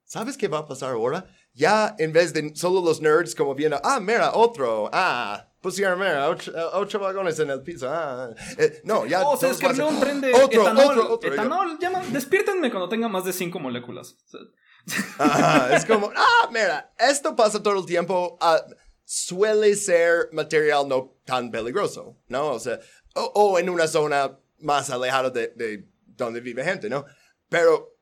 ¿Sabes 0.06 0.38
qué 0.38 0.48
va 0.48 0.60
a 0.60 0.66
pasar 0.68 0.92
ahora? 0.92 1.26
Ya 1.54 1.96
en 1.98 2.14
vez 2.14 2.34
de 2.34 2.56
solo 2.56 2.82
los 2.82 3.02
nerds 3.02 3.34
como 3.34 3.56
viendo, 3.56 3.80
ah, 3.84 4.00
mira, 4.00 4.34
otro, 4.34 4.88
ah, 4.94 5.50
pusieron, 5.64 6.00
ocho, 6.30 6.52
ocho 6.74 7.00
vagones 7.00 7.40
en 7.40 7.50
el 7.50 7.64
piso, 7.64 7.88
ah. 7.90 8.30
Eh, 8.58 8.82
no, 8.84 9.06
ya. 9.08 9.26
Oh, 9.26 9.38
se 9.38 9.52
ser, 9.54 9.82
un 9.84 10.00
tren 10.00 10.22
de 10.22 10.34
otro, 10.34 10.62
etanol. 10.62 10.86
Otro, 10.86 11.14
otro, 11.14 11.34
etanol, 11.34 11.80
llama- 11.80 12.04
despiértenme 12.12 12.70
cuando 12.70 12.90
tenga 12.90 13.08
más 13.08 13.24
de 13.24 13.34
cinco 13.34 13.60
moléculas. 13.60 14.18
O 14.34 14.38
Ajá, 15.18 15.76
es 15.76 15.86
como, 15.86 16.12
ah, 16.14 16.50
mira, 16.52 16.94
esto 17.00 17.36
pasa 17.36 17.64
todo 17.64 17.80
el 17.80 17.86
tiempo. 17.86 18.38
ah, 18.42 18.62
suele 19.06 19.76
ser 19.76 20.30
material 20.34 20.88
no 20.88 21.18
tan 21.26 21.50
peligroso, 21.52 22.18
¿no? 22.28 22.48
O 22.52 22.60
sea, 22.60 22.80
o, 23.16 23.22
o 23.34 23.60
en 23.60 23.70
una 23.70 23.88
zona 23.88 24.38
más 24.60 24.90
alejada 24.90 25.30
de, 25.30 25.48
de 25.56 25.90
donde 26.06 26.42
vive 26.42 26.64
gente, 26.64 26.90
¿no? 26.90 27.06
Pero 27.48 27.98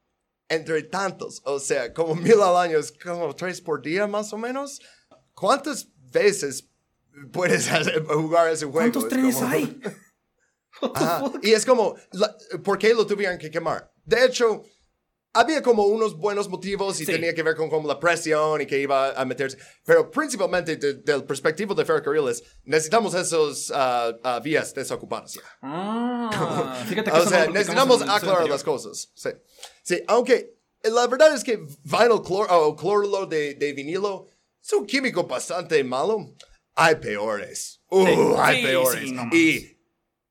entre 0.50 0.84
tantos, 0.84 1.42
o 1.46 1.60
sea, 1.60 1.94
como 1.94 2.16
mil 2.28 2.42
al 2.42 2.58
año, 2.58 2.80
es 2.80 2.92
como 2.92 3.36
tres 3.36 3.62
por 3.62 3.82
día 3.82 4.08
más 4.08 4.34
o 4.34 4.38
menos. 4.38 4.80
¿Cuántas 5.34 5.88
veces 6.12 6.71
puedes 7.32 7.70
hacer- 7.72 8.04
jugar 8.06 8.50
ese 8.52 8.66
juego? 8.66 8.80
¿Cuántos 8.80 9.04
Es 9.04 9.10
trenes 9.10 9.36
como- 9.36 9.48
hay? 9.48 9.80
Y 11.44 11.52
es 11.52 11.66
como, 11.66 11.96
la- 12.14 12.36
¿por 12.64 12.78
qué 12.78 12.94
lo 12.94 13.06
tuvieron 13.06 13.38
que 13.38 13.52
quemar? 13.52 13.92
De 14.04 14.26
hecho, 14.26 14.64
había 15.34 15.62
como 15.62 15.84
unos 15.86 16.18
buenos 16.18 16.50
motivos 16.50 17.00
y 17.00 17.06
Sí. 17.06 17.12
tenía 17.12 17.34
que 17.36 17.44
ver 17.44 17.56
con 17.56 17.70
como 17.70 17.88
la 17.88 18.00
presión 18.00 18.62
y 18.62 18.66
que 18.66 18.80
iba 18.80 19.12
a 19.12 19.24
meterse. 19.26 19.58
Pero 19.86 20.10
principalmente 20.10 20.78
de- 20.78 20.96
del 20.96 21.24
perspectivo 21.24 21.76
de 21.76 21.86
ferrocarriles, 21.86 22.44
necesitamos 22.64 23.14
esos 23.14 23.72
ah, 23.76 24.12
ah, 24.24 24.40
vías 24.40 24.74
desocupadas. 24.74 25.34
ya. 25.34 25.42
Ah, 25.62 26.84
fíjate 26.90 27.12
que 27.12 27.18
O 27.18 27.26
sea, 27.30 27.48
necesitamos 27.48 28.02
aclarar 28.02 28.50
las 28.50 28.64
cosas. 28.64 29.12
Sí. 29.14 29.30
Sí, 29.84 30.02
aunque 30.08 30.58
la 30.84 31.06
verdad 31.08 31.34
es 31.36 31.44
que 31.44 31.58
vinyl 31.84 32.22
clor 32.26 32.48
o 32.50 32.76
cloruro 32.76 33.26
de, 33.28 33.54
de 33.56 33.74
vinilo 33.74 34.26
es 34.64 34.74
un 34.74 34.86
químico 34.86 35.26
bastante 35.28 35.84
malo. 35.84 36.34
Hay 36.76 36.96
peores. 36.96 37.82
Uh, 37.90 38.06
Sí, 38.06 38.14
hay 38.38 38.56
sí, 38.58 38.64
peores. 38.64 39.02
sí, 39.02 39.12
no 39.12 39.30
y 39.32 39.78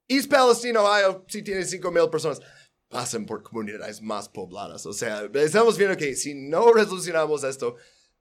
East 0.08 0.28
Palestine, 0.30 0.76
Ohio, 0.78 1.24
sí 1.28 1.42
tiene 1.42 1.64
5 1.64 1.90
mil 1.90 2.08
personas. 2.10 2.40
Pasan 2.88 3.26
por 3.26 3.42
comunidades 3.44 4.02
más 4.02 4.28
pobladas. 4.28 4.84
O 4.86 4.92
sea, 4.92 5.28
estamos 5.34 5.78
viendo 5.78 5.96
que 5.96 6.16
si 6.16 6.34
no 6.34 6.72
resolucionamos 6.72 7.44
esto, 7.44 7.76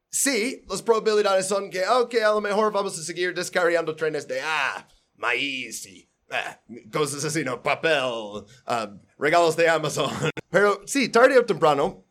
sí, 0.10 0.64
las 0.70 0.84
probabilidades 0.84 1.48
son 1.48 1.72
que, 1.72 1.88
ok, 1.88 2.16
a 2.24 2.34
lo 2.34 2.42
mejor 2.42 2.72
vamos 2.72 2.98
a 3.00 3.02
seguir 3.02 3.34
descarriando 3.34 3.96
trenes 3.96 4.28
de, 4.28 4.40
ah, 4.42 4.88
maíz 5.16 5.88
y 5.88 6.08
ah, 6.30 6.62
cosas 6.94 7.26
así, 7.26 7.44
¿no? 7.44 7.64
Papel, 7.64 8.46
ah, 8.68 8.96
regalos 9.18 9.56
de 9.56 9.68
Amazon. 9.68 10.12
Pero 10.52 10.84
sí, 10.86 11.10
tarde 11.10 11.40
o 11.40 11.46
temprano, 11.46 12.06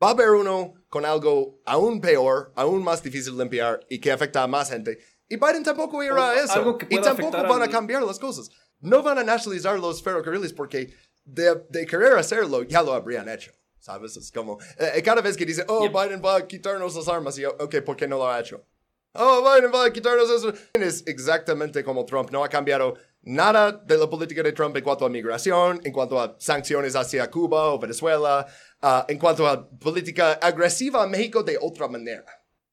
va 0.00 0.08
a 0.08 0.12
haber 0.12 0.30
uno 0.30 0.74
con 0.88 1.04
algo 1.04 1.60
aún 1.64 2.00
peor, 2.00 2.52
aún 2.54 2.84
más 2.84 3.02
difícil 3.02 3.36
de 3.36 3.42
limpiar 3.42 3.80
y 3.90 3.98
que 3.98 4.12
afecta 4.12 4.44
a 4.44 4.46
más 4.46 4.70
gente. 4.70 4.98
Y 5.28 5.36
Biden 5.36 5.62
tampoco 5.62 6.02
irá 6.02 6.14
O 6.14 6.20
a 6.22 6.34
eso. 6.36 6.52
algo 6.54 6.78
que 6.78 6.86
y 6.88 7.00
tampoco 7.00 7.36
van 7.42 7.62
a 7.62 7.68
cambiar 7.68 8.02
las 8.02 8.18
cosas. 8.18 8.50
No 8.80 9.02
van 9.02 9.18
a 9.18 9.24
nacionalizar 9.24 9.78
los 9.78 10.02
ferrocarriles 10.02 10.52
porque 10.52 10.94
de, 11.24 11.62
de 11.68 11.86
querer 11.86 12.14
hacerlo 12.14 12.62
ya 12.62 12.82
lo 12.82 12.94
habrían 12.94 13.28
hecho. 13.28 13.52
¿Sabes? 13.78 14.16
Es 14.16 14.32
como, 14.32 14.58
eh, 14.78 15.00
cada 15.02 15.22
vez 15.22 15.36
que 15.36 15.46
dice, 15.46 15.64
oh. 15.68 15.88
Biden 15.88 16.20
va 16.22 16.36
a 16.36 16.46
quitarnos 16.46 16.94
las 16.94 17.08
armas, 17.08 17.38
y 17.38 17.42
yo, 17.42 17.56
ok, 17.58 17.76
¿por 17.80 17.96
qué 17.96 18.06
no 18.06 18.18
lo 18.18 18.28
ha 18.28 18.38
hecho? 18.40 18.62
Oh, 19.14 19.40
Biden 19.42 19.72
va 19.72 19.84
a 19.86 19.92
quitarnos 19.92 20.28
eso. 20.30 20.52
Es 20.74 21.04
exactamente 21.06 21.82
como 21.82 22.04
Trump. 22.04 22.30
No 22.30 22.44
ha 22.44 22.48
cambiado 22.48 22.94
nada 23.22 23.72
de 23.72 23.96
la 23.96 24.08
política 24.08 24.42
de 24.42 24.52
Trump 24.52 24.76
en 24.76 24.84
cuanto 24.84 25.06
a 25.06 25.08
migración, 25.08 25.80
en 25.84 25.92
cuanto 25.92 26.20
a 26.20 26.36
sanciones 26.38 26.94
hacia 26.94 27.30
Cuba 27.30 27.72
o 27.72 27.78
Venezuela, 27.78 28.46
ah, 28.82 29.06
en 29.08 29.18
cuanto 29.18 29.46
a 29.46 29.68
política 29.70 30.32
agresiva 30.34 31.02
a 31.02 31.06
México 31.06 31.42
de 31.42 31.58
otra 31.60 31.88
manera. 31.88 32.24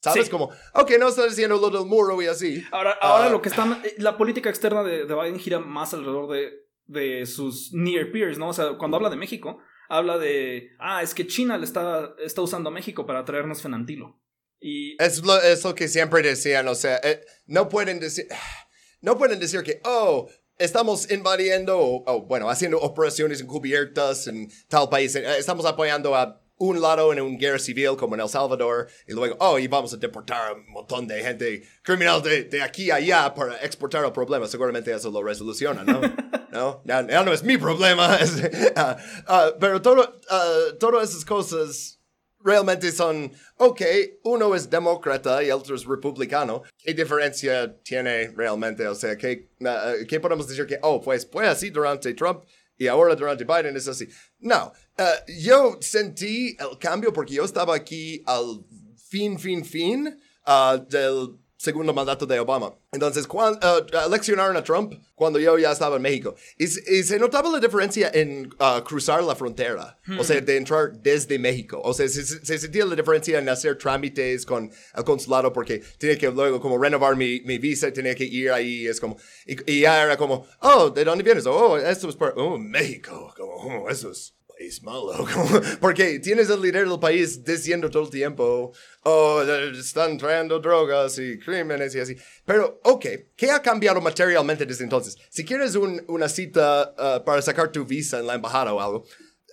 ¿Sabes? 0.06 0.26
Sí. 0.26 0.32
Como, 0.32 0.50
ok, 0.74 0.92
no 1.00 1.08
está 1.10 1.26
diciendo 1.26 1.58
lo 1.58 1.70
del 1.70 1.86
muro 1.88 2.22
y 2.22 2.28
así. 2.28 2.64
Ahora, 2.72 2.92
ahora 3.02 3.26
Ah. 3.26 3.30
lo 3.30 3.42
que 3.42 3.50
está. 3.50 3.82
La 3.98 4.18
política 4.18 4.50
externa 4.50 4.84
de, 4.84 5.06
de 5.06 5.14
Biden 5.16 5.40
gira 5.40 5.60
más 5.60 5.94
alrededor 5.94 6.30
de, 6.32 6.52
de 6.86 7.26
sus 7.26 7.74
near 7.74 8.12
peers, 8.12 8.38
¿no? 8.38 8.50
O 8.50 8.54
sea, 8.54 8.78
cuando 8.78 8.98
habla 8.98 9.10
de 9.10 9.18
México, 9.18 9.58
habla 9.90 10.18
de. 10.18 10.70
Ah, 10.80 11.02
es 11.04 11.14
que 11.14 11.26
China 11.28 11.58
le 11.58 11.66
está, 11.66 12.14
está 12.24 12.42
usando 12.42 12.70
a 12.70 12.74
México 12.74 13.06
para 13.06 13.26
traernos 13.26 13.62
fenantilo. 13.62 14.20
Y. 14.60 14.96
Es 15.04 15.24
lo, 15.24 15.36
es 15.42 15.64
lo 15.64 15.74
que 15.76 15.88
siempre 15.88 16.22
decían, 16.22 16.68
o 16.68 16.76
sea, 16.76 16.98
eh, 17.04 17.22
no 17.48 17.68
pueden 17.70 18.00
decir, 18.00 18.28
no 19.02 19.18
pueden 19.18 19.40
decir 19.40 19.64
que, 19.64 19.82
oh, 19.84 20.28
estamos 20.58 21.12
invadiendo, 21.12 21.78
o, 21.78 22.04
o, 22.06 22.22
bueno, 22.22 22.50
haciendo 22.50 22.80
operaciones 22.80 23.42
encubiertas 23.42 24.28
en 24.28 24.50
tal 24.70 24.88
país, 24.90 25.16
eh, 25.16 25.26
estamos 25.38 25.66
apoyando 25.66 26.16
a 26.16 26.42
un 26.58 26.82
lado 26.82 27.12
en 27.12 27.22
una 27.22 27.38
guerra 27.38 27.60
civil 27.60 27.96
como 27.98 28.16
en 28.16 28.22
El 28.22 28.30
Salvador, 28.30 28.88
y 29.08 29.14
luego, 29.14 29.36
oh, 29.40 29.60
y 29.60 29.68
vamos 29.68 29.94
a 29.94 29.98
deportar 29.98 30.50
a 30.50 30.54
un 30.54 30.70
montón 30.72 31.08
de 31.08 31.22
gente 31.22 31.64
criminal 31.82 32.22
de, 32.22 32.44
de 32.46 32.62
aquí 32.62 32.92
a 32.92 32.96
allá 32.96 33.34
para 33.34 33.58
exportar 33.58 34.04
el 34.06 34.12
problema. 34.12 34.48
Seguramente 34.48 34.94
eso 34.94 35.12
lo 35.12 35.24
resoluciona, 35.24 35.84
¿no? 35.84 36.02
¿No? 36.52 36.82
Ya, 36.86 37.06
ya 37.06 37.24
no 37.24 37.34
es 37.34 37.44
mi 37.44 37.58
problema. 37.58 38.16
es, 38.22 38.42
ah, 38.76 38.98
ah, 39.28 39.52
pero 39.60 39.82
todo, 39.82 40.22
ah, 40.30 40.62
todas 40.80 41.10
esas 41.10 41.26
cosas 41.26 42.00
realmente 42.46 42.92
son, 42.92 43.32
ok, 43.58 43.82
uno 44.24 44.56
es 44.56 44.70
demócrata 44.70 45.44
y 45.44 45.48
el 45.48 45.54
otro 45.54 45.76
es 45.76 45.84
republicano. 45.84 46.62
¿Qué 46.78 46.94
diferencia 46.94 47.76
tiene 47.82 48.32
realmente? 48.36 48.88
O 48.88 48.94
sea, 48.96 49.18
¿qué, 49.18 49.50
uh, 49.60 50.06
¿qué 50.08 50.20
podemos 50.20 50.48
decir 50.48 50.66
que, 50.68 50.78
oh, 50.84 51.02
pues 51.02 51.28
fue 51.30 51.48
así 51.48 51.72
durante 51.72 52.14
Trump 52.14 52.44
y 52.78 52.88
ahora 52.88 53.16
durante 53.16 53.44
Biden 53.44 53.76
es 53.76 53.88
así? 53.88 54.08
No, 54.46 54.72
uh, 55.00 55.32
yo 55.40 55.80
sentí 55.82 56.56
el 56.60 56.78
cambio 56.78 57.12
porque 57.12 57.34
yo 57.34 57.44
estaba 57.44 57.76
aquí 57.76 58.22
al 58.28 58.64
fin, 58.96 59.40
fin, 59.40 59.66
fin 59.66 60.20
uh, 60.46 60.78
del 60.88 61.40
segundo 61.66 61.94
mandato 61.94 62.26
de 62.26 62.40
Obama. 62.40 62.74
Entonces, 62.92 63.28
cuando 63.28 63.60
uh, 63.60 64.08
eleccionaron 64.08 64.56
a 64.56 64.64
Trump 64.64 64.94
cuando 65.16 65.40
yo 65.40 65.58
ya 65.58 65.72
estaba 65.72 65.96
en 65.96 66.02
México. 66.02 66.36
Y, 66.58 66.66
y 66.66 67.04
se 67.04 67.18
notaba 67.18 67.50
la 67.50 67.60
diferencia 67.60 68.12
en 68.14 68.48
uh, 68.60 68.84
cruzar 68.84 69.24
la 69.24 69.36
frontera, 69.36 69.98
o 70.20 70.24
sea, 70.24 70.42
de 70.42 70.58
entrar 70.58 70.92
desde 71.02 71.40
México. 71.40 71.82
O 71.84 71.94
sea, 71.94 72.08
se, 72.08 72.24
se, 72.24 72.58
sentía 72.58 72.86
la 72.86 72.96
diferencia 72.96 73.40
en 73.40 73.50
hacer 73.50 73.78
trámites 73.78 74.46
con 74.46 74.70
el 74.96 75.04
consulado 75.04 75.52
porque 75.52 75.82
tenía 75.98 76.18
que 76.18 76.30
luego 76.30 76.60
como 76.60 76.78
renovar 76.78 77.16
mi, 77.16 77.42
mi 77.42 77.58
visa, 77.58 77.92
tenía 77.92 78.14
que 78.14 78.26
ir 78.26 78.52
ahí, 78.52 78.88
es 78.88 79.00
como, 79.00 79.18
y, 79.46 79.72
y, 79.72 79.82
ya 79.82 80.04
era 80.04 80.18
como, 80.18 80.46
oh, 80.62 80.90
¿de 80.90 81.04
dónde 81.04 81.24
vienes? 81.24 81.46
Oh, 81.46 81.78
esto 81.78 82.10
es 82.10 82.16
por, 82.16 82.34
oh, 82.38 82.58
México, 82.58 83.34
como, 83.36 83.54
oh, 83.54 83.90
eso 83.90 84.12
es 84.12 84.36
país 84.58 84.82
malo, 84.84 85.26
porque 85.80 86.20
tienes 86.20 86.50
el 86.50 86.62
líder 86.62 86.88
del 86.88 87.00
país 87.00 87.44
diciendo 87.44 87.90
todo 87.90 88.04
el 88.04 88.10
tiempo, 88.10 88.72
oh, 89.04 89.42
están 89.42 90.18
trayendo 90.18 90.60
drogas 90.60 91.18
y 91.20 91.38
crímenes 91.40 91.96
y 91.96 92.00
así. 92.00 92.16
Pero, 92.46 92.80
ok, 92.84 93.06
¿qué 93.36 93.52
ha 93.52 93.62
cambiado 93.62 94.02
materialmente 94.02 94.66
desde 94.66 94.84
entonces? 94.84 95.18
Si 95.30 95.44
quieres 95.44 95.76
un, 95.76 96.04
una 96.08 96.30
cita 96.30 96.94
uh, 96.98 97.24
para 97.24 97.42
sacar 97.42 97.72
tu 97.72 97.86
visa 97.86 98.20
en 98.20 98.28
la 98.28 98.36
embajada 98.36 98.74
o 98.74 98.82
algo, 98.82 99.06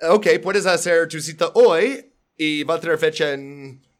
ok, 0.09 0.27
puedes 0.43 0.67
hacer 0.67 1.09
tu 1.09 1.21
cita 1.21 1.51
hoy 1.55 2.13
y 2.37 2.65
va 2.65 2.75
a 2.75 2.81
tener 2.81 2.99
fecha 2.99 3.37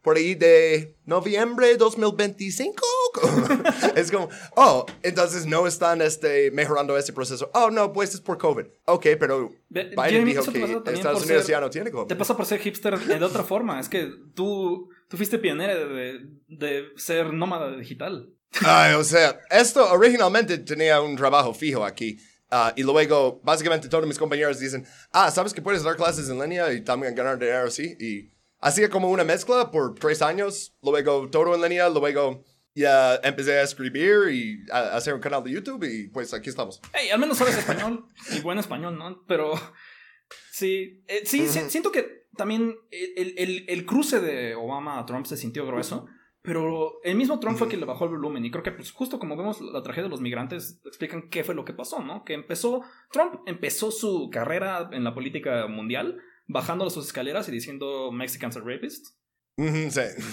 por 0.01 0.17
ahí 0.17 0.35
de 0.35 0.97
noviembre 1.05 1.75
2025. 1.77 3.02
es 3.95 4.11
como, 4.11 4.29
oh, 4.55 4.85
entonces 5.01 5.45
no 5.45 5.67
están 5.67 6.01
este, 6.01 6.51
mejorando 6.51 6.97
este 6.97 7.13
proceso. 7.13 7.49
Oh, 7.53 7.69
no, 7.69 7.93
pues 7.93 8.13
es 8.13 8.21
por 8.21 8.37
COVID. 8.37 8.65
Ok, 8.85 9.07
pero 9.19 9.51
Biden 9.69 9.95
Jeremy, 9.95 10.33
dijo 10.33 10.51
que 10.51 10.91
Estados 10.93 11.23
Unidos 11.23 11.45
ser, 11.45 11.51
ya 11.51 11.61
no 11.61 11.69
tiene 11.69 11.91
COVID. 11.91 12.07
Te 12.07 12.15
pasa 12.15 12.35
por 12.35 12.45
ser 12.45 12.59
hipster 12.59 12.99
de 12.99 13.23
otra 13.23 13.43
forma. 13.43 13.79
Es 13.79 13.89
que 13.89 14.09
tú, 14.33 14.89
tú 15.09 15.17
fuiste 15.17 15.37
pionera 15.39 15.75
de, 15.75 16.21
de 16.47 16.85
ser 16.95 17.33
nómada 17.33 17.75
digital. 17.75 18.29
Ay, 18.61 18.93
o 18.93 19.03
sea, 19.03 19.39
esto 19.49 19.91
originalmente 19.91 20.57
tenía 20.59 21.01
un 21.01 21.15
trabajo 21.15 21.53
fijo 21.53 21.83
aquí. 21.83 22.17
Uh, 22.51 22.71
y 22.75 22.83
luego, 22.83 23.41
básicamente, 23.43 23.89
todos 23.89 24.05
mis 24.05 24.19
compañeros 24.19 24.59
dicen, 24.59 24.85
ah, 25.11 25.31
¿sabes 25.31 25.53
que 25.53 25.61
puedes 25.61 25.81
dar 25.81 25.95
clases 25.95 26.29
en 26.29 26.39
línea 26.39 26.71
y 26.71 26.81
también 26.81 27.15
ganar 27.15 27.39
dinero 27.39 27.65
así? 27.65 27.95
Y 27.99 28.31
hacía 28.59 28.89
como 28.89 29.09
una 29.09 29.23
mezcla 29.23 29.71
por 29.71 29.95
tres 29.95 30.21
años, 30.21 30.75
luego 30.83 31.29
todo 31.31 31.55
en 31.55 31.61
línea, 31.61 31.89
luego 31.89 32.43
ya 32.75 33.15
empecé 33.23 33.59
a 33.59 33.63
escribir 33.63 34.33
y 34.33 34.65
a 34.71 34.95
hacer 34.95 35.13
un 35.13 35.19
canal 35.21 35.43
de 35.43 35.51
YouTube 35.51 35.83
y 35.83 36.07
pues 36.07 36.33
aquí 36.33 36.49
estamos. 36.49 36.81
Hey, 36.93 37.09
al 37.09 37.19
menos 37.19 37.37
sabes 37.37 37.57
español 37.57 38.05
y 38.35 38.41
buen 38.41 38.57
español, 38.57 38.97
¿no? 38.97 39.23
Pero 39.27 39.53
sí, 40.51 41.03
eh, 41.07 41.21
sí, 41.25 41.41
uh 41.41 41.45
-huh. 41.45 41.69
siento 41.69 41.91
que 41.91 42.27
también 42.35 42.75
el, 42.89 43.35
el, 43.37 43.65
el, 43.67 43.85
cruce 43.85 44.19
de 44.19 44.55
Obama 44.55 44.99
a 44.99 45.05
Trump 45.05 45.25
se 45.25 45.37
sintió 45.37 45.65
grueso. 45.65 46.07
Pero 46.41 46.99
el 47.03 47.15
mismo 47.15 47.39
Trump 47.39 47.53
uh 47.53 47.55
-huh. 47.55 47.59
fue 47.59 47.67
quien 47.69 47.79
le 47.79 47.85
bajó 47.85 48.03
el 48.03 48.11
volumen 48.11 48.43
y 48.43 48.51
creo 48.51 48.63
que 48.63 48.73
pues 48.73 48.91
justo 48.91 49.17
como 49.17 49.37
vemos 49.37 49.61
la 49.61 49.81
tragedia 49.81 50.03
de 50.03 50.09
los 50.09 50.19
migrantes 50.19 50.81
explican 50.85 51.29
qué 51.29 51.45
fue 51.45 51.55
lo 51.55 51.63
que 51.63 51.71
pasó, 51.71 52.01
¿no? 52.01 52.25
Que 52.25 52.33
empezó, 52.33 52.81
Trump 53.11 53.35
empezó 53.45 53.91
su 53.91 54.29
carrera 54.29 54.89
en 54.91 55.05
la 55.05 55.13
política 55.13 55.67
mundial 55.67 56.17
bajando 56.47 56.89
sus 56.89 57.05
escaleras 57.05 57.47
y 57.47 57.51
diciendo 57.53 58.11
Mexicans 58.11 58.57
are 58.57 58.65
rapists. 58.65 59.17
Uh 59.55 59.63
-huh, 59.67 59.89
sí. 59.89 60.23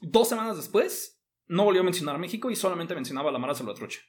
Dos 0.00 0.28
semanas 0.28 0.56
después, 0.56 1.19
no 1.50 1.64
volvió 1.64 1.80
a 1.80 1.84
mencionar 1.84 2.14
a 2.14 2.18
México 2.18 2.50
y 2.50 2.56
solamente 2.56 2.94
mencionaba 2.94 3.28
a 3.28 3.32
la 3.32 3.38
Mara 3.38 3.54
Salvatrucha. 3.54 4.00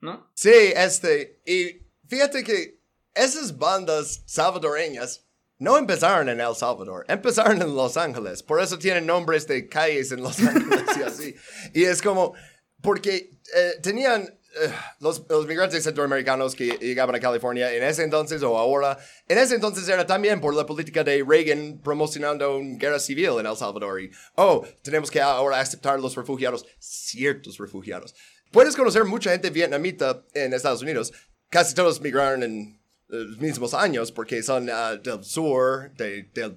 ¿No? 0.00 0.30
Sí, 0.34 0.72
este. 0.74 1.42
Y 1.44 1.82
fíjate 2.08 2.44
que 2.44 2.80
esas 3.12 3.58
bandas 3.58 4.22
salvadoreñas 4.26 5.26
no 5.58 5.78
empezaron 5.78 6.28
en 6.28 6.40
El 6.40 6.54
Salvador, 6.54 7.04
empezaron 7.08 7.60
en 7.60 7.74
Los 7.74 7.96
Ángeles. 7.96 8.42
Por 8.42 8.60
eso 8.60 8.78
tienen 8.78 9.04
nombres 9.04 9.48
de 9.48 9.68
calles 9.68 10.12
en 10.12 10.22
Los 10.22 10.38
Ángeles 10.38 10.84
y 10.96 11.02
así. 11.02 11.34
Y 11.74 11.84
es 11.84 12.00
como, 12.00 12.34
porque 12.80 13.30
eh, 13.54 13.72
tenían 13.82 14.35
los, 15.00 15.46
migrantes 15.46 15.84
centroamericanos 15.84 16.54
que 16.54 16.78
llegaban 16.80 17.14
a 17.16 17.20
California 17.20 17.72
en 17.72 17.82
ese 17.82 18.02
entonces 18.02 18.42
o 18.42 18.58
ahora, 18.58 18.98
en 19.28 19.38
ese 19.38 19.54
entonces 19.54 19.88
era 19.88 20.06
también 20.06 20.40
por 20.40 20.54
la 20.54 20.66
política 20.66 21.04
de 21.04 21.24
Reagan 21.26 21.80
promocionando 21.82 22.58
una 22.58 22.78
guerra 22.78 22.98
civil 22.98 23.38
en 23.38 23.46
El 23.46 23.56
Salvador 23.56 24.00
y, 24.00 24.10
oh, 24.36 24.66
tenemos 24.82 25.10
que 25.10 25.20
ahora 25.20 25.60
aceptar 25.60 26.00
los 26.00 26.16
refugiados, 26.16 26.66
ciertos 26.78 27.58
refugiados. 27.58 28.14
Puedes 28.50 28.76
conocer 28.76 29.04
mucha 29.04 29.30
gente 29.30 29.50
vietnamita 29.50 30.24
en 30.34 30.54
Estados 30.54 30.82
Unidos, 30.82 31.12
casi 31.50 31.74
todos 31.74 32.00
migraron 32.00 32.42
en 32.42 32.80
los 33.08 33.38
mismos 33.38 33.74
años 33.74 34.10
porque 34.10 34.42
son 34.42 34.68
uh, 34.68 35.00
del 35.02 35.24
sur, 35.24 35.92
de, 35.94 36.24
del 36.34 36.56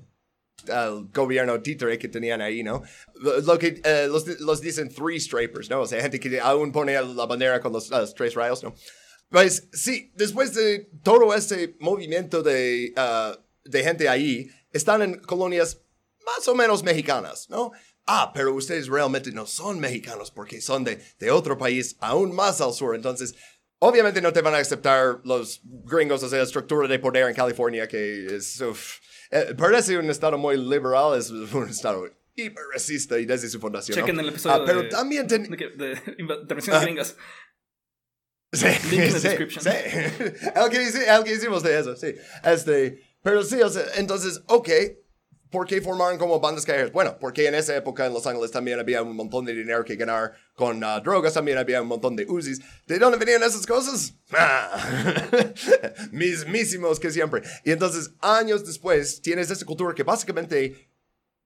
al 0.72 1.06
gobierno 1.14 1.61
títere 1.61 1.98
que 1.98 2.07
tenían 2.07 2.41
ahí, 2.41 2.64
¿no? 2.64 2.84
Lo 3.15 3.57
que 3.57 3.81
uh, 3.84 4.11
los, 4.11 4.27
los, 4.40 4.61
dicen 4.61 4.90
three 4.90 5.19
stripers, 5.19 5.69
¿no? 5.69 5.81
O 5.81 5.88
sea, 5.88 6.02
gente 6.02 6.19
que 6.19 6.40
aún 6.40 6.72
pone 6.72 6.94
la 6.94 7.26
bandera 7.26 7.60
con 7.60 7.73
los, 7.73 7.90
los 7.90 8.14
tres 8.14 8.34
rayos, 8.36 8.64
¿no? 8.64 8.73
Pues 9.30 9.68
sí, 9.73 10.11
después 10.15 10.53
de 10.56 10.90
todo 11.03 11.34
este 11.34 11.76
movimiento 11.80 12.41
de, 12.41 12.94
uh, 12.98 13.38
de 13.64 13.84
gente 13.84 14.10
ahí, 14.10 14.49
están 14.72 15.02
en 15.02 15.19
colonias 15.19 15.81
más 16.26 16.48
o 16.48 16.56
menos 16.56 16.84
mexicanas, 16.84 17.49
¿no? 17.49 17.72
Ah, 18.06 18.31
pero 18.34 18.53
ustedes 18.53 18.88
realmente 18.88 19.31
no 19.31 19.45
son 19.45 19.80
mexicanos 19.80 20.31
porque 20.31 20.61
son 20.61 20.84
de, 20.84 20.99
de 21.19 21.31
otro 21.31 21.57
país 21.57 21.95
aún 21.99 22.34
más 22.34 22.60
al 22.60 22.73
sur, 22.73 22.95
entonces 22.95 23.36
obviamente 23.80 24.22
no 24.22 24.34
te 24.34 24.41
van 24.41 24.56
a 24.56 24.57
aceptar 24.57 25.22
los 25.23 25.61
gringos, 25.64 26.23
o 26.23 26.30
sea, 26.30 26.40
la 26.40 26.44
estructura 26.44 26.88
de 26.88 26.99
poder 26.99 27.27
en 27.27 27.36
California 27.36 27.88
que 27.88 28.36
es... 28.36 28.60
Uf, 28.61 28.98
eh, 29.31 29.53
parece 29.57 29.97
un 29.97 30.10
estado 30.10 30.38
muy 30.38 30.57
liberal, 30.57 31.18
es 31.18 31.30
un 31.53 31.69
estado 31.69 32.06
hiper 32.35 32.64
racista 32.73 33.19
y 33.19 33.26
desde 33.26 33.49
su 33.49 33.60
fundación. 33.60 33.97
Chequen 33.97 34.15
¿no? 34.15 34.22
el 34.22 34.30
episodio 34.30 34.56
ah, 34.56 34.64
pero 34.65 34.84
de, 34.84 34.89
también 34.89 35.27
ten... 35.27 35.43
de, 35.49 35.69
de, 35.69 36.01
intervenciones 36.18 36.81
Ah. 36.81 36.85
gringas. 36.85 37.15
Sí, 38.51 38.65
Link 38.89 39.11
sí, 39.11 39.19
sí. 39.19 39.69
El 39.69 40.69
que, 40.72 41.07
el 41.07 41.23
que 41.23 41.34
hicimos 41.34 41.61
de 41.61 41.80
eso, 41.80 41.95
sí. 41.95 42.15
Este, 42.43 43.03
pero 43.22 43.43
sí, 43.43 43.61
o 43.61 43.69
sea, 43.69 43.84
entonces, 43.97 44.41
ok, 44.47 44.69
¿por 45.49 45.65
qué 45.67 45.81
formaron 45.81 46.17
como 46.17 46.39
bandas 46.39 46.65
callejeras? 46.65 46.91
Bueno, 46.91 47.17
porque 47.19 47.47
en 47.47 47.55
esa 47.55 47.76
época 47.76 48.05
en 48.05 48.13
Los 48.13 48.26
Ángeles 48.27 48.51
también 48.51 48.80
había 48.80 49.01
un 49.01 49.15
montón 49.15 49.45
de 49.45 49.53
dinero 49.53 49.84
que 49.84 49.95
ganar 49.95 50.34
con 50.53 50.84
ah, 50.84 50.99
drogas, 50.99 51.34
también 51.34 51.57
había 51.57 51.81
un 51.81 51.88
montón 51.88 52.15
de 52.15 52.26
Uzis. 52.26 52.61
¿De 52.85 52.99
dónde 52.99 53.17
venían 53.17 53.43
esas 53.43 53.65
cosas? 53.65 54.13
Ah, 54.31 54.77
mismísimos 56.11 56.99
que 56.99 57.11
siempre. 57.11 57.41
Y 57.63 57.71
entonces, 57.71 58.11
años 58.21 58.65
después, 58.65 59.21
tienes 59.21 59.49
esta 59.49 59.65
cultura 59.65 59.93
que 59.95 60.03
básicamente 60.03 60.89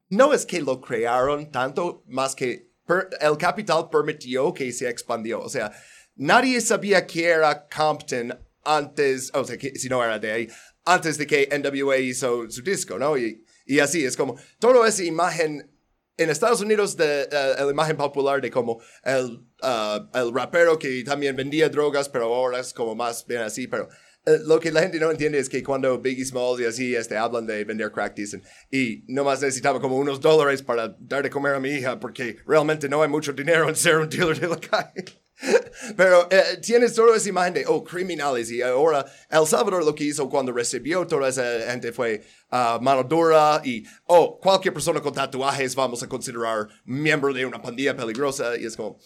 no 0.09 0.33
es 0.33 0.45
que 0.45 0.61
lo 0.61 0.81
crearon 0.81 1.51
tanto, 1.51 2.03
más 2.07 2.35
que 2.35 2.69
per- 2.85 3.09
el 3.19 3.37
capital 3.37 3.89
permitió 3.89 4.53
que 4.53 4.71
se 4.71 4.89
expandió. 4.89 5.39
O 5.41 5.49
sea, 5.49 5.71
nadie 6.15 6.61
sabía 6.61 7.05
que 7.05 7.25
era 7.25 7.67
Compton 7.67 8.37
antes, 8.63 9.31
o 9.33 9.43
sea, 9.43 9.57
que, 9.57 9.75
si 9.75 9.89
no 9.89 10.03
era 10.03 10.19
de 10.19 10.31
ahí, 10.31 10.49
antes 10.85 11.17
de 11.17 11.27
que 11.27 11.49
NWA 11.51 11.97
hizo 11.97 12.49
su 12.49 12.61
disco, 12.61 12.97
¿no? 12.99 13.17
Y, 13.17 13.42
y 13.65 13.79
así 13.79 14.03
es 14.05 14.17
como, 14.17 14.35
toda 14.59 14.87
esa 14.87 15.03
imagen 15.03 15.69
en 16.17 16.29
Estados 16.29 16.61
Unidos, 16.61 16.95
de, 16.95 17.23
eh, 17.23 17.55
la 17.59 17.69
imagen 17.69 17.97
popular 17.97 18.41
de 18.41 18.51
como 18.51 18.79
el, 19.03 19.41
uh, 19.63 20.07
el 20.13 20.33
rapero 20.33 20.77
que 20.77 21.03
también 21.03 21.35
vendía 21.35 21.69
drogas, 21.69 22.07
pero 22.07 22.25
ahora 22.25 22.59
es 22.59 22.73
como 22.73 22.95
más 22.95 23.25
bien 23.25 23.41
así, 23.41 23.67
pero 23.67 23.89
eh, 24.25 24.39
lo 24.45 24.59
que 24.59 24.71
la 24.71 24.81
gente 24.81 24.99
no 24.99 25.11
entiende 25.11 25.39
es 25.39 25.49
que 25.49 25.63
cuando 25.63 25.99
Biggie 25.99 26.23
Smalls 26.23 26.61
y 26.61 26.65
así 26.65 26.95
este, 26.95 27.17
hablan 27.17 27.45
de 27.45 27.65
vender 27.65 27.91
crack, 27.91 28.15
dicen, 28.15 28.43
y 28.71 29.03
nomás 29.07 29.41
necesitaba 29.41 29.81
como 29.81 29.97
unos 29.97 30.21
dólares 30.21 30.61
para 30.61 30.95
dar 30.99 31.23
de 31.23 31.29
comer 31.29 31.55
a 31.55 31.59
mi 31.59 31.69
hija, 31.69 31.99
porque 31.99 32.37
realmente 32.45 32.87
no 32.87 33.01
hay 33.01 33.09
mucho 33.09 33.33
dinero 33.33 33.67
en 33.67 33.75
ser 33.75 33.97
un 33.97 34.09
dealer 34.09 34.39
de 34.39 34.47
la 34.47 34.59
calle. 34.59 35.22
Pero 35.97 36.27
eh, 36.31 36.57
tienes 36.61 36.93
toda 36.93 37.17
esa 37.17 37.29
imagen 37.29 37.53
de, 37.53 37.65
oh, 37.67 37.83
criminales. 37.83 38.51
Y 38.51 38.61
ahora 38.61 39.05
El 39.29 39.45
Salvador 39.45 39.83
lo 39.83 39.95
que 39.95 40.05
hizo 40.05 40.29
cuando 40.29 40.51
recibió 40.51 41.05
toda 41.05 41.29
esa 41.29 41.43
gente 41.71 41.91
fue 41.91 42.21
uh, 42.51 42.81
mano 42.81 43.03
dura 43.03 43.61
y, 43.63 43.83
oh, 44.05 44.39
cualquier 44.39 44.73
persona 44.73 45.01
con 45.01 45.13
tatuajes 45.13 45.75
vamos 45.75 46.01
a 46.03 46.07
considerar 46.07 46.67
miembro 46.85 47.33
de 47.33 47.45
una 47.45 47.61
pandilla 47.61 47.95
peligrosa. 47.95 48.57
Y 48.57 48.65
es 48.65 48.75
como, 48.75 48.99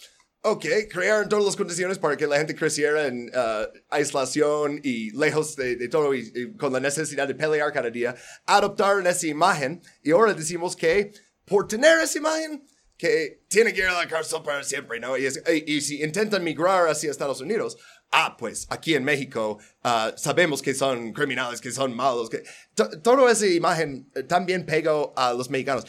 Ok, 0.44 0.66
crearon 0.90 1.28
todas 1.28 1.44
las 1.44 1.56
condiciones 1.58 1.98
para 1.98 2.16
que 2.16 2.26
la 2.26 2.38
gente 2.38 2.56
creciera 2.56 3.08
en 3.08 3.30
uh, 3.30 3.68
aislación 3.90 4.80
y 4.82 5.12
lejos 5.12 5.56
de, 5.56 5.76
de 5.76 5.90
todo 5.90 6.14
y, 6.14 6.32
y 6.34 6.56
con 6.56 6.72
la 6.72 6.80
necesidad 6.80 7.28
de 7.28 7.36
pelear 7.36 7.74
cada 7.74 7.90
día. 7.90 8.16
Adoptaron 8.46 9.06
esa 9.08 9.28
imagen 9.28 9.82
y 10.04 10.12
ahora 10.12 10.34
decimos 10.34 10.76
que 10.76 11.12
por 11.44 11.68
tener 11.68 12.00
esa 12.00 12.20
imagen, 12.20 12.64
que 12.98 13.44
tiene 13.48 13.74
que 13.74 13.82
ir 13.82 13.86
a 13.88 13.94
la 13.94 14.08
cárcel 14.08 14.42
para 14.44 14.64
siempre, 14.64 15.00
¿no? 15.00 15.18
Y, 15.18 15.26
es- 15.26 15.42
y- 15.66 15.82
si 15.82 16.02
intentan 16.02 16.44
migrar 16.44 16.88
hacia 16.90 17.12
Estados 17.12 17.42
Unidos, 17.42 17.78
ah, 18.12 18.36
pues 18.38 18.66
aquí 18.70 18.96
en 18.96 19.04
México 19.04 19.60
ah, 19.84 20.14
sabemos 20.18 20.62
que 20.62 20.74
son 20.74 21.14
criminales, 21.14 21.62
que 21.62 21.72
son 21.72 21.96
malos, 21.96 22.30
que 22.30 22.44
to- 22.74 23.02
toda 23.02 23.32
esa 23.32 23.46
imagen 23.48 24.10
eh, 24.16 24.24
también 24.24 24.66
pegó 24.66 25.14
a 25.16 25.34
los 25.34 25.50
mexicanos. 25.50 25.86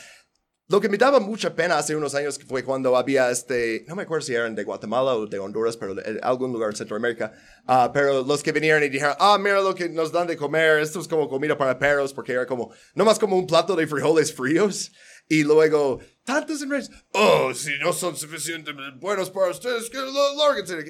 Lo 0.71 0.83
que 0.83 0.91
me 0.91 0.99
daba 0.99 1.19
mucha 1.19 1.55
pena 1.55 1.79
hace 1.79 1.97
unos 1.97 2.15
años 2.15 2.39
fue 2.47 2.63
cuando 2.63 2.95
había 2.95 3.31
este, 3.31 3.87
no 3.89 3.97
me 3.97 4.03
acuerdo 4.03 4.27
si 4.27 4.35
eran 4.35 4.55
de 4.55 4.65
Guatemala 4.65 5.15
o 5.15 5.27
de 5.27 5.39
Honduras, 5.39 5.79
pero 5.79 5.95
de, 5.95 6.21
algún 6.23 6.53
lugar 6.53 6.69
en 6.69 6.77
Centroamérica, 6.77 7.33
ah, 7.67 7.91
pero 7.95 8.23
los 8.23 8.43
que 8.43 8.53
vinieron 8.53 8.83
y 8.85 8.91
dijeron, 8.91 9.17
ah, 9.19 9.39
mira 9.41 9.63
lo 9.63 9.75
que 9.75 9.89
nos 9.89 10.13
dan 10.13 10.27
de 10.27 10.37
comer, 10.37 10.81
esto 10.81 11.01
es 11.01 11.09
como 11.09 11.27
comida 11.27 11.57
para 11.57 11.79
perros, 11.79 12.13
porque 12.13 12.33
era 12.33 12.45
como, 12.45 12.71
no 12.95 13.07
más 13.07 13.19
como 13.19 13.35
un 13.39 13.47
plato 13.47 13.75
de 13.77 13.87
frijoles 13.87 14.31
fríos, 14.35 14.93
y 15.29 15.45
luego, 15.45 16.01
tantos 16.25 16.63
ingredientes, 16.63 17.05
oh, 17.13 17.53
si 17.55 17.79
no 17.79 17.93
son 17.93 18.17
suficientemente 18.17 18.99
buenos 18.99 19.31
para 19.31 19.51
ustedes, 19.51 19.91
que 19.91 19.99
lo 19.99 20.13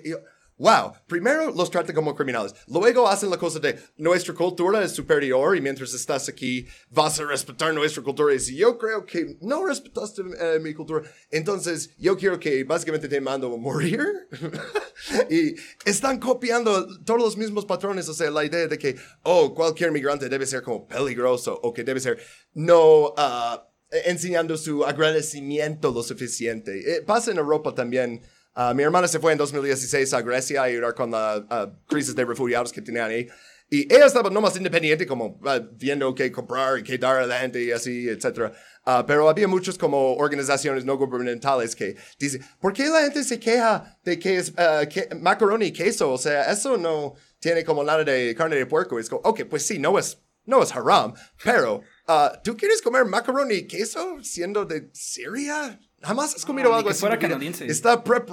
yo, 0.05 0.19
Wow, 0.59 0.93
primero 1.06 1.52
los 1.55 1.70
tratan 1.70 1.94
como 1.94 2.16
criminales, 2.16 2.52
luego 2.66 3.09
hacen 3.09 3.31
la 3.31 3.39
cosa 3.39 3.60
de 3.60 3.78
nuestra 3.97 4.35
cultura 4.35 4.82
es 4.82 4.90
superior 4.90 5.56
y 5.56 5.60
mientras 5.60 5.94
estás 5.94 6.28
aquí 6.28 6.66
vas 6.90 7.20
a 7.20 7.27
respetar 7.27 7.73
nuestra 7.73 8.02
cultura 8.02 8.35
y 8.35 8.40
si 8.40 8.56
yo 8.56 8.77
creo 8.77 9.06
que 9.06 9.36
no 9.40 9.65
respetaste 9.65 10.23
eh, 10.40 10.59
mi 10.59 10.74
cultura, 10.74 11.09
entonces 11.31 11.94
yo 11.97 12.16
quiero 12.16 12.40
que 12.40 12.65
básicamente 12.65 13.06
te 13.06 13.20
mando 13.20 13.55
a 13.55 13.56
morir. 13.56 14.01
y 15.31 15.55
están 15.85 16.19
copiando 16.19 16.89
todos 17.05 17.20
los 17.20 17.36
mismos 17.36 17.65
patrones, 17.65 18.09
o 18.09 18.15
sea, 18.15 18.28
la 18.28 18.44
idea 18.44 18.66
de 18.66 18.78
que, 18.78 18.97
oh, 19.23 19.55
cualquier 19.55 19.93
migrante 19.93 20.28
debe 20.28 20.44
ser 20.44 20.62
como 20.62 20.89
peligroso 20.89 21.55
o 21.62 21.73
que 21.73 21.85
debe 21.85 22.01
ser 22.01 22.19
no... 22.55 23.15
ah, 23.16 23.65
enseñando 23.90 24.56
su 24.56 24.85
agradecimiento 24.85 25.90
lo 25.93 26.02
suficiente. 26.02 26.97
Eh, 26.97 27.02
pasa 27.02 27.31
en 27.31 27.39
Europa 27.39 27.74
también. 27.74 28.23
Ah, 28.55 28.74
mi 28.74 28.82
hermana 28.82 29.06
se 29.09 29.19
fue 29.19 29.32
en 29.32 29.39
2016 29.39 30.12
a 30.12 30.23
Grecia 30.23 30.62
a 30.62 30.65
ayudar 30.65 30.94
con 30.94 31.10
la 31.10 31.47
ah, 31.48 31.73
crisis 31.86 32.15
de 32.15 32.24
refugiados 32.24 32.73
que 32.73 32.82
tenían 32.82 33.10
ahí. 33.10 33.28
Y 33.70 33.93
ella 33.93 34.06
estaba 34.06 34.31
no 34.31 34.40
más 34.40 34.56
independiente, 34.56 35.06
como 35.06 35.39
ah, 35.44 35.60
viendo 35.73 36.15
qué 36.15 36.32
comprar 36.32 36.78
y 36.78 36.82
qué 36.82 36.97
dar 36.97 37.16
a 37.19 37.27
la 37.27 37.40
gente 37.40 37.62
y 37.62 37.70
así, 37.70 38.09
etc. 38.09 38.52
Ah, 38.85 39.05
pero 39.06 39.28
había 39.28 39.47
muchas 39.47 39.77
como 39.77 40.15
organizaciones 40.16 40.85
no 40.85 40.97
gubernamentales 40.97 41.77
que 41.77 41.94
dicen, 42.19 42.43
¿por 42.60 42.73
qué 42.73 42.89
la 42.89 43.02
gente 43.02 43.23
se 43.24 43.39
queja 43.39 43.98
de 44.05 44.19
que 44.19 44.39
es 44.39 44.52
ah, 44.56 44.85
que- 44.90 45.09
macaroni 45.20 45.66
y 45.66 45.73
queso? 45.73 46.10
O 46.10 46.19
sea, 46.19 46.51
eso 46.51 46.78
no 46.78 47.15
tiene 47.39 47.62
como 47.65 47.85
nada 47.85 48.05
de 48.05 48.35
carne 48.35 48.56
de 48.56 48.66
puerco. 48.66 48.98
Es 48.98 49.09
como, 49.10 49.20
ok, 49.23 49.43
pues 49.44 49.66
sí, 49.66 49.78
no 49.78 49.98
es, 49.98 50.19
no 50.47 50.62
es 50.62 50.74
haram, 50.74 51.12
pero 51.44 51.82
ah, 52.09 52.40
¿tú 52.43 52.56
quieres 52.56 52.82
comer 52.82 53.05
macaroni 53.05 53.55
y 53.55 53.66
queso 53.66 54.18
siendo 54.22 54.64
de 54.64 54.90
Siria? 54.93 55.78
Jamás 56.02 56.35
has 56.35 56.44
comido 56.44 56.72
Ah, 56.72 56.78
algo 56.78 56.90
así. 56.90 57.01
fuera 57.01 57.18
canadiense. 57.18 57.66
Está 57.66 58.02
prep 58.02 58.30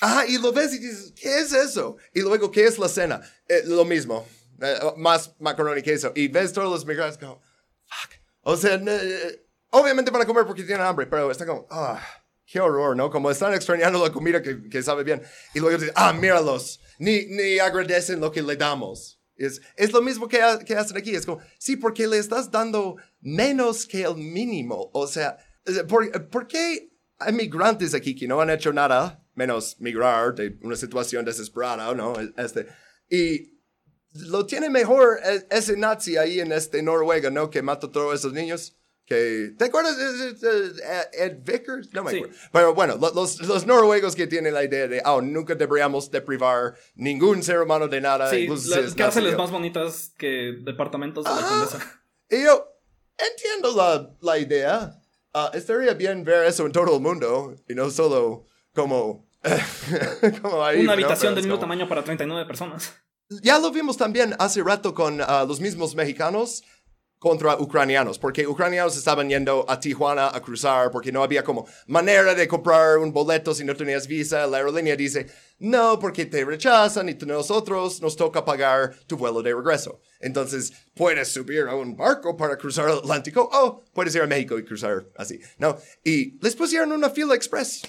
Ajá, 0.00 0.26
y 0.26 0.38
lo 0.38 0.52
ves 0.52 0.74
y 0.74 0.78
dices, 0.78 1.12
¿qué 1.14 1.38
es 1.38 1.52
eso? 1.52 1.96
Y 2.12 2.20
luego, 2.22 2.50
¿qué 2.50 2.64
es 2.64 2.78
la 2.80 2.88
cena? 2.88 3.20
Eh, 3.48 3.62
lo 3.66 3.84
mismo, 3.84 4.26
Eh, 4.60 4.78
más 4.96 5.34
macaroni 5.38 5.80
y 5.80 5.82
queso. 5.84 6.12
Y 6.16 6.26
ves 6.28 6.52
todos 6.52 6.70
los 6.70 6.84
migrantes 6.86 7.16
como, 7.18 7.40
fuck. 7.86 8.10
O 8.42 8.56
sea, 8.56 8.74
eh, 8.74 9.46
obviamente 9.70 10.10
van 10.10 10.22
a 10.22 10.26
comer 10.26 10.46
porque 10.46 10.64
tienen 10.64 10.84
hambre, 10.84 11.06
pero 11.06 11.30
está 11.30 11.44
como, 11.46 11.66
ah, 11.70 12.00
qué 12.46 12.60
horror, 12.60 12.96
¿no? 12.96 13.08
Como 13.10 13.30
están 13.30 13.54
extrañando 13.54 14.02
la 14.04 14.12
comida 14.12 14.42
que, 14.42 14.68
que 14.68 14.82
sabe 14.82 15.04
bien. 15.04 15.22
Y 15.54 15.60
luego 15.60 15.76
dicen, 15.78 15.92
ah, 15.96 16.12
míralos, 16.12 16.80
ni, 16.98 17.26
ni 17.26 17.58
agradecen 17.60 18.20
lo 18.20 18.30
que 18.32 18.42
le 18.42 18.56
damos. 18.56 19.13
Es, 19.36 19.60
es 19.76 19.92
lo 19.92 20.00
mismo 20.02 20.28
que, 20.28 20.40
ha- 20.42 20.58
que 20.58 20.74
hacen 20.76 20.96
aquí. 20.96 21.14
Es 21.14 21.26
como, 21.26 21.40
sí, 21.58 21.76
porque 21.76 22.06
le 22.06 22.18
estás 22.18 22.50
dando 22.50 22.96
menos 23.20 23.86
que 23.86 24.02
el 24.04 24.16
mínimo. 24.16 24.90
O 24.92 25.06
sea, 25.06 25.36
¿por, 25.88 26.28
¿por 26.30 26.46
qué 26.46 26.90
hay 27.18 27.32
migrantes 27.32 27.94
aquí 27.94 28.14
que 28.14 28.26
no 28.28 28.40
han 28.40 28.50
hecho 28.50 28.72
nada 28.72 29.20
menos 29.34 29.76
migrar 29.80 30.34
de 30.34 30.56
una 30.62 30.76
situación 30.76 31.24
desesperada, 31.24 31.92
¿no? 31.94 32.14
Este, 32.36 32.66
y 33.10 33.58
lo 34.12 34.46
tiene 34.46 34.70
mejor 34.70 35.18
e- 35.24 35.46
ese 35.50 35.76
nazi 35.76 36.16
ahí 36.16 36.38
en 36.38 36.52
este 36.52 36.82
Noruega, 36.82 37.30
¿no? 37.30 37.50
Que 37.50 37.60
mató 37.62 37.88
a 37.88 37.92
todos 37.92 38.14
esos 38.20 38.32
niños. 38.32 38.76
Que, 39.06 39.52
¿Te 39.58 39.66
acuerdas 39.66 39.98
de 39.98 40.72
Ed 41.12 41.36
Vickers? 41.44 41.92
No 41.92 42.04
me 42.04 42.10
Sí. 42.12 42.16
acuerdo. 42.16 42.36
Pero 42.52 42.74
bueno, 42.74 42.96
lo- 42.96 43.12
los, 43.12 43.38
los 43.42 43.66
noruegos 43.66 44.16
que 44.16 44.26
tienen 44.26 44.54
la 44.54 44.64
idea 44.64 44.88
de, 44.88 45.02
oh, 45.04 45.20
nunca 45.20 45.54
deberíamos 45.54 46.10
deprivar 46.10 46.74
ningún 46.94 47.42
ser 47.42 47.60
humano 47.60 47.86
de 47.86 48.00
nada. 48.00 48.30
Sí, 48.30 48.48
si 48.56 48.68
las 48.70 48.94
cárceles 48.94 49.36
más 49.36 49.50
bonitas 49.50 50.12
que 50.16 50.54
departamentos 50.62 51.24
de 51.24 51.30
la 51.30 51.36
Ah. 51.36 51.48
condesa. 51.48 52.00
Y 52.30 52.44
yo 52.44 52.66
entiendo 53.18 53.76
la, 53.76 54.10
la 54.22 54.38
idea. 54.38 54.98
Ah, 55.34 55.50
estaría 55.52 55.92
bien 55.94 56.24
ver 56.24 56.46
eso 56.46 56.64
en 56.64 56.72
todo 56.72 56.94
el 56.96 57.02
mundo 57.02 57.54
y 57.68 57.74
no 57.74 57.90
solo 57.90 58.46
como, 58.72 59.26
como 60.42 60.64
ahí. 60.64 60.76
Una 60.78 60.86
¿no? 60.86 60.92
habitación 60.92 61.32
Pero 61.32 61.34
del 61.34 61.44
mismo 61.44 61.56
como- 61.56 61.60
tamaño 61.60 61.88
para 61.88 62.02
39 62.04 62.46
personas. 62.46 62.94
Ya 63.42 63.58
lo 63.58 63.70
vimos 63.70 63.96
también 63.96 64.34
hace 64.38 64.62
rato 64.62 64.94
con 64.94 65.20
ah, 65.20 65.44
los 65.46 65.60
mismos 65.60 65.94
mexicanos 65.94 66.62
contra 67.24 67.56
ucranianos, 67.56 68.18
porque 68.18 68.46
ucranianos 68.46 68.98
estaban 68.98 69.30
yendo 69.30 69.64
a 69.66 69.80
Tijuana 69.80 70.28
a 70.28 70.42
cruzar 70.42 70.90
porque 70.90 71.10
no 71.10 71.22
había 71.22 71.42
como 71.42 71.66
manera 71.86 72.34
de 72.34 72.46
comprar 72.46 72.98
un 72.98 73.14
boleto 73.14 73.54
si 73.54 73.64
no 73.64 73.74
tenías 73.74 74.06
visa. 74.06 74.46
La 74.46 74.58
aerolínea 74.58 74.94
dice, 74.94 75.26
no, 75.58 75.98
porque 75.98 76.26
te 76.26 76.44
rechazan 76.44 77.08
y 77.08 77.14
nosotros 77.24 78.02
nos 78.02 78.14
toca 78.14 78.44
pagar 78.44 78.94
tu 79.06 79.16
vuelo 79.16 79.40
de 79.40 79.54
regreso. 79.54 80.02
Entonces, 80.20 80.70
puedes 80.94 81.28
subir 81.28 81.62
a 81.62 81.74
un 81.74 81.96
barco 81.96 82.36
para 82.36 82.58
cruzar 82.58 82.90
el 82.90 82.98
Atlántico 82.98 83.48
o 83.50 83.82
puedes 83.94 84.14
ir 84.14 84.20
a 84.20 84.26
México 84.26 84.58
y 84.58 84.64
cruzar 84.66 85.06
así, 85.16 85.40
¿no? 85.56 85.78
Y 86.04 86.38
les 86.42 86.54
pusieron 86.54 86.92
una 86.92 87.08
fila 87.08 87.34
express. 87.34 87.80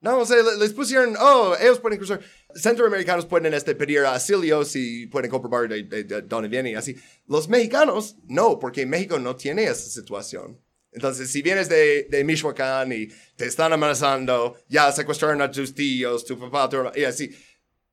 No, 0.00 0.18
o 0.20 0.26
sea, 0.26 0.36
le- 0.36 0.56
les 0.58 0.72
pusieron, 0.72 1.16
oh, 1.20 1.56
ellos 1.60 1.80
pueden 1.80 1.98
cruzar. 1.98 2.20
Centroamericanos 2.54 3.26
pueden 3.26 3.52
este, 3.54 3.74
pedir 3.74 4.00
asilo 4.00 4.64
si 4.64 5.06
pueden 5.08 5.30
comprobar 5.30 5.68
de, 5.68 5.82
de- 5.82 6.04
de 6.04 6.22
dónde 6.22 6.48
vienen 6.48 6.72
y 6.72 6.76
así. 6.76 6.96
Los 7.26 7.48
mexicanos, 7.48 8.16
no, 8.28 8.58
porque 8.58 8.86
México 8.86 9.18
no 9.18 9.34
tiene 9.36 9.64
esa 9.64 9.90
situación. 9.90 10.60
Entonces, 10.92 11.30
si 11.30 11.42
vienes 11.42 11.68
de, 11.68 12.04
de 12.10 12.24
Michoacán 12.24 12.92
y 12.92 13.08
te 13.36 13.46
están 13.46 13.72
amenazando, 13.72 14.56
ya 14.68 14.90
secuestraron 14.90 15.42
a 15.42 15.50
tus 15.50 15.74
tíos, 15.74 16.24
tu 16.24 16.38
papá, 16.38 16.68
tu 16.68 16.76
hermano, 16.76 16.96
y 16.96 17.04
así. 17.04 17.30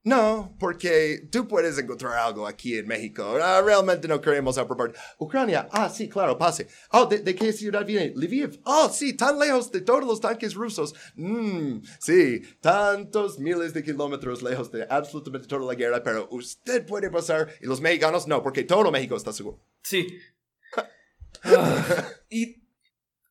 No, 0.06 0.56
porque 0.60 1.28
tú 1.32 1.48
puedes 1.48 1.80
encontrar 1.80 2.14
algo 2.20 2.46
aquí 2.46 2.78
en 2.78 2.86
México. 2.86 3.40
Ah, 3.42 3.60
realmente 3.66 4.08
no 4.08 4.22
queremos 4.22 4.56
aprobar. 4.56 4.94
Ucrania, 5.18 5.68
ah, 5.72 5.90
sí, 5.90 6.08
claro, 6.08 6.38
pase. 6.38 6.68
Oh, 6.92 7.08
¿de, 7.08 7.22
de 7.22 7.34
qué 7.34 7.52
ciudad 7.52 7.84
viene? 7.84 8.14
Lviv. 8.16 8.62
Oh, 8.66 8.88
sí, 8.88 9.14
tan 9.14 9.40
lejos 9.40 9.72
de 9.72 9.82
todos 9.82 10.06
los 10.06 10.22
tanques 10.22 10.54
rusos. 10.54 10.94
Mm, 11.16 11.80
sí, 12.00 12.40
tantos 12.62 13.40
miles 13.40 13.74
de 13.74 13.82
kilómetros 13.82 14.44
lejos 14.44 14.72
de 14.72 14.86
absolutamente 14.88 15.48
toda 15.48 15.66
la 15.66 15.74
guerra, 15.74 16.04
pero 16.04 16.28
usted 16.30 16.86
puede 16.86 17.10
pasar 17.10 17.50
y 17.60 17.66
los 17.66 17.82
mexicanos 17.82 18.28
no, 18.28 18.44
porque 18.44 18.64
todo 18.64 18.92
México 18.92 19.16
está 19.16 19.34
seguro. 19.34 19.60
Sí. 19.82 20.20
Ah, 21.44 22.06
y 22.30 22.64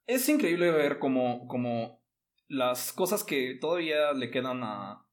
es 0.09 0.29
increíble 0.29 0.73
ver 0.73 0.99
como, 0.99 1.47
como 1.47 2.03
las 2.49 2.93
cosas 2.93 3.23
que 3.23 3.57
todavía 3.61 4.13
le 4.13 4.33
quedan 4.33 4.65
a... 4.65 5.04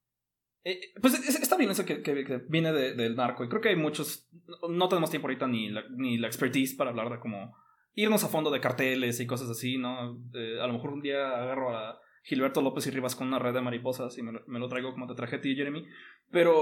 eh, 0.63 0.79
pues 1.01 1.13
es- 1.15 1.41
esta 1.41 1.57
violencia 1.57 1.85
que, 1.85 2.01
que- 2.01 2.23
que 2.23 2.41
viene 2.49 2.71
de- 2.71 2.93
del 2.95 3.15
narco, 3.15 3.43
y 3.43 3.49
creo 3.49 3.61
que 3.61 3.69
hay 3.69 3.75
muchos... 3.75 4.29
No 4.69 4.87
tenemos 4.89 5.09
tiempo 5.09 5.27
ahorita 5.27 5.47
ni 5.47 5.69
la, 5.69 5.83
ni 5.95 6.17
la 6.17 6.27
expertise 6.27 6.75
para 6.75 6.89
hablar 6.91 7.09
de 7.09 7.19
cómo 7.19 7.55
irnos 7.95 8.23
a 8.23 8.27
fondo 8.29 8.51
de 8.51 8.61
carteles 8.61 9.19
y 9.19 9.27
cosas 9.27 9.49
así, 9.49 9.77
¿no? 9.77 10.17
Eh, 10.33 10.59
a 10.61 10.67
lo 10.67 10.73
mejor 10.73 10.91
un 10.91 11.01
día 11.01 11.27
agarro 11.41 11.75
a 11.75 11.99
Gilberto 12.23 12.61
López 12.61 12.85
y 12.87 12.91
Rivas 12.91 13.15
con 13.15 13.27
una 13.27 13.39
red 13.39 13.53
de 13.53 13.61
mariposas 13.61 14.17
y 14.17 14.21
me, 14.23 14.31
lo- 14.31 14.43
me 14.47 14.59
lo 14.59 14.67
traigo 14.69 14.93
como 14.93 15.07
te 15.07 15.15
traje 15.15 15.37
a 15.37 15.41
ti, 15.41 15.55
Jeremy. 15.55 15.85
Pero 16.29 16.55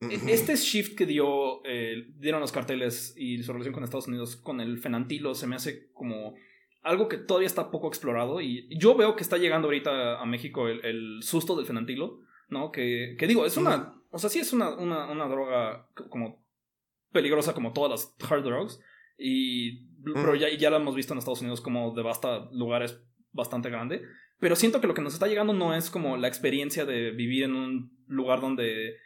e- 0.00 0.32
este 0.32 0.56
shift 0.56 0.96
que 0.96 1.06
dio, 1.06 1.64
eh, 1.64 2.06
dieron 2.16 2.40
los 2.40 2.50
carteles 2.52 3.14
y 3.16 3.42
su 3.42 3.52
relación 3.52 3.74
con 3.74 3.84
Estados 3.84 4.08
Unidos 4.08 4.36
con 4.36 4.60
el 4.60 4.78
fenantilo 4.78 5.34
se 5.34 5.46
me 5.46 5.56
hace 5.56 5.90
como 5.92 6.34
algo 6.82 7.08
que 7.08 7.18
todavía 7.18 7.46
está 7.46 7.70
poco 7.70 7.88
explorado 7.88 8.40
y 8.40 8.68
yo 8.78 8.94
veo 8.96 9.16
que 9.16 9.22
está 9.22 9.38
llegando 9.38 9.68
ahorita 9.68 10.20
a 10.20 10.26
México 10.26 10.68
el, 10.68 10.84
el 10.84 11.22
susto 11.22 11.56
del 11.56 11.64
fenantilo, 11.66 12.20
¿no? 12.54 12.72
Que, 12.72 13.16
que 13.18 13.26
digo, 13.26 13.44
es 13.44 13.58
una, 13.58 14.00
o 14.10 14.18
sea, 14.18 14.30
sí 14.30 14.38
es 14.38 14.54
una, 14.54 14.74
una, 14.74 15.10
una 15.10 15.28
droga 15.28 15.90
como 16.08 16.42
peligrosa 17.12 17.52
como 17.52 17.72
todas 17.72 17.90
las 17.90 18.30
hard 18.30 18.44
drugs 18.44 18.80
y 19.18 19.92
pero 20.04 20.34
ya, 20.34 20.48
ya 20.50 20.70
la 20.70 20.78
hemos 20.78 20.94
visto 20.94 21.12
en 21.12 21.18
Estados 21.18 21.40
Unidos 21.40 21.60
como 21.60 21.94
devasta 21.94 22.48
lugares 22.52 23.02
bastante 23.32 23.70
grande, 23.70 24.02
pero 24.38 24.56
siento 24.56 24.80
que 24.80 24.86
lo 24.86 24.94
que 24.94 25.02
nos 25.02 25.14
está 25.14 25.26
llegando 25.26 25.52
no 25.52 25.74
es 25.74 25.90
como 25.90 26.16
la 26.16 26.28
experiencia 26.28 26.84
de 26.84 27.10
vivir 27.10 27.44
en 27.44 27.54
un 27.54 28.04
lugar 28.06 28.40
donde 28.40 28.96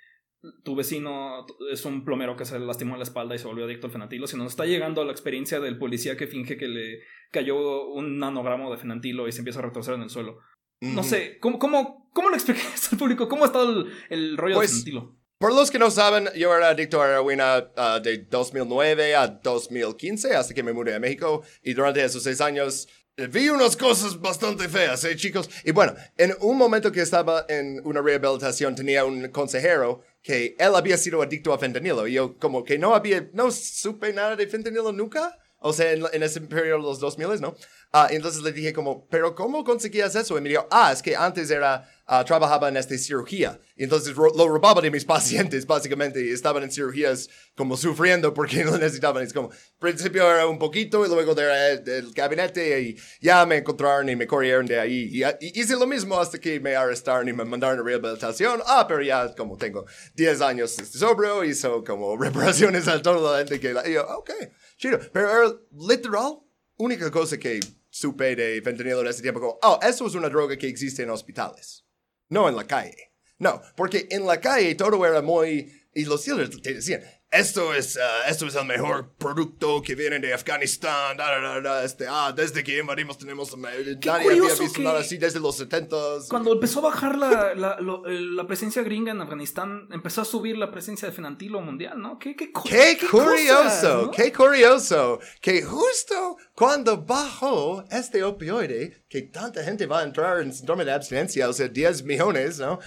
tu 0.65 0.77
vecino 0.77 1.47
es 1.71 1.85
un 1.85 2.05
plomero 2.05 2.37
que 2.37 2.45
se 2.45 2.59
lastimó 2.59 2.95
en 2.95 3.01
la 3.01 3.05
espalda 3.05 3.35
y 3.35 3.39
se 3.39 3.47
volvió 3.47 3.65
adicto 3.65 3.87
al 3.87 3.93
fenantilo, 3.93 4.27
sino 4.27 4.45
nos 4.45 4.53
está 4.53 4.67
llegando 4.67 5.05
la 5.05 5.13
experiencia 5.13 5.61
del 5.61 5.79
policía 5.79 6.17
que 6.17 6.27
finge 6.27 6.57
que 6.57 6.69
le 6.69 7.01
cayó 7.31 7.89
un 7.89 8.19
nanogramo 8.19 8.71
de 8.71 8.79
fenantilo 8.79 9.27
y 9.27 9.33
se 9.33 9.41
empieza 9.41 9.59
a 9.59 9.63
retorcer 9.63 9.95
en 9.95 10.03
el 10.03 10.11
suelo. 10.11 10.39
No 10.81 11.03
sé, 11.03 11.39
¿cómo, 11.41 11.59
cómo, 11.59 12.09
cómo 12.13 12.29
lo 12.29 12.35
explicarías 12.37 12.93
al 12.93 12.99
público? 12.99 13.29
¿Cómo 13.29 13.45
ha 13.45 13.47
estado 13.47 13.71
el, 13.81 13.93
el 14.11 14.37
rollo 14.37 14.57
Pues, 14.57 14.85
del 14.85 14.95
fentanyl? 14.95 15.19
Por 15.39 15.55
los 15.55 15.71
que 15.71 15.79
no 15.79 15.91
saben, 15.91 16.29
yo 16.37 16.53
era 16.55 16.71
adicto 16.71 17.01
a 17.01 17.09
heroína 17.09 17.71
ah, 17.77 18.01
de 18.03 18.19
2009 18.19 19.15
a 19.15 19.29
2015 19.29 20.35
hasta 20.35 20.53
que 20.53 20.65
me 20.65 20.73
mudé 20.73 20.97
a 20.97 20.99
México 21.01 21.43
y 21.63 21.75
durante 21.75 22.05
esos 22.05 22.25
seis 22.25 22.41
años 22.41 22.89
eh, 23.17 23.29
vi 23.29 23.49
unas 23.49 23.77
cosas 23.77 24.21
bastante 24.21 24.69
feas, 24.69 25.05
¿eh, 25.05 25.15
chicos? 25.15 25.49
Y 25.65 25.71
bueno, 25.71 25.95
en 26.17 26.35
un 26.41 26.59
momento 26.59 26.91
que 26.91 27.03
estaba 27.03 27.47
en 27.49 27.81
una 27.85 28.03
rehabilitación 28.03 28.75
tenía 28.75 29.05
un 29.05 29.29
consejero 29.29 30.03
que 30.23 30.57
él 30.59 30.75
había 30.75 30.97
sido 30.97 31.23
adicto 31.23 31.53
a 31.53 31.59
fentanilo 31.59 32.09
y 32.09 32.15
yo 32.15 32.37
como 32.37 32.65
que 32.65 32.77
no 32.77 32.97
había, 32.97 33.29
no 33.33 33.53
supe 33.53 34.13
nada 34.13 34.35
de 34.35 34.49
fentanilo 34.49 34.91
nunca. 34.91 35.39
O 35.61 35.73
sea, 35.73 35.93
en, 35.93 36.05
en 36.13 36.23
ese 36.23 36.41
periodo 36.41 36.79
los 36.79 37.01
2000, 37.01 37.41
¿no? 37.41 37.55
Ah, 37.93 38.09
entonces 38.11 38.43
le 38.43 38.53
dije 38.53 38.73
como, 38.73 39.07
¿pero 39.09 39.35
cómo 39.35 39.65
conseguías 39.65 40.15
eso? 40.15 40.37
Y 40.39 40.41
me 40.43 40.51
dijo, 40.51 40.67
ah, 40.71 40.93
es 40.93 41.01
que 41.03 41.17
antes 41.17 41.51
era, 41.51 41.89
ah, 42.07 42.23
trabajaba 42.25 42.69
en 42.69 42.77
esta 42.77 42.97
cirugía. 42.99 43.59
Y 43.77 43.85
entonces 43.85 44.15
ro- 44.15 44.31
lo 44.37 44.47
robaba 44.47 44.81
de 44.83 44.91
mis 44.91 45.05
pacientes, 45.07 45.67
básicamente, 45.67 46.23
y 46.25 46.31
estaban 46.31 46.63
en 46.63 46.71
cirugías 46.71 47.29
como 47.57 47.77
sufriendo 47.79 48.35
porque 48.35 48.63
lo 48.65 48.77
necesitaban. 48.77 49.23
Es 49.25 49.33
como, 49.33 49.51
principio 49.79 50.31
era 50.31 50.47
un 50.47 50.59
poquito 50.59 51.05
y 51.05 51.09
luego 51.09 51.33
era 51.41 51.71
el, 51.71 51.89
el 51.89 52.13
gabinete 52.13 52.81
y 52.83 52.97
ya 53.21 53.47
me 53.47 53.57
encontraron 53.57 54.09
y 54.11 54.17
me 54.17 54.27
corrieron 54.27 54.67
de 54.67 54.79
ahí. 54.79 55.09
Y, 55.11 55.25
y 55.25 55.61
hice 55.61 55.75
lo 55.77 55.87
mismo 55.87 56.21
hasta 56.21 56.39
que 56.39 56.61
me 56.61 56.77
arrestaron 56.77 57.27
y 57.29 57.33
me 57.33 57.45
mandaron 57.47 57.81
a 57.81 57.83
rehabilitación. 57.83 58.61
Ah, 58.67 58.85
pero 58.87 59.03
ya 59.03 59.35
como 59.35 59.57
tengo 59.57 59.87
10 60.15 60.41
años 60.43 60.73
sobrio, 60.73 61.43
hizo 61.43 61.83
como 61.85 62.17
reparaciones 62.21 62.87
a 62.87 63.01
toda 63.01 63.33
la 63.33 63.39
gente 63.39 63.59
que... 63.59 63.73
La, 63.73 63.89
y 63.89 63.95
yo, 63.95 64.07
ok, 64.07 64.31
Pero 64.79 65.01
era 65.15 65.55
literal, 65.73 66.41
única 66.77 67.11
cosa 67.11 67.39
que 67.39 67.61
supe 67.91 68.37
de 68.37 68.63
fentanilo 68.63 69.01
en 69.01 69.09
ese 69.09 69.23
tiempo, 69.23 69.41
como, 69.41 69.59
oh, 69.63 69.79
eso 69.83 70.07
es 70.07 70.15
una 70.15 70.29
droga 70.29 70.57
que 70.57 70.69
existe 70.69 71.03
en 71.03 71.11
hospitales, 71.11 71.85
no 72.29 72.49
en 72.49 72.57
la 72.57 72.67
calle. 72.67 73.13
No, 73.39 73.61
porque 73.77 74.09
en 74.11 74.27
la 74.27 74.41
calle 74.41 74.75
todo 74.75 75.05
era 75.07 75.23
muy... 75.23 75.73
Y 75.95 76.05
los 76.05 76.25
dealers 76.25 76.61
te 76.61 76.75
decían, 76.75 77.03
esto 77.31 77.75
es, 77.75 77.99
ah, 77.99 78.29
esto 78.29 78.47
es 78.47 78.55
el 78.55 78.65
mejor 78.65 79.13
producto 79.19 79.83
que 79.83 79.95
viene 79.95 80.19
de 80.19 80.33
Afganistán, 80.33 81.17
da, 81.17 81.39
da, 81.41 81.61
da, 81.61 81.85
este, 81.85 82.07
ah, 82.09 82.33
desde 82.35 82.65
que 82.65 82.79
invadimos 82.79 83.19
tenemos... 83.19 83.57
Nadie 83.57 84.01
había 84.31 84.55
visto 84.55 84.81
nada 84.81 85.01
así 85.01 85.19
desde 85.19 85.39
los 85.39 85.61
70s. 85.61 86.29
Cuando 86.29 86.53
empezó 86.55 86.79
a 86.79 86.83
bajar 86.91 87.19
la, 87.19 87.55
la, 87.55 87.81
lo- 87.81 88.03
la 88.07 88.47
presencia 88.47 88.83
gringa 88.83 89.13
en 89.13 89.21
Afganistán, 89.21 89.89
empezó 89.93 90.23
a 90.23 90.25
subir 90.25 90.57
la 90.57 90.71
presencia 90.71 91.09
de 91.09 91.15
fenantilo 91.15 91.61
mundial, 91.61 92.01
¿no? 92.01 92.19
Qué, 92.19 92.35
qué, 92.35 92.47
Qué 92.47 92.53
cosas, 92.53 93.11
curioso, 93.11 94.03
¿no? 94.07 94.11
qué 94.11 94.33
curioso, 94.33 95.21
que 95.41 95.63
justo 95.63 96.37
cuando 96.55 97.03
bajó 97.05 97.85
este 97.91 98.23
opioide, 98.25 99.05
que 99.09 99.23
tanta 99.23 99.63
gente 99.63 99.87
va 99.87 100.01
a 100.01 100.05
entrar 100.05 100.41
en 100.41 100.53
síndrome 100.53 100.85
de 100.85 100.93
abstinencia, 100.93 101.49
o 101.49 101.53
sea, 101.53 101.69
10 101.69 102.05
millones, 102.05 102.59
¿no? 102.59 102.79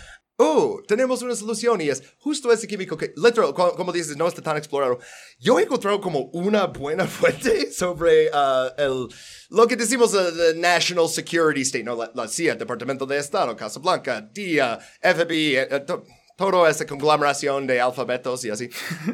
Oh, 0.44 0.82
tenemos 0.88 1.22
una 1.22 1.36
solución 1.36 1.82
y 1.82 1.90
es 1.90 2.02
justo 2.18 2.52
ese 2.52 2.68
químico 2.68 2.98
que, 2.98 3.14
literal, 3.16 3.54
co- 3.54 3.76
como 3.76 3.92
dices, 3.92 4.18
no 4.18 4.28
está 4.28 4.42
tan 4.42 4.58
explorado. 4.58 4.98
Yo 5.40 5.60
he 5.60 5.64
encontrado 5.64 6.02
como 6.02 6.30
una 6.34 6.66
buena 6.66 7.06
fuente 7.20 7.72
sobre 7.72 8.30
ah, 8.34 8.74
el, 8.78 9.08
lo 9.52 9.68
que 9.68 9.76
decimos 9.76 10.14
uh, 10.16 10.32
the 10.36 10.56
National 10.56 11.08
Security 11.08 11.62
State, 11.62 11.84
¿no? 11.84 11.96
La, 11.96 12.12
la 12.16 12.28
CIA, 12.28 12.56
Departamento 12.56 13.06
de 13.06 13.20
Estado, 13.20 13.56
Casa 13.56 13.80
Blanca, 13.80 14.20
DIA, 14.22 14.80
FBI, 15.02 15.56
eh, 15.58 15.68
eh, 15.70 15.80
to- 15.82 16.04
todo 16.36 16.68
esa 16.68 16.88
conglomeración 16.88 17.68
de 17.68 17.80
alfabetos 17.80 18.44
y 18.46 18.50
así. 18.50 18.68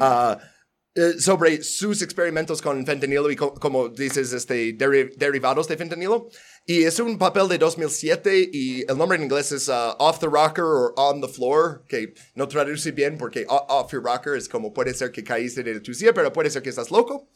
Eh, 0.94 1.20
sobre 1.20 1.62
sus 1.62 2.02
experimentos 2.02 2.60
con 2.60 2.84
fentanilo 2.84 3.30
y 3.30 3.36
co- 3.36 3.54
como 3.54 3.88
dices, 3.88 4.32
este, 4.32 4.76
deri- 4.76 5.14
derivados 5.16 5.68
de 5.68 5.76
fentanilo. 5.76 6.28
Y 6.66 6.82
es 6.84 6.98
un 6.98 7.18
papel 7.18 7.46
de 7.48 7.58
2007 7.58 8.50
y 8.52 8.80
el 8.80 8.98
nombre 8.98 9.16
en 9.16 9.24
inglés 9.24 9.52
es 9.52 9.68
uh, 9.68 9.94
Off 9.98 10.18
the 10.18 10.26
Rocker 10.26 10.64
o 10.64 10.92
On 10.96 11.20
the 11.20 11.28
Floor, 11.28 11.84
que 11.88 12.14
no 12.34 12.48
traduce 12.48 12.90
bien 12.90 13.16
porque 13.16 13.46
Off 13.48 13.92
your 13.92 14.02
rocker 14.02 14.34
es 14.34 14.48
como 14.48 14.72
puede 14.72 14.92
ser 14.92 15.12
que 15.12 15.22
caíste 15.22 15.62
de 15.62 15.78
tu 15.80 15.94
silla, 15.94 16.12
pero 16.12 16.32
puede 16.32 16.50
ser 16.50 16.62
que 16.62 16.70
estás 16.70 16.90
loco. 16.90 17.28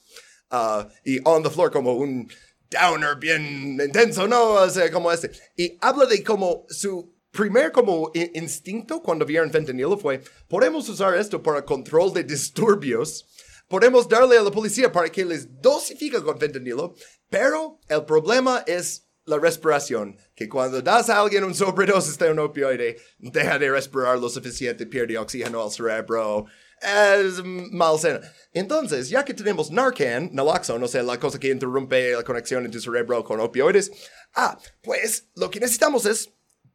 Ah, 0.51 0.89
y 1.05 1.21
On 1.25 1.43
the 1.43 1.51
Floor 1.51 1.71
como 1.71 1.95
un 1.95 2.29
downer 2.71 3.17
bien 3.17 3.79
intenso, 3.81 4.27
¿no? 4.27 4.55
O 4.55 4.71
sea, 4.71 4.91
como 4.91 5.13
este. 5.13 5.31
Y 5.57 5.77
habla 5.81 6.07
de 6.07 6.25
como 6.25 6.67
su 6.69 7.15
primer 7.31 7.71
como 7.71 8.11
instinto 8.35 9.01
cuando 9.03 9.25
vieron 9.25 9.51
fentanilo 9.51 9.97
fue, 9.99 10.21
podemos 10.49 10.89
usar 10.89 11.17
esto 11.17 11.43
para 11.43 11.65
control 11.65 12.13
de 12.13 12.25
disturbios, 12.25 13.27
podemos 13.73 14.07
darle 14.07 14.37
a 14.37 14.43
la 14.43 14.51
policía 14.51 14.93
para 14.93 15.09
que 15.09 15.25
les 15.25 15.49
dosifique 15.63 16.23
con 16.23 16.39
fentanilo, 16.39 16.95
pero 17.31 17.81
el 17.89 18.05
problema 18.05 18.63
es 18.67 19.09
la 19.25 19.39
respiración, 19.39 20.19
que 20.35 20.47
cuando 20.47 20.83
das 20.83 21.09
a 21.09 21.19
alguien 21.19 21.43
un 21.43 21.55
sobredosis 21.55 22.19
de 22.19 22.31
un 22.31 22.41
opioide, 22.41 22.99
deja 23.19 23.59
de 23.59 23.71
respirar 23.71 24.19
lo 24.19 24.29
suficiente, 24.29 24.85
pierde 24.85 25.17
oxígeno 25.17 25.63
al 25.63 25.71
cerebro, 25.71 26.45
es 26.83 27.43
malsana. 27.43 28.21
Entonces, 28.53 29.09
ya 29.09 29.25
que 29.25 29.33
tenemos 29.33 29.71
Narcan, 29.71 30.29
naloxone, 30.35 30.85
o 30.85 30.89
sea, 30.89 31.03
la 31.03 31.19
cosa 31.19 31.41
que 31.41 31.49
interrumpe 31.49 32.13
la 32.13 32.25
conexión 32.25 32.67
en 32.67 32.71
tu 32.71 32.79
cerebro 32.79 33.25
con 33.25 33.41
opioides, 33.41 33.91
ah, 34.35 34.59
pues 34.83 35.31
lo 35.35 35.51
que 35.51 35.61
necesitamos 35.61 36.05
es 36.05 36.31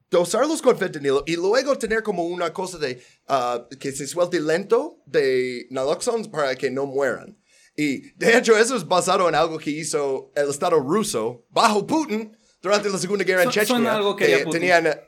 dosarlos 0.09 0.61
con 0.61 0.77
fentanilo 0.77 1.23
y 1.25 1.35
luego 1.35 1.77
tener 1.77 2.03
como 2.03 2.23
una 2.25 2.53
cosa 2.53 2.77
de 2.77 3.01
ah, 3.27 3.67
que 3.79 3.91
se 3.91 4.07
suelte 4.07 4.39
lento 4.39 4.99
de 5.05 5.67
naloxone 5.69 6.29
para 6.29 6.55
que 6.55 6.69
no 6.71 6.85
mueran. 6.85 7.37
Y 7.75 8.11
de 8.13 8.37
hecho 8.37 8.57
eso 8.57 8.75
es 8.75 8.87
basado 8.87 9.27
en 9.29 9.35
algo 9.35 9.57
que 9.59 9.69
hizo 9.69 10.31
el 10.35 10.49
Estado 10.49 10.79
ruso 10.79 11.45
bajo 11.49 11.85
Putin 11.85 12.35
durante 12.61 12.89
la 12.89 12.97
Segunda 12.97 13.23
Guerra 13.23 13.43
en 13.43 13.51
Su- 13.51 13.59
suena 13.65 13.65
Chechnya. 13.75 13.95
algo 13.95 14.15
que 14.15 14.37
Putin. 14.39 14.51
tenían 14.51 14.87
eh, 14.87 15.01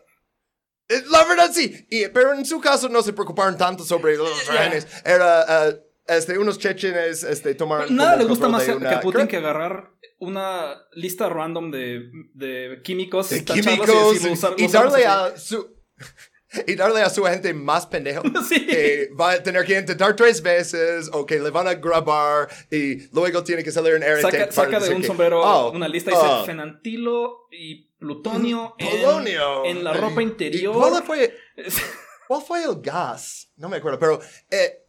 eh, 0.90 1.04
la 1.10 1.24
verdad 1.26 1.52
sí, 1.54 1.88
y, 1.90 2.08
pero 2.10 2.34
en 2.34 2.46
su 2.46 2.60
caso 2.60 2.90
no 2.90 3.02
se 3.02 3.14
preocuparon 3.14 3.58
tanto 3.58 3.84
sobre 3.84 4.18
los 4.18 4.48
rehenes. 4.48 4.86
Era 5.06 5.42
ah, 5.48 5.74
este, 6.08 6.38
unos 6.38 6.58
chechenes 6.60 7.24
este, 7.24 7.56
tomaron 7.56 7.96
Nada 7.96 8.16
le 8.18 8.26
gusta 8.26 8.48
más 8.50 8.68
a, 8.68 8.76
una- 8.76 8.90
que 8.90 8.96
a 8.96 9.02
Putin 9.02 9.28
que 9.28 9.38
agarrar 9.38 9.92
una 10.20 10.76
lista 10.94 11.30
random 11.30 11.72
de, 11.72 12.12
de 12.34 12.82
químicos, 12.84 13.30
de 13.30 13.44
químicos 13.46 13.88
decirlo, 13.88 14.34
usar- 14.34 14.54
y 14.58 14.68
darle 14.68 15.06
a 15.06 15.38
su 15.38 15.76
y 16.68 16.76
darle 16.76 17.02
a 17.02 17.10
su 17.10 17.26
agente 17.26 17.54
más 17.54 17.86
pendejo 17.86 18.24
Sí. 18.50 18.66
que 18.66 19.10
va 19.20 19.32
a 19.34 19.44
tener 19.44 19.64
que 19.66 19.78
intentar 19.80 20.16
tres 20.16 20.42
veces 20.42 21.10
o 21.14 21.26
que 21.26 21.40
le 21.40 21.50
van 21.52 21.68
a 21.68 21.76
grabar 21.76 22.50
y 22.72 23.08
luego 23.14 23.44
tiene 23.44 23.64
que 23.64 23.72
salir 23.72 23.94
en 23.94 24.04
RT 24.04 24.22
Saca, 24.22 24.52
saca 24.52 24.80
de 24.80 24.96
un 24.96 25.02
que, 25.02 25.08
sombrero 25.08 25.42
oh, 25.42 25.72
una 25.72 25.88
lista 25.88 26.12
y 26.12 26.16
dice 26.16 26.26
oh, 26.28 26.46
fenantilo 26.46 27.48
y 27.52 27.86
plutonio, 28.00 28.76
en- 28.78 29.02
polonio 29.02 29.66
En, 29.66 29.84
la 29.84 29.94
ropa 29.94 30.22
Y- 30.22 30.26
y 30.26 30.28
interior. 30.28 30.74
¿cuál 30.76 31.04
fue, 31.04 31.36
cuál 32.28 32.42
fue 32.42 32.64
el 32.64 32.82
gas? 32.82 33.52
No 33.58 33.70
me 33.70 33.78
acuerdo, 33.78 34.00
pero 34.00 34.20
eh, 34.50 34.86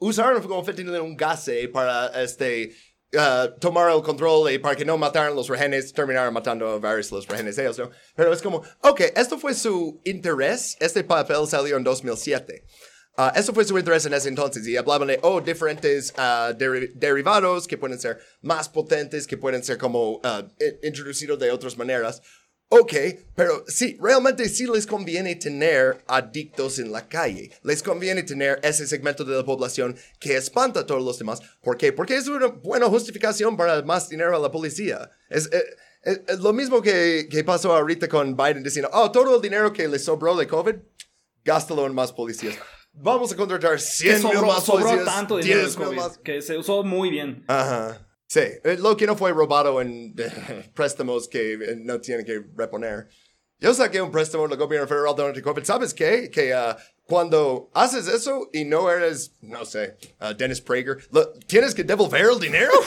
usaron 0.00 0.42
como 0.42 0.60
un 0.60 1.16
gas 1.16 1.48
eh, 1.48 1.68
para 1.68 2.22
este 2.22 2.72
uh, 3.14 3.58
tomar 3.60 3.90
el 3.94 4.02
control 4.02 4.50
y 4.52 4.58
para 4.58 4.76
que 4.76 4.84
no 4.84 4.96
mataran 4.98 5.34
los 5.34 5.48
rehenes, 5.48 5.92
terminaron 5.92 6.32
matando 6.34 6.68
a 6.68 6.78
varios 6.78 7.10
de 7.10 7.16
los 7.16 7.26
rehenes 7.28 7.58
ellos, 7.58 7.78
¿no? 7.78 7.90
Pero 8.14 8.32
es 8.32 8.42
como, 8.42 8.62
ok, 8.80 9.00
esto 9.16 9.38
fue 9.38 9.54
su 9.54 10.00
interés, 10.04 10.76
este 10.80 11.04
papel 11.04 11.46
salió 11.46 11.76
en 11.76 11.84
2007. 11.84 12.64
Ah, 13.20 13.32
eso 13.34 13.52
fue 13.52 13.64
su 13.64 13.76
interés 13.76 14.06
en 14.06 14.14
ese 14.14 14.28
entonces 14.28 14.64
y 14.68 14.76
hablaban 14.76 15.08
de, 15.08 15.18
oh, 15.22 15.40
diferentes 15.40 16.14
ah, 16.16 16.52
deri- 16.56 16.92
derivados 16.94 17.66
que 17.66 17.76
pueden 17.76 17.98
ser 17.98 18.18
más 18.42 18.68
potentes, 18.68 19.26
que 19.26 19.36
pueden 19.36 19.64
ser 19.64 19.76
como 19.76 20.20
i- 20.60 20.86
introducidos 20.86 21.36
de 21.40 21.50
otras 21.50 21.76
maneras. 21.76 22.22
Ok, 22.70 22.92
pero 23.34 23.64
sí, 23.66 23.96
realmente 23.98 24.46
sí 24.50 24.66
les 24.66 24.86
conviene 24.86 25.34
tener 25.36 26.04
adictos 26.06 26.78
en 26.78 26.92
la 26.92 27.08
calle. 27.08 27.50
Les 27.62 27.82
conviene 27.82 28.22
tener 28.24 28.60
ese 28.62 28.86
segmento 28.86 29.24
de 29.24 29.34
la 29.36 29.44
población 29.44 29.96
que 30.20 30.36
espanta 30.36 30.80
a 30.80 30.86
todos 30.86 31.02
los 31.02 31.18
demás. 31.18 31.40
¿Por 31.62 31.78
qué? 31.78 31.94
Porque 31.94 32.16
es 32.16 32.28
una 32.28 32.48
buena 32.48 32.86
justificación 32.86 33.56
para 33.56 33.80
más 33.82 34.10
dinero 34.10 34.36
a 34.36 34.38
la 34.38 34.50
policía. 34.50 35.10
Es, 35.30 35.46
eh, 35.50 35.64
es- 36.02 36.20
es 36.28 36.38
lo 36.40 36.52
mismo 36.52 36.82
que, 36.82 37.26
que 37.30 37.42
pasó 37.42 37.74
ahorita 37.74 38.06
con 38.06 38.36
Biden 38.36 38.62
diciendo, 38.62 38.90
oh, 38.92 39.10
todo 39.10 39.36
el 39.36 39.40
dinero 39.40 39.72
que 39.72 39.88
le 39.88 39.98
sobró 39.98 40.36
de 40.36 40.46
COVID, 40.46 40.74
gástalo 41.44 41.86
en 41.86 41.94
más 41.94 42.12
policías. 42.12 42.54
Vamos 42.92 43.32
a 43.32 43.36
contratar 43.36 43.72
que 43.76 43.78
100 43.78 44.12
mil 44.14 44.22
sobró, 44.32 44.46
más 44.46 44.64
sobró 44.64 44.84
policías, 44.88 45.04
tanto 45.06 45.36
dinero 45.38 45.60
del 45.60 45.66
10 45.68 45.78
mil 45.78 45.86
COVID, 45.86 45.96
más. 45.96 46.18
que 46.18 46.42
se 46.42 46.58
usó 46.58 46.82
muy 46.84 47.08
bien. 47.10 47.44
Ajá. 47.48 48.07
Sí, 48.28 48.40
eh, 48.40 48.76
lo 48.78 48.94
que 48.94 49.06
no 49.06 49.16
fue 49.16 49.32
robado 49.32 49.80
en 49.80 50.14
préstamos 50.74 51.28
que 51.28 51.54
eh, 51.54 51.76
no 51.78 51.98
tienen 51.98 52.26
que 52.26 52.42
reponer. 52.54 53.08
Yo 53.58 53.72
saqué 53.74 54.00
un 54.02 54.12
préstamo 54.12 54.46
del 54.46 54.58
gobierno 54.58 54.86
federal 54.86 55.14
durante 55.16 55.42
COVID. 55.42 55.64
¿Sabes 55.64 55.94
qué? 55.94 56.30
Que 56.30 56.52
ah, 56.52 56.76
cuando 57.04 57.70
haces 57.72 58.06
eso 58.06 58.50
y 58.52 58.66
no 58.66 58.90
eres, 58.90 59.32
no 59.40 59.64
sé, 59.64 59.96
ah, 60.20 60.34
Dennis 60.34 60.60
Prager, 60.60 60.98
lo- 61.10 61.32
tienes 61.46 61.74
que 61.74 61.82
devolver 61.82 62.26
el 62.30 62.38
dinero. 62.38 62.70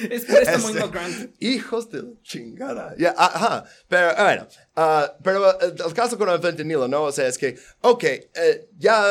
Es 0.10 0.24
préstamo 0.24 0.70
no 0.70 0.88
grant. 0.90 1.34
Hijos 1.40 1.90
de 1.90 2.04
chingada. 2.22 2.94
Ya, 2.96 3.14
ajá. 3.18 3.64
Pero, 3.88 4.10
ah, 4.16 4.24
bueno. 4.24 4.48
ah, 4.76 5.16
pero 5.22 5.50
eh, 5.60 5.74
el 5.86 5.92
caso 5.92 6.16
con 6.16 6.28
el 6.30 6.40
fentanilo, 6.40 6.88
¿no? 6.88 7.02
O 7.02 7.12
sea, 7.12 7.26
es 7.26 7.36
que, 7.36 7.58
ok, 7.82 8.04
ya 8.78 9.04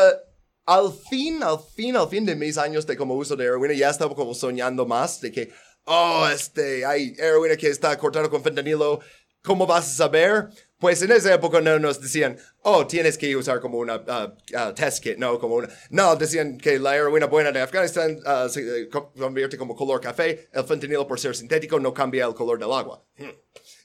al 0.68 0.94
fin, 1.10 1.42
al 1.42 1.58
fin, 1.76 1.96
al 1.96 2.10
fin 2.10 2.26
de 2.26 2.36
mis 2.36 2.58
años 2.58 2.86
de 2.86 2.96
como 2.96 3.16
uso 3.16 3.36
de 3.36 3.46
heroína, 3.46 3.74
ya 3.74 3.90
estaba 3.90 4.14
como 4.14 4.36
soñando 4.36 4.86
más 4.86 5.20
de 5.22 5.32
que, 5.32 5.52
oh, 5.86 6.28
este, 6.32 6.86
hay 6.86 7.16
heroína 7.18 7.56
que 7.56 7.70
está 7.70 7.98
cortada 7.98 8.30
con 8.30 8.44
fentanilo. 8.44 9.00
¿Cómo 9.44 9.66
vas 9.66 9.86
a 9.86 9.96
saber? 9.96 10.50
Pues 10.78 11.02
en 11.02 11.12
esa 11.12 11.34
época 11.34 11.62
no 11.62 11.80
nos 11.80 12.02
decían, 12.02 12.38
oh, 12.64 12.86
tienes 12.86 13.18
que 13.18 13.34
usar 13.34 13.62
como 13.62 13.78
una 13.78 13.96
uh, 13.96 14.34
uh, 14.58 14.74
test 14.74 15.02
kit, 15.02 15.18
no, 15.18 15.40
como 15.40 15.56
una... 15.56 15.70
No, 15.90 16.16
decían 16.18 16.58
que 16.58 16.78
la 16.78 16.98
heroína 16.98 17.28
buena 17.28 17.54
de 17.54 17.62
Afganistán 17.62 18.20
uh, 18.26 18.50
se 18.50 18.82
eh, 18.82 18.90
co- 18.90 19.14
convierte 19.14 19.58
como 19.58 19.74
color 19.74 20.02
café, 20.02 20.50
el 20.52 20.66
fentanilo 20.66 21.08
por 21.08 21.18
ser 21.18 21.34
sintético 21.34 21.80
no 21.80 21.94
cambia 21.94 22.26
el 22.26 22.34
color 22.34 22.60
del 22.60 22.74
agua. 22.74 23.06
Hmm. 23.18 23.30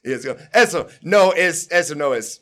Y 0.03 0.11
es 0.11 0.27
eso 0.53 0.87
no 1.01 1.33
es, 1.33 1.71
eso 1.71 1.95
no 1.95 2.13
es 2.13 2.41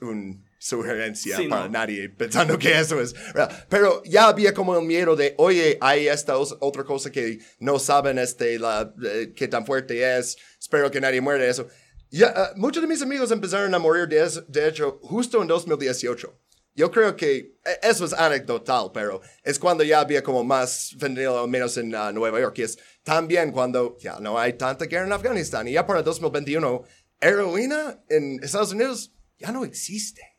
una 0.61 0.83
sugerencia 0.83 1.37
Sí, 1.37 1.47
para 1.47 1.65
no. 1.65 1.69
nadie 1.69 2.09
pensando 2.09 2.57
que 2.57 2.77
eso 2.77 3.01
es 3.01 3.13
real. 3.33 3.49
Pero 3.69 4.03
ya 4.03 4.27
había 4.27 4.53
como 4.53 4.77
el 4.77 4.85
miedo 4.85 5.15
de, 5.15 5.33
oye, 5.37 5.77
hay 5.81 6.07
esta 6.07 6.37
otra 6.37 6.83
cosa 6.83 7.11
que 7.11 7.39
no 7.59 7.79
saben 7.79 8.19
este, 8.19 8.59
la, 8.59 8.93
eh, 9.03 9.33
qué 9.35 9.47
tan 9.47 9.65
fuerte 9.65 10.17
es, 10.17 10.37
espero 10.59 10.91
que 10.91 11.01
nadie 11.01 11.21
muera 11.21 11.43
de 11.43 11.49
eso. 11.49 11.67
Ya, 12.09 12.33
ah, 12.35 12.51
muchos 12.55 12.81
de 12.81 12.87
mis 12.87 13.01
amigos 13.01 13.31
empezaron 13.31 13.73
a 13.73 13.79
morir 13.79 14.07
de 14.07 14.21
eso, 14.21 14.41
de 14.47 14.67
hecho, 14.67 14.99
justo 15.01 15.41
en 15.41 15.47
2018. 15.47 16.37
Yo 16.73 16.89
creo 16.89 17.15
que 17.15 17.37
eh, 17.65 17.79
eso 17.83 18.05
es 18.05 18.13
anecdotal, 18.13 18.91
pero 18.93 19.21
es 19.43 19.57
cuando 19.57 19.83
ya 19.83 19.99
había 20.01 20.21
como 20.21 20.43
más 20.43 20.95
fentanilo, 20.99 21.39
al 21.41 21.49
menos 21.49 21.75
en 21.77 21.93
ah, 21.95 22.11
Nueva 22.11 22.39
York, 22.39 22.59
y 22.59 22.63
es 22.63 22.77
también 23.03 23.51
cuando 23.51 23.97
ya 23.99 24.19
no 24.19 24.37
hay 24.37 24.53
tanta 24.53 24.85
guerra 24.85 25.05
en 25.05 25.13
Afganistán. 25.13 25.67
Y 25.67 25.73
ya 25.73 25.85
para 25.85 26.03
2021, 26.03 26.83
heroína 27.19 28.03
en 28.09 28.43
Estados 28.43 28.73
Unidos 28.73 29.13
ya 29.39 29.51
no 29.51 29.65
existe 29.65 30.30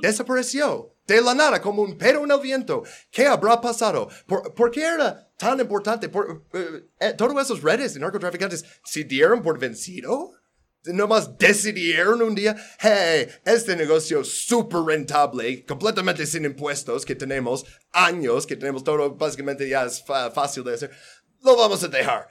Desapareció 0.00 0.94
de 1.06 1.20
la 1.20 1.34
nada 1.34 1.60
como 1.60 1.82
un 1.82 1.96
pero 1.96 2.24
en 2.24 2.30
el 2.30 2.40
viento. 2.40 2.84
¿Qué 3.10 3.26
habrá 3.26 3.60
pasado? 3.60 4.08
¿Por, 4.26 4.70
qué 4.70 4.82
era 4.82 5.30
tan 5.36 5.58
importante? 5.60 6.08
Por, 6.08 6.44
eh, 6.52 6.84
eh, 7.00 7.14
todas 7.16 7.50
esas 7.50 7.62
redes 7.62 7.94
de 7.94 8.00
narcotraficantes 8.00 8.64
se 8.84 9.04
dieron 9.04 9.42
por 9.42 9.58
vencido. 9.58 10.32
Nomás 10.84 11.36
decidieron 11.36 12.22
un 12.22 12.34
día, 12.34 12.56
hey, 12.78 13.28
este 13.44 13.74
negocio 13.76 14.24
súper 14.24 14.80
rentable, 14.80 15.64
completamente 15.66 16.24
sin 16.24 16.44
impuestos 16.44 17.04
que 17.04 17.14
tenemos, 17.14 17.66
años 17.92 18.46
que 18.46 18.56
tenemos 18.56 18.84
todo, 18.84 19.14
básicamente 19.16 19.68
ya 19.68 19.84
es 19.84 20.02
fácil 20.04 20.64
de 20.64 20.74
hacer, 20.74 20.90
lo 21.42 21.56
vamos 21.56 21.82
a 21.82 21.88
dejar. 21.88 22.28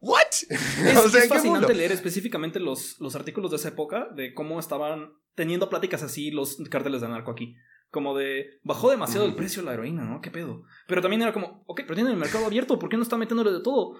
¿What? 0.00 0.26
Es, 0.50 0.96
O 0.96 1.08
sea, 1.08 1.08
es 1.08 1.14
¿en 1.14 1.22
qué 1.22 1.28
fascinante 1.28 1.74
leer 1.74 1.92
específicamente 1.92 2.58
los, 2.58 2.98
los 3.00 3.14
artículos 3.14 3.50
de 3.50 3.58
esa 3.58 3.68
época 3.68 4.08
de 4.14 4.34
cómo 4.34 4.58
estaban 4.58 5.12
teniendo 5.34 5.68
pláticas 5.68 6.02
así 6.02 6.30
los 6.30 6.56
cárteles 6.70 7.00
de 7.00 7.08
narco 7.08 7.30
aquí. 7.30 7.56
Como 7.90 8.16
de, 8.16 8.60
bajó 8.62 8.90
demasiado 8.90 9.26
el 9.26 9.34
precio 9.34 9.62
de 9.62 9.66
la 9.66 9.74
heroína, 9.74 10.04
¿no? 10.04 10.20
¿Qué 10.20 10.30
pedo? 10.30 10.62
Pero 10.86 11.02
también 11.02 11.22
era 11.22 11.32
como, 11.32 11.64
ok, 11.66 11.80
pero 11.82 11.94
tienen 11.94 12.12
el 12.12 12.18
mercado 12.18 12.46
abierto, 12.46 12.78
¿por 12.78 12.88
qué 12.88 12.96
no 12.96 13.02
están 13.02 13.18
metiéndole 13.18 13.50
de 13.50 13.62
todo? 13.62 13.98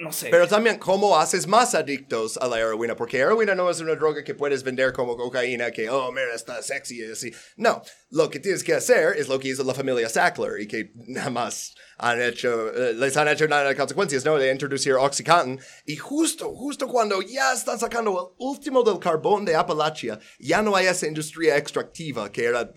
No 0.00 0.12
sé. 0.12 0.28
Pero 0.30 0.48
también, 0.48 0.78
¿cómo 0.78 1.18
haces 1.18 1.46
más 1.46 1.74
adictos 1.74 2.38
a 2.38 2.48
la 2.48 2.58
heroína? 2.58 2.96
Porque 2.96 3.18
heroína 3.18 3.54
no 3.54 3.68
es 3.68 3.80
una 3.80 3.94
droga 3.94 4.24
que 4.24 4.34
puedes 4.34 4.62
vender 4.62 4.94
como 4.94 5.14
cocaína, 5.14 5.70
que, 5.70 5.90
oh, 5.90 6.10
mira, 6.10 6.34
está 6.34 6.62
sexy 6.62 7.00
y 7.00 7.12
así. 7.12 7.30
No, 7.56 7.82
lo 8.08 8.30
que 8.30 8.40
tienes 8.40 8.64
que 8.64 8.72
hacer 8.72 9.18
es 9.18 9.28
lo 9.28 9.38
que 9.38 9.48
hizo 9.48 9.62
la 9.62 9.74
familia 9.74 10.08
Sackler 10.08 10.58
y 10.58 10.66
que 10.66 10.92
nada 11.06 11.28
más 11.28 11.74
han 11.98 12.22
hecho, 12.22 12.72
eh, 12.74 12.94
les 12.94 13.14
han 13.18 13.28
hecho 13.28 13.46
nada 13.46 13.68
de 13.68 13.76
consecuencias, 13.76 14.24
¿no? 14.24 14.38
De 14.38 14.50
introducir 14.50 14.94
Oxycontin. 14.94 15.60
Y 15.84 15.96
justo, 15.96 16.54
justo 16.54 16.88
cuando 16.88 17.20
ya 17.20 17.52
están 17.52 17.78
sacando 17.78 18.10
el 18.10 18.34
último 18.38 18.82
del 18.82 18.98
carbón 18.98 19.44
de 19.44 19.54
Appalachia, 19.54 20.18
ya 20.38 20.62
no 20.62 20.74
hay 20.74 20.86
esa 20.86 21.08
industria 21.08 21.58
extractiva 21.58 22.32
que 22.32 22.46
era 22.46 22.72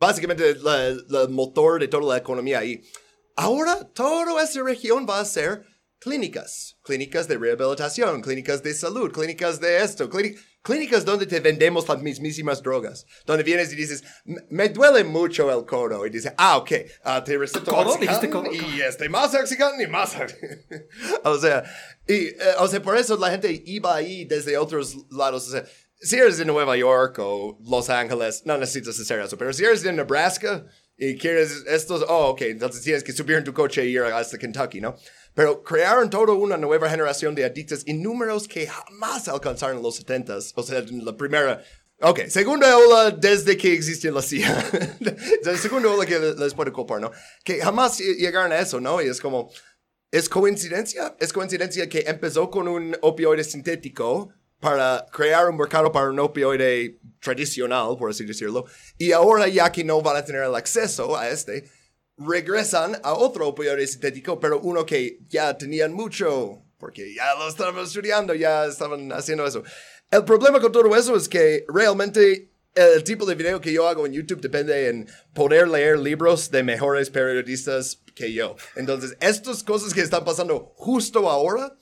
básicamente 0.00 0.50
el 0.50 1.28
motor 1.28 1.78
de 1.78 1.86
toda 1.86 2.14
la 2.14 2.18
economía 2.18 2.58
ahí. 2.58 2.82
Ahora 3.36 3.84
toda 3.94 4.42
esta 4.42 4.62
región 4.64 5.06
va 5.08 5.20
a 5.20 5.24
ser 5.24 5.64
clínicas, 6.04 6.76
clínicas 6.84 7.26
de 7.26 7.36
rehabilitación, 7.38 8.20
clínicas 8.20 8.62
de 8.62 8.74
salud, 8.74 9.10
clínicas 9.10 9.58
de 9.58 9.82
esto, 9.82 10.08
clíni- 10.10 10.36
clínicas 10.62 11.04
donde 11.04 11.26
te 11.26 11.40
vendemos 11.40 11.88
las 11.88 12.00
mismísimas 12.02 12.62
drogas, 12.62 13.06
donde 13.26 13.42
vienes 13.42 13.72
y 13.72 13.76
dices, 13.76 14.04
"Me- 14.50 14.68
duele 14.68 15.02
mucho 15.02 15.50
el 15.50 15.64
codo, 15.66 16.06
y 16.06 16.10
dices, 16.10 16.32
ah, 16.36 16.58
ok, 16.58 16.72
ah, 17.04 17.24
te 17.24 17.36
receto 17.38 17.70
¿Codo? 17.70 17.94
Oxycontin 17.94 18.00
¿Dijiste 18.00 18.30
codo? 18.30 18.52
y 18.52 18.80
este, 18.82 19.08
más 19.08 19.34
Oxycontin 19.34 19.80
y 19.80 19.86
más 19.90 20.14
Oxycontin". 20.14 20.86
o 21.24 21.38
sea, 21.38 21.64
y, 22.06 22.14
eh, 22.28 22.36
o 22.58 22.68
sea, 22.68 22.82
por 22.82 22.96
eso 22.98 23.16
la 23.16 23.30
gente 23.30 23.62
iba 23.66 23.96
ahí 23.96 24.26
desde 24.26 24.56
otros 24.58 24.94
lados, 25.10 25.48
o 25.48 25.50
sea, 25.52 25.64
si 26.00 26.16
eres 26.16 26.36
de 26.36 26.44
Nueva 26.44 26.76
York 26.76 27.16
o 27.18 27.58
Los 27.66 27.88
Ángeles, 27.88 28.42
no 28.44 28.58
necesitas 28.58 29.00
hacer 29.00 29.20
eso, 29.20 29.38
pero 29.38 29.52
si 29.54 29.64
eres 29.64 29.82
de 29.82 29.90
Nebraska 29.92 30.66
y 30.98 31.16
quieres 31.16 31.64
estos, 31.66 32.04
oh, 32.08 32.28
ok, 32.28 32.42
entonces 32.42 32.82
tienes 32.82 33.02
que 33.02 33.12
subir 33.12 33.36
en 33.36 33.44
tu 33.44 33.52
coche 33.54 33.82
e 33.82 33.86
ir 33.86 34.02
hasta 34.02 34.38
Kentucky, 34.38 34.80
¿no? 34.80 34.94
Pero 35.34 35.62
crearon 35.62 36.10
toda 36.10 36.32
una 36.32 36.56
nueva 36.56 36.88
generación 36.88 37.34
de 37.34 37.44
adictos 37.44 37.84
números 37.86 38.46
que 38.46 38.66
jamás 38.66 39.28
alcanzaron 39.28 39.82
los 39.82 40.04
70s, 40.04 40.52
o 40.54 40.62
sea, 40.62 40.84
la 40.88 41.16
primera... 41.16 41.62
Ok, 42.00 42.22
segunda 42.28 42.76
ola 42.76 43.10
desde 43.12 43.56
que 43.56 43.72
existe 43.72 44.10
la 44.10 44.20
CIA. 44.20 44.70
la 45.44 45.56
segunda 45.56 45.90
ola 45.90 46.04
que 46.04 46.18
les 46.18 46.54
puedo 46.54 46.72
culpar, 46.72 47.00
¿no? 47.00 47.10
Que 47.44 47.60
jamás 47.60 47.98
llegaron 47.98 48.52
a 48.52 48.58
eso, 48.58 48.80
¿no? 48.80 49.00
Y 49.00 49.06
es 49.06 49.20
como, 49.20 49.50
¿Es 50.14 50.28
coincidencia? 50.28 51.16
¿Es 51.18 51.32
coincidencia 51.32 51.88
que 51.88 52.04
empezó 52.06 52.48
con 52.48 52.68
un 52.68 52.96
opioide 53.00 53.42
sintético 53.42 54.32
para 54.60 55.04
crear 55.10 55.48
un 55.48 55.56
mercado 55.56 55.90
para 55.90 56.08
un 56.08 56.20
opioide 56.20 57.00
tradicional, 57.20 57.96
por 57.98 58.10
así 58.10 58.24
decirlo, 58.24 58.64
y 58.96 59.10
ahora 59.10 59.48
ya 59.48 59.72
que 59.72 59.82
no 59.82 60.00
van 60.02 60.16
a 60.18 60.24
tener 60.24 60.42
el 60.44 60.54
acceso 60.54 61.16
a 61.16 61.28
este, 61.28 61.68
regresan 62.16 63.00
a 63.02 63.14
otro 63.14 63.48
opioide 63.48 63.86
sintético, 63.86 64.38
pero 64.38 64.60
uno 64.60 64.86
que 64.86 65.18
ya 65.28 65.56
tenían 65.56 65.92
mucho, 65.92 66.62
porque 66.78 67.14
ya 67.14 67.34
lo 67.34 67.48
estaban 67.48 67.82
estudiando, 67.82 68.34
ya 68.34 68.66
estaban 68.66 69.12
haciendo 69.12 69.46
eso. 69.46 69.62
El 70.10 70.24
problema 70.24 70.60
con 70.60 70.70
todo 70.70 70.94
eso 70.96 71.16
es 71.16 71.28
que 71.28 71.64
realmente 71.68 72.50
el 72.74 73.04
tipo 73.04 73.24
de 73.24 73.34
video 73.34 73.60
que 73.60 73.72
yo 73.72 73.88
hago 73.88 74.06
en 74.06 74.12
YouTube 74.12 74.40
depende 74.40 74.88
en 74.88 75.08
poder 75.32 75.68
leer 75.68 75.98
libros 75.98 76.50
de 76.50 76.62
mejores 76.62 77.10
periodistas 77.10 78.00
que 78.14 78.32
yo. 78.32 78.56
Entonces, 78.76 79.16
estas 79.20 79.62
cosas 79.62 79.94
que 79.94 80.00
están 80.00 80.24
pasando 80.24 80.72
justo 80.76 81.30
ahora, 81.30 81.76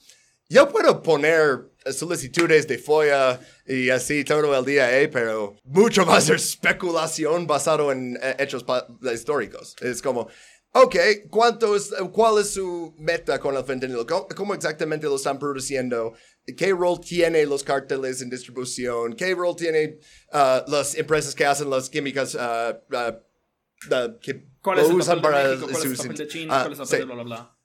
yo 0.49 0.69
puedo 0.69 1.01
poner 1.01 1.71
solicitudes 1.91 2.67
de 2.67 2.77
FOIA 2.77 3.39
y 3.65 3.89
así 3.89 4.23
todo 4.23 4.57
el 4.57 4.65
día, 4.65 4.99
eh, 4.99 5.07
pero 5.07 5.55
mucho 5.63 6.05
más 6.05 6.29
es 6.29 6.43
especulación 6.53 7.47
basado 7.47 7.91
en 7.91 8.17
eh, 8.21 8.35
hechos 8.39 8.65
históricos. 9.13 9.75
Es 9.81 10.01
como, 10.01 10.27
ok, 10.71 10.95
¿cuánto 11.29 11.75
es, 11.75 11.93
¿cuál 12.11 12.39
es 12.39 12.51
su 12.51 12.93
meta 12.97 13.39
con 13.39 13.55
el 13.55 13.63
fentanilo? 13.63 14.05
¿Cómo, 14.05 14.27
cómo 14.35 14.53
exactamente 14.53 15.07
lo 15.07 15.15
están 15.15 15.39
produciendo? 15.39 16.13
¿Qué 16.57 16.71
rol 16.71 16.99
tiene 16.99 17.45
los 17.45 17.63
carteles 17.63 18.21
en 18.21 18.29
distribución? 18.29 19.15
¿Qué 19.15 19.33
rol 19.33 19.55
tiene 19.55 19.99
uh, 20.33 20.69
las 20.69 20.95
empresas 20.95 21.33
que 21.33 21.45
hacen 21.45 21.69
las 21.69 21.89
químicas 21.89 22.35
uh, 22.35 22.75
uh, 22.95 24.19
que 24.21 24.53
¿Cuál 24.61 24.77
lo 24.77 24.83
es 24.83 24.89
el 24.89 24.95
usan 24.95 25.21
papel 25.21 25.31
de 25.31 25.37
para 25.37 25.49
México? 25.49 25.67
¿Cuál 25.67 25.83
es 25.83 25.91
el 25.91 25.97
papel 25.97 26.17
de 26.17 26.27
China? 26.27 26.53
Ah, 26.55 26.61
¿Cuál 26.63 26.73
es 26.73 26.79
el 26.79 26.85
sí. 26.85 26.91
papel 26.91 27.07
de 27.07 27.13
bla, 27.13 27.23
bla, 27.23 27.35
bla? 27.35 27.57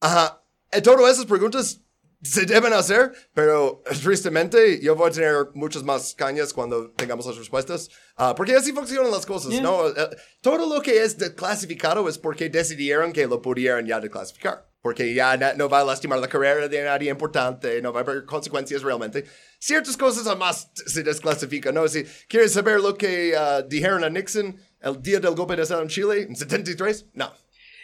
Ajá. 0.00 0.42
Todas 0.82 1.12
esas 1.12 1.26
preguntas 1.26 1.82
se 2.22 2.46
deben 2.46 2.72
hacer, 2.72 3.12
pero 3.34 3.82
tristemente 4.02 4.80
yo 4.80 4.96
voy 4.96 5.10
a 5.10 5.12
tener 5.12 5.34
muchas 5.54 5.82
más 5.82 6.14
cañas 6.14 6.52
cuando 6.52 6.90
tengamos 6.92 7.26
las 7.26 7.36
respuestas, 7.36 7.90
Ah, 8.18 8.34
porque 8.34 8.54
así 8.56 8.72
funcionan 8.72 9.10
las 9.10 9.26
cosas, 9.26 9.52
Yeah. 9.52 9.60
¿no? 9.62 9.88
Eh, 9.88 9.94
todo 10.40 10.74
lo 10.74 10.80
que 10.80 11.02
es 11.02 11.18
desclasificado 11.18 12.08
es 12.08 12.16
porque 12.16 12.48
decidieron 12.48 13.12
que 13.12 13.26
lo 13.26 13.42
pudieran 13.42 13.86
ya 13.86 14.00
declasificar, 14.00 14.66
porque 14.80 15.12
ya 15.12 15.36
na- 15.36 15.52
no 15.52 15.68
va 15.68 15.80
a 15.80 15.84
lastimar 15.84 16.18
la 16.18 16.26
carrera 16.26 16.66
de 16.66 16.82
nadie 16.82 17.10
importante, 17.10 17.82
no 17.82 17.92
va 17.92 18.00
a 18.00 18.02
haber 18.04 18.24
consecuencias 18.24 18.82
realmente. 18.82 19.26
Ciertas 19.58 19.96
cosas 19.98 20.26
además 20.26 20.70
se 20.86 21.02
desclasifican, 21.02 21.74
¿no? 21.74 21.86
Si 21.88 22.04
quieres 22.26 22.52
saber 22.52 22.80
lo 22.80 22.96
que 22.96 23.36
ah, 23.36 23.60
dijeron 23.60 24.02
a 24.02 24.08
Nixon 24.08 24.56
el 24.80 25.02
día 25.02 25.20
del 25.20 25.34
golpe 25.34 25.54
de 25.56 25.62
Estado 25.64 25.82
en 25.82 25.88
Chile, 25.88 26.22
en 26.22 26.34
73, 26.34 27.04
no. 27.12 27.30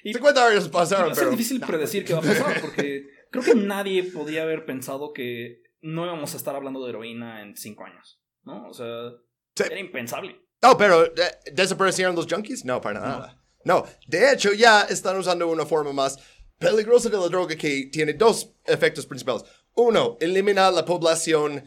Y- 0.02 0.14
50 0.14 0.46
años 0.46 0.68
pasaron, 0.68 1.08
va 1.08 1.12
a 1.12 1.14
ser 1.14 1.24
pero... 1.24 1.36
difícil 1.36 1.60
predecir 1.60 2.04
qué 2.06 2.14
va 2.14 2.20
a 2.20 2.22
pasar, 2.22 2.60
porque 2.62 3.11
creo 3.32 3.42
que 3.42 3.54
nadie 3.56 4.04
podía 4.04 4.42
haber 4.42 4.64
pensado 4.64 5.12
que 5.12 5.62
no 5.80 6.04
íbamos 6.04 6.32
a 6.34 6.36
estar 6.36 6.54
hablando 6.54 6.84
de 6.84 6.90
heroína 6.90 7.42
en 7.42 7.56
cinco 7.56 7.84
años, 7.84 8.20
¿no? 8.44 8.68
O 8.68 8.72
sea, 8.72 9.10
Sí. 9.56 9.64
era 9.66 9.80
impensable. 9.80 10.40
No, 10.62 10.78
pero 10.78 11.04
eh, 11.06 11.12
¿desaparecieron 11.52 12.14
los 12.14 12.26
junkies? 12.26 12.64
No, 12.64 12.80
para 12.80 13.00
nada. 13.00 13.42
No, 13.64 13.84
de 14.06 14.32
hecho 14.32 14.52
ya 14.52 14.82
están 14.82 15.16
usando 15.18 15.48
una 15.48 15.66
forma 15.66 15.92
más 15.92 16.18
peligrosa 16.58 17.08
de 17.08 17.18
la 17.18 17.26
droga 17.28 17.56
que 17.56 17.88
tiene 17.92 18.12
dos 18.14 18.54
efectos 18.64 19.06
principales. 19.06 19.42
Uno, 19.74 20.16
eliminar 20.20 20.72
la 20.72 20.84
población 20.84 21.64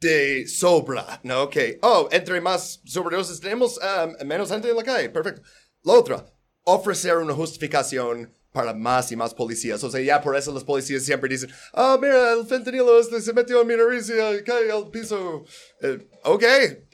de 0.00 0.46
sobra, 0.46 1.20
¿no? 1.24 1.50
Que, 1.50 1.78
oh, 1.82 2.08
entre 2.12 2.40
más 2.40 2.80
sobredosis 2.84 3.40
tenemos, 3.40 3.78
um, 3.78 4.26
menos 4.26 4.50
gente 4.50 4.70
en 4.70 4.76
la 4.76 4.82
calle, 4.84 5.10
perfecto. 5.10 5.42
La 5.82 5.92
otra, 5.94 6.24
ofrecer 6.64 7.16
una 7.18 7.34
justificación 7.34 8.32
para 8.52 8.74
más 8.74 9.10
y 9.12 9.16
más 9.16 9.34
policías. 9.34 9.82
O 9.84 9.90
sea, 9.90 10.00
ya 10.00 10.20
por 10.20 10.36
eso 10.36 10.52
los 10.52 10.64
policías 10.64 11.04
siempre 11.04 11.28
dicen, 11.30 11.50
ah, 11.72 11.98
mira, 12.00 12.32
el 12.32 12.46
fentanilo 12.46 12.98
este 13.00 13.20
se 13.20 13.32
metió 13.32 13.60
en 13.62 13.66
mi 13.68 13.76
nariz 13.76 14.08
y 14.08 14.12
eh, 14.12 14.42
cae 14.44 14.70
al 14.70 14.90
piso. 14.90 15.44
Eh, 15.82 16.06
ok, 16.24 16.44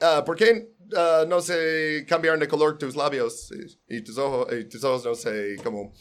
ah, 0.02 0.22
¿por 0.24 0.36
qué 0.36 0.68
ah, 0.96 1.24
no 1.28 1.40
se 1.40 2.04
cambiaron 2.08 2.40
de 2.40 2.48
color 2.48 2.78
tus 2.78 2.94
labios 2.96 3.50
y, 3.88 3.96
y 3.96 4.02
tus 4.04 4.18
ojos, 4.18 4.46
y 4.52 4.64
tus 4.68 4.82
ojos 4.84 5.04
no 5.04 5.14
se 5.14 5.56
como 5.62 5.92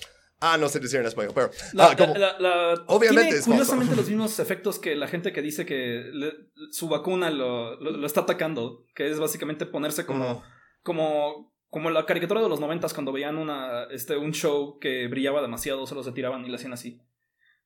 Ah, 0.42 0.58
no 0.58 0.68
sé 0.68 0.80
decir 0.82 1.00
en 1.00 1.06
español, 1.06 1.32
pero... 1.34 1.50
La- 1.74 1.92
ah, 1.92 1.96
como- 1.96 2.14
la- 2.14 2.38
la- 2.40 2.84
Obviamente 2.88 3.24
tiene 3.24 3.38
es 3.40 3.46
curiosamente 3.46 3.96
los 3.96 4.08
mismos 4.10 4.38
efectos 4.40 4.80
que 4.80 4.94
la 4.94 5.08
gente 5.08 5.32
que 5.32 5.42
dice 5.42 5.66
que 5.66 6.04
le- 6.14 6.34
su 6.72 6.90
vacuna 6.90 7.32
lo, 7.32 7.80
lo- 7.80 7.92
lo 7.92 8.06
está 8.06 8.22
atacando, 8.22 8.84
que 8.94 9.10
es 9.10 9.18
básicamente 9.18 9.66
ponerse 9.66 10.06
como, 10.06 10.44
como, 10.84 11.55
como 11.76 11.90
la 11.90 12.06
caricatura 12.06 12.42
de 12.42 12.48
los 12.48 12.62
noventas 12.62 12.94
cuando 12.94 13.12
veían 13.12 13.36
una, 13.38 13.84
este, 13.92 14.16
un 14.16 14.32
show 14.32 14.80
que 14.80 15.10
brillaba 15.10 15.42
demasiado, 15.42 15.86
solo 15.86 16.04
se 16.04 16.14
tiraban 16.14 16.46
y 16.46 16.48
le 16.48 16.56
hacían 16.56 16.72
así. 16.72 17.02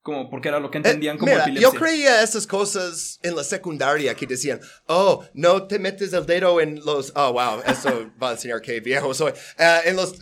Como 0.01 0.31
porque 0.31 0.47
era 0.47 0.59
lo 0.59 0.71
que 0.71 0.79
Eh, 0.79 0.81
entendían 0.83 1.19
como 1.19 1.31
mira, 1.31 1.43
epilepsia. 1.43 1.69
yo 1.71 1.77
creía 1.79 2.23
esas 2.23 2.47
cosas 2.47 3.19
en 3.21 3.35
la 3.35 3.43
secundaria 3.43 4.15
que 4.15 4.25
decían, 4.25 4.59
oh, 4.87 5.23
no 5.35 5.67
te 5.67 5.77
metes 5.77 6.11
el 6.13 6.25
dedo 6.25 6.59
en 6.59 6.83
los, 6.83 7.13
oh, 7.15 7.33
wow, 7.33 7.61
eso 7.67 8.09
va 8.19 8.29
a 8.29 8.31
enseñar 8.31 8.61
que 8.61 8.79
viejo 8.79 9.13
soy. 9.13 9.31
Eh, 9.59 9.79
en 9.85 9.95
los, 9.95 10.15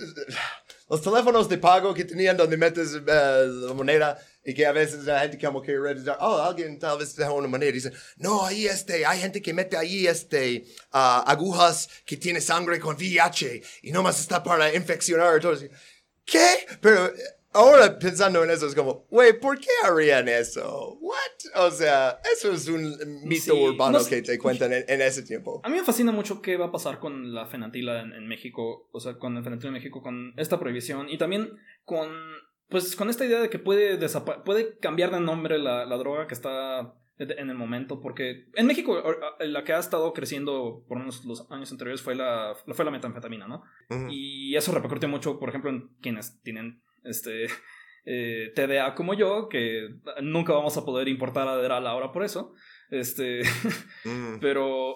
los 0.89 1.01
teléfonos 1.01 1.49
de 1.49 1.57
pago 1.57 1.93
que 1.93 2.05
tenían 2.05 2.37
donde 2.37 2.57
metes 2.57 2.93
eh, 2.95 3.01
la 3.05 3.73
moneda 3.73 4.17
y 4.43 4.53
que 4.53 4.65
a 4.65 4.71
veces 4.71 5.03
la 5.03 5.19
gente 5.19 5.37
como 5.37 5.61
que 5.61 5.77
revisar, 5.77 6.17
oh, 6.21 6.37
alguien 6.41 6.79
tal 6.79 6.97
vez 6.97 7.15
deja 7.15 7.31
una 7.31 7.47
moneda 7.47 7.69
y 7.69 7.73
dicen, 7.73 7.93
no, 8.15 8.45
ahí 8.45 8.65
este, 8.65 9.05
hay 9.05 9.19
gente 9.19 9.41
que 9.41 9.53
mete 9.53 9.75
ahí 9.75 10.07
este, 10.07 10.65
ah, 10.93 11.23
agujas 11.27 11.89
que 12.05 12.15
tiene 12.15 12.39
sangre 12.39 12.79
con 12.79 12.95
VIH 12.95 13.61
y 13.81 13.91
nomás 13.91 14.19
está 14.19 14.41
para 14.41 14.73
infeccionar 14.73 15.39
todo. 15.41 15.57
¿Qué? 16.23 16.65
Pero 16.81 17.11
ahora 17.57 17.97
pensando 17.99 18.43
en 18.43 18.49
eso 18.51 18.67
es 18.67 18.75
como, 18.75 19.05
güey, 19.09 19.39
¿por 19.39 19.59
qué 19.59 19.67
harían 19.83 20.27
eso? 20.27 20.97
¿What? 21.01 21.65
O 21.67 21.71
sea, 21.71 22.19
eso 22.35 22.51
es 22.51 22.67
un 22.67 22.95
mito 23.23 23.43
Sí, 23.43 23.51
urbano 23.51 23.97
no 23.97 24.03
sé. 24.03 24.09
que 24.09 24.21
te 24.21 24.37
cuentan 24.37 24.73
en, 24.73 24.85
en 24.87 25.01
ese 25.01 25.23
tiempo. 25.23 25.61
A 25.63 25.69
mí 25.69 25.75
me 25.77 25.83
fascina 25.83 26.11
mucho 26.11 26.41
qué 26.41 26.57
va 26.57 26.67
a 26.67 26.71
pasar 26.71 26.99
con 26.99 27.33
la 27.33 27.45
fenantila 27.47 28.01
en, 28.01 28.13
en 28.13 28.27
México, 28.27 28.87
o 28.91 28.99
sea, 28.99 29.17
con 29.17 29.35
el 29.37 29.43
fenantilo 29.43 29.69
en 29.69 29.73
México, 29.75 30.01
con 30.01 30.33
esta 30.37 30.59
prohibición 30.59 31.09
y 31.09 31.17
también 31.17 31.49
con, 31.83 32.09
pues, 32.69 32.95
con 32.95 33.09
esta 33.09 33.25
idea 33.25 33.41
de 33.41 33.49
que 33.49 33.59
puede, 33.59 33.97
puede 34.45 34.77
cambiar 34.79 35.11
de 35.11 35.19
nombre 35.19 35.57
la, 35.57 35.85
la 35.85 35.97
droga 35.97 36.27
que 36.27 36.33
está 36.33 36.93
en 37.19 37.49
el 37.49 37.55
momento, 37.55 37.99
porque 37.99 38.45
en 38.53 38.67
México 38.67 39.01
la 39.39 39.63
que 39.63 39.73
ha 39.73 39.79
estado 39.79 40.13
creciendo 40.13 40.85
por 40.87 40.97
unos 40.97 41.25
los 41.25 41.49
años 41.49 41.71
anteriores 41.71 42.03
fue 42.03 42.13
la, 42.13 42.55
fue 42.73 42.85
la 42.85 42.91
metanfetamina, 42.91 43.47
¿no? 43.47 43.63
Y 44.11 44.55
eso 44.55 44.71
repercutió 44.71 45.09
mucho, 45.09 45.39
por 45.39 45.49
ejemplo, 45.49 45.71
en 45.71 45.89
quienes 45.99 46.39
tienen 46.43 46.83
este 47.07 47.47
eh, 48.05 48.51
TDA 48.55 48.95
como 48.95 49.13
yo, 49.13 49.49
que 49.49 49.89
nunca 50.21 50.53
vamos 50.53 50.77
a 50.77 50.85
poder 50.85 51.07
importar 51.07 51.47
Adderall 51.47 51.87
ahora 51.87 52.11
por 52.11 52.23
eso. 52.23 52.53
Este, 52.89 53.41
Mm. 54.05 54.39
pero. 54.39 54.95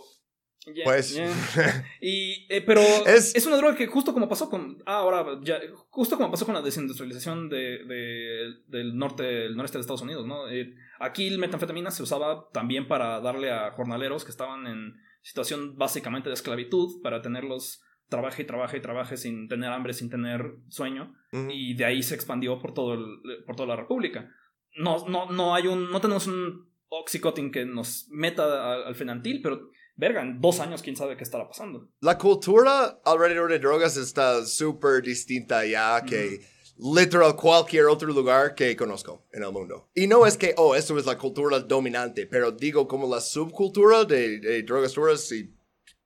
Pues. 0.83 1.19
Y, 2.01 2.45
eh, 2.53 2.61
pero 2.61 2.81
Es- 2.81 3.33
es... 3.35 3.45
una 3.47 3.57
droga 3.57 3.75
que 3.75 3.87
justo 3.87 4.13
como 4.13 4.29
pasó 4.29 4.47
con. 4.49 4.77
Ah, 4.85 4.97
ahora, 4.97 5.39
ya, 5.41 5.59
justo 5.89 6.17
como 6.17 6.29
pasó 6.29 6.45
con 6.45 6.53
la 6.53 6.61
desindustrialización 6.61 7.49
de, 7.49 7.83
de- 7.85 8.53
del 8.67 8.95
norte, 8.95 9.23
del 9.23 9.55
noreste 9.57 9.79
de 9.79 9.81
Estados 9.81 10.03
Unidos, 10.03 10.25
¿no? 10.27 10.47
Eh, 10.49 10.73
aquí 10.99 11.27
el 11.27 11.39
metanfetamina 11.39 11.89
se 11.89 12.03
usaba 12.03 12.47
también 12.53 12.87
para 12.87 13.19
darle 13.21 13.51
a 13.51 13.71
jornaleros 13.71 14.23
que 14.23 14.29
estaban 14.31 14.67
en 14.67 14.93
situación 15.23 15.75
básicamente 15.77 16.29
de 16.29 16.35
esclavitud, 16.35 17.01
para 17.01 17.21
tenerlos 17.23 17.81
trabaje 18.11 18.43
y 18.43 18.45
trabaje 18.45 18.77
y 18.77 18.81
trabaje 18.81 19.15
sin 19.17 19.47
tener 19.47 19.71
hambre, 19.71 19.93
sin 19.93 20.09
tener 20.09 20.41
sueño 20.67 21.15
Ujú. 21.31 21.47
y 21.49 21.73
de 21.75 21.85
ahí 21.85 22.03
se 22.03 22.13
expandió 22.13 22.59
por 22.59 22.73
todo 22.73 22.93
el- 22.93 23.43
por 23.47 23.55
toda 23.55 23.69
la 23.69 23.77
república. 23.77 24.29
No, 24.77 25.07
no, 25.07 25.31
no 25.31 25.55
hay 25.55 25.65
un, 25.67 25.89
no 25.89 25.99
tenemos 26.01 26.27
un 26.27 26.69
oxycontin 26.89 27.51
que 27.51 27.65
nos 27.65 28.07
meta 28.09 28.43
al, 28.73 28.83
al 28.83 28.95
fenantil, 28.95 29.39
pero 29.41 29.69
verga, 29.95 30.21
en 30.21 30.39
dos 30.41 30.59
años 30.59 30.81
quién 30.81 30.95
sabe 30.95 31.15
qué 31.17 31.23
estará 31.23 31.47
pasando. 31.47 31.89
La 32.01 32.17
cultura 32.17 32.99
alrededor 33.05 33.49
de 33.49 33.59
drogas 33.59 33.95
está 33.97 34.45
súper 34.45 35.01
distinta 35.01 35.65
ya 35.65 36.03
que 36.05 36.41
literal 36.77 37.35
cualquier 37.35 37.85
otro 37.85 38.07
lugar 38.09 38.55
que 38.55 38.75
conozco 38.75 39.25
en 39.31 39.43
el 39.43 39.51
mundo. 39.51 39.89
Y 39.93 40.07
no 40.07 40.25
es 40.25 40.35
que, 40.37 40.53
oh, 40.57 40.75
esto 40.75 40.97
es 40.97 41.05
la 41.05 41.17
cultura 41.17 41.59
dominante, 41.59 42.25
pero 42.25 42.51
digo 42.51 42.87
como 42.87 43.07
la 43.13 43.21
subcultura 43.21 44.03
de, 44.05 44.39
de 44.39 44.63
drogas 44.63 44.93
duras 44.95 45.31
y 45.31 45.53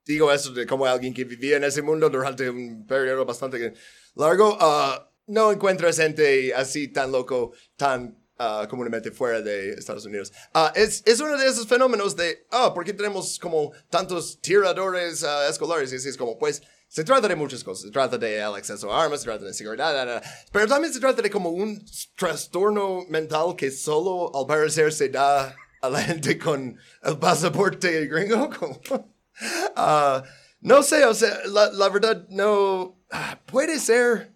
digo 0.05 0.31
eso 0.31 0.51
de 0.51 0.65
como 0.65 0.85
alguien 0.85 1.13
que 1.13 1.23
vivía 1.23 1.57
en 1.57 1.63
ese 1.63 1.81
mundo 1.81 2.09
durante 2.09 2.49
un 2.49 2.85
periodo 2.85 3.25
bastante 3.25 3.73
largo, 4.15 4.57
ah, 4.61 5.11
no 5.27 5.51
encuentras 5.51 5.97
gente 5.97 6.53
así 6.53 6.87
tan 6.87 7.11
loco, 7.11 7.53
tan 7.75 8.17
ah, 8.37 8.67
comúnmente 8.69 9.11
fuera 9.11 9.41
de 9.41 9.71
Estados 9.71 10.05
Unidos. 10.05 10.31
Ah, 10.53 10.71
es, 10.75 11.01
es 11.05 11.19
uno 11.19 11.37
de 11.37 11.47
esos 11.47 11.67
fenómenos 11.67 12.15
de, 12.15 12.45
ah, 12.51 12.73
¿por 12.73 12.85
qué 12.85 12.93
tenemos 12.93 13.39
como 13.39 13.71
tantos 13.89 14.39
tiradores 14.39 15.25
escolares? 15.49 15.91
Y 15.91 15.95
así 15.95 16.09
es 16.09 16.17
como, 16.17 16.37
pues, 16.37 16.61
se 16.87 17.03
trata 17.03 17.27
de 17.27 17.35
muchas 17.35 17.63
cosas. 17.63 17.85
Se 17.85 17.91
trata 17.91 18.17
de 18.17 18.37
el 18.37 18.53
acceso 18.55 18.93
a 18.93 19.03
armas, 19.03 19.21
se 19.21 19.25
trata 19.25 19.45
de 19.45 19.53
seguridad, 19.53 19.91
da, 19.91 20.05
da, 20.05 20.13
da. 20.13 20.21
pero 20.51 20.67
también 20.67 20.93
se 20.93 20.99
trata 20.99 21.21
de 21.21 21.31
como 21.31 21.49
un 21.49 21.83
trastorno 22.15 23.05
mental 23.09 23.55
que 23.57 23.71
solo 23.71 24.31
al 24.35 24.45
parecer 24.45 24.93
se 24.93 25.09
da 25.09 25.55
a 25.81 25.89
la 25.89 26.01
gente 26.01 26.37
con 26.37 26.77
el 27.03 27.17
pasaporte 27.17 28.05
gringo. 28.05 28.49
Ah, 29.75 30.23
no 30.61 30.81
sé, 30.83 31.05
o 31.05 31.13
sea, 31.13 31.41
la, 31.45 31.89
verdad 31.89 32.27
no 32.29 33.03
ah, 33.11 33.41
puede 33.45 33.79
ser. 33.79 34.33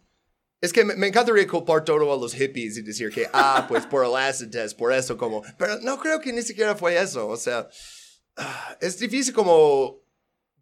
Es 0.62 0.74
que 0.74 0.84
me, 0.84 0.96
me 0.96 1.08
encantaría 1.08 1.48
culpar 1.48 1.86
todo 1.86 2.12
a 2.12 2.18
los 2.18 2.34
hippies 2.34 2.78
y 2.78 2.82
decir 2.82 3.10
que, 3.10 3.28
ah, 3.32 3.66
pues 3.68 3.86
por 3.86 4.04
el 4.04 4.16
acid 4.16 4.50
test, 4.50 4.78
por 4.78 4.92
eso 4.92 5.18
como, 5.18 5.42
pero 5.58 5.80
no 5.80 5.98
creo 5.98 6.20
que 6.20 6.34
ni 6.34 6.42
siquiera 6.42 6.76
fue 6.76 7.02
eso, 7.02 7.28
o 7.28 7.38
sea, 7.38 7.70
ah, 8.36 8.78
es 8.82 9.00
difícil 9.00 9.34
como 9.34 10.04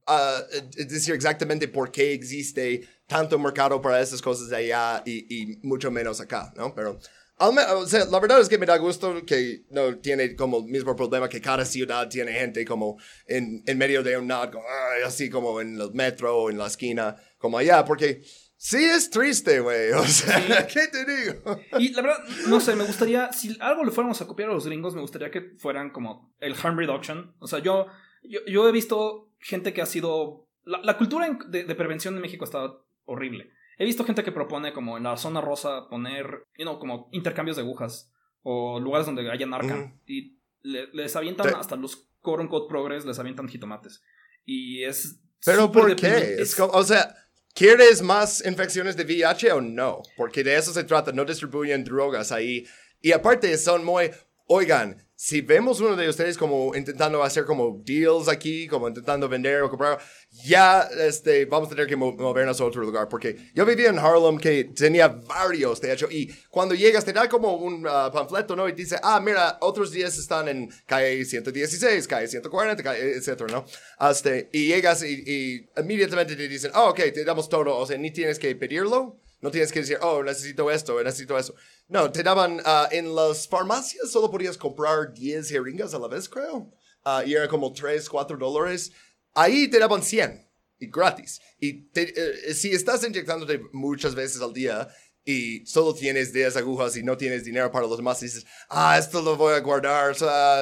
ah, 0.05 0.39
eh, 0.51 0.85
decir 0.85 1.15
exactamente 1.15 1.67
por 1.67 1.91
qué 1.91 2.13
existe 2.13 2.87
tanto 3.07 3.39
mercado 3.39 3.81
para 3.81 3.99
esas 3.99 4.21
cosas 4.21 4.51
allá 4.51 5.01
y, 5.03 5.25
y 5.35 5.59
mucho 5.63 5.89
menos 5.89 6.21
acá, 6.21 6.53
¿no? 6.55 6.75
Pero, 6.75 6.99
o 7.39 7.85
sea, 7.85 8.05
la 8.05 8.19
verdad 8.19 8.41
es 8.41 8.49
que 8.49 8.57
me 8.57 8.65
da 8.65 8.77
gusto 8.77 9.23
que 9.25 9.63
no 9.69 9.97
tiene 9.99 10.35
como 10.35 10.57
el 10.59 10.65
mismo 10.65 10.95
problema 10.95 11.29
que 11.29 11.39
cada 11.41 11.65
ciudad 11.65 12.09
tiene 12.09 12.33
gente 12.33 12.65
como 12.65 12.97
en, 13.27 13.63
en 13.65 13.77
medio 13.77 14.01
de 14.03 14.17
un 14.17 14.31
"Ay", 14.31 15.03
así 15.05 15.29
como 15.29 15.61
en 15.61 15.79
el 15.79 15.91
metro 15.93 16.35
o 16.35 16.49
en 16.49 16.57
la 16.57 16.67
esquina, 16.67 17.15
como 17.37 17.57
allá, 17.59 17.85
porque 17.85 18.23
sí 18.55 18.83
es 18.83 19.11
triste, 19.11 19.59
güey, 19.59 19.91
o 19.91 20.03
sea, 20.03 20.67
¿qué 20.67 20.87
te 20.87 21.05
digo? 21.05 21.59
Y 21.77 21.93
la 21.93 22.01
verdad, 22.01 22.23
no 22.47 22.59
sé, 22.59 22.75
me 22.75 22.83
gustaría, 22.85 23.31
si 23.31 23.55
algo 23.59 23.83
le 23.83 23.91
fuéramos 23.91 24.19
a 24.21 24.27
copiar 24.27 24.49
a 24.49 24.53
los 24.53 24.65
gringos, 24.65 24.95
me 24.95 25.01
gustaría 25.01 25.29
que 25.29 25.53
fueran 25.59 25.91
como 25.91 26.33
el 26.39 26.55
harm 26.61 26.77
reduction. 26.77 27.35
O 27.39 27.47
sea, 27.47 27.59
yo, 27.59 27.85
yo, 28.23 28.39
yo 28.47 28.67
he 28.67 28.71
visto 28.71 29.31
gente 29.39 29.73
que 29.73 29.81
ha 29.81 29.85
sido... 29.85 30.49
La, 30.63 30.81
la 30.81 30.97
cultura 30.97 31.37
de, 31.47 31.63
de 31.63 31.75
prevención 31.75 32.15
en 32.15 32.21
México 32.21 32.43
está 32.43 32.73
horrible. 33.05 33.51
He 33.77 33.85
visto 33.85 34.03
gente 34.03 34.23
que 34.23 34.31
propone 34.31 34.73
como 34.73 34.97
en 34.97 35.03
la 35.03 35.17
zona 35.17 35.39
rosa 35.41 35.87
poner, 35.89 36.43
you 36.57 36.63
know, 36.65 36.79
como 36.79 37.09
intercambios 37.11 37.57
de 37.57 37.63
agujas 37.63 38.11
o 38.41 38.79
lugares 38.79 39.05
donde 39.05 39.29
haya 39.29 39.45
narcan 39.45 39.79
Ujú. 39.81 39.93
y 40.07 40.39
le- 40.63 40.87
les 40.93 41.15
avientan 41.15 41.47
Sí. 41.49 41.53
hasta 41.57 41.75
los 41.75 42.09
quote 42.21 42.41
unquote 42.43 42.67
progres, 42.69 43.05
les 43.05 43.19
avientan 43.19 43.47
jitomates. 43.47 44.01
Y 44.45 44.83
es... 44.83 45.19
Pero 45.45 45.71
¿por 45.71 45.95
qué? 45.95 46.35
Es 46.39 46.55
como- 46.55 46.73
o 46.73 46.83
sea, 46.83 47.15
¿quieres 47.53 48.01
más 48.01 48.43
infecciones 48.45 48.97
de 48.97 49.03
VIH 49.03 49.51
o 49.51 49.61
no? 49.61 50.01
Porque 50.15 50.43
de 50.43 50.55
eso 50.57 50.73
se 50.73 50.83
trata, 50.83 51.11
no 51.11 51.23
distribuyen 51.25 51.83
drogas 51.83 52.31
ahí. 52.31 52.65
Y 53.01 53.11
aparte 53.11 53.55
son 53.57 53.85
muy, 53.85 54.09
oigan, 54.47 55.06
si 55.19 55.41
vemos 55.41 55.79
uno 55.79 55.95
de 55.95 56.07
ustedes 56.07 56.37
como 56.37 56.75
intentando 56.75 57.23
hacer 57.23 57.43
como 57.43 57.81
deals 57.83 58.27
aquí, 58.27 58.67
como 58.67 58.87
intentando 58.87 59.27
vender 59.27 59.63
o 59.63 59.69
comprar, 59.69 59.97
ya 60.45 60.87
este, 60.99 61.45
vamos 61.45 61.67
a 61.67 61.71
tener 61.71 61.87
que 61.87 61.95
mo- 61.95 62.13
movernos 62.13 62.61
a 62.61 62.65
otro 62.65 62.83
lugar. 62.83 63.09
Porque 63.09 63.35
yo 63.55 63.65
vivía 63.65 63.89
en 63.89 63.97
Harlem 63.97 64.37
que 64.37 64.65
tenía 64.65 65.07
varios, 65.07 65.81
de 65.81 65.91
hecho, 65.91 66.07
y 66.11 66.27
cuando 66.51 66.75
llegas 66.75 67.03
te 67.03 67.13
da 67.13 67.27
como 67.27 67.55
un 67.55 67.83
ah, 67.89 68.11
panfleto, 68.13 68.55
¿no? 68.55 68.69
Y 68.69 68.73
dice, 68.73 68.97
ah, 69.01 69.19
mira, 69.19 69.57
otros 69.61 69.89
10 69.91 70.19
están 70.19 70.49
en 70.49 70.69
calle 70.85 71.25
116, 71.25 72.07
calle 72.07 72.27
140, 72.27 72.83
calle, 72.83 73.17
etcétera, 73.17 73.51
¿no? 73.51 73.65
Hasta, 73.97 74.37
y 74.51 74.67
llegas 74.67 75.03
y, 75.03 75.23
y 75.25 75.69
inmediatamente 75.81 76.35
te 76.35 76.47
dicen, 76.47 76.69
oh, 76.75 76.89
ok, 76.89 76.99
te 77.11 77.25
damos 77.25 77.49
todo, 77.49 77.75
o 77.75 77.85
sea, 77.87 77.97
ni 77.97 78.11
tienes 78.11 78.37
que 78.37 78.55
pedirlo. 78.55 79.17
No 79.39 79.51
tienes 79.51 79.71
que 79.71 79.81
decir, 79.81 79.97
oh, 80.01 80.23
necesito 80.23 80.71
esto, 80.71 81.01
necesito 81.03 81.37
eso. 81.37 81.53
No, 81.87 82.11
te 82.11 82.23
daban 82.23 82.59
ah, 82.65 82.89
en 82.91 83.13
las 83.15 83.47
farmacias, 83.47 84.09
solo 84.11 84.31
podías 84.31 84.57
comprar 84.57 85.13
10 85.13 85.49
jeringas 85.49 85.93
a 85.93 85.99
la 85.99 86.07
vez, 86.07 86.27
creo. 86.27 86.71
Ah, 87.03 87.23
y 87.25 87.33
era 87.33 87.47
como 87.47 87.71
3, 87.71 88.09
4 88.09 88.37
dólares. 88.37 88.91
Ahí 89.33 89.67
te 89.69 89.77
daban 89.79 90.01
100 90.01 90.49
y 90.79 90.87
gratis. 90.89 91.39
Y 91.59 91.89
te- 91.91 92.13
eh, 92.49 92.53
si 92.53 92.71
estás 92.71 93.03
inyectándote 93.07 93.61
muchas 93.73 94.15
veces 94.15 94.41
al 94.41 94.53
día 94.53 94.87
y 95.23 95.65
solo 95.65 95.93
tienes 95.93 96.33
10 96.33 96.55
agujas 96.57 96.95
y 96.97 97.03
no 97.03 97.15
tienes 97.17 97.43
dinero 97.43 97.71
para 97.71 97.85
los 97.85 97.97
demás, 97.97 98.19
dices, 98.19 98.45
ah, 98.69 98.97
esto 98.97 99.21
lo 99.21 99.35
voy 99.35 99.53
a 99.53 99.59
guardar, 99.59 100.15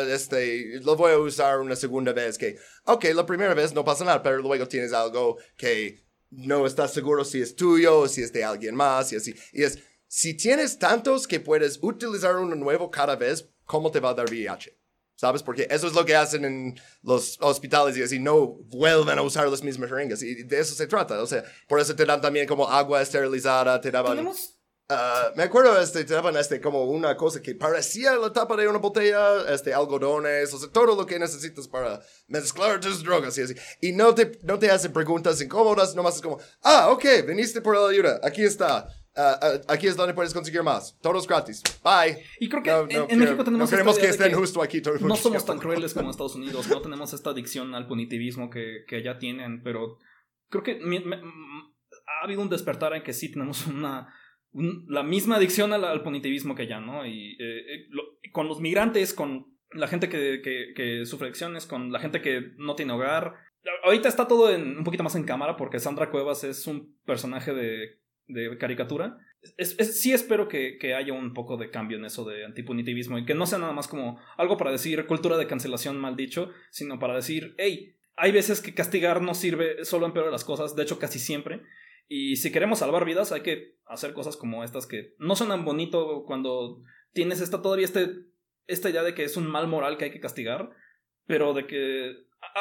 este, 0.09 0.79
lo 0.81 0.95
voy 0.95 1.13
a 1.13 1.17
usar 1.17 1.59
una 1.59 1.75
segunda 1.75 2.11
vez. 2.13 2.37
Que, 2.37 2.57
ok, 2.83 3.05
la 3.15 3.25
primera 3.25 3.53
vez 3.53 3.73
no 3.73 3.85
pasa 3.85 4.03
nada, 4.03 4.21
pero 4.21 4.39
luego 4.39 4.67
tienes 4.67 4.91
algo 4.91 5.37
que 5.55 6.04
no 6.37 6.65
estás 6.65 6.93
seguro 6.93 7.23
si 7.25 7.41
es 7.41 7.55
tuyo 7.55 7.99
o 7.99 8.07
si 8.07 8.21
es 8.21 8.31
de 8.33 8.43
alguien 8.43 8.75
más 8.75 9.11
y 9.13 9.17
así. 9.17 9.35
Y 9.53 9.63
es, 9.63 9.79
si 10.07 10.33
tienes 10.33 10.77
tantos 10.77 11.27
que 11.27 11.39
puedes 11.39 11.79
utilizar 11.81 12.35
uno 12.37 12.55
nuevo 12.55 12.91
cada 12.91 13.15
vez, 13.15 13.49
¿cómo 13.65 13.91
te 13.91 13.99
va 13.99 14.09
a 14.09 14.13
dar 14.13 14.29
VIH? 14.29 14.77
¿Sabes? 15.15 15.41
Porque 15.41 15.67
eso 15.71 15.87
es 15.87 15.93
lo 15.93 16.05
que 16.05 16.15
hacen 16.15 16.43
en 16.43 16.79
los 17.01 17.37
hospitales 17.39 17.97
y 17.97 18.03
así 18.03 18.19
no 18.19 18.47
vuelven 18.47 19.17
a 19.17 19.21
usar 19.21 19.47
las 19.47 19.63
mismas 19.63 19.89
jeringas. 19.89 20.21
Y 20.21 20.43
de 20.43 20.59
eso 20.59 20.75
se 20.75 20.87
trata. 20.87 21.21
O 21.21 21.25
sea, 21.25 21.43
por 21.69 21.79
eso 21.79 21.95
te 21.95 22.05
dan 22.05 22.19
también 22.19 22.45
como 22.47 22.67
agua 22.67 23.01
esterilizada, 23.01 23.79
te 23.79 23.91
daban... 23.91 24.29
ah, 24.89 25.31
me 25.35 25.43
acuerdo, 25.43 25.79
este, 25.79 26.03
te 26.05 26.13
daban 26.13 26.35
este, 26.37 26.59
como 26.61 26.83
una 26.85 27.15
cosa 27.17 27.41
que 27.41 27.55
parecía 27.55 28.15
la 28.15 28.31
tapa 28.31 28.55
de 28.55 28.67
una 28.67 28.77
botella, 28.79 29.41
este, 29.53 29.73
algodones, 29.73 30.53
o 30.53 30.57
sea, 30.59 30.69
todo 30.71 30.95
lo 30.95 31.05
que 31.05 31.17
necesitas 31.19 31.67
para 31.67 32.01
mezclar 32.27 32.79
tus 32.79 33.03
drogas 33.03 33.37
y 33.37 33.41
así. 33.41 33.55
Y 33.81 33.91
no 33.93 34.13
te, 34.13 34.39
no 34.43 34.57
te 34.59 34.69
hacen 34.69 34.93
preguntas 34.93 35.41
incómodas, 35.41 35.95
nomás 35.95 36.15
es 36.17 36.21
como, 36.21 36.39
ah, 36.63 36.89
ok, 36.91 37.05
viniste 37.27 37.61
por 37.61 37.75
la 37.77 37.87
ayuda, 37.89 38.19
aquí 38.23 38.43
está. 38.43 38.87
ah, 39.17 39.39
ah, 39.41 39.53
aquí 39.69 39.87
es 39.87 39.95
donde 39.95 40.13
puedes 40.13 40.33
conseguir 40.33 40.61
más. 40.61 40.97
Todos 41.01 41.25
gratis. 41.27 41.61
Bye. 41.83 42.21
Y 42.39 42.49
creo 42.49 42.61
que 42.61 42.69
No, 42.69 42.81
en, 42.81 42.89
no 42.89 43.05
en 43.09 43.19
México 43.19 43.43
tenemos 43.45 43.69
no 43.69 43.71
queremos 43.71 43.97
que 43.97 44.09
estén 44.09 44.33
justo 44.33 44.61
aquí 44.61 44.81
todo 44.81 44.97
no 44.99 45.15
somos 45.15 45.45
tan 45.45 45.57
crueles 45.57 45.93
como 45.93 46.11
Estados 46.11 46.35
Unidos, 46.35 46.67
no 46.67 46.81
tenemos 46.81 47.13
esta 47.13 47.29
adicción 47.29 47.73
al 47.75 47.87
punitivismo 47.87 48.49
que, 48.49 48.83
que 48.87 48.97
allá 48.97 49.17
tienen, 49.17 49.63
pero 49.63 49.97
creo 50.49 50.63
que 50.63 50.75
mi- 50.75 50.99
me- 51.03 51.15
ha 51.17 52.25
habido 52.25 52.41
un 52.41 52.49
despertar 52.49 52.93
en 52.93 53.03
que 53.03 53.13
sí 53.13 53.31
tenemos 53.31 53.65
una 53.67 54.13
la 54.87 55.03
misma 55.03 55.35
adicción 55.35 55.73
al, 55.73 56.01
punitivismo 56.03 56.55
que 56.55 56.63
allá, 56.63 56.79
¿no? 56.79 57.05
Y 57.05 57.33
eh, 57.39 57.73
eh, 57.73 58.31
con 58.31 58.47
los 58.47 58.61
migrantes, 58.61 59.13
con 59.13 59.47
la 59.71 59.87
gente 59.87 60.07
que, 60.07 60.41
que, 60.41 60.73
que 60.75 61.05
sufre 61.05 61.27
adicciones, 61.27 61.65
con 61.65 61.91
la 61.91 61.99
gente 61.99 62.21
que 62.21 62.53
no 62.57 62.75
tiene 62.75 62.93
hogar. 62.93 63.35
Ahorita 63.83 64.07
está 64.07 64.27
todo 64.27 64.51
en, 64.51 64.77
un 64.77 64.83
poquito 64.83 65.03
más 65.03 65.15
en 65.15 65.23
cámara 65.25 65.57
porque 65.57 65.79
Sandra 65.79 66.09
Cuevas 66.09 66.43
es 66.43 66.67
un 66.67 66.97
personaje 67.05 67.53
de, 67.53 68.57
caricatura. 68.57 69.17
Es- 69.57 69.75
sí 70.01 70.13
espero 70.13 70.47
que, 70.47 70.77
que 70.77 70.93
haya 70.95 71.13
un 71.13 71.33
poco 71.33 71.57
de 71.57 71.69
cambio 71.69 71.97
en 71.97 72.05
eso 72.05 72.23
de 72.23 72.45
antipunitivismo 72.45 73.17
y 73.17 73.25
que 73.25 73.35
no 73.35 73.45
sea 73.45 73.59
nada 73.59 73.73
más 73.73 73.87
como 73.87 74.19
algo 74.37 74.57
para 74.57 74.71
decir 74.71 75.05
cultura 75.05 75.37
de 75.37 75.47
cancelación 75.47 75.99
mal 75.99 76.15
dicho, 76.15 76.51
sino 76.71 76.97
para 76.99 77.15
decir, 77.15 77.55
hey, 77.57 77.95
hay 78.15 78.31
veces 78.31 78.61
que 78.61 78.73
castigar 78.73 79.21
no 79.21 79.33
sirve, 79.33 79.83
solo 79.83 80.05
empeora 80.05 80.31
las 80.31 80.45
cosas, 80.45 80.75
de 80.75 80.83
hecho 80.83 80.99
casi 80.99 81.19
siempre. 81.19 81.61
Y 82.07 82.35
si 82.35 82.51
queremos 82.51 82.79
salvar 82.79 83.05
vidas 83.05 83.31
hay 83.31 83.41
que 83.41 83.77
hacer 83.85 84.13
cosas 84.13 84.37
como 84.37 84.63
estas 84.63 84.85
que 84.85 85.15
no 85.17 85.35
suenan 85.35 85.65
bonito 85.65 86.23
cuando 86.25 86.81
tienes 87.13 87.41
esta 87.41 87.61
todavía 87.61 87.85
este, 87.85 88.09
esta 88.67 88.89
idea 88.89 89.03
de 89.03 89.13
que 89.13 89.23
es 89.23 89.37
un 89.37 89.47
mal 89.47 89.67
moral 89.67 89.97
que 89.97 90.05
hay 90.05 90.11
que 90.11 90.19
castigar, 90.19 90.69
pero 91.25 91.53
de 91.53 91.65
que 91.65 92.13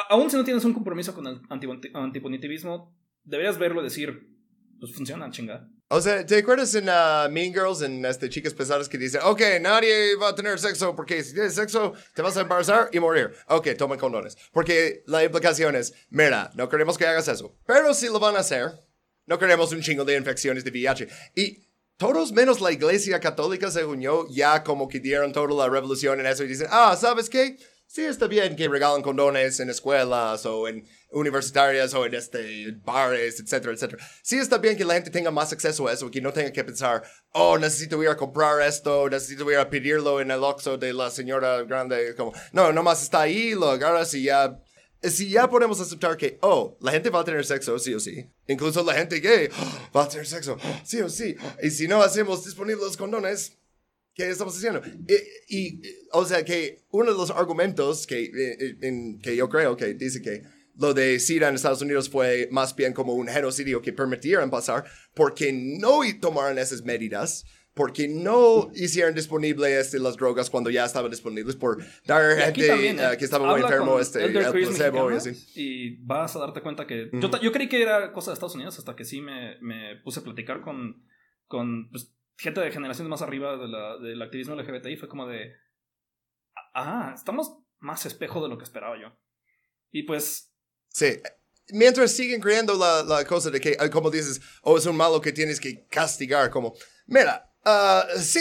aún 0.09 0.29
si 0.29 0.37
no 0.37 0.43
tienes 0.43 0.65
un 0.65 0.73
compromiso 0.73 1.13
con 1.13 1.27
el 1.27 1.41
anti- 1.49 1.91
antipunitivismo, 1.93 2.95
deberías 3.23 3.57
verlo 3.57 3.81
y 3.81 3.85
decir, 3.85 4.29
pues 4.79 4.93
funciona, 4.93 5.29
chinga. 5.29 5.67
O 5.87 6.01
sea, 6.01 6.25
¿te 6.25 6.39
acuerdas 6.39 6.73
en 6.73 6.89
uh, 6.89 7.29
Mean 7.29 7.53
Girls, 7.53 7.83
en 7.83 8.03
este, 8.05 8.27
Chicas 8.27 8.55
Pesadas, 8.55 8.89
que 8.89 8.97
dice, 8.97 9.19
ok, 9.19 9.41
nadie 9.61 10.15
va 10.15 10.29
a 10.29 10.35
tener 10.35 10.57
sexo 10.57 10.95
porque 10.95 11.23
si 11.23 11.33
tienes 11.35 11.53
sexo 11.53 11.93
te 12.15 12.23
vas 12.23 12.35
a 12.37 12.41
embarazar 12.41 12.89
y 12.91 12.99
morir? 12.99 13.31
Ok, 13.47 13.67
tomen 13.77 13.99
condones. 13.99 14.35
Porque 14.51 15.03
la 15.05 15.23
implicación 15.23 15.75
es, 15.75 15.93
mira, 16.09 16.49
no 16.55 16.69
queremos 16.69 16.97
que 16.97 17.05
hagas 17.05 17.27
eso. 17.27 17.55
Pero 17.67 17.93
si 17.93 18.07
lo 18.07 18.19
van 18.19 18.35
a 18.35 18.39
hacer, 18.39 18.71
no 19.25 19.39
queremos 19.39 19.71
un 19.71 19.81
chingo 19.81 20.05
de 20.05 20.17
infecciones 20.17 20.63
de 20.63 20.71
VIH. 20.71 21.07
Y 21.35 21.65
todos 21.97 22.31
menos 22.31 22.61
la 22.61 22.71
iglesia 22.71 23.19
católica, 23.19 23.71
según 23.71 24.01
yo, 24.01 24.27
ya 24.29 24.63
como 24.63 24.87
que 24.87 24.99
dieron 24.99 25.31
toda 25.31 25.53
la 25.55 25.69
revolución 25.69 26.19
en 26.19 26.25
eso 26.25 26.43
y 26.43 26.47
dicen, 26.47 26.67
ah, 26.69 26.95
¿sabes 26.99 27.29
qué? 27.29 27.57
Sí 27.87 28.03
está 28.03 28.27
bien 28.27 28.55
que 28.55 28.67
regalen 28.67 29.03
condones 29.03 29.59
en 29.59 29.69
escuelas 29.69 30.45
o 30.45 30.67
en 30.67 30.85
universitarias 31.11 31.93
o 31.93 32.05
en 32.05 32.15
este, 32.15 32.71
bares, 32.83 33.39
etcétera, 33.39 33.73
etcétera. 33.73 34.05
Sí 34.23 34.37
está 34.37 34.57
bien 34.57 34.75
que 34.75 34.83
la 34.83 34.95
gente 34.95 35.11
tenga 35.11 35.31
más 35.31 35.53
acceso 35.53 35.87
a 35.87 35.93
eso, 35.93 36.09
que 36.11 36.19
no 36.19 36.33
tenga 36.33 36.51
que 36.51 36.63
pensar, 36.63 37.03
oh, 37.29 37.57
necesito 37.57 38.01
ir 38.03 38.09
a 38.09 38.17
comprar 38.17 38.61
esto, 38.61 39.07
necesito 39.09 39.49
ir 39.49 39.57
a 39.57 39.69
pedirlo 39.69 40.19
en 40.19 40.31
el 40.31 40.43
Oxxo 40.43 40.77
de 40.77 40.93
la 40.93 41.11
señora 41.11 41.61
grande. 41.63 42.15
Como, 42.15 42.33
no, 42.51 42.73
nomás 42.73 43.03
está 43.03 43.21
ahí, 43.21 43.51
lo 43.51 43.69
agarras 43.69 44.13
y 44.15 44.23
ya 44.23 44.59
si 45.09 45.29
ya 45.29 45.49
podemos 45.49 45.79
aceptar 45.79 46.17
que, 46.17 46.37
oh, 46.41 46.77
la 46.81 46.91
gente 46.91 47.09
va 47.09 47.21
a 47.21 47.23
tener 47.23 47.45
sexo, 47.45 47.77
sí 47.79 47.93
o 47.93 47.99
sí. 47.99 48.29
Incluso 48.47 48.83
la 48.83 48.93
gente 48.93 49.19
gay 49.19 49.49
va 49.95 50.03
a 50.03 50.09
tener 50.09 50.27
sexo, 50.27 50.57
sí 50.83 51.01
o 51.01 51.09
sí. 51.09 51.35
Y 51.61 51.69
si 51.69 51.87
no 51.87 52.01
hacemos 52.01 52.45
disponibles 52.45 52.83
los 52.83 52.97
condones, 52.97 53.57
¿qué 54.13 54.29
estamos 54.29 54.57
haciendo? 54.57 54.81
Y, 55.47 55.57
y, 55.57 55.81
o 56.11 56.25
sea, 56.25 56.43
que 56.43 56.83
uno 56.91 57.11
de 57.11 57.17
los 57.17 57.29
argumentos 57.31 58.07
que, 58.07 58.23
eh, 58.23 59.19
que 59.21 59.35
yo 59.35 59.49
creo 59.49 59.75
que 59.75 59.93
dice 59.93 60.21
que 60.21 60.43
lo 60.77 60.93
de 60.93 61.19
SIDA 61.19 61.49
en 61.49 61.55
Estados 61.55 61.81
Unidos 61.81 62.09
fue 62.09 62.47
más 62.51 62.75
bien 62.75 62.93
como 62.93 63.13
un 63.13 63.27
genocidio 63.27 63.81
que 63.81 63.93
permitieron 63.93 64.49
pasar 64.49 64.85
porque 65.13 65.51
no 65.53 65.99
tomaron 66.19 66.57
esas 66.57 66.83
medidas. 66.83 67.45
Porque 67.73 68.07
no 68.07 68.71
hicieron 68.73 69.13
disponible 69.13 69.77
este, 69.77 69.99
las 69.99 70.15
drogas 70.15 70.49
cuando 70.49 70.69
ya 70.69 70.85
estaban 70.85 71.11
disponibles 71.11 71.57
por 71.57 71.83
dar 72.05 72.37
gente 72.37 72.67
también, 72.67 72.97
eh, 72.97 73.03
eh, 73.11 73.17
que 73.17 73.25
estaba 73.25 73.51
muy 73.51 73.59
enfermo, 73.59 73.99
este, 73.99 74.23
el 74.23 74.31
placebo 74.31 75.11
y 75.11 75.15
así. 75.15 75.51
Y 75.55 75.97
vas 76.05 76.33
a 76.37 76.39
darte 76.39 76.61
cuenta 76.61 76.87
que. 76.87 77.09
yo, 77.11 77.29
yo 77.41 77.51
creí 77.51 77.67
que 77.67 77.81
era 77.81 78.13
cosa 78.13 78.31
de 78.31 78.35
Estados 78.35 78.55
Unidos 78.55 78.79
hasta 78.79 78.95
que 78.95 79.03
sí 79.03 79.19
me, 79.19 79.59
me 79.59 79.97
puse 80.05 80.21
a 80.21 80.23
platicar 80.23 80.61
con, 80.61 81.03
con 81.47 81.89
pues, 81.89 82.15
gente 82.37 82.61
de 82.61 82.71
generaciones 82.71 83.09
más 83.09 83.21
arriba 83.21 83.57
de 83.57 83.67
la- 83.67 83.97
del 83.97 84.21
activismo 84.21 84.55
LGBT 84.55 84.85
y 84.91 84.95
fue 84.95 85.09
como 85.09 85.27
de. 85.27 85.51
Ah, 86.73 87.11
estamos 87.13 87.57
más 87.79 88.05
espejo 88.05 88.41
de 88.41 88.47
lo 88.47 88.57
que 88.57 88.63
esperaba 88.63 88.95
yo. 88.97 89.09
Y 89.91 90.03
pues. 90.03 90.54
Sí. 90.95 91.19
Mientras 91.73 92.11
siguen 92.11 92.39
creyendo 92.39 92.73
la, 92.73 93.03
la 93.03 93.25
cosa 93.25 93.49
de 93.49 93.59
que, 93.59 93.71
eh, 93.71 93.89
como 93.89 94.09
dices, 94.09 94.39
oh, 94.61 94.77
es 94.77 94.85
un 94.85 94.95
malo 94.95 95.19
que 95.19 95.33
tienes 95.33 95.59
que 95.59 95.85
castigar, 95.89 96.49
como, 96.49 96.73
mira, 97.05 97.51
ah, 97.65 98.07
sí, 98.17 98.39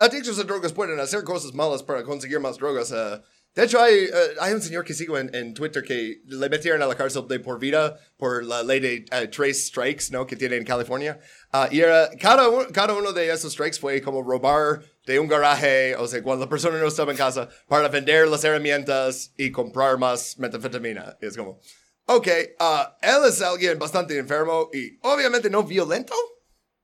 adictos 0.00 0.38
a 0.38 0.44
drogas 0.44 0.72
pueden 0.72 0.98
hacer 0.98 1.22
cosas 1.22 1.52
malas 1.52 1.82
para 1.82 2.02
conseguir 2.02 2.40
más 2.40 2.56
drogas. 2.56 2.92
ah. 2.92 3.22
De 3.56 3.64
hecho, 3.64 3.80
hay, 3.80 4.10
hay 4.38 4.52
un 4.52 4.60
señor 4.60 4.84
que 4.84 4.92
sigo 4.92 5.16
en, 5.18 5.54
Twitter 5.54 5.82
que 5.82 6.20
le 6.26 6.48
metieron 6.50 6.82
a 6.82 6.86
la 6.86 6.94
cárcel 6.94 7.26
de 7.26 7.40
por 7.40 7.58
vida 7.58 7.98
por 8.18 8.44
la 8.44 8.62
ley 8.62 8.80
de 8.80 9.06
eh, 9.10 9.28
tres 9.28 9.68
strikes, 9.68 10.10
¿no? 10.10 10.26
Que 10.26 10.36
tiene 10.36 10.56
en 10.56 10.64
California. 10.64 11.18
Ah, 11.50 11.66
y 11.72 11.80
era, 11.80 12.10
cada 12.20 12.92
uno 12.92 13.14
de 13.14 13.32
esos 13.32 13.54
strikes 13.54 13.78
fue 13.80 14.02
como 14.02 14.22
robar 14.22 14.82
de 15.06 15.18
un 15.18 15.26
garaje, 15.26 15.96
o 15.96 16.06
sea, 16.06 16.22
cuando 16.22 16.44
la 16.44 16.50
persona 16.50 16.78
no 16.78 16.86
estaba 16.86 17.12
en 17.12 17.16
casa, 17.16 17.48
para 17.66 17.88
vender 17.88 18.28
las 18.28 18.44
herramientas 18.44 19.32
y 19.38 19.50
comprar 19.50 19.96
más 19.96 20.36
metanfetamina. 20.38 21.16
Y 21.22 21.24
es 21.24 21.34
como, 21.34 21.58
ok, 22.04 22.28
ah, 22.58 22.98
él 23.00 23.26
es 23.26 23.40
alguien 23.40 23.78
bastante 23.78 24.18
enfermo 24.18 24.68
y 24.70 24.98
obviamente 25.00 25.48
no 25.48 25.62
violento, 25.62 26.14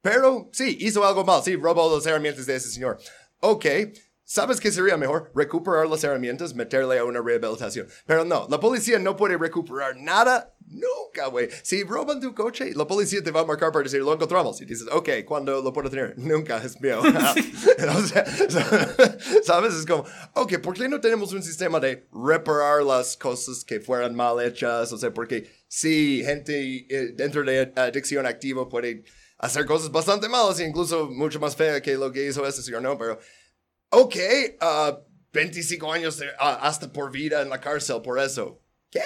pero 0.00 0.48
sí, 0.54 0.78
hizo 0.80 1.04
algo 1.04 1.22
mal, 1.22 1.42
sí, 1.44 1.54
robó 1.54 1.94
las 1.94 2.06
herramientas 2.06 2.46
de 2.46 2.56
ese 2.56 2.70
señor. 2.70 2.98
Ok, 3.40 3.66
¿sabes 4.32 4.60
qué 4.60 4.72
sería 4.72 4.96
mejor? 4.96 5.30
Recuperar 5.34 5.86
las 5.86 6.02
herramientas, 6.04 6.54
meterle 6.54 6.98
a 6.98 7.04
una 7.04 7.20
rehabilitación. 7.20 7.86
Pero 8.06 8.24
no, 8.24 8.46
la 8.48 8.58
policía 8.58 8.98
no 8.98 9.14
puede 9.14 9.36
recuperar 9.36 9.94
nada 9.96 10.54
nunca, 10.66 11.26
güey. 11.26 11.50
Si 11.62 11.84
roban 11.84 12.18
tu 12.18 12.34
coche, 12.34 12.72
la 12.74 12.86
policía 12.86 13.22
te 13.22 13.30
va 13.30 13.40
a 13.40 13.44
marcar 13.44 13.70
para 13.72 13.82
decir, 13.82 14.00
lo 14.00 14.14
encontramos. 14.14 14.58
Y 14.62 14.64
dices, 14.64 14.86
ok, 14.90 15.10
¿cuándo 15.26 15.60
lo 15.60 15.70
puedo 15.70 15.90
tener? 15.90 16.14
Nunca, 16.16 16.56
es 16.62 16.80
mío. 16.80 17.02
O 17.94 18.06
sea, 18.06 18.24
¿Sabes? 19.44 19.74
Es 19.74 19.84
como, 19.84 20.06
ok, 20.32 20.58
¿por 20.60 20.74
qué 20.74 20.88
no 20.88 20.98
tenemos 20.98 21.34
un 21.34 21.42
sistema 21.42 21.78
de 21.78 22.06
reparar 22.10 22.82
las 22.82 23.18
cosas 23.18 23.64
que 23.64 23.80
fueran 23.80 24.14
mal 24.14 24.40
hechas? 24.42 24.92
O 24.92 24.96
sea, 24.96 25.12
porque 25.12 25.50
sí, 25.68 26.22
gente 26.24 26.86
eh, 26.88 27.12
dentro 27.14 27.42
de 27.42 27.70
adicción 27.76 28.24
activa 28.24 28.66
puede 28.66 29.04
hacer 29.36 29.66
cosas 29.66 29.90
bastante 29.90 30.28
malas 30.28 30.58
e 30.60 30.64
incluso 30.64 31.10
mucho 31.10 31.38
más 31.38 31.54
feas 31.54 31.82
que 31.82 31.94
lo 31.96 32.10
que 32.10 32.26
hizo 32.26 32.46
ese 32.46 32.62
señor, 32.62 32.80
¿no? 32.80 32.96
Pero, 32.96 33.18
ok, 33.92 34.16
ah, 34.60 34.98
25 35.32 35.92
años 35.92 36.18
de- 36.18 36.30
ah, 36.38 36.58
hasta 36.62 36.92
por 36.92 37.10
vida 37.10 37.42
en 37.42 37.48
la 37.48 37.60
cárcel 37.60 38.02
por 38.02 38.18
eso. 38.18 38.60
¿Qué? 38.90 39.02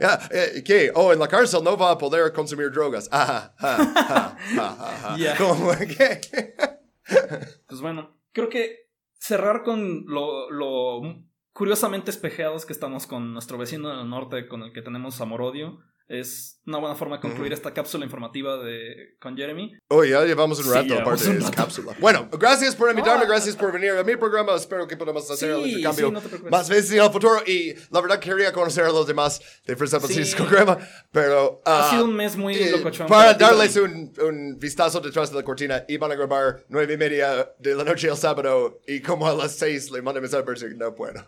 Ya, 0.00 0.20
eh, 0.30 0.62
¿Qué? 0.64 0.92
Oh, 0.94 1.12
en 1.12 1.18
la 1.18 1.28
cárcel 1.28 1.62
no 1.64 1.76
va 1.76 1.90
a 1.92 1.98
poder 1.98 2.32
consumir 2.32 2.70
drogas. 2.70 3.08
Ajá, 3.10 3.54
ajá, 3.58 4.36
ajá. 4.56 5.16
¿Cómo? 5.38 5.72
¿Qué? 5.78 6.54
Pues 7.66 7.80
bueno, 7.80 8.16
creo 8.32 8.48
que 8.48 8.88
cerrar 9.18 9.62
con 9.62 10.04
lo, 10.06 10.50
lo 10.50 11.00
curiosamente 11.52 12.10
espejeados 12.10 12.64
que 12.66 12.72
estamos 12.72 13.06
con 13.06 13.32
nuestro 13.32 13.58
vecino 13.58 13.96
del 13.96 14.08
norte 14.08 14.48
con 14.48 14.62
el 14.62 14.72
que 14.72 14.82
tenemos 14.82 15.20
amor-odio 15.20 15.80
es 16.12 16.60
una 16.66 16.78
buena 16.78 16.94
forma 16.94 17.16
de 17.16 17.22
concluir 17.22 17.52
esta 17.52 17.72
cápsula 17.72 18.04
informativa 18.04 18.58
de 18.58 19.16
con 19.18 19.34
Jeremy. 19.36 19.72
Oh, 19.88 20.04
ya 20.04 20.24
llevamos 20.24 20.58
un 20.58 20.64
Sí, 20.66 20.70
rato, 20.70 20.84
llevamos 20.88 21.22
aparte 21.26 21.44
de 21.44 21.50
cápsula. 21.50 21.96
Bueno, 21.98 22.28
gracias 22.38 22.76
por 22.76 22.90
invitarme, 22.90 23.24
Ah. 23.24 23.28
gracias 23.28 23.56
por 23.56 23.72
venir 23.72 23.92
a 23.92 24.04
mi 24.04 24.14
programa. 24.16 24.54
Espero 24.54 24.86
que 24.86 24.96
podamos 24.96 25.28
hacer 25.30 25.50
el 25.50 25.64
Sí, 25.64 25.68
intercambio 25.70 26.08
sí, 26.20 26.36
no 26.44 26.50
más 26.50 26.68
veces 26.68 26.92
en 26.92 27.02
el 27.02 27.10
futuro. 27.10 27.42
Y 27.46 27.74
la 27.90 28.00
verdad 28.02 28.20
quería 28.20 28.52
conocer 28.52 28.84
a 28.84 28.90
los 28.90 29.06
demás 29.06 29.40
de 29.66 29.74
Fresa 29.74 29.98
Francisco 30.00 30.44
Sí. 30.44 30.48
Crema, 30.54 30.78
pero... 31.10 31.62
ha 31.64 31.88
ah, 31.88 31.90
sido 31.90 32.04
un 32.04 32.14
mes 32.14 32.36
muy 32.36 32.54
eh, 32.56 32.70
locochón. 32.72 33.06
para 33.06 33.32
darles 33.34 33.74
un, 33.76 34.12
un 34.22 34.58
vistazo 34.58 35.00
detrás 35.00 35.30
de 35.30 35.36
la 35.36 35.42
cortina, 35.44 35.84
iban 35.88 36.12
a 36.12 36.14
grabar 36.14 36.64
nueve 36.68 36.92
y 36.94 36.96
media 36.98 37.52
de 37.58 37.74
la 37.74 37.84
noche 37.84 38.08
el 38.08 38.16
sábado 38.16 38.80
y 38.86 39.00
como 39.00 39.26
a 39.26 39.34
las 39.34 39.52
seis 39.56 39.90
le 39.90 40.02
mandé 40.02 40.20
mensaje 40.20 40.42
para 40.44 40.58
decir 40.58 40.76
no 40.76 40.94
puedo. 40.94 41.24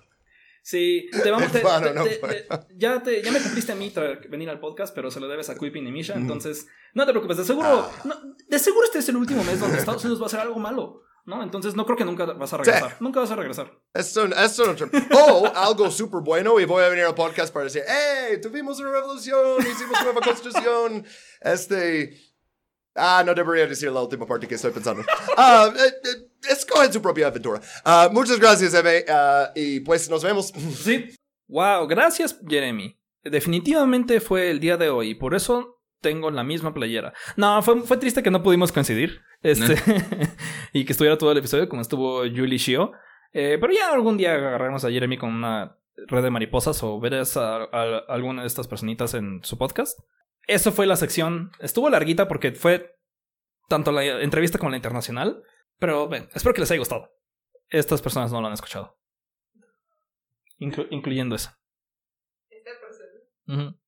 Sí, 0.67 1.11
te 1.23 1.31
vamos, 1.31 1.53
te- 1.53 1.61
Bueno, 1.61 1.89
te- 1.89 1.95
no 1.95 2.05
te- 2.05 2.15
fue. 2.19 2.35
te- 2.41 2.49
ya, 2.75 3.03
te, 3.03 3.23
ya 3.23 3.31
me 3.31 3.39
cumpliste 3.39 3.73
a 3.73 3.75
mí 3.75 3.93
venir 4.31 4.49
al 4.49 4.59
podcast, 4.61 4.95
pero 4.95 5.11
se 5.11 5.21
lo 5.21 5.29
debes 5.29 5.51
a 5.51 5.55
Quipin 5.59 5.87
y 5.87 5.93
Misha, 5.93 6.15
entonces 6.15 6.67
no 6.95 7.05
te 7.05 7.13
preocupes, 7.13 7.37
de 7.37 7.45
seguro, 7.45 7.69
Ah. 7.69 7.91
no, 8.05 8.15
de 8.49 8.59
seguro 8.59 8.87
este 8.87 9.01
es 9.01 9.09
el 9.11 9.17
último 9.17 9.45
mes 9.45 9.61
donde 9.61 9.77
Estados 9.79 10.03
Unidos 10.05 10.21
va 10.21 10.25
a 10.25 10.29
hacer 10.29 10.41
algo 10.41 10.59
malo, 10.59 11.03
¿no? 11.27 11.43
Entonces 11.43 11.75
no 11.75 11.85
creo 11.85 11.99
que 11.99 12.07
nunca 12.07 12.25
vas 12.25 12.51
a 12.55 12.57
regresar, 12.57 12.97
nunca 13.01 13.21
vas 13.21 13.31
a 13.31 13.37
regresar. 13.37 13.79
Esto, 13.93 14.25
esto 14.25 14.75
no 14.75 14.89
O 15.27 15.47
algo 15.55 15.91
súper 15.91 16.23
bueno 16.23 16.59
y 16.59 16.65
voy 16.65 16.83
a 16.83 16.89
venir 16.89 17.05
al 17.05 17.15
podcast 17.15 17.53
para 17.53 17.65
decir, 17.65 17.83
hey, 17.87 18.39
tuvimos 18.41 18.81
una 18.81 18.91
revolución, 18.91 19.61
hicimos 19.61 19.91
una 20.01 20.03
nueva 20.05 20.21
constitución, 20.23 21.05
este... 21.43 22.19
Ah, 22.97 23.25
no 23.27 23.35
debería 23.35 23.67
decir 23.67 23.91
la 23.91 24.01
última 24.03 24.25
parte 24.25 24.47
que 24.47 24.55
estoy 24.55 24.71
pensando. 24.71 25.03
Ah, 25.37 25.69
eh, 25.77 25.81
eh, 26.05 26.24
escogen 26.51 26.93
su 26.93 27.03
propia 27.03 27.29
aventura. 27.29 27.61
Ah, 27.85 28.09
muchas 28.13 28.39
gracias, 28.39 28.75
Eve. 28.75 29.05
Ah, 29.09 29.51
y 29.55 29.81
pues 29.81 30.09
nos 30.11 30.23
vemos. 30.23 30.53
Sí. 30.83 31.11
Wow, 31.49 31.87
gracias, 31.87 32.39
Jeremy. 32.47 32.99
Definitivamente 33.23 34.21
fue 34.21 34.51
el 34.51 34.61
día 34.61 34.77
de 34.77 34.91
hoy 34.91 35.11
y 35.11 35.15
por 35.15 35.35
eso 35.35 35.81
tengo 36.01 36.31
la 36.31 36.45
misma 36.45 36.75
playera. 36.75 37.15
No, 37.37 37.63
fue, 37.63 37.81
fue 37.83 37.97
triste 37.97 38.23
que 38.23 38.31
no 38.31 38.43
pudimos 38.43 38.73
coincidir. 38.73 39.23
Este, 39.43 39.77
y 40.73 40.85
que 40.85 40.93
estuviera 40.93 41.19
todo 41.19 41.33
el 41.33 41.39
episodio 41.39 41.69
como 41.69 41.83
estuvo 41.83 42.21
Julie 42.21 42.59
Shio. 42.59 42.93
Eh, 43.33 43.59
pero 43.61 43.73
ya 43.73 43.93
algún 43.93 44.17
día 44.17 44.35
agarraremos 44.35 44.85
a 44.85 44.91
Jeremy 44.91 45.19
con 45.19 45.31
una 45.31 45.79
red 46.07 46.23
de 46.23 46.31
mariposas 46.31 46.83
o 46.83 47.01
verás 47.01 47.37
a, 47.37 47.65
a 47.65 47.99
alguna 48.09 48.43
de 48.43 48.49
estas 48.49 48.69
personitas 48.69 49.15
en 49.15 49.41
su 49.43 49.59
podcast. 49.59 49.99
Eso 50.47 50.73
fue 50.73 50.87
la 50.87 50.97
sección. 50.97 51.51
Estuvo 51.61 51.89
larguita 51.89 52.29
porque 52.29 52.53
fue 52.53 52.95
tanto 53.69 53.93
la 53.93 54.05
entrevista 54.23 54.59
como 54.59 54.71
la 54.71 54.77
internacional. 54.77 55.43
Pero 55.85 56.09
ven, 56.09 56.31
espero 56.33 56.55
que 56.55 56.61
les 56.63 56.71
haya 56.71 56.79
gustado. 56.79 57.11
Estas 57.69 58.01
personas 58.01 58.33
no 58.33 58.41
lo 58.41 58.47
han 58.47 58.55
escuchado. 58.55 58.97
Inclu- 60.59 60.87
incluyendo 60.91 61.37
esa. 61.37 61.59
Ujú. 63.47 63.79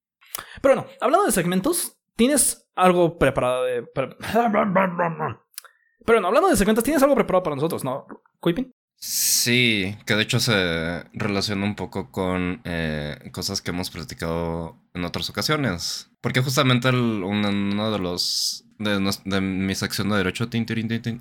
Pero 0.61 0.75
bueno, 0.75 0.87
hablando 1.01 1.25
de 1.25 1.33
segmentos, 1.33 1.99
¿tienes 2.15 2.69
algo 2.75 3.17
preparado 3.17 3.65
de... 3.65 3.83
pre- 3.83 4.15
Pero 6.05 6.21
no, 6.21 6.29
hablando 6.29 6.51
de 6.51 6.57
segmentos, 6.57 6.85
¿tienes 6.85 7.03
algo 7.03 7.15
preparado 7.15 7.43
para 7.45 7.57
nosotros, 7.57 7.83
no? 7.83 8.07
¿Quipin? 8.43 8.75
Sí, 8.99 9.97
que 10.07 10.15
de 10.15 10.23
hecho 10.23 10.41
se 10.41 11.05
relaciona 11.13 11.65
un 11.65 11.77
poco 11.77 12.11
con 12.11 12.61
eh, 12.65 13.31
cosas 13.33 13.61
que 13.63 13.71
hemos 13.71 13.91
platicado 13.91 14.77
en 14.95 15.05
otras 15.05 15.31
ocasiones. 15.31 16.11
Porque 16.21 16.41
justamente 16.43 16.89
uno 16.91 17.93
de 17.93 17.99
los. 17.99 18.63
De, 18.79 18.99
de 19.25 19.41
mi 19.41 19.75
sección 19.75 20.11
de 20.11 20.19
derecho, 20.19 20.49
tin, 20.51 20.67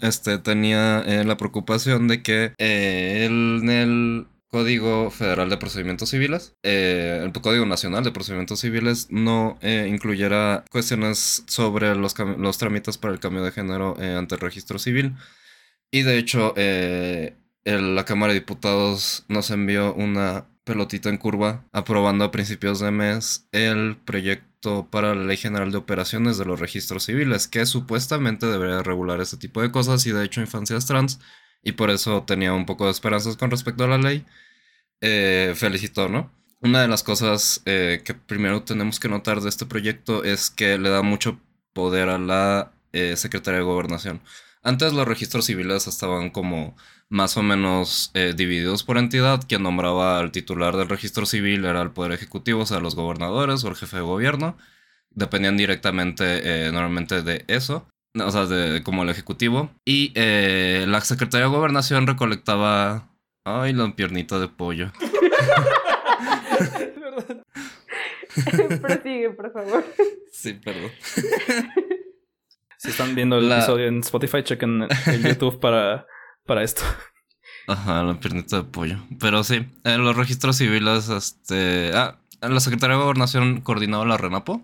este, 0.02 0.38
tenía 0.40 1.02
eh, 1.08 1.24
la 1.24 1.38
preocupación 1.38 2.08
de 2.10 2.22
que 2.22 2.52
eh, 2.58 3.24
el- 3.26 3.62
en 3.64 3.70
el 3.70 4.28
Código 4.50 5.10
Federal 5.10 5.50
de 5.50 5.56
Procedimientos 5.58 6.10
Civiles, 6.10 6.54
eh, 6.64 7.22
el 7.24 7.32
Código 7.42 7.66
Nacional 7.66 8.04
de 8.04 8.12
Procedimientos 8.12 8.60
Civiles, 8.60 9.08
no 9.10 9.58
eh, 9.62 9.88
incluyera 9.90 10.66
cuestiones 10.70 11.44
sobre 11.48 11.96
los, 11.96 12.14
los 12.38 12.58
trámites 12.58 12.98
para 12.98 13.14
el 13.14 13.20
cambio 13.22 13.42
de 13.44 13.52
género 13.54 13.96
ante 14.00 14.36
el 14.36 14.42
registro 14.42 14.78
civil. 14.80 15.16
Y 15.92 16.02
de 16.04 16.18
hecho, 16.18 16.54
el- 17.66 17.96
la 17.96 18.06
Cámara 18.06 18.34
de 18.34 18.40
Diputados 18.40 19.26
nos 19.28 19.52
envió 19.52 19.94
una 19.94 20.46
pelotita 20.64 21.10
en 21.10 21.18
curva 21.18 21.64
aprobando 21.74 22.24
a 22.26 22.32
principios 22.32 22.80
de 22.80 22.92
mes 22.92 23.48
el 23.52 23.98
proyecto 23.98 24.88
para 24.90 25.14
la 25.14 25.24
Ley 25.26 25.38
General 25.38 25.72
de 25.72 25.78
Operaciones 25.78 26.38
de 26.38 26.46
los 26.46 26.60
Registros 26.60 27.04
Civiles, 27.06 27.48
que 27.48 27.66
supuestamente 27.66 28.48
debería 28.48 28.82
regular 28.82 29.22
ese 29.22 29.38
tipo 29.38 29.62
de 29.62 29.72
cosas 29.72 30.06
y 30.08 30.12
de 30.12 30.24
hecho 30.26 30.42
infancias 30.42 30.86
trans, 30.88 31.20
y 31.64 31.74
por 31.74 31.90
eso 31.92 32.24
tenía 32.24 32.54
un 32.54 32.66
poco 32.66 32.86
de 32.86 32.92
esperanzas 32.92 33.38
con 33.38 33.52
respecto 33.52 33.84
a 33.84 33.88
la 33.88 33.98
ley. 34.00 34.26
Eh, 35.02 35.54
felicito, 35.56 36.10
¿no? 36.10 36.32
Una 36.62 36.82
de 36.82 36.88
las 36.88 37.04
cosas 37.04 37.62
eh, 37.66 38.02
que 38.04 38.14
primero 38.16 38.64
tenemos 38.64 39.00
que 39.00 39.10
notar 39.10 39.42
de 39.42 39.50
este 39.50 39.66
proyecto 39.66 40.24
es 40.24 40.50
que 40.50 40.78
le 40.78 40.90
da 40.90 41.02
mucho 41.04 41.40
poder 41.74 42.10
a 42.10 42.18
la 42.18 42.72
eh, 42.94 43.16
Secretaría 43.18 43.60
de 43.60 43.66
Gobernación. 43.66 44.22
Antes 44.64 44.94
los 44.94 45.08
registros 45.08 45.46
civiles 45.46 45.86
estaban 45.88 46.32
como 46.32 46.76
más 47.10 47.38
o 47.38 47.44
menos 47.44 48.12
eh, 48.14 48.34
divididos 48.36 48.84
por 48.84 48.98
entidad. 48.98 49.42
Quien 49.48 49.64
nombraba 49.64 50.20
al 50.20 50.32
titular 50.32 50.76
del 50.76 50.90
registro 50.90 51.26
civil 51.26 51.66
era 51.66 51.82
el 51.82 51.92
Poder 51.92 52.12
Ejecutivo, 52.12 52.62
o 52.62 52.66
sea, 52.66 52.80
los 52.80 52.96
gobernadores 52.96 53.64
o 53.64 53.68
el 53.70 53.76
jefe 53.76 53.98
de 53.98 54.04
gobierno. 54.04 54.58
Dependían 55.12 55.58
directamente, 55.58 56.68
eh, 56.68 56.72
normalmente, 56.72 57.22
de 57.22 57.46
eso. 57.48 57.88
O 58.18 58.32
sea, 58.32 58.46
de, 58.46 58.82
como 58.84 59.04
el 59.04 59.10
Ejecutivo. 59.10 59.70
Y 59.86 60.12
eh, 60.16 60.86
la 60.88 61.02
Secretaría 61.02 61.48
de 61.48 61.52
Gobernación 61.54 62.08
recolectaba... 62.08 63.10
Ay, 63.48 63.74
la 63.74 63.96
piernita 63.96 64.40
de 64.40 64.48
pollo. 64.48 64.92
Prosigue, 68.82 69.30
por 69.32 69.52
favor. 69.52 69.84
Sí, 70.32 70.54
perdón. 70.54 70.92
Si 72.78 72.90
están 72.90 73.16
viendo 73.16 73.38
el 73.38 73.50
La- 73.50 73.58
episodio 73.60 73.88
en 73.88 74.00
Spotify, 74.00 74.44
chequen 74.44 74.88
el 75.08 75.24
YouTube 75.28 75.60
para, 75.60 76.06
para 76.46 76.64
esto. 76.64 76.82
Ajá, 77.68 78.04
la 78.04 78.20
piernita 78.20 78.58
de 78.58 78.64
pollo. 78.64 78.98
Pero 79.20 79.44
sí, 79.44 79.66
los 79.84 80.16
registros 80.16 80.58
civiles, 80.58 81.10
este. 81.10 81.92
Ah, 81.94 82.20
la 82.42 82.60
Secretaría 82.60 82.96
de 82.98 83.02
Gobernación 83.02 83.62
coordinaba 83.62 84.06
la 84.06 84.18
RENAPO, 84.18 84.62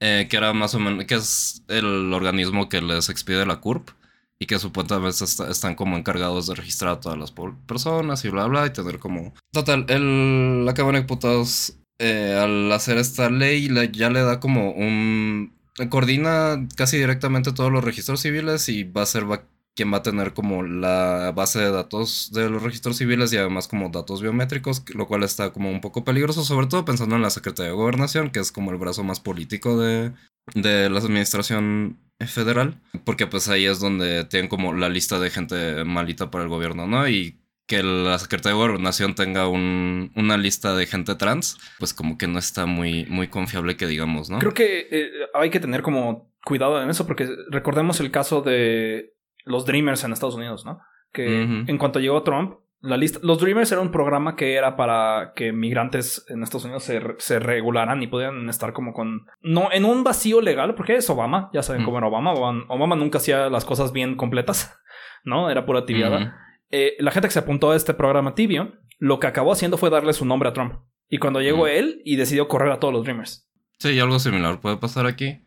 eh, 0.00 0.26
que 0.30 0.36
era 0.36 0.52
más 0.54 0.74
o 0.74 0.78
menos. 0.78 1.04
que 1.04 1.16
es 1.16 1.62
el 1.68 2.12
organismo 2.14 2.68
que 2.68 2.80
les 2.80 3.10
expide 3.10 3.44
la 3.44 3.60
CURP 3.60 3.90
y 4.38 4.46
que 4.46 4.58
supuestamente 4.58 5.22
está- 5.24 5.50
están 5.50 5.74
como 5.74 5.96
encargados 5.98 6.46
de 6.46 6.54
registrar 6.54 6.92
a 6.94 7.00
todas 7.00 7.18
las 7.18 7.32
personas 7.66 8.24
y 8.24 8.30
bla, 8.30 8.46
bla, 8.46 8.66
y 8.66 8.70
tener 8.70 8.98
como. 8.98 9.34
Total, 9.52 9.84
el, 9.88 10.64
la 10.64 10.72
Cámara 10.74 10.98
de 10.98 11.02
Diputados, 11.02 11.74
eh, 11.98 12.38
al 12.42 12.72
hacer 12.72 12.96
esta 12.96 13.28
ley, 13.28 13.68
le- 13.68 13.92
ya 13.92 14.08
le 14.08 14.22
da 14.22 14.40
como 14.40 14.70
un. 14.72 15.52
Coordina 15.90 16.66
casi 16.76 16.96
directamente 16.96 17.52
todos 17.52 17.70
los 17.70 17.84
registros 17.84 18.20
civiles 18.20 18.68
y 18.70 18.84
va 18.84 19.02
a 19.02 19.06
ser 19.06 19.30
va- 19.30 19.44
quien 19.76 19.92
va 19.92 19.98
a 19.98 20.02
tener 20.02 20.34
como 20.34 20.62
la 20.62 21.32
base 21.34 21.58
de 21.60 21.70
datos 21.70 22.30
de 22.32 22.48
los 22.48 22.62
registros 22.62 22.96
civiles 22.96 23.32
y 23.32 23.36
además 23.36 23.66
como 23.68 23.88
datos 23.90 24.22
biométricos, 24.22 24.84
lo 24.94 25.06
cual 25.06 25.22
está 25.24 25.52
como 25.52 25.70
un 25.70 25.80
poco 25.80 26.04
peligroso, 26.04 26.44
sobre 26.44 26.66
todo 26.68 26.84
pensando 26.84 27.16
en 27.16 27.22
la 27.22 27.30
Secretaría 27.30 27.70
de 27.70 27.76
Gobernación, 27.76 28.30
que 28.30 28.40
es 28.40 28.52
como 28.52 28.70
el 28.70 28.76
brazo 28.78 29.02
más 29.02 29.20
político 29.20 29.80
de, 29.80 30.12
de 30.54 30.88
la 30.90 30.98
administración 31.00 31.98
federal, 32.26 32.80
porque 33.04 33.26
pues 33.26 33.48
ahí 33.48 33.64
es 33.66 33.80
donde 33.80 34.24
tienen 34.24 34.48
como 34.48 34.72
la 34.74 34.88
lista 34.88 35.18
de 35.18 35.30
gente 35.30 35.84
malita 35.84 36.30
para 36.30 36.44
el 36.44 36.50
gobierno, 36.50 36.86
¿no? 36.86 37.08
Y 37.08 37.40
que 37.66 37.82
la 37.82 38.18
Secretaría 38.18 38.56
de 38.56 38.62
Gobernación 38.64 39.14
tenga 39.14 39.48
un- 39.48 40.12
una 40.16 40.36
lista 40.36 40.76
de 40.76 40.86
gente 40.86 41.14
trans, 41.14 41.56
pues 41.78 41.94
como 41.94 42.18
que 42.18 42.28
no 42.28 42.38
está 42.38 42.66
muy, 42.66 43.06
muy 43.06 43.28
confiable 43.28 43.76
que 43.76 43.86
digamos, 43.86 44.28
¿no? 44.30 44.38
Creo 44.38 44.52
que 44.54 44.86
eh, 44.90 45.10
hay 45.32 45.48
que 45.50 45.60
tener 45.60 45.82
como 45.82 46.30
cuidado 46.44 46.80
en 46.82 46.90
eso, 46.90 47.06
porque 47.06 47.26
recordemos 47.50 48.00
el 48.00 48.10
caso 48.10 48.42
de 48.42 49.13
los 49.44 49.66
Dreamers 49.66 50.04
en 50.04 50.12
Estados 50.12 50.34
Unidos, 50.34 50.64
¿no? 50.64 50.80
Que 51.12 51.42
en 51.42 51.78
cuanto 51.78 52.00
llegó 52.00 52.22
Trump, 52.24 52.56
la 52.84 52.98
lista. 52.98 53.18
Los 53.22 53.38
Dreamers 53.38 53.72
era 53.72 53.80
un 53.80 53.90
programa 53.90 54.36
que 54.36 54.54
era 54.54 54.76
para 54.76 55.32
que 55.34 55.52
migrantes 55.52 56.26
en 56.28 56.42
Estados 56.42 56.64
Unidos 56.64 56.84
se, 56.84 57.00
se 57.18 57.38
regularan 57.38 58.02
y 58.02 58.08
pudieran 58.08 58.48
estar 58.50 58.72
como 58.72 58.92
con. 58.92 59.26
No, 59.40 59.72
en 59.72 59.84
un 59.86 60.04
vacío 60.04 60.40
legal, 60.40 60.74
porque 60.74 60.96
es 60.96 61.08
Obama, 61.08 61.50
ya 61.54 61.62
saben 61.62 61.84
cómo 61.84 61.98
era 61.98 62.08
Obama. 62.08 62.34
Obama. 62.34 62.64
Obama 62.68 62.96
nunca 62.96 63.18
hacía 63.18 63.48
las 63.48 63.64
cosas 63.64 63.92
bien 63.92 64.16
completas, 64.16 64.78
¿no? 65.24 65.50
Era 65.50 65.64
pura 65.64 65.86
tibiada. 65.86 66.38
Eh, 66.70 66.96
la 66.98 67.10
gente 67.10 67.28
que 67.28 67.32
se 67.32 67.38
apuntó 67.38 67.70
a 67.70 67.76
este 67.76 67.94
programa 67.94 68.34
tibio, 68.34 68.74
lo 68.98 69.18
que 69.18 69.28
acabó 69.28 69.52
haciendo 69.52 69.78
fue 69.78 69.88
darle 69.88 70.12
su 70.12 70.26
nombre 70.26 70.50
a 70.50 70.52
Trump. 70.52 70.74
Y 71.08 71.18
cuando 71.18 71.40
llegó 71.40 71.66
él 71.66 72.02
y 72.04 72.16
decidió 72.16 72.48
correr 72.48 72.72
a 72.72 72.80
todos 72.80 72.92
los 72.92 73.04
Dreamers. 73.04 73.48
Sí, 73.78 73.98
algo 73.98 74.18
similar 74.18 74.60
puede 74.60 74.76
pasar 74.76 75.06
aquí. 75.06 75.46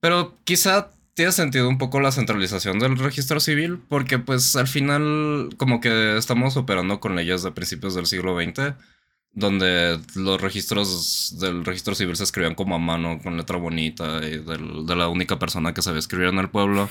Pero 0.00 0.38
quizá 0.44 0.90
tiene 1.16 1.32
sentido 1.32 1.66
un 1.68 1.78
poco 1.78 1.98
la 1.98 2.12
centralización 2.12 2.78
del 2.78 2.98
registro 2.98 3.40
civil, 3.40 3.78
porque 3.88 4.18
pues 4.18 4.54
al 4.54 4.68
final 4.68 5.48
como 5.56 5.80
que 5.80 6.18
estamos 6.18 6.58
operando 6.58 7.00
con 7.00 7.16
leyes 7.16 7.42
de 7.42 7.52
principios 7.52 7.94
del 7.94 8.04
siglo 8.06 8.38
XX, 8.38 8.74
donde 9.32 9.98
los 10.14 10.40
registros 10.42 11.36
del 11.40 11.64
registro 11.64 11.94
civil 11.94 12.16
se 12.16 12.24
escribían 12.24 12.54
como 12.54 12.74
a 12.74 12.78
mano, 12.78 13.18
con 13.22 13.38
letra 13.38 13.56
bonita, 13.56 14.18
y 14.26 14.38
del- 14.38 14.84
de 14.84 14.94
la 14.94 15.08
única 15.08 15.38
persona 15.38 15.72
que 15.72 15.80
sabía 15.80 16.00
escribir 16.00 16.28
en 16.28 16.38
el 16.38 16.50
pueblo. 16.50 16.90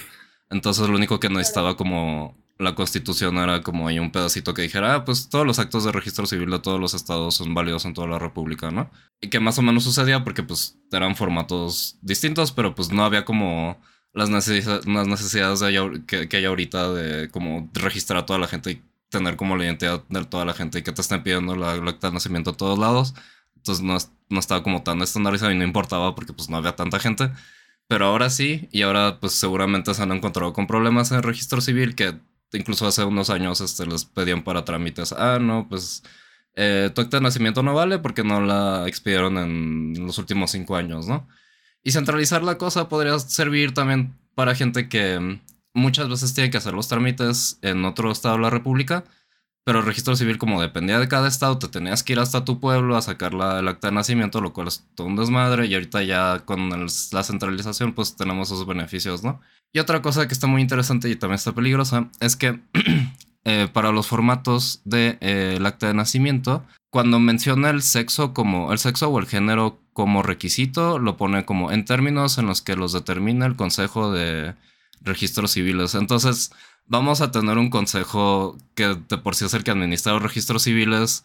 Entonces 0.49 0.87
lo 0.89 0.95
único 0.95 1.19
que 1.19 1.29
necesitaba 1.29 1.77
como 1.77 2.35
la 2.57 2.73
constitución 2.73 3.37
era 3.37 3.61
como 3.61 3.87
hay 3.87 3.99
un 3.99 4.11
pedacito 4.11 4.55
que 4.55 4.63
dijera, 4.63 4.95
ah, 4.95 5.05
pues 5.05 5.29
todos 5.29 5.45
los 5.45 5.59
actos 5.59 5.83
de 5.83 5.91
registro 5.91 6.25
civil 6.25 6.49
de 6.49 6.59
todos 6.59 6.79
los 6.79 6.95
estados 6.95 7.35
son 7.35 7.53
válidos 7.53 7.85
en 7.85 7.93
toda 7.93 8.07
la 8.07 8.17
república, 8.17 8.71
¿no? 8.71 8.89
Y 9.21 9.29
que 9.29 9.39
más 9.39 9.59
o 9.59 9.61
menos 9.61 9.83
sucedía 9.83 10.23
porque 10.23 10.41
pues 10.41 10.79
eran 10.91 11.15
formatos 11.15 11.97
distintos, 12.01 12.51
pero 12.51 12.73
pues 12.73 12.91
no 12.91 13.05
había 13.05 13.23
como 13.25 13.77
las, 14.15 14.29
necesa- 14.31 14.81
las 14.85 15.07
necesidades 15.07 15.59
de 15.61 16.03
que, 16.07 16.29
que 16.29 16.37
hay 16.37 16.45
ahorita 16.45 16.91
de 16.93 17.29
como 17.31 17.69
registrar 17.73 18.19
a 18.19 18.25
toda 18.25 18.39
la 18.39 18.47
gente 18.47 18.71
y 18.71 18.83
tener 19.09 19.35
como 19.37 19.57
la 19.57 19.65
identidad 19.65 20.03
de 20.09 20.25
toda 20.25 20.45
la 20.45 20.53
gente 20.53 20.79
y 20.79 20.83
que 20.83 20.91
te 20.91 21.01
estén 21.01 21.23
pidiendo 21.23 21.55
la 21.55 21.73
acta 21.73 22.07
de 22.09 22.13
nacimiento 22.13 22.51
a 22.51 22.57
todos 22.57 22.79
lados. 22.79 23.13
Entonces 23.57 23.83
no, 23.83 23.97
no 24.29 24.39
estaba 24.39 24.63
como 24.63 24.83
tan 24.83 25.01
estandarizado 25.01 25.51
y 25.51 25.57
no 25.57 25.63
importaba 25.63 26.15
porque 26.15 26.33
pues 26.33 26.49
no 26.49 26.57
había 26.57 26.75
tanta 26.75 26.99
gente. 26.99 27.31
Pero 27.87 28.05
ahora 28.05 28.29
sí, 28.29 28.67
y 28.71 28.81
ahora 28.81 29.19
pues 29.19 29.33
seguramente 29.33 29.93
se 29.93 30.01
han 30.01 30.11
encontrado 30.11 30.53
con 30.53 30.67
problemas 30.67 31.11
en 31.11 31.17
el 31.17 31.23
registro 31.23 31.61
civil 31.61 31.95
que 31.95 32.15
incluso 32.53 32.87
hace 32.87 33.03
unos 33.03 33.29
años 33.29 33.61
este, 33.61 33.85
les 33.85 34.05
pedían 34.05 34.43
para 34.43 34.65
trámites. 34.65 35.11
Ah, 35.13 35.37
no, 35.41 35.67
pues 35.69 36.03
eh, 36.55 36.91
tu 36.95 37.01
acta 37.01 37.17
de 37.17 37.23
nacimiento 37.23 37.61
no 37.63 37.73
vale 37.75 37.99
porque 37.99 38.23
no 38.23 38.41
la 38.41 38.87
expidieron 38.87 39.37
en 39.37 40.05
los 40.05 40.17
últimos 40.17 40.51
cinco 40.51 40.75
años, 40.75 41.07
¿no? 41.07 41.27
Y 41.85 41.91
centralizar 41.91 42.43
la 42.43 42.57
cosa 42.57 42.89
podría 42.89 43.17
servir 43.19 43.73
también 43.73 44.17
para 44.33 44.55
gente 44.55 44.89
que 44.89 45.19
mm, 45.19 45.39
muchas 45.75 46.09
veces 46.09 46.33
tiene 46.33 46.49
que 46.49 46.57
hacer 46.57 46.73
los 46.73 46.87
trámites 46.87 47.59
en 47.61 47.85
otro 47.85 48.11
estado 48.11 48.35
de 48.35 48.41
la 48.41 48.49
República, 48.49 49.05
Pero 49.63 49.79
el 49.79 49.85
registro 49.85 50.15
civil, 50.15 50.37
como 50.37 50.61
dependía 50.61 50.99
de 50.99 51.07
cada 51.07 51.27
estado, 51.27 51.57
te 51.57 51.67
tenías 51.67 52.03
que 52.03 52.13
ir 52.13 52.19
hasta 52.19 52.45
tu 52.45 52.59
pueblo 52.59 52.97
a 52.97 53.01
sacar 53.01 53.33
la, 53.33 53.59
el 53.59 53.67
acta 53.67 53.87
de 53.87 53.93
nacimiento, 53.95 54.41
lo 54.41 54.53
cual 54.53 54.67
es 54.67 54.85
todo 54.95 55.07
un 55.07 55.15
desmadre. 55.15 55.67
Y 55.67 55.73
ahorita 55.73 56.03
ya 56.03 56.43
con 56.45 56.69
la 56.69 57.23
centralización, 57.23 57.93
pues 57.93 58.15
tenemos 58.15 58.49
esos 58.51 58.67
beneficios, 58.67 59.23
¿no? 59.23 59.41
Y 59.73 59.79
otra 59.79 60.01
cosa 60.01 60.27
que 60.27 60.33
está 60.33 60.47
muy 60.47 60.61
interesante 60.61 61.09
y 61.09 61.15
también 61.15 61.35
está 61.35 61.53
peligrosa 61.53 62.09
es 62.19 62.35
que 62.35 62.61
eh, 63.45 63.67
para 63.71 63.91
los 63.91 64.07
formatos 64.07 64.81
del 64.83 65.17
de, 65.19 65.27
eh, 65.27 65.53
el 65.57 65.65
acta 65.65 65.87
de 65.87 65.93
nacimiento, 65.93 66.63
cuando 66.89 67.19
menciona 67.19 67.69
el 67.69 67.81
sexo 67.81 68.33
como 68.33 68.71
el 68.71 68.79
sexo 68.79 69.09
o 69.09 69.19
el 69.19 69.27
género 69.27 69.79
como 69.93 70.23
requisito, 70.23 70.99
lo 70.99 71.15
pone 71.17 71.45
como 71.45 71.71
en 71.71 71.85
términos 71.85 72.37
en 72.37 72.47
los 72.47 72.61
que 72.61 72.75
los 72.75 72.91
determina 72.93 73.45
el 73.45 73.55
Consejo 73.55 74.11
de 74.11 74.55
Registros 75.01 75.51
Civiles. 75.51 75.95
Entonces, 75.95 76.51
vamos 76.85 77.21
a 77.21 77.31
tener 77.31 77.57
un 77.57 77.69
consejo 77.69 78.57
que 78.75 78.95
de 79.07 79.17
por 79.17 79.35
sí 79.35 79.45
es 79.45 79.53
el 79.53 79.63
que 79.63 79.71
administra 79.71 80.13
los 80.13 80.21
registros 80.23 80.63
civiles, 80.63 81.23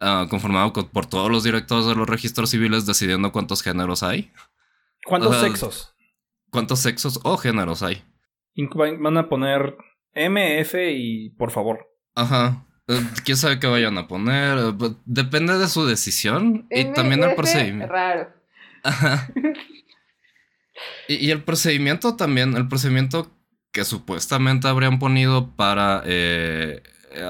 ah, 0.00 0.26
conformado 0.30 0.72
con- 0.72 0.88
por 0.88 1.06
todos 1.06 1.30
los 1.30 1.42
directores 1.44 1.86
de 1.86 1.94
los 1.94 2.08
registros 2.08 2.50
civiles, 2.50 2.86
decidiendo 2.86 3.32
cuántos 3.32 3.62
géneros 3.62 4.02
hay, 4.02 4.30
¿Cuántos 5.04 5.30
O 5.30 5.40
sea, 5.40 5.48
sexos? 5.48 5.94
cuántos 6.50 6.80
sexos 6.80 7.20
o 7.22 7.36
géneros 7.38 7.82
hay. 7.82 8.02
Van 9.00 9.16
a 9.16 9.28
poner 9.28 9.76
MF 10.14 10.74
y 10.92 11.30
por 11.30 11.50
favor. 11.50 11.86
Ajá. 12.14 12.66
Eh, 12.88 13.00
¿Quién 13.24 13.36
sabe 13.36 13.58
qué 13.60 13.66
vayan 13.66 13.96
a 13.98 14.08
poner? 14.08 14.58
Eh, 14.58 14.62
bu- 14.72 14.98
Depende 15.04 15.58
de 15.58 15.68
su 15.68 15.86
decisión 15.86 16.66
y 16.70 16.84
también 16.92 17.22
el 17.22 17.34
procedimiento. 17.34 17.92
Raro. 17.92 18.28
Ajá. 18.82 19.28
Y, 21.08 21.14
y 21.26 21.30
el 21.30 21.42
procedimiento 21.42 22.16
también, 22.16 22.56
el 22.56 22.68
procedimiento 22.68 23.30
que 23.72 23.84
supuestamente 23.84 24.68
habrían 24.68 24.98
ponido 24.98 25.54
para 25.54 26.02
eh, 26.06 26.82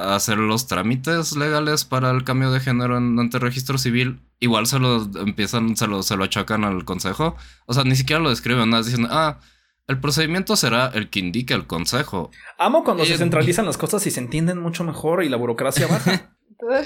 hacer 0.04 0.38
los 0.38 0.66
trámites 0.68 1.34
legales 1.36 1.84
para 1.84 2.10
el 2.10 2.22
cambio 2.24 2.52
de 2.52 2.60
género 2.60 2.96
en, 2.98 3.18
ante 3.18 3.38
registro 3.38 3.78
civil, 3.78 4.20
igual 4.38 4.66
se 4.66 4.78
lo 4.78 5.02
empiezan, 5.20 5.76
se 5.76 5.86
lo, 5.86 6.02
se 6.02 6.16
lo 6.16 6.24
achacan 6.24 6.64
al 6.64 6.84
consejo. 6.84 7.36
O 7.66 7.74
sea, 7.74 7.84
ni 7.84 7.96
siquiera 7.96 8.22
lo 8.22 8.30
describen, 8.30 8.70
nada, 8.70 8.82
diciendo, 8.82 9.08
ah, 9.10 9.40
el 9.86 10.00
procedimiento 10.00 10.56
será 10.56 10.88
el 10.94 11.10
que 11.10 11.20
indique 11.20 11.54
el 11.54 11.66
consejo. 11.66 12.30
Amo 12.58 12.84
cuando 12.84 13.04
se 13.04 13.14
Eh, 13.14 13.18
centralizan 13.18 13.66
las 13.66 13.76
cosas 13.76 14.06
y 14.06 14.10
se 14.10 14.20
entienden 14.20 14.58
mucho 14.58 14.84
mejor 14.84 15.24
y 15.24 15.28
la 15.28 15.36
burocracia 15.36 15.86
baja. 15.86 16.32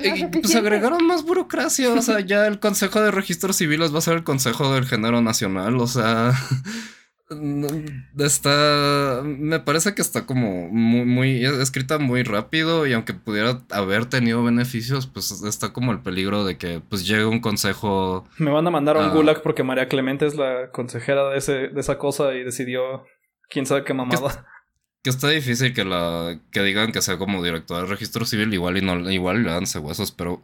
Y, 0.04 0.26
pues 0.26 0.54
agregaron 0.54 1.04
más 1.04 1.24
burocracia, 1.24 1.92
o 1.92 2.00
sea, 2.00 2.20
ya 2.20 2.46
el 2.46 2.60
Consejo 2.60 3.00
de 3.00 3.10
Registros 3.10 3.56
Civiles 3.56 3.92
va 3.92 3.98
a 3.98 4.02
ser 4.02 4.14
el 4.14 4.22
Consejo 4.22 4.72
del 4.72 4.86
Género 4.86 5.20
Nacional, 5.20 5.78
o 5.78 5.88
sea, 5.88 6.32
está, 8.18 9.22
me 9.24 9.60
parece 9.60 9.94
que 9.94 10.02
está 10.02 10.26
como 10.26 10.68
muy, 10.68 11.04
muy, 11.04 11.44
escrita 11.44 11.98
muy 11.98 12.22
rápido 12.22 12.86
y 12.86 12.92
aunque 12.92 13.14
pudiera 13.14 13.62
haber 13.70 14.06
tenido 14.06 14.42
beneficios, 14.44 15.06
pues 15.06 15.30
está 15.42 15.72
como 15.72 15.92
el 15.92 16.00
peligro 16.00 16.44
de 16.44 16.58
que 16.58 16.80
pues 16.86 17.06
llegue 17.06 17.24
un 17.24 17.40
consejo, 17.40 18.28
Me 18.38 18.50
van 18.50 18.66
a 18.66 18.70
mandar 18.70 18.96
a 18.96 19.00
un 19.00 19.10
gulag 19.10 19.42
porque 19.42 19.62
María 19.62 19.88
Clemente 19.88 20.26
es 20.26 20.34
la 20.34 20.70
consejera 20.70 21.30
de, 21.30 21.38
ese, 21.38 21.68
de 21.68 21.80
esa 21.80 21.98
cosa 21.98 22.34
y 22.34 22.44
decidió 22.44 23.04
quién 23.48 23.66
sabe 23.66 23.84
qué 23.84 23.94
mamada. 23.94 24.46
que 25.02 25.10
está 25.10 25.28
difícil 25.28 25.72
que 25.72 25.84
la, 25.84 26.38
que 26.50 26.62
digan 26.62 26.92
que 26.92 27.02
sea 27.02 27.18
como 27.18 27.42
director 27.42 27.82
de 27.82 27.88
Registro 27.90 28.26
Civil, 28.26 28.52
igual 28.52 28.76
y 28.76 28.82
no, 28.82 29.10
igual 29.10 29.40
y 29.40 29.44
le 29.44 29.50
dan 29.50 29.64
huesos, 29.80 30.12
pero, 30.12 30.40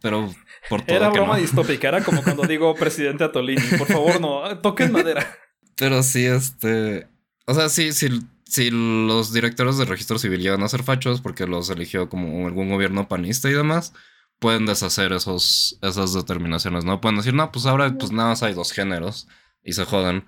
pero 0.00 0.30
por 0.68 0.82
todo 0.82 0.96
Era 0.96 1.10
que 1.10 1.18
broma 1.18 1.34
no. 1.34 1.40
distópica, 1.40 1.88
era 1.88 2.02
como 2.02 2.22
cuando 2.22 2.44
digo 2.44 2.74
presidente 2.74 3.24
Atolini. 3.24 3.62
Por 3.78 3.86
favor, 3.86 4.20
no, 4.20 4.58
toquen 4.58 4.90
madera. 4.92 5.26
Pero 5.76 6.02
sí, 6.02 6.24
este. 6.26 7.08
O 7.46 7.54
sea, 7.54 7.68
sí, 7.68 7.92
sí, 7.92 8.08
si 8.44 8.70
los 8.70 9.32
directores 9.32 9.78
de 9.78 9.84
registro 9.84 10.18
civil 10.18 10.40
llegan 10.40 10.62
a 10.62 10.68
ser 10.68 10.82
fachos 10.82 11.20
porque 11.20 11.46
los 11.46 11.70
eligió 11.70 12.08
como 12.08 12.46
algún 12.46 12.68
gobierno 12.70 13.08
panista 13.08 13.48
y 13.48 13.52
demás, 13.54 13.92
pueden 14.38 14.66
deshacer 14.66 15.12
esos, 15.12 15.78
esas 15.82 16.12
determinaciones, 16.12 16.84
¿no? 16.84 17.00
Pueden 17.00 17.18
decir, 17.18 17.34
no, 17.34 17.52
pues 17.52 17.66
ahora 17.66 17.94
pues 17.98 18.12
nada 18.12 18.30
más 18.30 18.42
hay 18.42 18.54
dos 18.54 18.72
géneros 18.72 19.28
y 19.62 19.72
se 19.74 19.84
joden. 19.84 20.24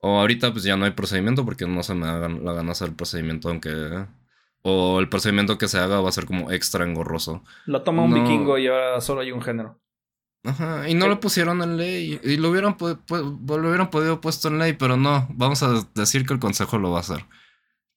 O 0.00 0.20
ahorita 0.20 0.52
pues 0.52 0.64
ya 0.64 0.76
no 0.76 0.84
hay 0.84 0.92
procedimiento 0.92 1.44
porque 1.44 1.66
no 1.66 1.82
se 1.82 1.94
me 1.94 2.06
hagan 2.06 2.44
la 2.44 2.52
gana 2.52 2.72
hacer 2.72 2.88
el 2.88 2.94
procedimiento, 2.94 3.48
aunque... 3.48 4.06
O 4.62 4.98
el 4.98 5.08
procedimiento 5.08 5.56
que 5.56 5.68
se 5.68 5.78
haga 5.78 6.00
va 6.00 6.08
a 6.08 6.12
ser 6.12 6.26
como 6.26 6.50
extra 6.50 6.84
engorroso. 6.84 7.44
La 7.66 7.84
toma 7.84 8.02
un 8.02 8.10
No. 8.10 8.22
vikingo 8.22 8.58
y 8.58 8.66
ahora 8.66 9.00
solo 9.00 9.20
hay 9.20 9.30
un 9.30 9.40
género. 9.40 9.80
Ajá, 10.44 10.88
y 10.88 10.94
no 10.94 11.08
lo 11.08 11.20
pusieron 11.20 11.62
en 11.62 11.76
ley. 11.76 12.20
Y 12.22 12.36
lo 12.36 12.50
hubieran, 12.50 12.76
pu- 12.76 12.98
lo 13.08 13.68
hubieran 13.68 13.90
podido 13.90 14.20
puesto 14.20 14.48
en 14.48 14.58
ley, 14.58 14.72
pero 14.74 14.96
no. 14.96 15.26
Vamos 15.34 15.62
a 15.62 15.86
decir 15.94 16.26
que 16.26 16.32
el 16.34 16.40
consejo 16.40 16.78
lo 16.78 16.90
va 16.90 16.98
a 16.98 17.00
hacer. 17.00 17.24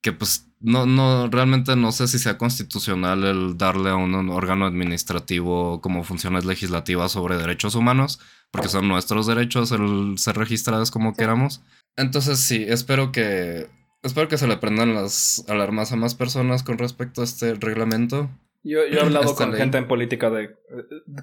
Que 0.02 0.12
pues 0.12 0.48
no, 0.60 0.86
no, 0.88 1.28
realmente 1.30 1.76
no 1.76 1.92
sé 1.92 2.08
si 2.08 2.18
sea 2.18 2.38
constitucional 2.38 3.24
el 3.24 3.58
darle 3.58 3.92
a 3.92 3.96
un 3.96 4.14
órgano 4.32 4.66
administrativo 4.66 5.80
como 5.82 6.04
funciones 6.04 6.46
legislativas 6.46 7.12
sobre 7.12 7.38
derechos 7.38 7.76
humanos, 7.76 8.20
porque 8.50 8.70
son 8.70 8.88
nuestros 8.88 9.28
derechos 9.28 9.72
el 9.72 10.18
ser 10.18 10.38
registrados 10.38 10.90
como 10.92 11.14
queramos. 11.14 11.62
Entonces 11.98 12.40
sí, 12.40 12.66
espero 12.68 13.12
que, 13.12 13.70
espero 14.02 14.28
que 14.28 14.38
se 14.40 14.48
le 14.48 14.58
prendan 14.58 14.96
las 14.96 15.46
alarmas 15.48 15.92
a 15.92 15.96
más 15.98 16.16
personas 16.16 16.64
con 16.64 16.78
respecto 16.80 17.22
a 17.22 17.24
este 17.26 17.54
reglamento. 17.54 18.30
Yo, 18.64 18.80
yo 18.88 19.00
he 19.00 19.02
hablado 19.02 19.26
Esta 19.32 19.44
con 19.46 19.52
ley. 19.52 19.60
gente 19.60 19.78
en 19.78 19.88
política 19.88 20.30
de 20.32 20.56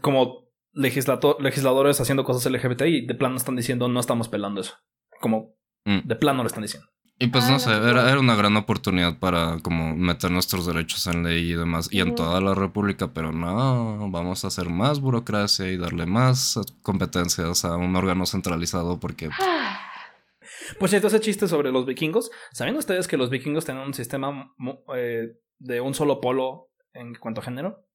como 0.01 0.48
legisladores 0.73 2.01
haciendo 2.01 2.24
cosas 2.24 2.51
LGBT 2.51 2.82
y 2.82 3.07
de 3.07 3.15
plano 3.15 3.36
están 3.36 3.57
diciendo 3.57 3.89
no 3.89 4.01
estamos 4.01 4.28
pelando 4.28 4.61
eso. 4.61 4.74
Como 5.20 5.57
Mm. 5.85 6.07
de 6.07 6.16
plano 6.16 6.43
lo 6.43 6.49
están 6.49 6.62
diciendo. 6.62 6.89
Y 7.19 7.28
pues 7.28 7.45
Ah, 7.47 7.53
no 7.53 7.59
sé, 7.59 7.70
era, 7.70 8.09
era 8.11 8.20
una 8.20 8.36
gran 8.36 8.57
oportunidad 8.57 9.19
para 9.19 9.59
como 9.62 9.97
meter 9.97 10.31
nuestros 10.31 10.66
derechos 10.66 11.07
en 11.07 11.24
ley 11.24 11.51
y 11.51 11.55
demás, 11.55 11.89
y 11.90 12.01
en 12.01 12.15
toda 12.15 12.40
la 12.40 12.55
república, 12.55 13.12
pero 13.12 13.32
no, 13.32 14.09
vamos 14.11 14.45
a 14.45 14.49
hacer 14.49 14.69
más 14.69 15.01
burocracia 15.01 15.66
y 15.69 15.77
darle 15.77 16.07
más 16.07 16.61
competencias 16.82 17.65
a 17.65 17.77
un 17.77 17.97
órgano 17.97 18.27
centralizado 18.27 19.01
porque 19.01 19.31
Pues 20.78 20.90
cierto, 20.90 21.09
ese 21.09 21.20
chiste 21.20 21.49
sobre 21.49 21.73
los 21.73 21.86
vikingos. 21.86 22.31
¿Saben 22.53 22.77
ustedes 22.77 23.09
que 23.09 23.16
los 23.16 23.31
vikingos 23.31 23.65
tenían 23.65 23.86
un 23.86 23.95
sistema 23.95 24.53
eh, 24.95 25.28
de 25.59 25.81
un 25.81 25.95
solo 25.95 26.20
polo 26.20 26.69
en 26.93 27.15
cuanto 27.15 27.40
a 27.40 27.45
género? 27.45 27.86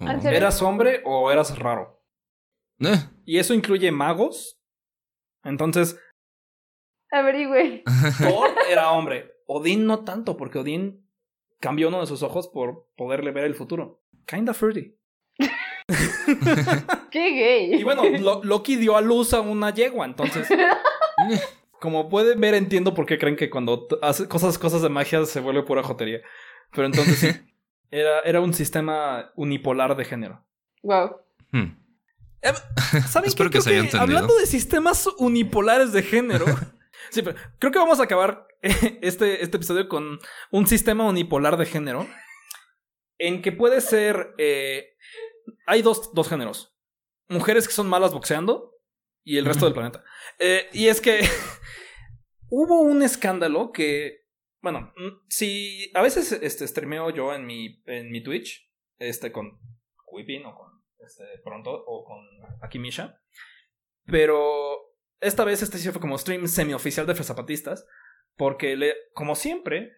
¿Eras 0.00 0.62
hombre 0.62 1.02
o 1.04 1.30
eras 1.30 1.58
raro? 1.58 2.02
eh, 2.80 2.96
Y 3.24 3.38
eso 3.38 3.54
incluye 3.54 3.90
magos. 3.92 4.60
Entonces, 5.44 5.98
averigüe. 7.10 7.82
Thor 8.18 8.50
era 8.70 8.90
hombre. 8.92 9.32
Odín 9.46 9.86
no 9.86 10.04
tanto, 10.04 10.36
porque 10.36 10.58
Odín 10.58 11.08
cambió 11.60 11.88
uno 11.88 12.00
de 12.00 12.06
sus 12.06 12.22
ojos 12.22 12.48
por 12.48 12.86
poderle 12.96 13.30
ver 13.32 13.44
el 13.44 13.54
futuro. 13.54 14.02
Kinda 14.26 14.52
fruity. 14.54 14.94
Qué 17.10 17.30
gay. 17.30 17.74
Y 17.74 17.82
bueno, 17.84 18.04
Lo- 18.18 18.42
Loki 18.44 18.76
dio 18.76 18.96
a 18.96 19.00
luz 19.00 19.32
a 19.34 19.40
una 19.40 19.72
yegua, 19.72 20.04
entonces. 20.06 20.48
Como 21.80 22.08
pueden 22.08 22.40
ver, 22.40 22.54
entiendo 22.54 22.92
por 22.92 23.06
qué 23.06 23.18
creen 23.18 23.36
que 23.36 23.48
cuando 23.50 23.86
t- 23.86 23.96
hace 24.02 24.26
cosas, 24.28 24.58
cosas 24.58 24.82
de 24.82 24.88
magia 24.88 25.24
se 25.24 25.40
vuelve 25.40 25.62
pura 25.62 25.82
jotería. 25.82 26.20
Pero 26.72 26.86
entonces 26.86 27.18
sí. 27.18 27.28
Era, 27.90 28.20
era 28.20 28.40
un 28.40 28.52
sistema 28.54 29.32
unipolar 29.36 29.96
de 29.96 30.04
género. 30.04 30.44
wow. 30.82 31.16
hmm. 31.52 31.76
¿Saben 33.08 33.28
Espero 33.28 33.50
qué? 33.50 33.58
que 33.58 33.62
se 33.62 33.70
Creo 33.70 33.80
haya 33.80 33.84
entendido. 33.90 34.02
Hablando 34.02 34.36
de 34.36 34.46
sistemas 34.46 35.08
unipolares 35.18 35.92
de 35.92 36.02
género. 36.02 36.46
sí, 37.10 37.22
pero 37.22 37.36
creo 37.58 37.72
que 37.72 37.78
vamos 37.78 37.98
a 38.00 38.04
acabar 38.04 38.46
este, 38.62 39.42
este 39.42 39.56
episodio 39.56 39.88
con 39.88 40.20
un 40.52 40.66
sistema 40.66 41.04
unipolar 41.06 41.56
de 41.56 41.66
género. 41.66 42.06
En 43.18 43.42
que 43.42 43.50
puede 43.50 43.80
ser. 43.80 44.34
eh, 44.38 44.94
hay 45.66 45.82
dos, 45.82 46.14
dos 46.14 46.28
géneros: 46.28 46.76
mujeres 47.28 47.66
que 47.66 47.74
son 47.74 47.88
malas 47.88 48.12
boxeando 48.12 48.74
y 49.24 49.38
el 49.38 49.44
resto 49.44 49.64
del 49.64 49.74
planeta. 49.74 50.04
Eh, 50.38 50.68
y 50.72 50.86
es 50.86 51.00
que 51.00 51.28
hubo 52.50 52.80
un 52.82 53.02
escándalo 53.02 53.72
que. 53.72 54.27
Bueno, 54.60 54.92
mm, 54.96 55.24
si 55.28 55.90
a 55.94 56.02
veces 56.02 56.32
este, 56.32 56.66
streameo 56.66 57.10
yo 57.10 57.34
en 57.34 57.46
mi, 57.46 57.82
en 57.86 58.10
mi 58.10 58.22
Twitch, 58.22 58.68
este, 58.98 59.30
con 59.32 59.58
Whipping 60.10 60.44
o 60.46 60.54
con 60.54 60.82
este, 60.98 61.24
pronto 61.44 61.70
o 61.72 62.04
con 62.04 62.24
Akimisha. 62.62 63.20
Pero 64.06 64.76
esta 65.20 65.44
vez 65.44 65.62
este 65.62 65.78
sí 65.78 65.90
fue 65.90 66.00
como 66.00 66.18
stream 66.18 66.46
semioficial 66.48 67.06
de 67.06 67.14
Fresapatistas. 67.14 67.86
Porque, 68.36 68.76
le, 68.76 68.94
como 69.14 69.34
siempre, 69.34 69.92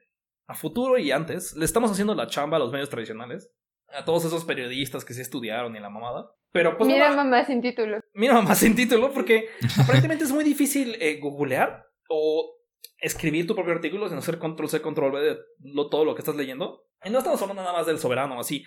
a 0.47 0.55
futuro 0.55 0.99
y 0.99 1.13
antes, 1.13 1.55
le 1.57 1.65
estamos 1.65 1.91
haciendo 1.91 2.15
la 2.15 2.27
chamba 2.27 2.57
a 2.57 2.61
los 2.61 2.73
medios 2.73 2.89
tradicionales. 2.89 3.53
A 3.89 4.05
todos 4.05 4.25
esos 4.25 4.45
periodistas 4.45 5.05
que 5.05 5.15
sí 5.15 5.21
estudiaron 5.21 5.77
y 5.77 5.81
la 5.81 5.91
mamada. 5.91 6.31
Pero 6.53 6.77
pues 6.77 6.89
Mira, 6.89 7.13
mamá 7.13 7.45
sin 7.45 7.61
título. 7.61 8.01
mira 8.15 8.35
mamá 8.35 8.55
sin 8.57 8.75
título 8.75 9.13
porque 9.13 9.49
aparentemente 9.79 10.25
es 10.25 10.33
muy 10.33 10.43
difícil 10.43 10.97
eh, 11.01 11.19
googlear 11.21 11.87
o 12.09 12.57
escribir 12.99 13.47
tu 13.47 13.55
propio 13.55 13.73
artículo 13.75 14.09
sin 14.09 14.19
hacer 14.19 14.39
control 14.39 14.69
C, 14.69 14.81
control 14.83 15.13
V 15.13 15.21
de 15.21 15.39
lo- 15.61 15.89
todo 15.89 16.05
lo 16.05 16.15
que 16.15 16.21
estás 16.21 16.37
leyendo. 16.37 16.85
Y 17.05 17.11
no 17.11 17.19
estamos 17.19 17.41
hablando 17.43 17.63
nada 17.63 17.77
más 17.77 17.87
del 17.87 17.99
soberano 17.99 18.39
así, 18.39 18.65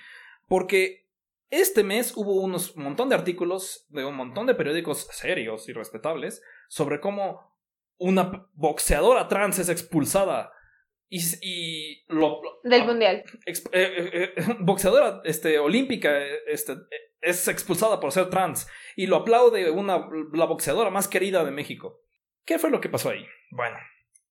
porque 0.48 1.08
este 1.50 1.84
mes 1.84 2.14
hubo 2.16 2.42
unos 2.42 2.76
un 2.76 2.84
montón 2.84 3.10
de 3.10 3.16
artículos 3.16 3.86
de 3.90 4.04
un 4.06 4.16
montón 4.16 4.48
de 4.48 4.56
periódicos 4.56 5.08
serios 5.12 5.70
y 5.70 5.74
respetables 5.74 6.42
sobre 6.68 7.00
cómo 7.00 7.54
una 7.98 8.48
boxeadora 8.54 9.28
trans 9.28 9.60
es 9.60 9.70
expulsada 9.70 10.52
y, 11.10 11.20
y 11.44 12.04
lo, 12.08 12.42
Del 12.64 12.82
ah, 12.82 12.86
mundial. 12.86 13.24
eh, 13.46 13.54
eh, 13.72 14.34
eh, 14.36 14.44
boxeadora 14.62 15.22
este, 15.26 15.60
olímpica 15.60 16.12
este, 16.48 16.74
es 17.22 17.48
expulsada 17.48 18.00
por 18.00 18.12
ser 18.12 18.32
trans 18.32 18.68
y 18.96 19.06
lo 19.06 19.18
aplaude 19.18 19.70
una, 19.70 20.08
la 20.34 20.46
boxeadora 20.46 20.90
más 20.90 21.08
querida 21.08 21.46
de 21.46 21.52
México. 21.52 22.02
¿Qué 22.46 22.58
fue 22.58 22.72
lo 22.72 22.82
que 22.82 22.90
pasó 22.90 23.12
ahí? 23.12 23.24
Bueno, 23.52 23.78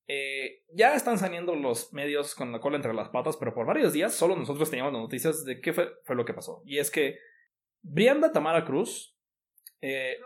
eh, 0.09 0.65
ya 0.75 0.95
están 0.95 1.19
saliendo 1.19 1.55
los 1.55 1.93
medios 1.93 2.35
con 2.35 2.53
la 2.53 2.61
cola 2.61 2.77
entre 2.77 2.95
las 2.95 3.09
patas, 3.11 3.37
pero 3.37 3.55
por 3.55 3.67
varios 3.67 3.93
días 3.93 4.15
solo 4.15 4.37
nosotros 4.37 4.69
teníamos 4.71 4.93
las 4.93 5.03
noticias 5.03 5.45
de 5.45 5.61
qué 5.61 5.73
fue, 5.73 5.91
fue 6.05 6.17
lo 6.17 6.25
que 6.25 6.35
pasó. 6.35 6.63
Y 6.65 6.79
es 6.79 6.91
que 6.91 7.19
Brianda 7.83 8.33
Tamara 8.33 8.65
Cruz, 8.65 9.17
eh, 9.81 10.19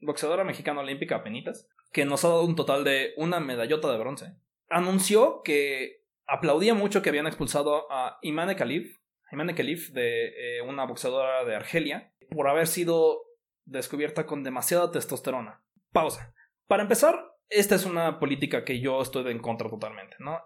boxeadora 0.00 0.44
mexicana 0.44 0.80
olímpica 0.80 1.16
apenitas, 1.16 1.68
que 1.92 2.04
nos 2.04 2.24
ha 2.24 2.28
dado 2.28 2.44
un 2.44 2.56
total 2.56 2.84
de 2.84 3.14
una 3.16 3.40
medallota 3.40 3.90
de 3.90 3.98
bronce, 3.98 4.34
anunció 4.68 5.42
que 5.42 6.04
aplaudía 6.26 6.74
mucho 6.74 7.02
que 7.02 7.08
habían 7.08 7.26
expulsado 7.26 7.90
a 7.90 8.18
Imane 8.22 8.56
Khalif, 8.56 8.98
Imane 9.32 9.54
Khalif 9.54 9.90
de 9.90 10.58
eh, 10.58 10.62
una 10.62 10.84
boxeadora 10.84 11.44
de 11.44 11.54
Argelia, 11.54 12.12
por 12.30 12.48
haber 12.48 12.66
sido 12.66 13.22
descubierta 13.64 14.26
con 14.26 14.42
demasiada 14.42 14.90
testosterona. 14.90 15.62
Pausa. 15.92 16.34
Para 16.66 16.82
empezar, 16.82 17.35
esta 17.48 17.74
es 17.74 17.84
una 17.86 18.18
política 18.18 18.64
que 18.64 18.80
yo 18.80 19.00
estoy 19.02 19.30
en 19.30 19.38
contra 19.38 19.68
totalmente, 19.68 20.16
¿no? 20.18 20.40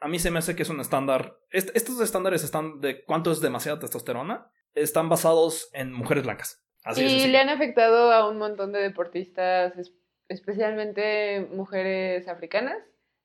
A 0.00 0.08
mí 0.08 0.18
se 0.18 0.30
me 0.30 0.38
hace 0.40 0.54
que 0.54 0.62
es 0.62 0.68
un 0.70 0.80
estándar. 0.80 1.36
est- 1.50 1.74
estos 1.74 2.00
estándares 2.00 2.44
están 2.44 2.80
de 2.80 3.02
cuánto 3.04 3.30
es 3.32 3.40
demasiada 3.40 3.78
testosterona, 3.78 4.50
están 4.74 5.08
basados 5.08 5.70
en 5.72 5.92
mujeres 5.92 6.24
blancas. 6.24 6.62
Así 6.84 7.04
y 7.04 7.26
le 7.28 7.38
han 7.38 7.48
afectado 7.48 8.12
a 8.12 8.28
un 8.28 8.36
montón 8.38 8.72
de 8.72 8.80
deportistas, 8.80 9.76
es- 9.78 9.92
especialmente 10.28 11.48
mujeres 11.52 12.28
africanas, 12.28 12.76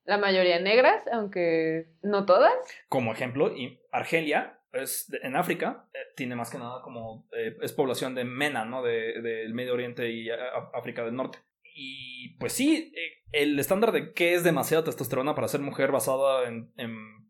la 0.03 0.17
mayoría 0.17 0.59
negras, 0.59 1.03
aunque 1.11 1.87
no 2.01 2.25
todas. 2.25 2.53
Como 2.89 3.11
ejemplo, 3.11 3.55
y 3.55 3.79
Argelia 3.91 4.59
es 4.73 5.05
de- 5.09 5.19
en 5.23 5.35
África 5.35 5.87
eh, 5.93 5.99
tiene 6.15 6.35
más 6.35 6.49
que 6.49 6.57
nada 6.57 6.81
como 6.81 7.27
eh, 7.33 7.55
es 7.61 7.73
población 7.73 8.15
de 8.15 8.23
MENA, 8.23 8.65
¿no? 8.65 8.81
De- 8.81 9.21
Del 9.21 9.53
Medio 9.53 9.73
Oriente 9.73 10.09
y 10.09 10.29
eh, 10.29 10.35
África 10.73 11.03
del 11.03 11.15
Norte. 11.15 11.39
Y 11.83 12.35
pues 12.37 12.53
sí, 12.53 12.93
eh, 12.95 13.23
el 13.31 13.59
estándar 13.59 13.91
de 13.91 14.13
qué 14.13 14.35
es 14.35 14.43
demasiada 14.43 14.83
testosterona 14.83 15.33
para 15.33 15.47
ser 15.47 15.61
mujer 15.61 15.91
basada 15.91 16.47
en, 16.47 16.71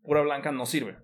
pura 0.02 0.20
blanca 0.20 0.52
no 0.52 0.66
sirve. 0.66 0.98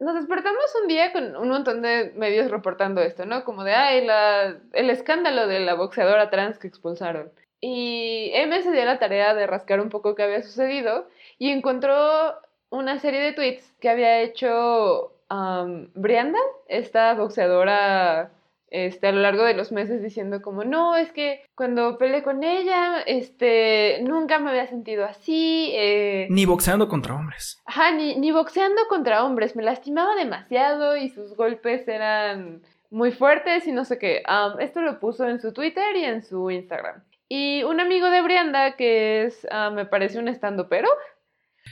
Nos 0.00 0.14
despertamos 0.14 0.64
un 0.80 0.88
día 0.88 1.12
con 1.12 1.36
un 1.36 1.48
montón 1.48 1.82
de 1.82 2.12
medios 2.16 2.50
reportando 2.50 3.02
esto, 3.02 3.26
¿no? 3.26 3.44
Como 3.44 3.62
de, 3.62 3.74
ay, 3.74 4.04
la, 4.04 4.58
el 4.72 4.90
escándalo 4.90 5.46
de 5.46 5.60
la 5.60 5.74
boxeadora 5.74 6.30
trans 6.30 6.58
que 6.58 6.66
expulsaron. 6.66 7.30
Y 7.60 8.30
M 8.34 8.60
se 8.62 8.72
dio 8.72 8.84
la 8.84 8.98
tarea 8.98 9.34
de 9.34 9.46
rascar 9.46 9.80
un 9.80 9.90
poco 9.90 10.14
qué 10.14 10.24
había 10.24 10.42
sucedido 10.42 11.08
y 11.38 11.50
encontró 11.50 12.34
una 12.70 12.98
serie 12.98 13.20
de 13.20 13.32
tweets 13.32 13.70
que 13.80 13.90
había 13.90 14.20
hecho 14.20 15.12
am, 15.28 15.92
Brianda, 15.94 16.40
esta 16.68 17.14
boxeadora, 17.14 18.32
este, 18.72 19.08
a 19.08 19.12
lo 19.12 19.20
largo 19.20 19.44
de 19.44 19.54
los 19.54 19.70
meses 19.70 20.02
diciendo 20.02 20.40
como, 20.40 20.64
no, 20.64 20.96
es 20.96 21.12
que 21.12 21.44
cuando 21.54 21.98
peleé 21.98 22.22
con 22.22 22.42
ella, 22.42 23.02
este, 23.06 24.00
nunca 24.02 24.38
me 24.38 24.50
había 24.50 24.66
sentido 24.66 25.04
así, 25.04 25.70
eh, 25.74 26.26
Ni 26.30 26.46
boxeando 26.46 26.88
contra 26.88 27.14
hombres. 27.14 27.60
Ajá, 27.66 27.92
ni, 27.92 28.16
ni 28.16 28.32
boxeando 28.32 28.80
contra 28.88 29.24
hombres, 29.24 29.54
me 29.56 29.62
lastimaba 29.62 30.14
demasiado 30.16 30.96
y 30.96 31.10
sus 31.10 31.36
golpes 31.36 31.86
eran 31.86 32.62
muy 32.90 33.12
fuertes 33.12 33.66
y 33.66 33.72
no 33.72 33.84
sé 33.84 33.98
qué. 33.98 34.22
Esto 34.58 34.80
lo 34.80 34.98
puso 34.98 35.28
en 35.28 35.40
su 35.40 35.52
Twitter 35.52 35.94
y 35.96 36.04
en 36.04 36.22
su 36.22 36.50
Instagram. 36.50 37.02
Y 37.28 37.62
un 37.64 37.78
amigo 37.80 38.10
de 38.10 38.22
Brianda, 38.22 38.76
que 38.76 39.24
es, 39.24 39.46
ah, 39.50 39.70
me 39.70 39.86
parece 39.86 40.18
un 40.18 40.28
estandopero, 40.28 40.88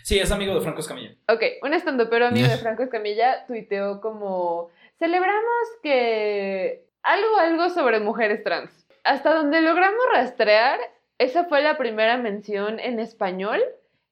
Sí, 0.05 0.19
es 0.19 0.31
amigo 0.31 0.55
de 0.55 0.61
Franco 0.61 0.81
Escamilla. 0.81 1.15
ok, 1.29 1.43
un 1.63 1.75
estandopero 1.75 2.27
amigo 2.27 2.49
de 2.49 2.57
Franco 2.59 2.83
Escamilla 2.83 3.45
tuiteó 3.47 4.01
como, 4.01 4.71
celebramos 4.99 5.69
que 5.83 6.87
algo, 7.03 7.37
algo 7.39 7.71
sobre 7.71 8.01
mujeres 8.01 8.43
trans. 8.45 8.87
Hasta 9.05 9.35
donde 9.35 9.61
logramos 9.61 10.05
rastrear, 10.13 10.79
esa 11.19 11.45
fue 11.45 11.63
la 11.63 11.77
primera 11.77 12.17
mención 12.17 12.81
en 12.81 13.01
español, 13.01 13.63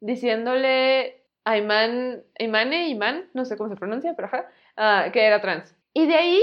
diciéndole 0.01 1.23
a 1.45 1.57
Iman, 1.57 2.23
Imane, 2.39 2.89
Iman, 2.89 3.29
no 3.33 3.45
sé 3.45 3.57
cómo 3.57 3.71
se 3.71 3.77
pronuncia, 3.77 4.15
pero 4.15 4.29
ajá, 4.29 4.51
ah, 4.77 5.07
que 5.13 5.25
era 5.25 5.41
trans. 5.41 5.75
Y 5.95 6.07
de 6.07 6.15
ahí, 6.15 6.43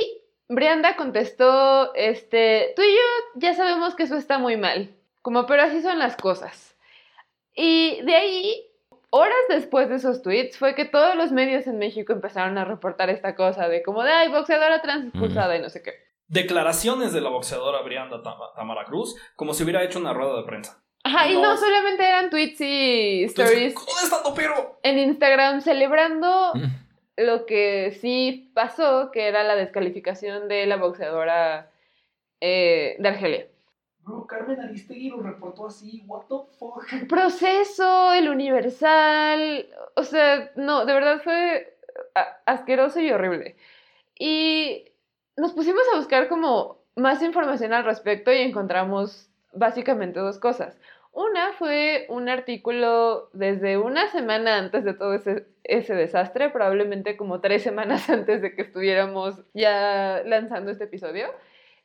Brianda 0.50 0.96
contestó, 0.96 1.94
este, 1.96 2.74
tú 2.76 2.82
y 2.82 2.94
yo 2.94 3.40
ya 3.40 3.54
sabemos 3.54 3.96
que 3.96 4.04
eso 4.04 4.16
está 4.16 4.40
muy 4.40 4.58
mal, 4.58 4.90
como, 5.22 5.46
pero 5.46 5.64
así 5.64 5.82
son 5.82 6.00
las 6.00 6.16
cosas. 6.16 6.76
Y 7.56 8.02
de 8.04 8.16
ahí, 8.16 8.68
horas 9.12 9.36
después 9.50 9.90
de 9.90 9.96
esos 9.96 10.22
tweets, 10.22 10.58
fue 10.58 10.76
que 10.76 10.86
todos 10.86 11.16
los 11.16 11.32
medios 11.32 11.68
en 11.68 11.78
México 11.78 12.12
empezaron 12.12 12.58
a 12.58 12.66
reportar 12.66 13.10
esta 13.10 13.36
cosa 13.36 13.70
de 13.70 13.82
como 13.82 14.04
de, 14.04 14.12
ay, 14.12 14.30
boxeadora 14.30 14.82
trans 14.82 15.06
expulsada 15.06 15.56
y 15.56 15.62
no 15.62 15.70
sé 15.70 15.82
qué. 15.82 16.05
Declaraciones 16.28 17.14
de 17.14 17.22
la 17.22 17.30
boxeadora 17.30 17.82
Brianda 17.82 18.22
Tam- 18.24 18.54
Tamara 18.56 18.86
Cruz, 18.86 19.16
como 19.36 19.54
si 19.54 19.64
hubiera 19.64 19.84
hecho 19.84 20.00
una 20.00 20.14
rueda 20.14 20.38
de 20.38 20.44
prensa. 20.44 20.82
Ajá, 21.04 21.28
y 21.30 21.36
No. 21.36 21.42
no 21.44 21.58
solamente 21.58 22.04
eran 22.04 22.32
tweets 22.32 22.60
y 22.62 23.24
stories 23.26 23.76
¿Dónde 23.76 23.92
está 24.04 24.24
pero? 24.36 24.80
en 24.82 24.98
Instagram 24.98 25.62
celebrando 25.62 26.52
Mm. 26.56 26.64
lo 27.18 27.46
que 27.46 27.92
sí 28.02 28.52
pasó, 28.56 29.12
que 29.12 29.28
era 29.28 29.44
la 29.44 29.56
descalificación 29.56 30.48
de 30.48 30.66
la 30.66 30.78
boxeadora 30.78 31.70
eh, 32.42 32.96
de 33.00 33.08
Argelia. 33.10 33.48
Bro, 34.00 34.28
Carmen 34.28 34.60
Aristegui 34.60 35.10
lo 35.10 35.22
reportó 35.22 35.68
así, 35.68 36.04
what 36.08 36.24
the 36.28 36.36
fuck. 36.60 37.08
Proceso, 37.08 38.14
el 38.14 38.30
universal, 38.30 39.68
o 39.96 40.04
sea, 40.04 40.52
no, 40.56 40.86
de 40.86 40.94
verdad 40.94 41.22
fue 41.24 41.78
a- 42.14 42.38
asqueroso 42.46 43.00
y 43.00 43.12
horrible. 43.12 43.56
Y 44.20 44.92
nos 45.38 45.54
pusimos 45.54 45.84
a 45.94 45.98
buscar 45.98 46.28
como 46.28 46.80
más 46.96 47.22
información 47.22 47.74
al 47.74 47.86
respecto 47.86 48.32
y 48.32 48.38
encontramos 48.38 49.30
básicamente 49.54 50.20
dos 50.20 50.40
cosas. 50.40 50.78
Una 51.12 51.54
fue 51.54 52.06
un 52.10 52.28
artículo 52.28 53.30
desde 53.32 53.78
una 53.78 54.08
semana 54.08 54.58
antes 54.58 54.84
de 54.84 54.94
todo 54.94 55.14
ese, 55.14 55.96
desastre, 55.96 56.50
probablemente 56.50 57.16
como 57.16 57.40
tres 57.40 57.64
semanas 57.64 58.10
antes 58.10 58.42
de 58.42 58.54
que 58.54 58.64
estuviéramos 58.64 59.42
ya 59.54 60.22
lanzando 60.26 60.72
este 60.72 60.86
episodio. 60.86 61.28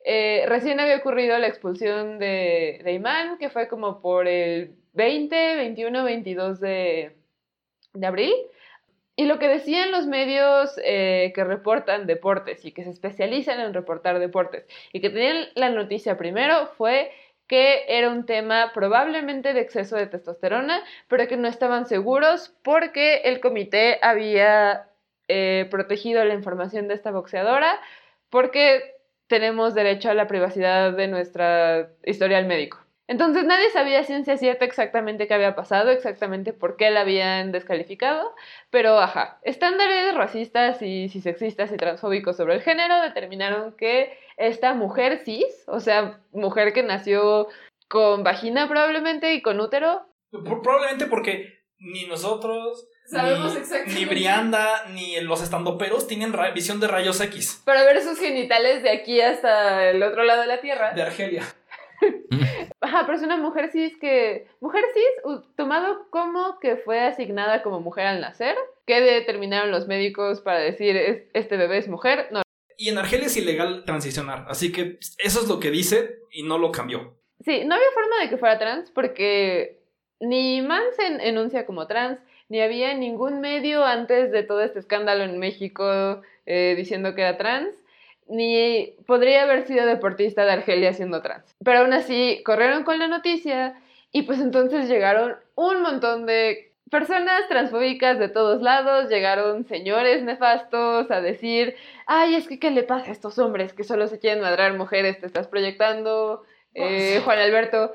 Eh, 0.04 0.44
recién 0.48 0.80
había 0.80 0.96
ocurrido 0.96 1.38
la 1.38 1.46
expulsión 1.46 2.18
de, 2.18 2.80
de 2.82 2.92
Imán, 2.92 3.38
que 3.38 3.50
fue 3.50 3.68
como 3.68 4.00
por 4.00 4.26
el 4.26 4.74
20, 4.94 5.56
21, 5.56 6.04
22 6.04 6.60
de, 6.60 7.16
de 7.94 8.06
abril. 8.06 8.34
Y 9.20 9.26
lo 9.26 9.38
que 9.38 9.48
decían 9.48 9.90
los 9.90 10.06
medios 10.06 10.80
eh, 10.82 11.32
que 11.34 11.44
reportan 11.44 12.06
deportes 12.06 12.64
y 12.64 12.72
que 12.72 12.84
se 12.84 12.88
especializan 12.88 13.60
en 13.60 13.74
reportar 13.74 14.18
deportes 14.18 14.64
y 14.94 15.02
que 15.02 15.10
tenían 15.10 15.48
la 15.56 15.68
noticia 15.68 16.16
primero 16.16 16.68
fue 16.78 17.12
que 17.46 17.84
era 17.86 18.08
un 18.08 18.24
tema 18.24 18.70
probablemente 18.72 19.52
de 19.52 19.60
exceso 19.60 19.96
de 19.96 20.06
testosterona, 20.06 20.82
pero 21.06 21.28
que 21.28 21.36
no 21.36 21.48
estaban 21.48 21.84
seguros 21.84 22.56
porque 22.62 23.16
el 23.24 23.40
comité 23.40 23.98
había 24.00 24.88
eh, 25.28 25.68
protegido 25.70 26.24
la 26.24 26.32
información 26.32 26.88
de 26.88 26.94
esta 26.94 27.10
boxeadora 27.10 27.78
porque 28.30 28.94
tenemos 29.26 29.74
derecho 29.74 30.08
a 30.08 30.14
la 30.14 30.28
privacidad 30.28 30.94
de 30.94 31.08
nuestra 31.08 31.90
historial 32.06 32.46
médico. 32.46 32.78
Entonces 33.10 33.42
nadie 33.44 33.70
sabía 33.70 34.04
ciencia 34.04 34.36
cierta 34.36 34.64
exactamente 34.64 35.26
qué 35.26 35.34
había 35.34 35.56
pasado, 35.56 35.90
exactamente 35.90 36.52
por 36.52 36.76
qué 36.76 36.90
la 36.92 37.00
habían 37.00 37.50
descalificado, 37.50 38.32
pero 38.70 39.00
ajá, 39.00 39.40
estándares 39.42 40.14
racistas 40.14 40.80
y 40.80 41.08
sexistas 41.08 41.72
y 41.72 41.76
transfóbicos 41.76 42.36
sobre 42.36 42.54
el 42.54 42.62
género 42.62 43.00
determinaron 43.02 43.74
que 43.76 44.16
esta 44.36 44.74
mujer 44.74 45.22
cis, 45.24 45.44
o 45.66 45.80
sea, 45.80 46.20
mujer 46.30 46.72
que 46.72 46.84
nació 46.84 47.48
con 47.88 48.22
vagina 48.22 48.68
probablemente 48.68 49.34
y 49.34 49.42
con 49.42 49.58
útero, 49.60 50.06
Por- 50.30 50.62
Probablemente 50.62 51.06
porque 51.06 51.64
ni 51.80 52.06
nosotros, 52.06 52.86
Sabemos 53.06 53.54
ni, 53.54 53.58
exactamente. 53.60 53.94
ni 53.98 54.04
Brianda, 54.04 54.84
ni 54.90 55.20
los 55.22 55.42
estandoperos 55.42 56.06
tienen 56.06 56.32
visión 56.54 56.78
de 56.78 56.86
rayos 56.86 57.20
X 57.20 57.60
para 57.64 57.82
ver 57.82 58.00
sus 58.02 58.20
genitales 58.20 58.84
de 58.84 58.90
aquí 58.90 59.20
hasta 59.20 59.90
el 59.90 60.00
otro 60.04 60.22
lado 60.22 60.42
de 60.42 60.46
la 60.46 60.60
Tierra. 60.60 60.92
de 60.92 61.02
Argelia. 61.02 61.42
Ajá, 62.80 63.02
pero 63.06 63.16
es 63.16 63.22
una 63.22 63.36
mujer 63.36 63.70
cis 63.70 63.96
que. 63.98 64.46
Mujer 64.60 64.84
cis, 64.94 65.42
tomado 65.56 66.08
como 66.10 66.58
que 66.60 66.76
fue 66.76 67.00
asignada 67.00 67.62
como 67.62 67.80
mujer 67.80 68.06
al 68.06 68.20
nacer. 68.20 68.56
¿Qué 68.86 69.00
determinaron 69.00 69.70
los 69.70 69.86
médicos 69.86 70.40
para 70.40 70.58
decir 70.60 70.96
"Es- 70.96 71.22
este 71.34 71.56
bebé 71.56 71.78
es 71.78 71.88
mujer? 71.88 72.28
No. 72.30 72.42
Y 72.76 72.88
en 72.88 72.98
Argelia 72.98 73.26
es 73.26 73.36
ilegal 73.36 73.84
transicionar, 73.84 74.46
así 74.48 74.72
que 74.72 74.98
eso 75.18 75.40
es 75.40 75.48
lo 75.48 75.60
que 75.60 75.70
dice 75.70 76.20
y 76.32 76.42
no 76.44 76.56
lo 76.56 76.72
cambió. 76.72 77.14
Sí, 77.44 77.62
no 77.64 77.74
había 77.74 77.90
forma 77.94 78.20
de 78.22 78.28
que 78.30 78.38
fuera 78.38 78.58
trans 78.58 78.90
porque 78.90 79.80
ni 80.18 80.62
Man 80.62 80.82
se 80.96 81.06
en- 81.06 81.20
enuncia 81.20 81.66
como 81.66 81.86
trans, 81.86 82.18
ni 82.48 82.60
había 82.60 82.94
ningún 82.94 83.40
medio 83.40 83.84
antes 83.84 84.32
de 84.32 84.42
todo 84.42 84.62
este 84.62 84.78
escándalo 84.78 85.24
en 85.24 85.38
México 85.38 86.22
eh, 86.46 86.74
diciendo 86.76 87.14
que 87.14 87.20
era 87.22 87.36
trans, 87.38 87.79
ni 88.30 88.94
podría 89.06 89.42
haber 89.42 89.66
sido 89.66 89.86
deportista 89.86 90.44
de 90.44 90.52
Argelia 90.52 90.92
siendo 90.92 91.20
trans. 91.20 91.54
Pero 91.64 91.80
aún 91.80 91.92
así 91.92 92.42
corrieron 92.44 92.84
con 92.84 92.98
la 92.98 93.08
noticia 93.08 93.74
y 94.12 94.22
pues 94.22 94.40
entonces 94.40 94.88
llegaron 94.88 95.36
un 95.56 95.82
montón 95.82 96.26
de 96.26 96.72
personas 96.90 97.46
transfóbicas 97.48 98.18
de 98.18 98.28
todos 98.28 98.62
lados, 98.62 99.08
llegaron 99.08 99.64
señores 99.66 100.22
nefastos 100.22 101.10
a 101.10 101.20
decir, 101.20 101.76
ay, 102.06 102.34
es 102.34 102.48
que 102.48 102.58
¿qué 102.58 102.70
le 102.70 102.82
pasa 102.82 103.10
a 103.10 103.12
estos 103.12 103.38
hombres 103.38 103.72
que 103.72 103.84
solo 103.84 104.08
se 104.08 104.18
quieren 104.18 104.42
madrar 104.42 104.76
mujeres? 104.76 105.20
Te 105.20 105.26
estás 105.26 105.46
proyectando, 105.46 106.42
eh, 106.74 107.20
Juan 107.24 107.38
Alberto. 107.38 107.94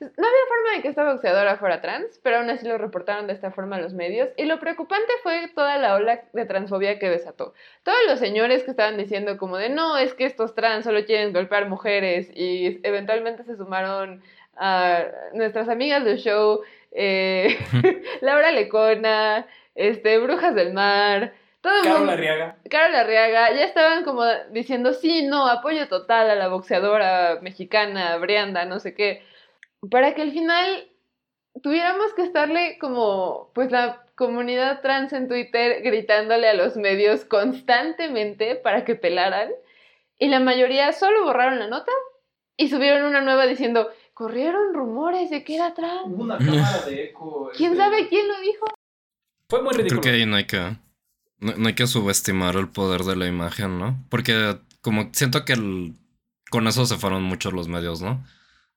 No 0.00 0.06
había 0.06 0.46
forma 0.48 0.76
de 0.76 0.82
que 0.82 0.88
esta 0.88 1.10
boxeadora 1.10 1.56
fuera 1.56 1.80
trans, 1.80 2.20
pero 2.22 2.38
aún 2.38 2.50
así 2.50 2.66
lo 2.66 2.76
reportaron 2.76 3.26
de 3.26 3.32
esta 3.32 3.50
forma 3.50 3.76
a 3.76 3.80
los 3.80 3.94
medios. 3.94 4.28
Y 4.36 4.44
lo 4.44 4.60
preocupante 4.60 5.10
fue 5.22 5.48
toda 5.54 5.78
la 5.78 5.94
ola 5.94 6.22
de 6.32 6.44
transfobia 6.44 6.98
que 6.98 7.08
desató. 7.08 7.54
Todos 7.82 7.98
los 8.06 8.18
señores 8.18 8.62
que 8.64 8.72
estaban 8.72 8.98
diciendo 8.98 9.38
como 9.38 9.56
de 9.56 9.70
no, 9.70 9.96
es 9.96 10.12
que 10.14 10.26
estos 10.26 10.54
trans 10.54 10.84
solo 10.84 11.04
quieren 11.06 11.32
golpear 11.32 11.68
mujeres 11.68 12.30
y 12.34 12.80
eventualmente 12.82 13.44
se 13.44 13.56
sumaron 13.56 14.22
a 14.56 15.04
nuestras 15.32 15.68
amigas 15.68 16.04
del 16.04 16.18
show, 16.18 16.62
eh, 16.92 17.58
Laura 18.20 18.52
Lecona, 18.52 19.46
este, 19.74 20.18
Brujas 20.18 20.54
del 20.54 20.72
Mar, 20.72 21.32
todo 21.60 21.82
Carol 21.82 22.08
Arriaga. 22.08 22.56
Carol 22.70 22.94
Arriaga, 22.94 23.52
ya 23.52 23.64
estaban 23.64 24.04
como 24.04 24.24
diciendo, 24.50 24.92
sí, 24.92 25.26
no, 25.26 25.46
apoyo 25.46 25.88
total 25.88 26.30
a 26.30 26.34
la 26.34 26.48
boxeadora 26.48 27.38
mexicana, 27.42 28.16
Brianda, 28.18 28.64
no 28.64 28.78
sé 28.78 28.94
qué, 28.94 29.22
para 29.90 30.14
que 30.14 30.22
al 30.22 30.32
final 30.32 30.88
tuviéramos 31.62 32.12
que 32.14 32.22
estarle 32.22 32.78
como, 32.78 33.50
pues 33.54 33.70
la 33.70 34.04
comunidad 34.14 34.80
trans 34.80 35.12
en 35.12 35.28
Twitter 35.28 35.82
gritándole 35.82 36.48
a 36.48 36.54
los 36.54 36.76
medios 36.76 37.24
constantemente 37.24 38.56
para 38.56 38.84
que 38.84 38.94
pelaran, 38.94 39.50
y 40.18 40.28
la 40.28 40.40
mayoría 40.40 40.92
solo 40.92 41.24
borraron 41.24 41.58
la 41.58 41.68
nota 41.68 41.92
y 42.56 42.68
subieron 42.68 43.04
una 43.04 43.20
nueva 43.20 43.46
diciendo, 43.46 43.90
corrieron 44.14 44.72
rumores 44.72 45.28
de 45.28 45.44
que 45.44 45.56
era 45.56 45.74
trans. 45.74 46.06
Hubo 46.06 46.22
una 46.22 46.38
cámara 46.38 46.82
de 46.86 47.04
eco. 47.04 47.50
¿Quién 47.54 47.72
este, 47.72 47.84
sabe 47.84 48.08
quién 48.08 48.26
lo 48.28 48.40
dijo? 48.40 48.66
Fue 49.50 49.62
muy 49.62 49.74
ridículo. 49.74 50.00
Creo 50.00 50.12
que 50.14 50.18
ahí 50.18 50.26
no 50.26 50.36
hay 50.36 50.44
que. 50.46 50.58
No, 51.38 51.52
no 51.54 51.68
hay 51.68 51.74
que 51.74 51.86
subestimar 51.86 52.56
el 52.56 52.68
poder 52.70 53.02
de 53.02 53.14
la 53.14 53.26
imagen, 53.26 53.78
¿no? 53.78 54.02
Porque 54.08 54.56
como 54.80 55.10
siento 55.12 55.44
que 55.44 55.52
el- 55.52 55.92
con 56.50 56.66
eso 56.66 56.86
se 56.86 56.96
fueron 56.96 57.24
muchos 57.24 57.52
los 57.52 57.68
medios, 57.68 58.00
¿no? 58.00 58.24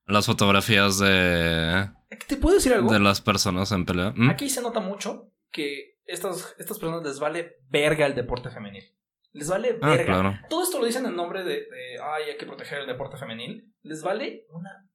Las 0.09 0.25
fotografías 0.25 0.99
de, 0.99 1.89
¿Te 2.27 2.35
puedo 2.37 2.55
decir 2.55 2.73
algo? 2.73 2.91
de 2.91 2.99
las 2.99 3.21
personas 3.21 3.71
en 3.71 3.85
pelea. 3.85 4.13
¿Mm? 4.15 4.29
Aquí 4.29 4.49
se 4.49 4.61
nota 4.61 4.79
mucho 4.79 5.31
que 5.51 5.99
estas, 6.05 6.55
estas 6.57 6.79
personas 6.79 7.03
les 7.03 7.19
vale 7.19 7.57
verga 7.69 8.05
el 8.05 8.15
deporte 8.15 8.49
femenil. 8.49 8.83
Les 9.31 9.47
vale 9.47 9.77
Ah, 9.81 9.89
verga. 9.91 10.05
claro. 10.05 10.33
Todo 10.49 10.63
esto 10.63 10.79
lo 10.79 10.85
dicen 10.85 11.05
en 11.05 11.15
nombre 11.15 11.43
de, 11.43 11.53
de, 11.61 11.99
ay, 12.01 12.31
hay 12.31 12.37
que 12.37 12.45
proteger 12.47 12.79
el 12.79 12.87
deporte 12.87 13.17
femenil. 13.17 13.71
Les 13.83 14.01
vale 14.01 14.45
una. 14.49 14.87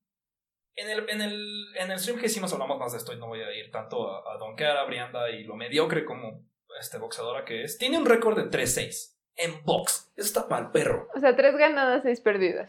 En 0.77 0.91
el, 0.91 1.09
en, 1.09 1.21
el, 1.21 1.67
en 1.79 1.91
el 1.93 1.99
stream 2.01 2.19
que 2.19 2.27
hicimos 2.27 2.53
hablamos 2.53 2.79
más 2.81 2.91
de 2.91 2.99
esto 2.99 3.13
y 3.13 3.19
no 3.19 3.29
voy 3.29 3.41
a 3.43 3.53
ir 3.57 3.71
tanto 3.71 4.11
a, 4.11 4.35
a 4.35 4.39
donkear 4.39 4.77
a 4.77 4.85
Brianda 4.87 5.31
y 5.31 5.45
lo 5.45 5.55
mediocre 5.55 6.05
como 6.05 6.45
este 6.81 6.99
boxeadora 6.99 7.45
que 7.45 7.63
es. 7.63 7.79
Tiene 7.79 7.97
un 7.97 8.07
récord 8.07 8.37
de 8.37 8.51
3-6 8.51 9.15
en 9.37 9.63
box. 9.65 10.13
Eso 10.17 10.27
está 10.27 10.49
para 10.49 10.67
el 10.67 10.73
perro. 10.73 11.09
O 11.15 11.21
sea, 11.21 11.37
tres 11.37 11.57
ganadas, 11.57 12.03
seis 12.03 12.21
perdidas. 12.21 12.69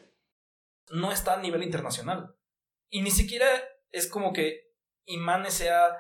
No 0.90 1.12
está 1.12 1.34
a 1.34 1.42
nivel 1.42 1.64
internacional. 1.64 2.36
Y 2.90 3.02
ni 3.02 3.12
siquiera 3.12 3.48
es 3.92 4.08
como 4.10 4.34
que 4.34 4.62
Imane 5.06 5.52
sea 5.52 5.98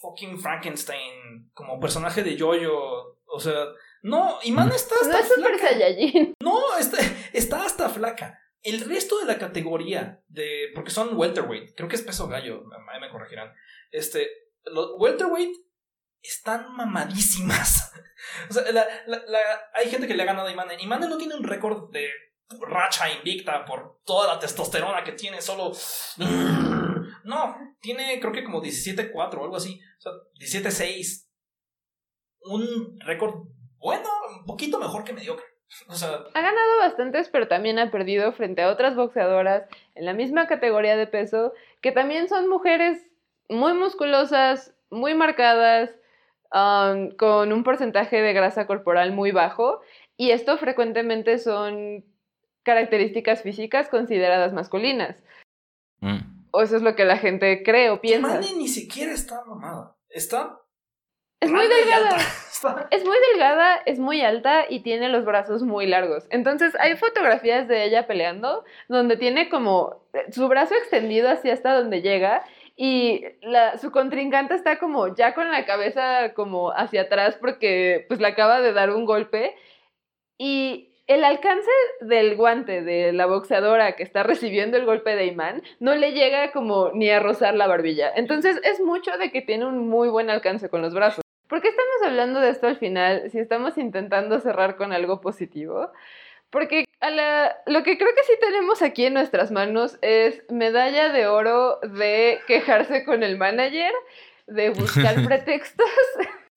fucking 0.00 0.38
Frankenstein 0.40 1.50
como 1.54 1.80
personaje 1.80 2.22
de 2.22 2.38
Jojo. 2.38 3.20
O 3.26 3.40
sea, 3.40 3.66
no, 4.02 4.38
Imane 4.44 4.74
está 4.74 4.94
No 5.02 5.08
hasta 5.08 5.20
es 5.20 5.28
Super 5.28 5.58
flaca. 5.58 5.68
Saiyajin. 5.68 6.34
No, 6.42 6.76
está, 6.78 6.98
está 7.32 7.64
hasta 7.64 7.88
flaca. 7.88 8.38
El 8.62 8.80
resto 8.88 9.18
de 9.18 9.24
la 9.26 9.38
categoría 9.38 10.22
de. 10.28 10.68
Porque 10.74 10.90
son 10.90 11.16
welterweight, 11.16 11.74
creo 11.76 11.88
que 11.88 11.96
es 11.96 12.02
peso 12.02 12.28
gallo, 12.28 12.62
me 13.00 13.10
corregirán. 13.10 13.52
Este. 13.90 14.28
Los 14.64 14.92
welterweight 14.98 15.56
están 16.22 16.74
mamadísimas. 16.76 17.92
O 18.48 18.52
sea, 18.54 18.62
la- 18.70 18.86
la- 19.08 19.24
la- 19.26 19.70
hay 19.74 19.90
gente 19.90 20.06
que 20.06 20.14
le 20.14 20.22
ha 20.22 20.26
ganado 20.26 20.46
a 20.46 20.52
Imane. 20.52 20.80
Imane 20.80 21.08
no 21.08 21.18
tiene 21.18 21.34
un 21.34 21.42
récord 21.42 21.90
de 21.90 22.08
racha 22.60 23.10
invicta 23.10 23.64
por 23.64 24.00
toda 24.04 24.34
la 24.34 24.38
testosterona 24.38 25.04
que 25.04 25.12
tiene, 25.12 25.40
solo. 25.40 25.72
No, 27.24 27.56
tiene 27.80 28.18
creo 28.18 28.32
que 28.32 28.42
como 28.42 28.60
17-4 28.60 29.14
o 29.14 29.44
algo 29.44 29.54
así. 29.54 29.80
O 29.98 30.00
sea, 30.00 30.12
17-6. 30.40 31.28
Un 32.44 32.98
récord 33.00 33.44
bueno, 33.82 34.08
un 34.38 34.46
poquito 34.46 34.78
mejor 34.78 35.04
que 35.04 35.12
mediocre. 35.12 35.44
O 35.88 35.92
Ha 35.92 36.40
ganado 36.40 36.78
bastantes, 36.78 37.28
pero 37.30 37.48
también 37.48 37.78
ha 37.78 37.90
perdido 37.90 38.32
frente 38.32 38.62
a 38.62 38.68
otras 38.68 38.94
boxeadoras 38.94 39.64
en 39.94 40.04
la 40.04 40.12
misma 40.12 40.46
categoría 40.46 40.96
de 40.96 41.06
peso, 41.06 41.52
que 41.80 41.92
también 41.92 42.28
son 42.28 42.48
mujeres 42.48 43.04
muy 43.48 43.72
musculosas, 43.72 44.74
muy 44.90 45.14
marcadas, 45.14 45.90
um, 46.52 47.10
con 47.16 47.52
un 47.52 47.64
porcentaje 47.64 48.20
de 48.20 48.32
grasa 48.32 48.66
corporal 48.66 49.12
muy 49.12 49.32
bajo, 49.32 49.80
y 50.16 50.30
esto 50.30 50.58
frecuentemente 50.58 51.38
son 51.38 52.04
características 52.64 53.42
físicas 53.42 53.88
consideradas 53.88 54.52
masculinas. 54.52 55.16
Mm. 56.00 56.46
O 56.52 56.62
eso 56.62 56.76
es 56.76 56.82
lo 56.82 56.94
que 56.94 57.04
la 57.04 57.16
gente 57.16 57.62
cree 57.62 57.90
o 57.90 58.00
piensa. 58.00 58.28
Imane 58.28 58.56
ni 58.56 58.68
siquiera 58.68 59.12
está 59.12 59.44
mamada. 59.44 59.96
Está. 60.10 60.60
Es 61.40 61.50
muy 61.50 61.66
delgada. 61.66 62.16
Es 62.92 63.04
muy 63.04 63.16
delgada, 63.32 63.82
es 63.86 63.98
muy 63.98 64.20
alta 64.20 64.66
y 64.68 64.84
tiene 64.84 65.08
los 65.08 65.24
brazos 65.24 65.64
muy 65.64 65.86
largos. 65.86 66.28
Entonces 66.30 66.76
hay 66.78 66.96
fotografías 66.96 67.66
de 67.66 67.82
ella 67.82 68.06
peleando 68.06 68.64
donde 68.88 69.16
tiene 69.16 69.48
como 69.48 70.06
eh, 70.12 70.30
su 70.30 70.46
brazo 70.46 70.76
extendido 70.76 71.28
hacia 71.28 71.54
hasta 71.54 71.74
donde 71.74 72.02
llega 72.02 72.44
y 72.76 73.24
la, 73.40 73.78
su 73.78 73.90
contrincante 73.90 74.54
está 74.54 74.78
como 74.78 75.12
ya 75.14 75.34
con 75.34 75.50
la 75.50 75.66
cabeza 75.66 76.34
como 76.34 76.70
hacia 76.70 77.02
atrás 77.02 77.36
porque 77.40 78.04
pues 78.06 78.20
le 78.20 78.28
acaba 78.28 78.60
de 78.60 78.72
dar 78.72 78.90
un 78.90 79.06
golpe 79.06 79.56
y 80.38 80.91
el 81.14 81.24
alcance 81.24 81.70
del 82.00 82.36
guante 82.36 82.82
de 82.82 83.12
la 83.12 83.26
boxeadora 83.26 83.92
que 83.96 84.02
está 84.02 84.22
recibiendo 84.22 84.76
el 84.76 84.84
golpe 84.86 85.14
de 85.16 85.26
imán 85.26 85.62
no 85.80 85.94
le 85.94 86.12
llega 86.12 86.52
como 86.52 86.90
ni 86.94 87.10
a 87.10 87.20
rozar 87.20 87.54
la 87.54 87.66
barbilla. 87.66 88.10
Entonces 88.14 88.60
es 88.64 88.80
mucho 88.80 89.10
de 89.18 89.30
que 89.30 89.42
tiene 89.42 89.66
un 89.66 89.88
muy 89.88 90.08
buen 90.08 90.30
alcance 90.30 90.68
con 90.68 90.82
los 90.82 90.94
brazos. 90.94 91.22
¿Por 91.48 91.60
qué 91.60 91.68
estamos 91.68 91.96
hablando 92.04 92.40
de 92.40 92.50
esto 92.50 92.66
al 92.66 92.76
final 92.76 93.30
si 93.30 93.38
estamos 93.38 93.76
intentando 93.78 94.40
cerrar 94.40 94.76
con 94.76 94.92
algo 94.92 95.20
positivo? 95.20 95.90
Porque 96.50 96.84
a 97.00 97.10
la- 97.10 97.56
lo 97.66 97.82
que 97.82 97.96
creo 97.98 98.14
que 98.14 98.22
sí 98.24 98.34
tenemos 98.40 98.82
aquí 98.82 99.06
en 99.06 99.14
nuestras 99.14 99.50
manos 99.50 99.98
es 100.02 100.42
medalla 100.50 101.08
de 101.10 101.26
oro 101.26 101.78
de 101.82 102.40
quejarse 102.46 103.04
con 103.04 103.22
el 103.22 103.36
manager, 103.38 103.92
de 104.46 104.70
buscar 104.70 105.14
pretextos. 105.26 105.86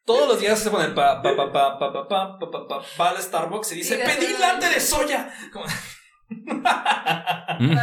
Todos 0.06 0.28
los 0.28 0.40
días 0.40 0.60
se 0.60 0.70
pone 0.70 0.90
pa 0.90 1.22
pa 1.22 1.36
pa 1.36 1.52
pa 1.52 1.80
pa 1.80 1.92
pa 1.92 2.08
pa 2.08 2.40
pa 2.40 2.52
pa 2.52 2.68
pa 2.68 2.86
va 3.00 3.10
al 3.10 3.18
Starbucks 3.18 3.72
y 3.72 3.76
dice 3.76 3.98
pedí 3.98 4.38
latte 4.40 4.70
de 4.70 4.80
soya. 4.80 5.34
Mm. 7.60 7.76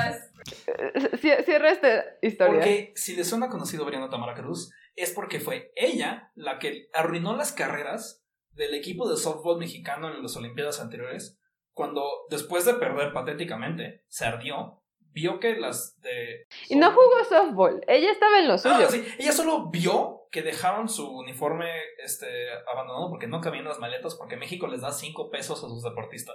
Cierra 1.18 1.70
esta 1.70 2.04
historia. 2.20 2.54
Porque 2.54 2.92
si 2.94 3.16
le 3.16 3.24
suena 3.24 3.48
conocido 3.48 3.84
Brianna 3.84 4.08
Tamara 4.08 4.34
Cruz, 4.34 4.70
es 4.94 5.12
porque 5.12 5.40
fue 5.40 5.72
ella 5.76 6.30
la 6.34 6.58
que 6.58 6.88
arruinó 6.92 7.36
las 7.36 7.52
carreras 7.52 8.24
del 8.52 8.74
equipo 8.74 9.08
de 9.08 9.16
softball 9.16 9.58
mexicano 9.58 10.08
en 10.08 10.22
las 10.22 10.36
Olimpiadas 10.36 10.80
anteriores, 10.80 11.38
cuando 11.72 12.04
después 12.28 12.64
de 12.64 12.74
perder 12.74 13.12
patéticamente, 13.12 14.04
se 14.08 14.26
ardió, 14.26 14.82
vio 14.98 15.40
que 15.40 15.56
las 15.56 15.98
de... 16.00 16.46
Y 16.68 16.76
no 16.76 16.90
jugó 16.90 17.24
softball, 17.28 17.82
ella 17.88 18.10
estaba 18.10 18.38
en 18.40 18.48
lo 18.48 18.58
suyo. 18.58 18.86
Ah, 18.86 18.90
sí, 18.90 19.04
ella 19.18 19.32
solo 19.32 19.70
vio 19.70 20.21
que 20.32 20.42
dejaron 20.42 20.88
su 20.88 21.08
uniforme 21.08 21.70
este, 22.02 22.26
abandonado 22.72 23.10
porque 23.10 23.28
no 23.28 23.42
cabían 23.42 23.66
las 23.66 23.78
maletas 23.78 24.14
porque 24.14 24.38
México 24.38 24.66
les 24.66 24.80
da 24.80 24.90
cinco 24.90 25.30
pesos 25.30 25.62
a 25.62 25.68
sus 25.68 25.82
deportistas. 25.82 26.34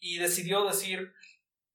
Y 0.00 0.18
decidió 0.18 0.64
decir, 0.64 1.12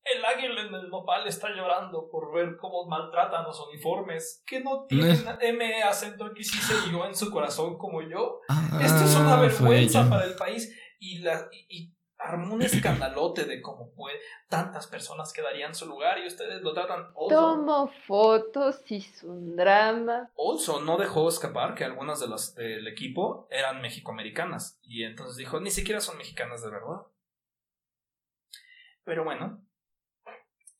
el 0.05 0.23
águila 0.23 0.61
en 0.61 0.73
el 0.73 0.89
nopal 0.89 1.27
está 1.27 1.49
llorando 1.49 2.09
por 2.09 2.33
ver 2.33 2.55
cómo 2.57 2.87
maltratan 2.87 3.43
los 3.43 3.59
uniformes, 3.67 4.41
que 4.47 4.61
no 4.61 4.85
tienen 4.87 5.25
M 5.41 5.83
acento 5.83 6.27
X 6.27 6.55
y 6.55 6.57
se 6.57 6.89
guió 6.89 7.05
en 7.05 7.13
su 7.13 7.29
corazón 7.29 7.77
como 7.77 8.01
yo. 8.01 8.39
Esto 8.81 9.03
es 9.03 9.15
una 9.17 9.37
Ah, 9.37 9.41
vergüenza 9.41 10.09
para 10.09 10.23
el 10.23 10.35
país. 10.35 10.73
Y, 10.99 11.19
la, 11.19 11.49
y 11.51 11.96
armó 12.19 12.55
un 12.55 12.61
escandalote 12.61 13.45
de 13.45 13.61
cómo 13.61 13.91
puede, 13.93 14.19
tantas 14.49 14.87
personas 14.87 15.31
quedarían 15.33 15.69
en 15.69 15.75
su 15.75 15.85
lugar 15.85 16.17
y 16.19 16.27
ustedes 16.27 16.61
lo 16.61 16.73
tratan... 16.73 17.11
oso. 17.13 17.35
Tomo 17.35 17.91
fotos, 18.07 18.81
hizo 18.91 19.27
un 19.27 19.55
drama. 19.55 20.31
Also 20.37 20.81
no 20.81 20.97
dejó 20.97 21.29
escapar 21.29 21.75
que 21.75 21.83
algunas 21.83 22.19
de 22.19 22.27
las 22.27 22.55
del 22.55 22.87
equipo 22.87 23.47
eran 23.51 23.81
mexicoamericanas. 23.81 24.79
Y 24.83 25.03
entonces 25.03 25.37
dijo, 25.37 25.59
ni 25.59 25.69
siquiera 25.71 26.01
son 26.01 26.17
mexicanas 26.17 26.63
de 26.63 26.71
verdad. 26.71 27.01
Pero 29.03 29.23
bueno, 29.23 29.61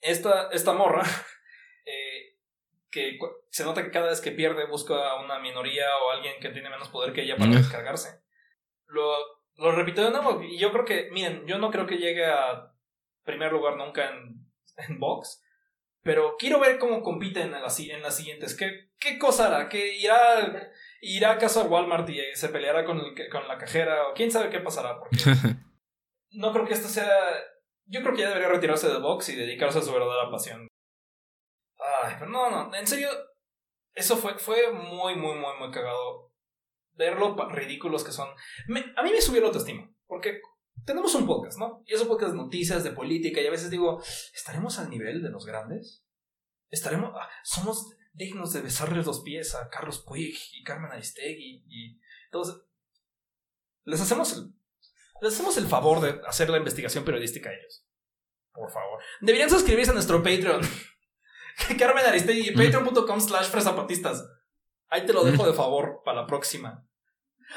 esta, 0.02 0.50
esta 0.52 0.74
morra, 0.74 1.04
eh, 1.86 2.36
que 2.90 3.20
se 3.50 3.64
nota 3.64 3.84
que 3.84 3.92
cada 3.92 4.10
vez 4.10 4.22
que 4.22 4.32
pierde 4.32 4.66
busca 4.66 5.10
a 5.12 5.24
una 5.24 5.40
minoría 5.40 5.86
o 6.04 6.12
alguien 6.12 6.40
que 6.42 6.50
tiene 6.50 6.70
menos 6.70 6.90
poder 6.90 7.14
que 7.14 7.22
ella 7.24 7.38
para 7.38 7.52
Mm. 7.52 7.56
descargarse. 7.56 8.22
Lo, 8.88 9.37
lo 9.58 9.72
repitió 9.72 10.06
de 10.06 10.12
nuevo. 10.12 10.42
Y 10.42 10.58
yo 10.58 10.72
creo 10.72 10.86
que, 10.86 11.10
miren, 11.12 11.46
yo 11.46 11.58
no 11.58 11.72
creo 11.72 11.86
que 11.86 11.98
llegue 11.98 12.26
a 12.26 12.72
primer 13.24 13.52
lugar 13.52 13.76
nunca 13.78 14.10
en, 14.10 14.48
en 14.88 15.00
box. 15.00 15.44
Pero 16.04 16.38
quiero 16.38 16.60
ver 16.60 16.80
cómo 16.80 17.02
compiten 17.02 17.54
en 17.54 17.62
las, 17.62 17.80
en 17.80 18.02
las 18.02 18.16
siguientes. 18.16 18.56
¿Qué, 18.56 18.92
¿qué 18.98 19.20
cosa 19.20 19.48
hará? 19.48 19.68
¿Que 19.68 19.98
irá, 19.98 20.72
irá 21.02 21.32
acaso 21.32 21.62
a 21.62 21.66
Walmart 21.66 22.10
y 22.10 22.22
se 22.34 22.50
peleará 22.50 22.86
con, 22.86 23.00
el, 23.00 23.30
con 23.30 23.48
la 23.48 23.58
cajera? 23.58 24.08
O 24.08 24.14
quién 24.14 24.32
sabe 24.32 24.50
qué 24.50 24.60
pasará. 24.60 25.00
Porque 25.00 25.18
no 26.32 26.54
creo 26.54 26.66
que 26.66 26.74
esto 26.74 26.88
sea. 26.88 27.12
Yo 27.86 28.02
creo 28.02 28.14
que 28.14 28.22
ya 28.22 28.30
debería 28.30 28.50
retirarse 28.50 28.88
de 28.88 29.00
box 29.00 29.30
y 29.30 29.36
dedicarse 29.36 29.80
a 29.80 29.82
su 29.82 29.92
verdadera 29.92 30.30
pasión. 30.32 30.68
Ay, 32.04 32.16
pero 32.20 32.32
no, 32.32 32.50
no, 32.50 32.76
en 32.76 32.88
serio, 32.88 33.10
eso 33.94 34.18
fue, 34.18 34.38
fue 34.38 34.72
muy, 34.72 35.16
muy, 35.16 35.36
muy, 35.36 35.58
muy 35.60 35.72
cagado. 35.72 36.27
Ver 36.98 37.18
lo 37.18 37.36
ridículos 37.50 38.04
que 38.04 38.12
son. 38.12 38.28
a 38.28 39.04
mí 39.04 39.12
me 39.12 39.22
subió 39.22 39.42
la 39.42 39.48
autoestima, 39.48 39.90
porque 40.08 40.42
tenemos 40.86 41.14
un 41.16 41.28
podcast, 41.28 41.60
¿no? 41.60 41.84
Y 41.86 41.96
un 41.96 42.08
podcast 42.08 42.32
de 42.32 42.38
noticias, 42.38 42.84
de 42.84 42.92
política, 42.92 43.42
y 43.42 43.48
a 43.48 43.52
veces 43.52 43.70
digo, 43.70 44.02
¿estaremos 44.34 44.80
al 44.80 44.90
nivel 44.90 45.22
de 45.22 45.30
los 45.30 45.46
grandes? 45.46 46.04
¿Estaremos, 46.70 47.12
ah, 47.16 47.30
somos 47.44 47.96
dignos 48.14 48.54
de 48.54 48.62
besarles 48.62 49.06
los 49.06 49.22
pies 49.22 49.54
a 49.56 49.70
Carlos 49.70 50.04
Puig 50.08 50.38
y 50.54 50.64
Carmen 50.64 50.92
Aristegui? 50.92 51.66
Y 51.68 52.00
entonces, 52.26 52.56
les 53.84 54.02
hacemos 54.02 54.34
el, 54.34 54.54
les 55.22 55.34
hacemos 55.34 55.58
el 55.58 55.68
favor 55.68 56.02
de 56.02 56.22
hacer 56.28 56.50
la 56.50 56.58
investigación 56.58 57.04
periodística 57.06 57.50
a 57.50 57.54
ellos. 57.54 57.86
Por 58.52 58.72
favor. 58.72 59.00
Deberían 59.22 59.50
suscribirse 59.50 59.92
a 59.92 59.94
nuestro 59.94 60.24
Patreon. 60.24 60.62
Carmen 61.78 62.06
Aristegui, 62.06 62.52
patreon.com 62.56 63.22
slash 63.22 63.48
fresapatistas. 63.48 64.26
Ahí 64.90 65.06
te 65.06 65.14
lo 65.14 65.24
dejo 65.24 65.46
de 65.46 65.54
favor 65.54 66.02
para 66.04 66.22
la 66.22 66.28
próxima. 66.28 66.87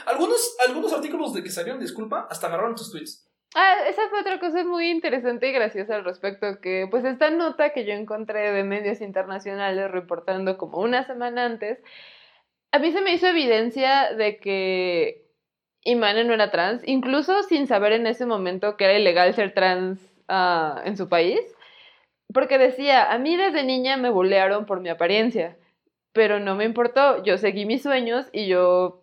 Algunos, 0.06 0.56
algunos 0.66 0.92
artículos 0.92 1.34
de 1.34 1.42
que 1.42 1.50
salieron 1.50 1.80
disculpa 1.80 2.26
hasta 2.30 2.46
agarraron 2.46 2.74
tus 2.74 2.90
tweets. 2.90 3.26
Ah, 3.54 3.74
esa 3.88 4.08
fue 4.08 4.20
otra 4.20 4.38
cosa 4.38 4.62
muy 4.64 4.90
interesante 4.90 5.48
y 5.48 5.52
graciosa 5.52 5.96
al 5.96 6.04
respecto, 6.04 6.60
que 6.60 6.86
pues 6.88 7.04
esta 7.04 7.30
nota 7.30 7.70
que 7.70 7.84
yo 7.84 7.92
encontré 7.92 8.52
de 8.52 8.62
medios 8.62 9.00
internacionales 9.00 9.90
reportando 9.90 10.56
como 10.56 10.78
una 10.78 11.04
semana 11.04 11.46
antes, 11.46 11.78
a 12.70 12.78
mí 12.78 12.92
se 12.92 13.00
me 13.00 13.12
hizo 13.12 13.26
evidencia 13.26 14.14
de 14.14 14.38
que 14.38 15.26
Imane 15.82 16.22
no 16.24 16.34
era 16.34 16.52
trans, 16.52 16.82
incluso 16.86 17.42
sin 17.42 17.66
saber 17.66 17.92
en 17.92 18.06
ese 18.06 18.24
momento 18.24 18.76
que 18.76 18.84
era 18.84 18.98
ilegal 18.98 19.34
ser 19.34 19.52
trans 19.52 20.00
uh, 20.28 20.78
en 20.84 20.96
su 20.96 21.08
país, 21.08 21.40
porque 22.32 22.58
decía, 22.58 23.10
a 23.10 23.18
mí 23.18 23.36
desde 23.36 23.64
niña 23.64 23.96
me 23.96 24.10
bulearon 24.10 24.66
por 24.66 24.80
mi 24.80 24.90
apariencia, 24.90 25.56
pero 26.12 26.38
no 26.38 26.54
me 26.54 26.64
importó, 26.64 27.24
yo 27.24 27.38
seguí 27.38 27.66
mis 27.66 27.82
sueños 27.82 28.26
y 28.32 28.46
yo 28.46 28.99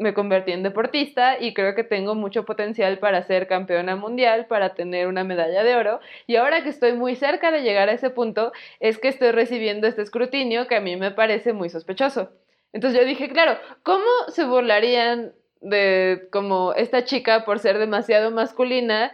me 0.00 0.14
convertí 0.14 0.52
en 0.52 0.62
deportista 0.62 1.38
y 1.38 1.52
creo 1.52 1.74
que 1.74 1.84
tengo 1.84 2.14
mucho 2.14 2.46
potencial 2.46 2.98
para 2.98 3.22
ser 3.22 3.46
campeona 3.46 3.96
mundial, 3.96 4.46
para 4.46 4.74
tener 4.74 5.06
una 5.06 5.24
medalla 5.24 5.62
de 5.62 5.76
oro. 5.76 6.00
Y 6.26 6.36
ahora 6.36 6.62
que 6.62 6.70
estoy 6.70 6.94
muy 6.94 7.16
cerca 7.16 7.50
de 7.50 7.62
llegar 7.62 7.90
a 7.90 7.92
ese 7.92 8.08
punto, 8.08 8.52
es 8.80 8.96
que 8.96 9.08
estoy 9.08 9.30
recibiendo 9.30 9.86
este 9.86 10.00
escrutinio 10.00 10.66
que 10.66 10.76
a 10.76 10.80
mí 10.80 10.96
me 10.96 11.10
parece 11.10 11.52
muy 11.52 11.68
sospechoso. 11.68 12.30
Entonces 12.72 12.98
yo 12.98 13.06
dije, 13.06 13.28
claro, 13.28 13.58
¿cómo 13.82 14.06
se 14.28 14.46
burlarían 14.46 15.34
de 15.60 16.28
como 16.32 16.72
esta 16.72 17.04
chica 17.04 17.44
por 17.44 17.58
ser 17.58 17.76
demasiado 17.76 18.30
masculina 18.30 19.12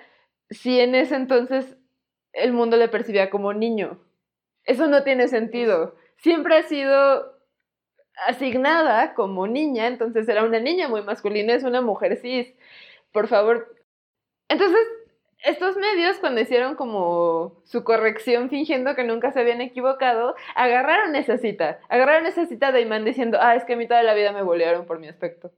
si 0.50 0.78
en 0.78 0.94
ese 0.94 1.16
entonces 1.16 1.76
el 2.32 2.52
mundo 2.52 2.76
le 2.76 2.86
percibía 2.86 3.28
como 3.28 3.52
niño? 3.52 3.98
Eso 4.62 4.86
no 4.86 5.02
tiene 5.02 5.26
sentido. 5.26 5.96
Siempre 6.18 6.58
ha 6.58 6.62
sido 6.62 7.35
asignada 8.26 9.14
como 9.14 9.46
niña, 9.46 9.86
entonces 9.86 10.28
era 10.28 10.44
una 10.44 10.60
niña 10.60 10.88
muy 10.88 11.02
masculina, 11.02 11.54
es 11.54 11.64
una 11.64 11.82
mujer 11.82 12.16
cis. 12.16 12.48
Por 13.12 13.28
favor. 13.28 13.74
Entonces, 14.48 14.86
estos 15.44 15.76
medios, 15.76 16.18
cuando 16.18 16.40
hicieron 16.40 16.74
como 16.74 17.62
su 17.64 17.84
corrección 17.84 18.48
fingiendo 18.48 18.94
que 18.94 19.04
nunca 19.04 19.32
se 19.32 19.40
habían 19.40 19.60
equivocado, 19.60 20.34
agarraron 20.54 21.14
esa 21.14 21.38
cita. 21.38 21.78
Agarraron 21.88 22.26
esa 22.26 22.46
cita 22.46 22.72
de 22.72 22.80
Iman 22.80 23.04
diciendo, 23.04 23.38
ah, 23.40 23.54
es 23.54 23.64
que 23.64 23.74
a 23.74 23.76
mí 23.76 23.86
toda 23.86 24.02
la 24.02 24.14
vida 24.14 24.32
me 24.32 24.42
bolearon 24.42 24.86
por 24.86 24.98
mi 24.98 25.08
aspecto. 25.08 25.52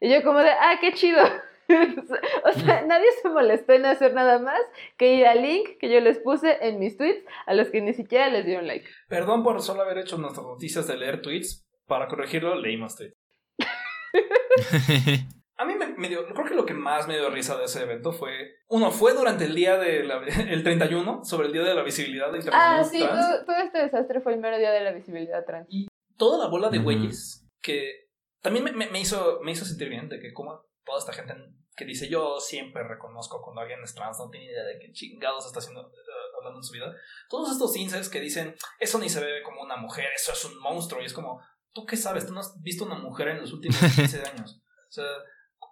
Y 0.00 0.10
yo 0.10 0.22
como 0.22 0.40
de, 0.40 0.50
ah, 0.50 0.78
qué 0.80 0.92
chido. 0.92 1.22
o 2.44 2.52
sea, 2.52 2.82
nadie 2.82 3.06
se 3.22 3.28
molestó 3.28 3.72
en 3.72 3.86
hacer 3.86 4.12
nada 4.12 4.38
más 4.38 4.60
que 4.96 5.14
ir 5.14 5.26
al 5.26 5.42
link 5.42 5.78
que 5.78 5.88
yo 5.88 6.00
les 6.00 6.18
puse 6.18 6.58
en 6.66 6.78
mis 6.78 6.96
tweets 6.96 7.24
a 7.46 7.54
los 7.54 7.68
que 7.68 7.80
ni 7.80 7.92
siquiera 7.92 8.28
les 8.28 8.44
dieron 8.44 8.66
like. 8.66 8.86
Perdón 9.08 9.42
por 9.42 9.62
solo 9.62 9.82
haber 9.82 9.98
hecho 9.98 10.18
nuestras 10.18 10.44
noticias 10.44 10.86
de 10.86 10.96
leer 10.96 11.22
tweets, 11.22 11.64
para 11.90 12.06
corregirlo, 12.06 12.54
leí 12.54 12.76
más 12.76 12.94
tweets. 12.96 13.16
A 15.58 15.64
mí 15.66 15.74
me, 15.74 16.08
dio, 16.08 16.24
creo 16.24 16.46
que 16.46 16.54
lo 16.54 16.64
que 16.64 16.72
más 16.72 17.06
me 17.06 17.18
dio 17.18 17.28
risa 17.28 17.58
de 17.58 17.64
ese 17.64 17.82
evento 17.82 18.12
fue, 18.12 18.60
uno, 18.68 18.90
fue 18.90 19.12
durante 19.12 19.44
el 19.44 19.54
día 19.54 19.76
de 19.76 20.00
el 20.48 20.62
31, 20.62 21.22
sobre 21.24 21.48
el 21.48 21.52
día 21.52 21.64
de 21.64 21.74
la 21.74 21.82
visibilidad 21.82 22.32
de 22.32 22.48
Ah, 22.50 22.82
sí, 22.82 23.00
todo, 23.00 23.56
este 23.58 23.78
desastre 23.78 24.20
fue 24.22 24.32
el 24.32 24.40
mero 24.40 24.56
día 24.56 24.70
de 24.70 24.80
la 24.80 24.92
visibilidad 24.92 25.44
trans. 25.44 25.66
Y 25.68 25.88
toda 26.16 26.38
la 26.38 26.46
bola 26.46 26.70
de 26.70 26.78
güeyes 26.78 27.46
que 27.60 28.08
también 28.40 28.64
me, 28.64 28.72
me, 28.72 29.00
hizo, 29.00 29.40
me 29.42 29.50
hizo 29.50 29.66
sentir 29.66 29.90
bien 29.90 30.08
de 30.08 30.18
que 30.18 30.32
como 30.32 30.64
toda 30.84 31.00
esta 31.00 31.12
gente 31.12 31.34
que 31.76 31.84
dice 31.84 32.08
yo 32.08 32.40
siempre 32.40 32.82
reconozco 32.82 33.42
cuando 33.42 33.60
alguien 33.60 33.82
es 33.82 33.94
trans, 33.94 34.18
no 34.18 34.30
tiene 34.30 34.46
idea 34.46 34.64
de 34.64 34.78
qué 34.78 34.92
chingados 34.92 35.46
está 35.46 35.58
haciendo, 35.58 35.82
uh, 35.82 36.36
hablando 36.38 36.60
en 36.60 36.64
su 36.64 36.72
vida. 36.72 36.94
Todos 37.28 37.50
estos 37.50 37.76
incels 37.76 38.08
que 38.08 38.20
dicen, 38.20 38.54
eso 38.78 38.98
ni 38.98 39.08
se 39.08 39.20
ve 39.20 39.42
como 39.42 39.62
una 39.62 39.76
mujer, 39.76 40.08
eso 40.14 40.32
es 40.32 40.44
un 40.46 40.58
monstruo, 40.60 41.02
y 41.02 41.06
es 41.06 41.12
como, 41.12 41.42
¿tú 41.72 41.86
qué 41.86 41.96
sabes? 41.96 42.26
Tú 42.26 42.32
no 42.32 42.40
has 42.40 42.60
visto 42.62 42.84
una 42.84 42.96
mujer 42.96 43.28
en 43.28 43.40
los 43.40 43.52
últimos 43.52 43.78
15 43.78 44.22
años. 44.32 44.62
O 44.88 44.92
sea, 44.92 45.04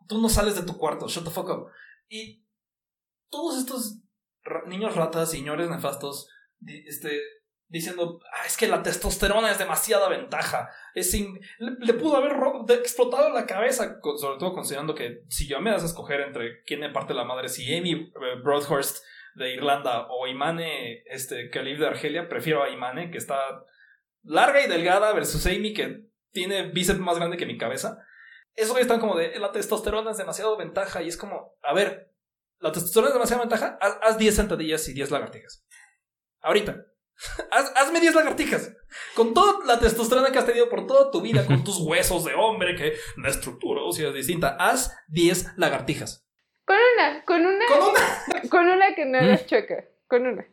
tú 0.06 0.20
no 0.20 0.28
sales 0.28 0.54
de 0.54 0.62
tu 0.62 0.76
cuarto, 0.76 1.08
shut 1.08 1.24
the 1.24 1.30
fuck 1.30 1.48
up. 1.48 1.70
Y 2.08 2.44
todos 3.30 3.58
estos 3.58 3.98
niños 4.66 4.94
ratas, 4.96 5.30
señores 5.30 5.68
nefastos, 5.68 6.28
este, 6.86 7.20
diciendo, 7.68 8.20
ah, 8.32 8.46
es 8.46 8.56
que 8.56 8.66
la 8.66 8.82
testosterona 8.82 9.50
es 9.50 9.58
demasiada 9.58 10.08
ventaja. 10.08 10.70
Es 10.94 11.14
le, 11.58 11.94
pudo 11.94 12.16
haber 12.16 12.32
explotado 12.78 13.30
la 13.30 13.46
cabeza, 13.46 14.00
sobre 14.16 14.38
todo 14.38 14.52
considerando 14.52 14.94
que 14.94 15.22
si 15.28 15.46
yo 15.46 15.60
me 15.60 15.70
das 15.70 15.82
a 15.82 15.86
escoger 15.86 16.20
entre 16.20 16.62
quién 16.64 16.80
me 16.80 16.90
parte 16.90 17.14
la 17.14 17.24
madre, 17.24 17.48
si 17.48 17.74
Amy 17.74 17.92
eh, 17.92 18.40
Broadhurst 18.42 19.04
de 19.34 19.54
Irlanda 19.54 20.08
o 20.10 20.26
Imane 20.26 21.02
este, 21.06 21.50
Khalif 21.50 21.78
de 21.78 21.86
Argelia, 21.86 22.28
prefiero 22.28 22.62
a 22.62 22.70
Imane, 22.70 23.10
que 23.10 23.18
está 23.18 23.38
larga 24.28 24.62
y 24.62 24.68
delgada 24.68 25.12
versus 25.12 25.44
Amy 25.46 25.72
que 25.72 26.08
tiene 26.32 26.70
bíceps 26.70 27.00
más 27.00 27.16
grande 27.16 27.36
que 27.36 27.46
mi 27.46 27.58
cabeza. 27.58 27.98
Eso 28.54 28.76
están 28.78 29.00
como 29.00 29.16
de 29.16 29.38
la 29.38 29.52
testosterona 29.52 30.10
es 30.10 30.16
demasiado 30.16 30.56
ventaja 30.56 31.02
y 31.02 31.08
es 31.08 31.16
como, 31.16 31.56
a 31.62 31.72
ver, 31.72 32.12
la 32.58 32.72
testosterona 32.72 33.08
es 33.08 33.14
demasiado 33.14 33.40
ventaja, 33.40 33.78
haz, 33.80 34.18
10 34.18 34.34
sentadillas 34.34 34.88
y 34.88 34.94
10 34.94 35.10
lagartijas. 35.10 35.64
Ahorita. 36.40 36.76
hazme 37.76 38.00
10 38.00 38.14
lagartijas. 38.14 38.76
Con 39.14 39.34
toda 39.34 39.64
la 39.64 39.80
testosterona 39.80 40.30
que 40.30 40.38
has 40.38 40.46
tenido 40.46 40.68
por 40.68 40.86
toda 40.86 41.10
tu 41.10 41.20
vida, 41.20 41.46
con 41.46 41.64
tus 41.64 41.78
huesos 41.86 42.24
de 42.24 42.34
hombre, 42.34 42.74
que 42.76 42.94
la 43.16 43.28
estructura 43.28 43.82
ósea 43.82 44.08
es 44.08 44.14
distinta, 44.14 44.56
haz 44.58 44.94
10 45.08 45.56
lagartijas. 45.56 46.28
Con 46.64 46.76
una, 46.76 47.24
con 47.24 47.46
una. 47.46 47.66
Con 47.66 47.82
una. 47.90 48.50
con 48.50 48.66
una 48.66 48.94
que 48.94 49.06
no 49.06 49.20
les 49.22 49.46
choca. 49.46 49.84
Con 50.06 50.26
una. 50.26 50.46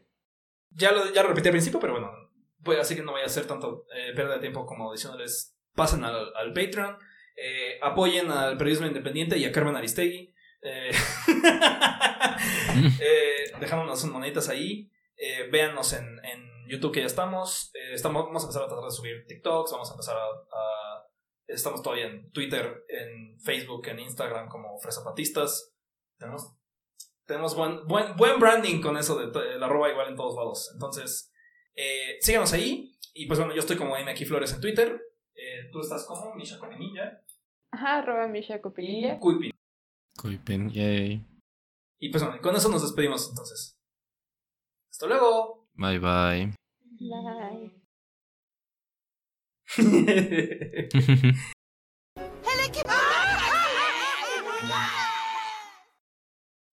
Ya 0.69 0.91
lo, 0.91 1.11
ya 1.11 1.23
lo 1.23 1.29
repetí 1.29 1.49
al 1.49 1.53
principio, 1.53 1.79
pero 1.79 1.93
bueno, 1.93 2.24
pues 2.65 2.79
así 2.79 2.95
que 2.95 3.03
no 3.03 3.13
vaya 3.13 3.27
a 3.27 3.29
ser 3.29 3.47
tanto 3.47 3.85
eh, 3.95 4.11
pérdida 4.13 4.35
de 4.35 4.41
tiempo 4.41 4.65
como 4.65 4.91
diciéndoles 4.91 5.55
pasen 5.75 6.03
al, 6.03 6.33
al 6.35 6.53
Patreon, 6.53 6.97
eh, 7.37 7.77
apoyen 7.81 8.31
al 8.31 8.57
periodismo 8.57 8.87
independiente 8.87 9.37
y 9.37 9.45
a 9.45 9.51
Carmen 9.51 9.75
Aristegui. 9.75 10.33
Eh, 10.61 10.89
eh, 12.99 13.51
dejándonos 13.59 14.03
moneditas 14.05 14.49
ahí. 14.49 14.89
Eh, 15.17 15.47
véannos 15.51 15.93
en, 15.93 16.19
en, 16.25 16.55
YouTube 16.67 16.93
que 16.93 17.01
ya 17.01 17.05
estamos. 17.05 17.71
estamos. 17.93 18.25
Vamos 18.25 18.41
a 18.41 18.47
empezar 18.47 18.63
a 18.63 18.67
tratar 18.67 18.85
de 18.85 18.91
subir 18.91 19.23
TikToks. 19.27 19.71
Vamos 19.71 19.87
a 19.91 19.93
empezar 19.93 20.17
a, 20.17 20.25
estamos 21.45 21.83
todavía 21.83 22.07
en 22.07 22.31
Twitter, 22.31 22.83
en 22.89 23.39
Facebook, 23.39 23.87
en 23.87 23.99
Instagram 23.99 24.49
como 24.49 24.79
Fresapatistas. 24.79 25.75
Tenemos, 26.17 26.55
tenemos 27.27 27.55
buen, 27.55 27.85
buen, 27.85 28.15
buen 28.15 28.39
branding 28.39 28.81
con 28.81 28.97
eso 28.97 29.15
de 29.15 29.59
la 29.59 29.67
arroba 29.67 29.91
igual 29.91 30.09
en 30.09 30.15
todos 30.15 30.35
lados. 30.35 30.71
Entonces, 30.73 31.31
eh, 31.75 32.17
síganos 32.21 32.53
ahí. 32.53 32.95
Y 33.13 33.25
pues 33.27 33.39
bueno, 33.39 33.53
yo 33.53 33.59
estoy 33.59 33.77
como 33.77 33.95
M 33.95 34.09
aquí 34.09 34.25
Flores 34.25 34.53
en 34.53 34.61
Twitter. 34.61 35.01
Eh, 35.33 35.69
tú 35.71 35.79
estás 35.81 36.05
como 36.05 36.33
Misha 36.35 36.59
Copinilla. 36.59 37.21
Ajá, 37.71 37.99
arroba 37.99 38.27
Misha 38.27 38.61
Copinilla. 38.61 39.15
Y 39.15 39.19
Cuipin. 39.19 39.51
Cuipin, 40.21 40.69
yay. 40.69 41.25
Y 41.99 42.09
pues 42.09 42.23
bueno, 42.23 42.41
con 42.41 42.55
eso 42.55 42.69
nos 42.69 42.81
despedimos 42.81 43.29
entonces. 43.29 43.77
Hasta 44.91 45.07
luego. 45.07 45.67
Bye 45.73 45.99
bye. 45.99 46.53
Bye. 46.99 47.71